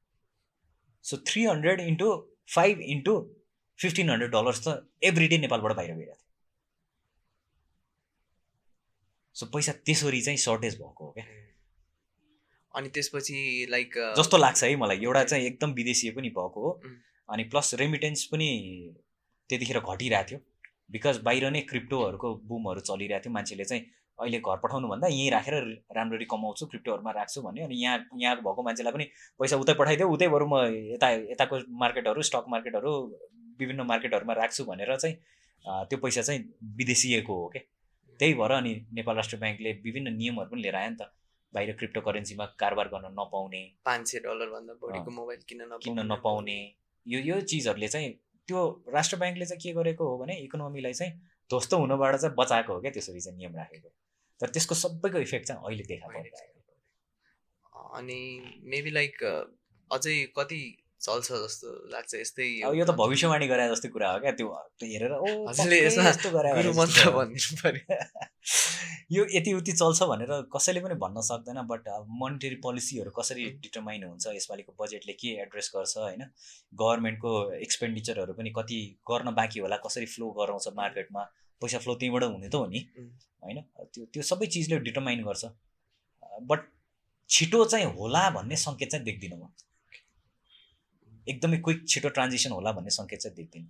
So 1.05 1.17
three 1.27 1.45
hundred 1.45 1.81
into 1.81 2.09
five 2.55 2.81
into 2.89 3.15
fifteen 3.79 4.11
hundred 4.11 4.31
dollars 4.31 4.61
त 4.67 4.77
एभ्री 5.03 5.29
डे 5.29 5.39
नेपालबाट 5.39 5.77
बाहिर 5.77 5.95
गइरहेको 5.95 6.15
थियो। 6.15 6.31
सो 9.37 9.47
पैसा 9.47 9.73
त्यसरी 9.73 10.21
चाहिँ 10.23 10.39
सर्टेज 10.39 10.75
भएको 10.75 11.05
हो 11.05 11.13
क्या। 11.13 11.25
अनि 12.75 12.89
त्यसपछि 12.89 13.39
लाइक 13.71 13.95
जस्तो 14.19 14.37
लाग्छ 14.37 14.63
है 14.65 14.75
मलाई। 14.77 14.99
एउटा 15.05 15.23
चाहिँ 15.25 15.47
एकदम 15.47 15.73
विदेशी 15.73 16.11
पनि 16.11 16.29
भएको 16.37 16.61
हो। 16.61 16.71
अनि 17.29 17.45
प्लस 17.53 17.75
रेमिटेन्स 17.81 18.25
पनि 18.33 18.49
त्यतिखेर 19.51 19.79
घटिरहेको 19.81 20.29
थियो। 20.31 20.39
बिकज 20.91 21.19
बाहिर 21.25 21.51
नै 21.51 21.61
क्रिप्टोहरूको 21.73 22.35
बुमहरू 22.49 22.81
चलिरहेको 22.81 23.25
थियो। 23.25 23.33
मान्छेले 23.33 23.65
चाहिँ 23.65 23.85
अहिले 24.19 24.39
घर 24.39 24.57
पठाउनुभन्दा 24.65 25.09
यहीँ 25.09 25.31
राखेर 25.31 25.55
राम्ररी 25.97 26.25
कमाउँछु 26.33 26.67
क्रिप्टोहरूमा 26.73 27.11
राख्छु 27.13 27.43
भन्यो। 27.43 27.65
अनि 27.67 27.77
यहाँ 27.83 27.99
यहाँ 28.17 28.37
भएको 28.37 28.63
मान्छेलाई 28.63 28.93
पनि 28.93 29.05
पैसा 29.41 29.57
उतै 29.57 29.75
पठाइदियो 29.81 30.09
उतै 30.09 30.29
बरु 30.35 30.47
म 30.47 30.65
यता 30.95 31.09
यताको 31.33 31.59
मार्केटहरू 31.83 32.23
स्टक 32.29 32.45
मार्केटहरू 32.49 32.93
विभिन्न 33.61 33.83
मार्केटहरूमा 33.89 34.35
राख्छु 34.35 34.65
भनेर 34.65 34.97
चाहिँ 34.97 35.17
त्यो 35.89 35.99
पैसा 36.05 36.23
चाहिँ 36.23 36.41
विदेशिएको 36.79 37.35
हो 37.35 37.49
क्या 37.49 37.63
त्यही 38.21 38.35
भएर 38.35 38.53
अनि 38.53 38.73
नेपाल 38.95 39.17
राष्ट्र 39.17 39.37
ब्याङ्कले 39.43 39.73
विभिन्न 39.85 40.15
नियमहरू 40.17 40.51
पनि 40.51 40.63
लिएर 40.63 40.77
आयो 40.77 40.91
नि 40.91 40.97
त। 41.01 41.11
बाहिर 41.55 41.73
क्रिप्टो 41.77 42.01
करेन्सीमा 42.01 42.47
कारोबार 42.59 42.89
गर्न 42.89 43.13
नपाउने। 43.19 43.63
पाँच 43.85 44.09
सय 44.09 44.19
डलरभन्दा 44.19 44.75
बढीको 44.83 45.11
मोबाइल 45.11 45.41
किन्न 45.49 45.79
किन्न 45.85 46.01
नपाउने। 46.13 46.59
यो 47.07 47.19
यो 47.21 47.41
चिजहरूले 47.41 47.89
चाहिँ 47.89 48.11
त्यो 48.49 48.61
राष्ट्र 48.95 49.17
ब्याङ्कले 49.17 49.47
चाहिँ 49.47 49.61
के 49.63 49.73
गरेको 49.73 50.09
हो 50.09 50.19
भने 50.19 50.35
इकोनोमीलाई 50.39 50.93
चाहिँ 50.93 51.13
ध्वस्त 51.51 51.75
हुनबाट 51.75 52.17
चाहिँ 52.17 52.35
बचाएको 52.39 52.73
हो 52.75 52.81
क्या 52.81 52.91
त्यसरी 52.91 53.21
चाहिँ 53.21 53.39
नियम 53.39 53.57
राखेको। 53.57 53.89
तर 54.41 54.49
त्यसको 54.49 54.75
सबैको 54.75 55.19
इफेक्ट 55.19 55.47
चाहिँ 55.47 55.63
अहिले 55.63 55.85
देखा 55.85 56.07
परिरहेको 56.09 56.51
अनि 57.97 58.21
मेबी 58.65 58.91
लाइक 58.91 59.23
अझै 59.91 60.15
कति 60.39 60.61
चल्छ 61.03 61.29
जस्तो 61.45 61.69
लाग्छ 61.93 62.15
यस्तै 62.15 62.47
अब 62.67 62.75
यो 62.75 62.85
त 62.85 62.95
भविष्यवाणी 62.99 63.47
गरे 63.53 63.69
जस्तै 63.71 63.89
कुरा 63.95 64.09
हो 64.13 64.19
क्या 64.25 64.33
त्यो 64.41 64.49
हेरेर 64.83 65.13
मन्त्र 66.79 67.11
भनिदिनु 67.17 67.57
पर्यो। 67.63 67.97
यो 69.15 69.25
यति 69.31 69.53
उति 69.55 69.73
चल्छ 69.73 70.07
भनेर 70.11 70.31
कसैले 70.55 70.81
पनि 70.85 70.95
भन्न 71.03 71.25
सक्दैन 71.29 71.59
बट 71.73 71.89
मोनिटरी 72.21 72.57
पोलिसीहरू 72.67 73.11
कसरी 73.19 73.45
डिटर्माइन 73.65 74.05
हुन्छ 74.05 74.35
यसपालिको 74.37 74.75
बजेटले 74.83 75.13
के 75.23 75.33
एड्रेस 75.43 75.71
गर्छ 75.77 75.97
होइन? 75.97 76.23
गभर्मेन्टको 76.73 77.33
एक्सपेन्डिचरहरू 77.67 78.33
पनि 78.39 78.51
कति 78.59 78.79
गर्न 79.11 79.35
बाँकी 79.41 79.61
होला 79.67 79.77
कसरी 79.87 80.07
फ्लो 80.15 80.31
गराउँछ 80.39 80.69
मार्केटमा 80.77 81.25
पैसा 81.63 81.79
फ्लो 81.87 81.95
त्यहीँबाट 81.95 82.25
हुने 82.31 82.49
त 82.49 82.55
हो 82.55 82.67
नि 82.67 82.81
होइन? 83.43 83.61
त्यो 83.95 84.05
त्यो 84.15 84.23
सबै 84.31 84.47
चिजले 84.55 84.79
डिटर्माइन 84.89 85.25
गर्छ। 85.25 85.45
बट 86.51 86.71
छिटो 87.31 87.65
चाहिँ 87.75 87.93
होला 87.99 88.23
भन्ने 88.39 88.57
सङ्केत 88.65 88.91
चाहिँ 88.91 89.05
देख्दिनँ 89.05 89.39
म। 89.43 89.53
एकदमै 91.27 91.59
क्विक 91.59 91.89
छिटो 91.89 92.09
ट्रान्जिसन 92.09 92.53
होला 92.53 92.73
भन्ने 92.73 92.91
सङ्केत 92.91 93.21
चाहिँ 93.21 93.37
देख्दिनँ 93.37 93.69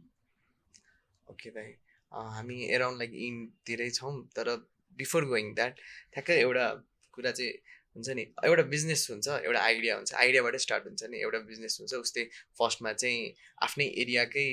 ओके 1.27 1.51
भाइ। 1.51 1.73
हामी 2.13 2.57
एराउन्ड 2.75 2.99
लाइक 2.99 3.13
इनतिरै 3.27 3.91
छौँ 3.91 4.15
तर 4.37 4.57
बिफोर 4.99 5.25
गोइङ 5.25 5.55
द्याट 5.55 5.81
ठ्याक्कै 6.13 6.39
एउटा 6.41 6.67
कुरा 7.15 7.31
चाहिँ 7.31 7.53
हुन्छ 7.97 8.09
नि 8.17 8.23
एउटा 8.45 8.63
बिजनेस 8.73 9.07
हुन्छ 9.11 9.29
एउटा 9.29 9.61
आइडिया 9.63 9.97
हुन्छ 9.97 10.15
आइडियाबाटै 10.25 10.59
स्टार्ट 10.65 10.85
हुन्छ 10.87 11.11
नि 11.13 11.19
एउटा 11.21 11.41
बिजनेस 11.51 11.77
हुन्छ 11.81 11.95
उस्तै 11.95 12.25
फर्स्टमा 12.61 12.93
चाहिँ 13.03 13.33
आफ्नै 13.67 13.87
एरियाकै 14.05 14.47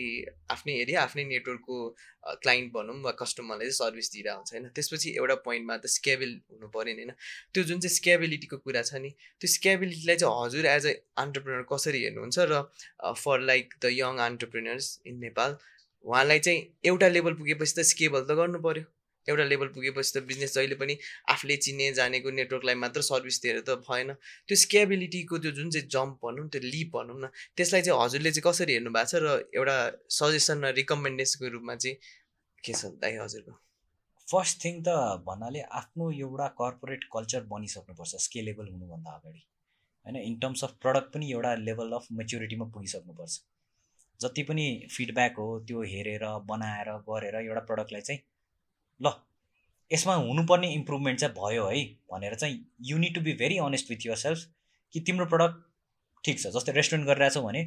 आफ्नै 0.55 0.75
एरिया 0.81 1.03
आफ्नै 1.03 1.25
नेटवर्कको 1.29 1.77
क्लाइन्ट 2.43 2.73
भनौँ 2.73 2.97
वा 3.03 3.11
कस्टमरलाई 3.21 3.71
चाहिँ 3.71 3.79
सर्भिस 3.79 4.11
दिइरहेको 4.13 4.37
हुन्छ 4.39 4.53
होइन। 4.53 4.67
त्यसपछि 4.75 5.15
एउटा 5.15 5.35
पोइन्टमा 5.47 5.77
त 5.77 5.93
स्केबल 5.95 6.35
हुनु 6.51 6.71
पऱ्यो 6.75 6.95
नि 6.95 7.03
होइन। 7.03 7.15
त्यो 7.53 7.63
जुन 7.71 7.79
चाहिँ 7.79 7.95
स्केबिलिटीको 7.95 8.61
कुरा 8.67 8.83
छ 8.83 9.03
नि 9.07 9.15
त्यो 9.39 9.53
स्केबिलिटीलाई 9.55 10.23
चाहिँ 10.25 10.43
हजुर 10.43 10.71
एज 10.75 10.85
अ 10.85 10.93
अन्टरप्रिनर 11.23 11.65
कसरी 11.73 12.03
हेर्नुहुन्छ 12.03 12.37
र 12.51 12.61
for 13.23 13.49
like 13.51 13.75
the 13.81 13.95
young 13.95 14.23
entrepreneurs 14.27 14.93
in 15.07 15.19
Nepal 15.25 15.59
उहाँलाई 16.05 16.39
चाहिँ 16.47 16.61
एउटा 16.85 17.07
लेभल 17.17 17.33
पुगेपछि 17.41 17.73
त 17.73 17.85
स्केबल 17.87 18.21
त 18.23 18.35
गर्नु 18.39 18.59
पऱ्यो 18.67 18.83
एउटा 19.30 19.45
लेभल 19.45 19.67
पुगेपछि 19.75 20.11
त 20.11 20.23
बिजनेस 20.25 20.53
जहिले 20.55 20.75
पनि 20.82 20.97
आफूले 21.30 21.55
चिने 21.65 21.91
जानेको 21.99 22.30
नेटवर्कलाई 22.39 22.75
मात्र 22.84 23.01
सर्भिस 23.09 23.41
दिएर 23.41 23.61
त 23.61 23.77
भएन। 23.88 24.13
त्यो 24.47 24.55
स्केबिलिटीको 24.65 25.38
त्यो 25.38 25.51
जुन 25.59 25.69
चाहिँ 25.69 25.88
जम्प 25.89 26.19
भनौँ 26.25 26.47
त्यो 26.49 26.61
लिप 26.65 26.91
भनौँ 26.95 27.17
न 27.21 27.32
त्यसलाई 27.55 27.82
चाहिँ 27.82 27.99
हजुरले 28.03 28.32
चाहिँ 28.32 28.45
कसरी 28.49 28.73
हेर्नु 28.73 28.91
भएको 28.91 29.09
छ 29.11 29.23
र 29.23 29.27
एउटा 29.55 29.77
सजेसन 30.19 30.65
र 30.65 30.73
रिकमेन्डेसनको 30.80 31.53
रूपमा 31.55 31.75
चाहिँ 31.75 31.95
के 32.63 32.73
छ 32.73 32.93
दाइ 33.01 33.17
हजुरको? 33.17 33.53
फर्स्ट 34.27 34.63
थिङ 34.63 34.82
त 34.88 34.95
भन्नाले 35.27 35.61
आफ्नो 35.77 36.09
एउटा 36.23 36.47
कर्पोरेट 36.57 37.03
कल्चर 37.13 37.45
बनिसक्नुपर्छ 37.53 38.15
स्केलेबल 38.25 38.67
हुनुभन्दा 38.71 39.11
अगाडि। 39.11 39.41
होइन 40.05 40.17
इन 40.17 40.36
टर्म्स 40.39 40.63
अफ 40.63 40.75
प्रडक्ट 40.82 41.13
पनि 41.13 41.32
एउटा 41.32 41.53
लेभल 41.61 41.91
अफ 41.97 42.05
मेच्युरिटीमा 42.19 42.65
पुगिसक्नुपर्छ। 42.75 43.39
जति 44.19 44.43
पनि 44.43 44.65
फिडब्याक 44.91 45.36
हो 45.39 45.47
त्यो 45.67 45.82
हेरेर 45.91 46.25
बनाएर 46.47 46.91
गरेर 47.09 47.36
एउटा 47.36 47.61
प्रडक्टलाई 47.67 48.01
चाहिँ 48.01 48.21
ल 49.02 49.12
यसमा 49.91 50.16
हुनुपर्ने 50.16 50.74
इम्प्रुभमेन्ट 50.74 51.20
चाहिँ 51.20 51.34
भयो 51.36 51.66
है 51.68 51.84
भनेर 52.12 52.36
चाहिँ 52.36 52.56
you 52.89 52.97
need 52.97 53.16
to 53.16 53.22
be 53.22 53.34
very 53.41 53.58
honest 53.66 53.89
with 53.89 54.06
yourself 54.18 54.45
कि 54.93 55.00
तिम्रो 55.02 55.26
प्रडक्ट 55.26 55.58
ठिक 56.24 56.39
छ। 56.39 56.47
जस्तै 56.56 56.72
रेस्टुरेन्ट 56.74 57.08
गरिरहेछौ 57.08 57.41
भने 57.41 57.62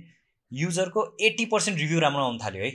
युजरको 0.52 1.04
एट्टी 1.26 1.44
पर्सेन्ट 1.52 1.78
रिभ्यू 1.78 1.98
राम्रो 2.00 2.22
आउनु 2.22 2.38
थाल्यो 2.44 2.64
है। 2.64 2.70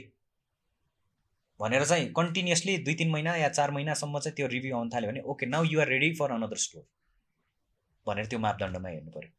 भनेर 1.60 1.84
चाहिँ 1.84 2.12
कन्टिन्युसली 2.16 2.76
दुई 2.86 2.94
तिन 2.94 3.10
महिना 3.10 3.36
या 3.36 3.48
चार 3.48 3.70
महिनासम्म 3.70 4.18
चाहिँ 4.18 4.34
त्यो 4.36 4.46
रिभ्यू 4.48 4.76
आउनु 4.76 4.90
थाल्यो 4.94 5.10
भने 5.10 5.20
okay 5.32 5.46
now 5.46 5.64
you're 5.64 5.88
ready 5.88 6.10
for 6.14 6.32
another 6.32 6.56
store 6.64 6.84
भनेर 8.06 8.26
त्यो 8.26 8.38
मापदण्डमा 8.38 8.88
हेर्नु 8.88 9.10
पऱ्यो 9.10 9.30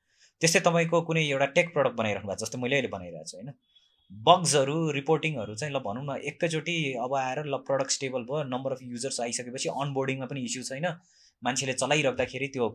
त्यस्तै 0.42 0.60
तपाईँको 0.66 1.02
कुनै 1.10 1.24
एउटा 1.28 1.46
टेक 1.58 1.74
प्रडक्ट 1.74 1.96
बनाइराख्नु 1.98 2.30
भएको 2.30 2.46
जस्तै 2.46 2.60
मैले 2.62 2.76
अहिले 2.76 2.92
बनाइरहेको 2.96 3.30
छु 3.32 3.38
होइन? 3.38 3.54
बग्सहरू 4.12 4.76
रिपोर्टिङहरू 4.91 5.55
चाहिँ 5.55 5.74
ल 5.74 5.80
भनौँ 5.82 6.03
न 6.05 6.20
एकैचोटि 6.30 6.76
अब 7.03 7.16
आएर 7.16 7.39
ल 7.45 7.57
प्रडक्ट 7.68 7.91
स्टेबल 7.91 8.24
भयो 8.30 8.43
नम्बर 8.49 8.72
अफ 8.72 8.80
युजर्स 8.84 9.20
आइसकेपछि 9.22 9.70
अनबोर्डिङमा 9.84 10.26
पनि 10.26 10.41
इस्यु 10.43 10.64
छैन। 10.64 10.88
मान्छेले 11.43 11.74
चलाइराख्दाखेरि 11.74 12.47
त्यो 12.53 12.68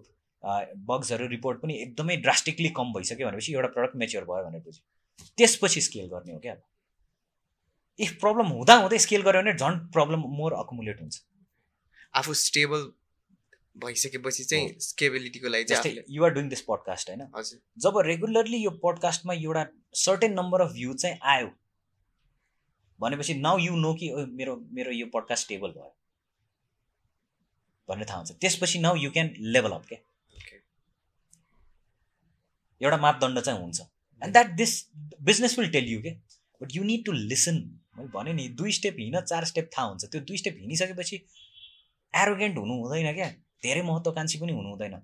बग्सहरू 0.88 1.26
रिपोर्ट 1.28 1.60
पनि 1.60 1.74
एकदमै 1.82 2.16
ड्रास्टिकली 2.24 2.68
कम 2.78 2.92
भइसक्यो 2.92 3.26
भनेपछि 3.28 3.52
एउटा 3.54 3.68
प्रडक्ट 3.76 3.96
मेच्योर 3.96 4.24
भयो 4.24 4.60
बुझ्यो 4.60 4.82
त्यसपछि 5.38 5.80
स्केल 5.80 6.06
गर्ने 6.08 6.32
हो 6.32 6.38
क्या 6.40 6.56
इफ 8.00 8.12
प्रब्लम 8.20 8.46
हुँदा 8.56 8.74
हुँदै 8.82 8.98
स्केल 9.06 9.22
गऱ्यो 9.22 9.42
भने 9.42 9.54
झन् 9.54 9.78
प्रब्लम 9.92 10.20
मोर 10.38 10.52
अकुमुलेट 10.54 11.00
हुन्छ। 11.00 11.20
आफू 12.14 12.34
स्टेबल 12.40 12.80
भइसकेपछि 13.76 14.44
चाहिँ 14.44 14.68
स्केबिलिटीको 14.80 15.48
लागि 15.48 15.64
जस्तै 15.64 16.04
युआर 16.10 16.30
डुइङ 16.34 16.48
दिस 16.48 16.60
पडकास्ट 16.62 17.10
होइन? 17.10 17.22
हजुर। 17.36 17.58
जब 17.82 17.98
रेगुलरली 18.06 18.58
यो 18.64 18.70
पडकास्टमा 18.82 19.34
एउटा 19.34 19.66
सर्टेन 20.02 20.32
नम्बर 20.32 20.60
अफ 20.60 20.72
भ्यू 20.72 20.94
चाहिँ 20.94 21.18
आयो 21.32 21.50
भनेपछि 23.00 23.34
नाउ 23.34 23.58
यु 23.58 23.76
नो 23.76 23.92
कि 23.94 24.10
मेरो 24.32 24.56
मेरो 24.72 24.92
यो 24.92 25.06
पडकास्ट 25.14 25.44
स्टेबल 25.44 25.70
भयो। 25.70 25.94
भन्ने 27.88 28.04
थाहा 28.04 28.18
हुन्छ। 28.18 28.32
त्यसपछि 28.40 28.78
now 28.78 28.96
you 28.96 29.10
can 29.10 29.34
level 29.54 29.72
up 29.72 29.86
क्या. 29.88 29.98
एउटा 32.80 32.96
मापदण्ड 32.96 33.40
चाहिँ 33.40 33.60
हुन्छ। 33.60 33.80
And 34.22 34.32
that 34.32 34.50
this 34.56 34.72
business 35.22 35.58
will 35.58 35.70
tell 35.70 35.88
you 35.92 36.02
के 36.02 36.10
but 36.60 36.76
you 36.76 36.82
need 36.84 37.04
to 37.06 37.12
listen 37.12 37.56
मैले 37.96 38.08
भने 38.14 38.32
नि 38.32 38.48
दुई 38.58 38.72
स्टेप 38.72 38.96
हिँड 38.98 39.20
चार 39.22 39.44
स्टेप 39.44 39.70
थाहा 39.78 39.86
हुन्छ। 39.88 40.04
त्यो 40.04 40.20
दुई 40.20 40.36
स्टेप 40.36 40.56
हिँडिसकेपछि 40.60 41.16
एरोगेन्ट 42.14 42.58
हुनु 42.58 42.74
हुँदैन 42.82 43.12
क्या? 43.14 43.28
धेरै 43.66 43.82
महत्त्वकाङ्क्षी 43.90 44.38
पनि 44.38 44.56
हुनु 44.60 44.68
हुँदैन 44.68 44.96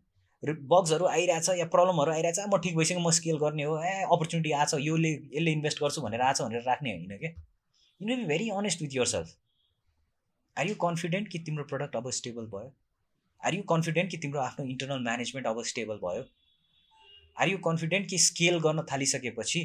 बग्सहरू 0.73 1.07
आइरहेछ 1.07 1.59
या 1.59 1.67
प्रब्लमहरू 1.75 2.13
आइरहेछ 2.13 2.41
म 2.47 2.59
ठिक 2.65 2.77
भइसक्यो 2.77 3.01
म 3.01 3.11
स्केल 3.19 3.45
गर्ने 3.45 3.69
हो 3.71 3.77
ए 3.83 3.95
अपर्च्युनिटी 4.17 4.57
आएको 4.63 4.71
छ 4.73 4.83
योले 4.87 5.13
यसले 5.13 5.53
इन्भेस्ट 5.59 5.85
गर्छु 5.85 6.09
भनेर 6.09 6.27
आएको 6.31 6.43
छ 6.43 6.49
भनेर 6.49 6.67
राख्ने 6.69 6.97
होइन 6.97 7.23
क्या 7.23 7.33
you 8.01 8.17
be 8.17 8.25
very 8.33 8.51
honest 8.63 8.83
with 8.83 8.97
yourself 9.15 9.39
are 10.57 10.69
you 10.69 10.75
confident 10.81 11.29
कि 11.29 11.39
तिम्रो 11.39 11.65
प्रडक्ट 11.65 11.97
अब 11.97 12.11
स्टेबल 12.11 12.47
भयो? 12.55 12.73
आर 13.41 13.55
यु 13.55 13.63
कन्फिडेन्ट 13.69 14.11
कि 14.11 14.17
तिम्रो 14.25 14.41
आफ्नो 14.41 14.65
इन्टरनल 14.67 15.03
म्यानेजमेन्ट 15.03 15.47
अब 15.47 15.63
स्टेबल 15.65 16.01
भयो? 16.03 16.25
आर 17.41 17.49
यु 17.49 17.59
कन्फिडेन्ट 17.67 18.09
कि 18.09 18.19
स्केल 18.19 18.59
गर्न 18.61 18.83
थालिसकेपछि 18.93 19.63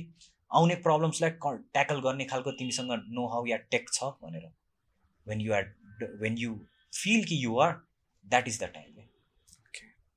आउने 0.51 0.75
प्रब्लम्सलाई 0.85 1.31
ट्याकल 1.73 1.99
गर्ने 2.05 2.25
खालको 2.25 2.51
तिमीसँग 2.59 2.91
नो 3.17 3.27
हाउ 3.27 3.45
या 3.47 3.57
टेक 3.73 3.89
छ 3.93 4.11
भनेर। 4.21 4.47
When 5.27 5.41
you 5.41 5.53
are 5.53 5.73
when 6.21 6.37
you 6.37 6.55
feel 6.93 7.25
कि 7.25 7.43
you 7.45 7.57
are 7.59 7.73
that 8.25 8.47
is 8.47 8.63
the 8.63 8.71
time 8.73 8.95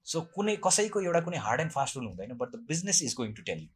so 0.07 0.21
कुनै 0.35 0.57
कसैको 0.65 1.01
एउटा 1.01 1.21
कुनै 1.21 1.39
हार्ड 1.47 1.61
एन्ड 1.61 1.73
फास्ट 1.73 1.97
रुल 1.97 2.07
हुँदैन 2.07 2.37
but 2.37 2.51
the 2.51 2.61
business 2.69 3.03
is 3.03 3.15
going 3.15 3.35
to 3.35 3.43
tell 3.43 3.69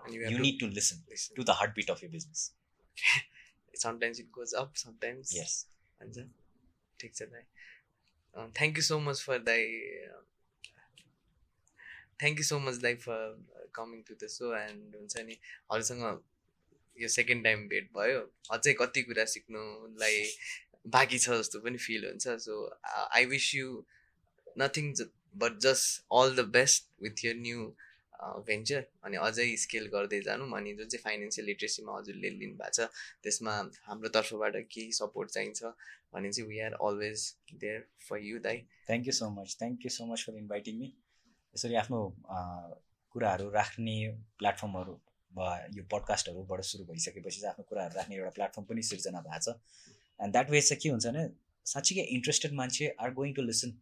you 0.00 0.22
you 0.22 0.36
to 0.36 0.42
need 0.42 0.60
to 0.60 0.66
listen 0.70 1.02
listen. 1.10 1.36
To 1.36 1.44
the 1.44 1.56
heartbeat 1.74 1.90
of 1.90 2.02
your 2.02 2.10
business 2.10 2.50
sometimes 3.74 4.20
it 4.20 4.28
goes 4.32 4.52
up 4.60 4.78
sometimes 4.82 5.32
yes 5.36 5.54
हुन्छ 6.00 6.26
ठिक 7.00 7.16
छ 7.16 7.28
दाइ 7.32 7.42
thank 8.52 8.76
you 8.76 8.82
so 8.82 8.98
much 9.00 9.22
for 9.22 9.42
दाइ 9.48 9.66
thank 12.20 12.38
you 12.38 12.44
so 12.44 12.58
much 12.58 12.80
दाइ 12.84 12.94
for 13.02 13.26
coming 13.74 14.02
to 14.02 14.14
the 14.14 14.30
show 14.34 14.54
and 14.56 14.96
हुन्छ 14.96 15.26
नि 15.28 15.38
अरूसँग 15.70 16.06
यो 16.96 17.08
सेकेन्ड 17.14 17.44
टाइम 17.44 17.66
भेट 17.68 17.92
भयो 17.92 18.20
अझै 18.50 18.72
कति 18.80 19.02
कुरा 19.02 19.24
सिक्नुलाई 19.34 20.24
बाँकी 20.86 21.18
छ 21.18 21.36
जस्तो 21.40 21.60
पनि 21.60 21.78
फिल 21.86 22.04
हुन्छ। 22.06 22.28
So 22.46 22.54
I 23.16 23.24
wish 23.26 23.54
you 23.54 23.66
nothing 24.58 24.92
but 25.42 25.58
just 25.60 26.04
all 26.18 26.34
the 26.36 26.44
best 26.52 26.90
with 27.02 27.24
your 27.24 27.36
new 27.38 27.64
venture 28.46 28.84
अनि 29.04 29.16
अझै 29.22 29.44
स्केल 29.62 29.86
गर्दै 29.94 30.20
जानु 30.28 30.44
अनि 30.56 30.72
जुन 30.76 30.88
चाहिँ 30.88 31.02
फाइनेन्सियल 31.02 31.46
लिट्रेसीमा 31.46 31.96
हजुरले 31.98 32.30
लिनुभएको 32.36 32.70
छ 32.76 32.86
त्यसमा 33.24 33.56
हाम्रो 33.88 34.08
तर्फबाट 34.14 34.56
केही 34.76 34.92
सपोर्ट 35.00 35.30
चाहिन्छ 35.34 35.72
भने 36.14 36.30
चाहिँ 36.32 36.48
we 36.50 36.60
are 36.68 36.78
always 36.88 37.24
there 37.64 37.82
for 38.08 38.22
you 38.28 38.38
दाइ 38.46 38.62
thank 38.88 39.06
you 39.06 39.12
so 39.18 39.28
much 39.36 39.56
thank 39.60 39.84
you 39.84 39.90
so 39.98 40.06
much 40.12 40.24
for 40.28 40.38
inviting 40.38 40.78
me 40.78 40.88
यसरी 41.54 41.74
आफ्नो 41.82 42.00
अँ, 42.30 42.72
कुराहरू 43.14 43.50
राख्ने 43.50 43.98
प्लेटफर्महरू 44.38 44.96
यो 45.76 45.84
पडकास्टहरूबाट 45.92 46.64
सुरु 46.70 46.84
भइसकेपछि 46.92 47.40
चाहिँ 47.40 47.52
आफ्नो 47.52 47.64
कुराहरू 47.68 47.94
राख्ने 48.00 48.16
एउटा 48.16 48.30
प्लेटफर्म 48.38 48.64
पनि 48.72 48.82
सिर्जना 48.92 49.20
भएको 49.28 49.52
छ। 49.52 49.58
एन्ड 50.20 50.32
द्याट 50.32 50.50
वे 50.50 50.60
चाहिँ 50.62 50.80
के 50.80 50.88
हुन्छ 50.88 51.06
भने 51.06 51.26
साँच्चीकै 51.66 52.02
इन्ट्रेस्टेड 52.12 52.52
मान्छे 52.54 52.94
are 53.00 53.12
going 53.14 53.34
to 53.34 53.42
listen 53.42 53.74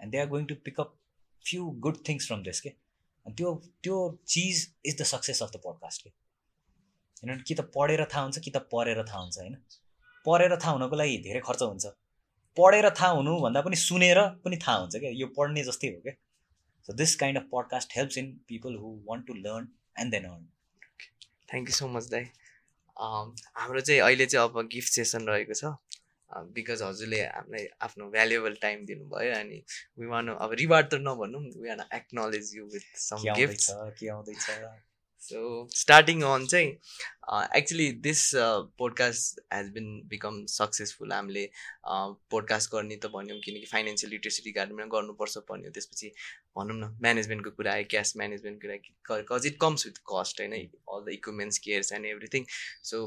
and 0.00 0.12
they 0.12 0.18
are 0.18 0.28
going 0.28 0.46
to 0.46 0.54
pick up 0.64 0.96
few 1.44 1.70
good 1.80 2.02
things 2.08 2.26
from 2.26 2.42
this 2.42 2.60
के 2.60 2.68
अनि 2.68 3.34
त्यो 3.34 3.54
त्यो 3.82 3.98
चिज 4.28 4.66
is 4.84 5.00
the 5.00 5.08
success 5.10 5.42
of 5.42 5.50
the 5.50 5.60
podcast 5.64 6.02
के 6.02 6.10
किनभने 6.10 7.42
कि 7.42 7.54
त 7.54 7.70
पढेर 7.74 8.04
थाहा 8.06 8.22
हुन्छ 8.22 8.38
कि 8.38 8.50
त 8.50 8.68
पढेर 8.72 9.02
थाहा 9.04 9.20
हुन्छ 9.20 9.38
होइन 9.38 9.56
पढेर 10.26 10.56
थाहा 10.56 10.72
हुनको 10.72 10.96
लागि 10.96 11.18
धेरै 11.24 11.40
खर्च 11.44 11.62
हुन्छ 11.64 11.92
पढेर 12.56 12.88
थाहा 12.92 13.10
हुनुभन्दा 13.12 13.60
पनि 13.62 13.76
सुनेर 13.78 14.20
पनि 14.44 14.56
थाहा 14.58 14.76
हुन्छ 14.78 15.02
क्या 15.04 15.12
यो 15.16 15.28
पढ्ने 15.36 15.64
जस्तै 15.64 15.90
हो 15.90 16.00
क्या 16.02 16.14
so 16.88 16.92
this 16.94 17.14
kind 17.16 17.38
of 17.38 17.48
podcast 17.52 17.96
helps 17.96 18.18
in 18.18 18.32
people 18.48 18.76
who 18.76 18.94
want 19.06 19.26
to 19.26 19.34
learn 19.40 19.68
and 19.96 20.16
then 20.16 20.24
earn 20.26 20.48
thank 21.50 21.68
you 21.68 21.76
so 21.76 21.88
much 21.90 22.08
दाइ 22.10 22.24
हाम्रो 22.96 23.80
चाहिँ 23.80 24.00
अहिले 24.00 24.26
चाहिँ 24.26 24.48
अब 24.48 24.68
गिफ्ट 24.72 24.92
सेसन 24.92 25.26
रहेको 25.28 25.54
छ। 25.54 25.74
बिकज 26.30 26.82
हजुरले 26.82 27.20
हामीलाई 27.22 27.66
आफ्नो 27.82 28.08
भ्यालुएबल 28.10 28.54
टाइम 28.62 28.84
दिनुभयो 28.86 29.34
अनि 29.38 29.58
वी 29.98 30.06
वान 30.06 30.28
अब 30.36 30.52
रिवार्ड 30.60 30.86
त 30.86 31.00
नभनौँ 31.00 31.42
we 31.56 31.68
want 31.68 31.84
acknowledge 31.94 32.52
you 32.56 32.64
with 32.74 32.86
some 33.00 33.26
gift 33.34 33.66
के 33.98 34.08
आउँदैछ? 34.08 34.46
सो 35.22 35.40
स्टार्टिङ 35.76 36.22
अन 36.28 36.46
चाहिँ 36.46 36.68
actually 37.56 37.90
this 38.06 38.22
podcast 38.78 39.40
has 39.54 39.68
been 39.74 39.84
become 40.10 40.44
successful 40.54 41.12
हामीले 41.12 41.44
पोडकास्ट 42.34 42.70
गर्ने 42.72 42.96
त 42.96 43.10
भन्यौँ 43.12 43.38
किनकि 43.44 43.66
फाइनेन्सियल 43.72 44.12
लिट्रेसी 44.12 44.42
रिगार्डमा 44.46 44.86
गर्नुपर्छ 44.94 45.44
भन्यो। 45.50 45.70
त्यसपछि 45.78 46.10
भनौँ 46.58 46.76
न 46.80 46.90
म्यानेजमेन्टको 47.06 47.50
कुरा 47.60 47.72
आयो 47.72 47.86
क्यास 47.94 48.12
म्यानेजमेन्टको 48.16 48.80
कुरा 49.06 49.22
cause 49.30 49.46
it 49.52 49.58
comes 49.66 49.86
with 49.86 50.02
cost 50.12 50.40
होइन? 50.40 50.58
All 50.96 51.04
the 51.06 51.16
equipments 51.20 51.58
cares 51.68 51.92
and 51.92 52.06
everything 52.14 52.50
so 52.90 53.06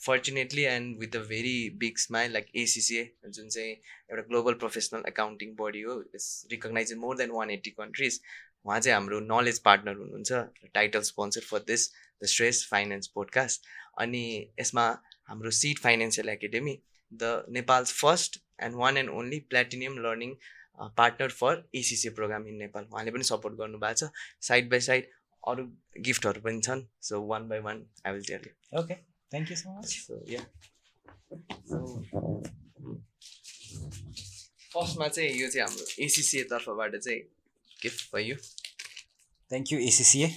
fortunately 0.00 0.62
and 0.68 0.98
with 0.98 1.16
a 1.16 1.24
very 1.26 1.58
big 1.80 1.98
smile 2.04 2.32
like 2.32 2.46
ACCA 2.62 3.10
जुन 3.26 3.48
चाहिँ 3.48 3.72
एउटा 3.72 4.22
ग्लोबल 4.28 4.54
प्रोफेसनल 4.62 5.02
एकाउन्टिङ 5.08 5.54
बडी 5.58 5.82
हो 5.82 6.00
it's 6.14 6.30
recognise 6.50 6.92
more 7.02 7.16
than 7.18 7.30
one 7.40 7.50
eighty 7.50 7.70
countries 7.76 8.20
उहाँ 8.64 8.78
चाहिँ 8.80 8.94
हाम्रो 8.94 9.20
knowledge 9.20 9.58
partner 9.62 9.96
हुनुहुन्छ 9.96 10.32
title 10.74 11.02
sponsor 11.10 11.40
for 11.50 11.58
this 11.66 11.90
the 12.22 12.26
stress 12.32 12.66
finance 12.70 13.06
podcast 13.14 13.66
अनि 14.00 14.24
यसमा 14.60 14.86
हाम्रो 15.28 15.50
seed 15.60 15.78
financial 15.78 16.28
academy 16.28 16.78
the 17.12 17.44
Nepal's 17.56 17.92
first 18.00 18.38
and 18.62 18.76
one 18.76 18.96
and 18.96 19.10
only 19.20 19.38
platinum 19.50 19.98
learning 20.06 20.34
partner 20.98 21.30
for 21.30 21.62
ACC 21.74 22.08
program 22.18 22.46
in 22.48 22.56
Nepal 22.56 22.84
उहाँले 22.84 23.10
पनि 23.10 23.24
support 23.24 23.54
गर्नुभएको 23.56 24.06
छ। 24.06 24.10
साइड 24.48 24.70
बाई 24.70 24.80
साइड 24.86 25.10
अरू 25.42 25.64
गिफ्टहरू 26.08 26.40
पनि 26.40 26.60
छन्। 26.60 26.86
So 27.02 27.20
one 27.26 27.48
by 27.48 27.58
one 27.66 27.84
I 28.06 28.12
will 28.12 28.24
tell 28.24 28.42
you 28.46 28.80
okay 28.80 28.94
thank 29.34 29.50
you 29.50 29.56
so 29.56 29.78
much 29.78 29.86
so 29.86 30.24
yeah 30.32 30.40
फर्स्टमा 34.72 35.08
चाहिँ 35.08 35.30
यो 35.40 35.48
चाहिँ 35.50 35.66
हाम्रो 35.66 35.86
एसिसिए 36.04 36.42
तर्फबाट 36.52 36.96
चाहिँ 37.82 37.88
गिफ्ट 37.88 38.14
भयो 38.14 38.36
thank 39.50 39.72
you 39.72 39.78
ACCA 39.88 40.28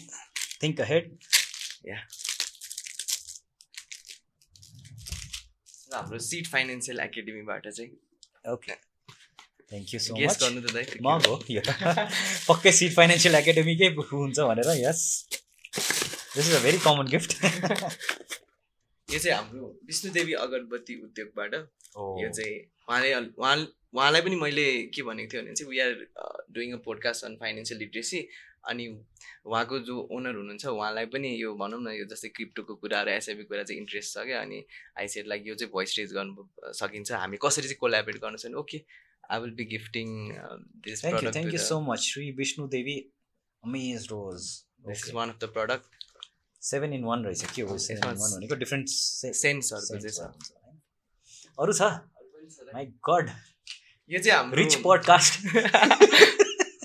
think 0.61 0.81
ahead 0.91 1.05
या 1.87 1.97
हाम्रो 5.93 6.19
सिट 6.27 6.47
फाइनेन्सियल 6.47 6.99
एकाडेमीबाट 6.99 7.67
चाहिँ। 7.67 7.91
Okay 8.53 8.73
thank 9.71 9.93
you 9.93 9.99
so 9.99 10.15
much 10.15 10.39
गर्नु 10.43 10.61
त 10.61 10.73
दाइ 10.73 10.99
मग 11.07 11.27
हो? 11.27 11.35
यो 11.49 11.61
पक्कै 12.49 12.71
सिट 12.79 12.93
फाइनेन्सियल 12.95 13.35
एकाडेमीकै 13.41 13.89
हुन्छ 14.11 14.37
भनेर 14.49 14.69
yes 14.81 15.01
this 16.35 16.47
is 16.49 16.53
a 16.55 16.59
very 16.65 16.79
common 16.87 17.07
gift 17.15 17.37
यो 19.07 19.19
चाहिँ 19.19 19.35
हाम्रो 19.37 19.67
विष्णुदेवी 19.87 20.33
अगरबत्ती 20.43 20.93
उद्योगबाट। 21.07 21.53
Oh. 21.95 22.05
यो 22.21 22.29
चाहिँ 22.29 22.55
उहाँले 22.89 23.13
उहाँ 23.15 23.55
उहाँलाई 23.95 24.21
पनि 24.21 24.35
मैले 24.35 24.65
के 24.95 25.01
भनेको 25.07 25.31
थिएँ 25.33 25.41
भने 25.43 25.53
चाहिँ 25.55 25.69
we 25.71 25.79
are 25.79 25.93
doing 26.55 26.73
a 26.73 26.79
podcast 26.85 27.25
on 27.25 27.35
financial 27.41 27.79
literacy 27.79 28.19
अनि 28.69 28.85
उहाँको 29.45 29.79
जो 29.87 29.95
ओनर 30.11 30.35
हुनुहुन्छ 30.35 30.65
उहाँलाई 30.67 31.05
पनि 31.13 31.29
यो 31.41 31.53
भनौँ 31.55 31.81
न 31.81 31.91
यो 31.95 32.05
जस्तै 32.11 32.29
क्रिप्टोको 32.35 32.75
कुराहरू 32.83 33.11
एसआइबी 33.11 33.43
कुरा 33.49 33.63
चाहिँ 33.63 33.79
इन्ट्रेस्ट 33.81 34.13
छ 34.13 34.25
क्या। 34.25 34.41
अनि 34.41 34.59
आइसेट 34.99 35.27
लाइक 35.27 35.47
यो 35.47 35.55
चाहिँ 35.55 35.71
भोइस 35.71 35.95
रेज 35.99 36.13
गर्नु 36.13 36.47
सकिन्छ। 36.79 37.11
हामी 37.23 37.37
कसरी 37.45 37.67
चाहिँ 37.67 37.77
कोलाबरेट 37.81 38.17
गर्नु 38.21 38.37
छ 38.37 38.45
भने 38.45 38.57
okay 38.63 38.79
I 39.31 39.39
will 39.41 39.53
be 39.61 39.65
gifting 39.75 40.07
this 40.87 41.05
thank 41.05 41.53
you 41.53 41.59
so 41.67 41.79
much 41.91 41.99
Shri 42.09 42.31
Vishnu 42.41 42.67
Devi 42.75 42.97
amaze 43.63 44.07
rose 44.11 44.51
this 44.89 45.07
is 45.07 45.13
one 45.15 45.29
of 45.29 45.37
the 45.43 45.51
product 45.53 45.87
seven 46.61 46.93
in 46.93 47.03
one 47.05 47.25
रहेछ 47.25 47.51
के 47.55 47.61
हो 47.61 47.77
सेभेन 47.87 48.03
इन 48.03 48.09
यसमा 48.09 48.21
वान 48.21 48.37
भनेको 48.37 48.55
डिफ्रेन्ट 48.65 48.87
सेन्सहरूको 48.89 50.07
चाहिँ 50.07 50.15
छ। 50.17 50.53
अरू 51.59 51.73
छ? 51.73 51.81
माई 52.73 52.85
गड 53.09 53.29
यो 54.09 54.19
चाहिँ 54.19 54.37
हाम्रो 54.37 54.57
रिच 54.57 54.75
पडकास्ट 54.81 55.39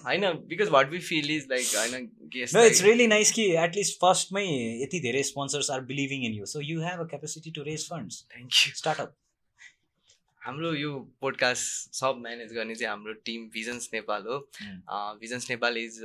होइन 0.04 0.22
because 0.48 0.68
what 0.68 0.90
we 0.90 0.98
feel 1.00 1.30
is 1.30 1.46
like 1.50 1.66
होइन 1.74 2.06
guest 2.34 2.56
no 2.56 2.62
it's 2.64 2.82
really 2.82 3.06
nice 3.06 3.32
कि 3.32 3.44
एटलिस्ट 3.64 3.98
फर्स्टमै 4.00 4.44
यति 4.82 5.00
धेरै 5.00 5.22
sponsors 5.24 5.70
are 5.70 5.80
believing 5.86 6.24
in 6.26 6.34
you 6.34 6.46
so 6.48 6.60
you 6.62 6.80
have 6.82 7.00
a 7.00 7.08
capacity 7.10 7.50
to 7.50 7.62
raise 7.64 7.88
funds 7.88 8.24
thank 8.30 8.66
you 8.66 8.72
startup 8.76 9.16
हाम्रो 10.42 10.72
यो 10.74 10.98
पोडकास्ट 11.20 11.94
सब 11.94 12.20
manage 12.20 12.52
गर्ने 12.54 12.74
चाहिँ 12.74 12.90
हाम्रो 12.90 13.12
टिम 13.24 13.48
भिजन्स 13.54 13.88
नेपाल 13.92 14.22
हो. 14.22 14.38
भिजन्स 15.20 15.50
नेपाल 15.50 15.76
इज 15.78 16.00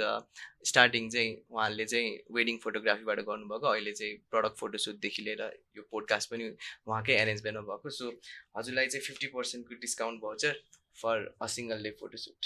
स्टार्टिङ 0.66 1.10
चाहिँ 1.10 1.36
उहाँहरूले 1.50 1.86
चाहिँ 1.86 2.18
वेडिङ 2.32 2.58
फोटोग्राफीबाट 2.64 3.20
गर्नुभएको 3.24 3.68
अहिले 3.68 3.92
चाहिँ 3.94 4.16
प्रडक्ट 4.32 4.58
फोटोसुटदेखि 4.60 5.24
लिएर 5.24 5.44
यो 5.78 5.88
पोडकास्ट 5.92 6.30
पनि 6.32 6.50
उहाँकै 6.88 7.14
एरेन्जमेन्टमा 7.16 7.68
भएको 7.68 7.90
सो 7.98 8.12
हजुरलाई 8.58 8.88
चाहिँ 8.88 9.06
fifty 9.06 9.28
पर्सेन्टको 9.34 9.80
discount 9.82 10.22
voucher 10.22 10.60
for 10.98 11.26
a 11.42 11.48
single 11.56 11.84
day 11.84 11.92
photoshoot 12.00 12.42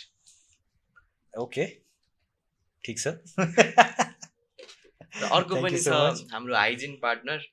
okay 1.33 1.65
ठिक 2.83 2.97
छ 2.99 3.05
र 5.11 5.27
अर्को 5.35 5.61
पनि 5.61 5.79
छ. 5.79 5.87
हाम्रो 6.33 6.55
हाइजिन 6.55 6.93
पार्टनर 7.03 7.45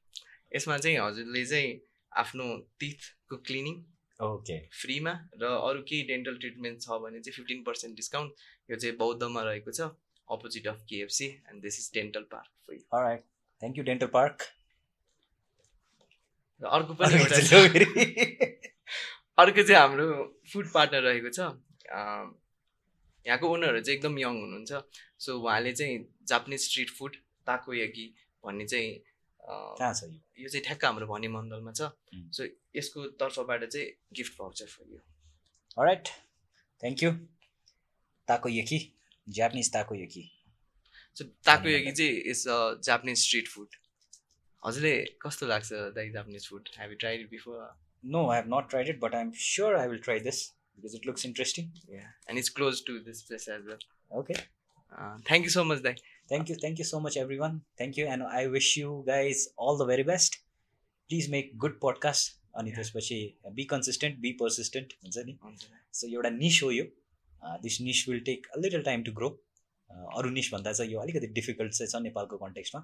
यसमा 0.56 0.76
चाहिँ 0.78 0.98
हजुरले 0.98 1.44
चाहिँ 1.52 1.70
आफ्नो 2.12 2.46
टिथको 2.80 3.36
क्लिनिङ 3.48 3.76
ओके 4.20 4.58
फ्रीमा 4.82 5.12
र 5.40 5.44
अरू 5.68 5.80
केही 5.88 6.02
डेन्टल 6.10 6.36
ट्रिटमेन्ट 6.42 6.82
छ 6.82 6.98
भने 7.04 7.20
चाहिँ 7.20 7.36
फिफ्टिन 7.36 7.62
पर्सेन्ट 7.64 7.96
डिस्काउन्ट 7.96 8.44
यो 8.70 8.76
चाहिँ 8.76 8.96
बौद्धमा 8.98 9.42
रहेको 9.48 9.70
छ 9.78 9.88
opposite 10.28 10.68
of 10.68 10.78
KFC 10.90 11.26
and 11.26 11.62
this 11.62 11.78
is 11.80 11.90
dental 11.94 12.24
park 12.34 12.48
right 12.94 13.22
thank 13.62 13.78
you 13.78 13.84
dental 13.90 14.10
park 14.14 14.36
र 16.62 16.64
अर्को 16.76 16.92
पनि। 17.00 17.16
अर्को 19.38 19.62
चाहिँ 19.62 19.80
हाम्रो 19.80 20.06
फुड 20.52 20.66
पार्टनर 20.72 21.02
रहेको 21.02 21.30
छ। 21.30 21.40
यहाँको 23.26 23.46
ओनरहरू 23.52 23.80
चाहिँ 23.80 23.98
एकदम 23.98 24.18
यङ 24.18 24.34
हुनुहुन्छ। 24.42 24.72
सो 25.18 25.38
उहाँले 25.40 25.72
चाहिँ 25.72 25.98
Japanese 26.28 26.60
street 26.64 26.90
food 26.98 27.16
tako 27.46 27.74
yagi 27.74 28.06
भन्ने 28.44 28.66
चाहिँ 28.66 28.90
कहाँ 29.42 29.92
छ 29.94 30.02
यो? 30.38 30.48
चाहिँ 30.48 30.64
ठ्याक्क 30.64 30.84
हाम्रो 30.84 31.06
भनी 31.06 31.28
मण्डलमा 31.28 31.72
छ. 31.72 31.90
सो 32.32 32.42
यसको 32.76 33.06
तर्फबाट 33.20 33.64
चाहिँ 33.64 33.86
gift 34.16 34.32
voucher 34.38 34.66
for 34.66 34.84
you. 34.92 34.98
Right 35.84 36.08
thank 36.82 37.02
you 37.02 37.10
tako 38.28 38.48
yaki 38.48 38.78
Japanese 39.26 39.72
tako 39.72 39.94
yaki 39.94 40.24
so 41.16 41.24
tako 41.46 41.68
yagi 41.68 41.92
चाहिँ 41.92 42.12
is 42.32 42.46
a 42.48 42.58
Japanese 42.84 43.18
street 43.24 43.48
food 43.48 43.68
हजुरले 44.62 44.94
कस्तो 45.22 45.46
लाग्छ 45.46 45.72
दाइ 45.96 46.10
Japanese 46.12 46.48
food 46.48 46.68
have 46.78 46.96
tried 47.00 47.28
before 47.30 47.60
No 48.05 48.29
I 48.29 48.39
have 48.39 48.53
not 48.53 48.69
tried 48.69 48.89
it 48.89 48.99
but 48.99 49.15
I 49.15 49.21
am 49.21 49.31
sure 49.47 49.75
I 49.75 49.87
will 49.87 49.99
try 50.03 50.19
this 50.29 50.47
because 50.77 50.95
it 50.95 51.07
looks 51.07 51.25
interesting 51.25 51.71
and 51.91 52.37
it's 52.37 52.49
close 52.59 52.85
to 52.87 52.97
this 53.09 53.21
place 53.27 53.49
as 53.49 53.67
well 53.67 53.85
okay 54.19 54.33
thank 54.33 55.43
you 55.43 55.49
so 55.51 55.63
much 55.63 55.81
दाइ 55.81 55.95
Thank 56.29 56.47
you. 56.47 56.55
Thank 56.55 56.77
you 56.77 56.85
so 56.85 56.97
much, 57.01 57.17
everyone. 57.17 57.55
Thank 57.77 57.97
you. 57.97 58.07
And 58.07 58.23
I 58.23 58.47
wish 58.47 58.77
you 58.77 59.03
guys 59.05 59.49
all 59.57 59.75
the 59.75 59.85
very 59.85 60.03
best. 60.03 60.37
Please 61.09 61.27
make 61.29 61.57
good 61.57 61.75
podcast. 61.81 62.37
अनि 62.59 62.71
त्यसपछि 62.71 63.17
be 63.55 63.63
consistent 63.65 64.17
be 64.19 64.31
persistent 64.39 64.93
हुन्छ 65.03 65.17
नि 65.25 65.37
हुन्छ 65.43 65.67
so 65.99 66.07
एउटा 66.07 66.29
niche 66.29 66.59
हो 66.63 66.71
यो 66.71 66.83
this 67.63 67.79
niche 67.81 68.03
will 68.09 68.19
take 68.29 68.47
a 68.47 68.59
little 68.59 68.81
time 68.83 69.03
to 69.03 69.11
grow 69.19 69.29
अरू 70.19 70.29
niche 70.29 70.49
भन्दा 70.53 70.73
चाहिँ 70.73 70.91
यो 70.91 70.99
अलिकति 70.99 71.27
डिफिकल्ट 71.37 71.73
चाहिँ 71.73 71.89
छ 71.91 72.01
नेपालको 72.03 72.37
कन्टेक्स्टमा 72.37 72.81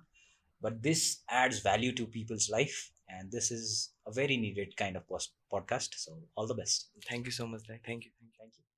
but 0.61 0.79
this 0.87 1.03
adds 1.41 1.61
value 1.63 1.91
to 1.97 2.05
people's 2.13 2.49
life 2.51 3.00
and 3.12 3.30
this 3.30 3.50
is 3.50 3.92
a 4.06 4.12
very 4.12 4.36
needed 4.36 4.76
kind 4.76 4.96
of 4.96 5.06
post- 5.08 5.34
podcast 5.52 5.94
so 5.94 6.12
all 6.36 6.46
the 6.46 6.54
best. 6.62 6.90
Thank 7.08 7.26
you 7.26 7.32
so 7.32 7.46
much 7.46 7.62
thank 7.68 7.82
you 7.86 7.86
thank 7.86 8.04
you, 8.06 8.12
thank 8.38 8.52
you. 8.58 8.71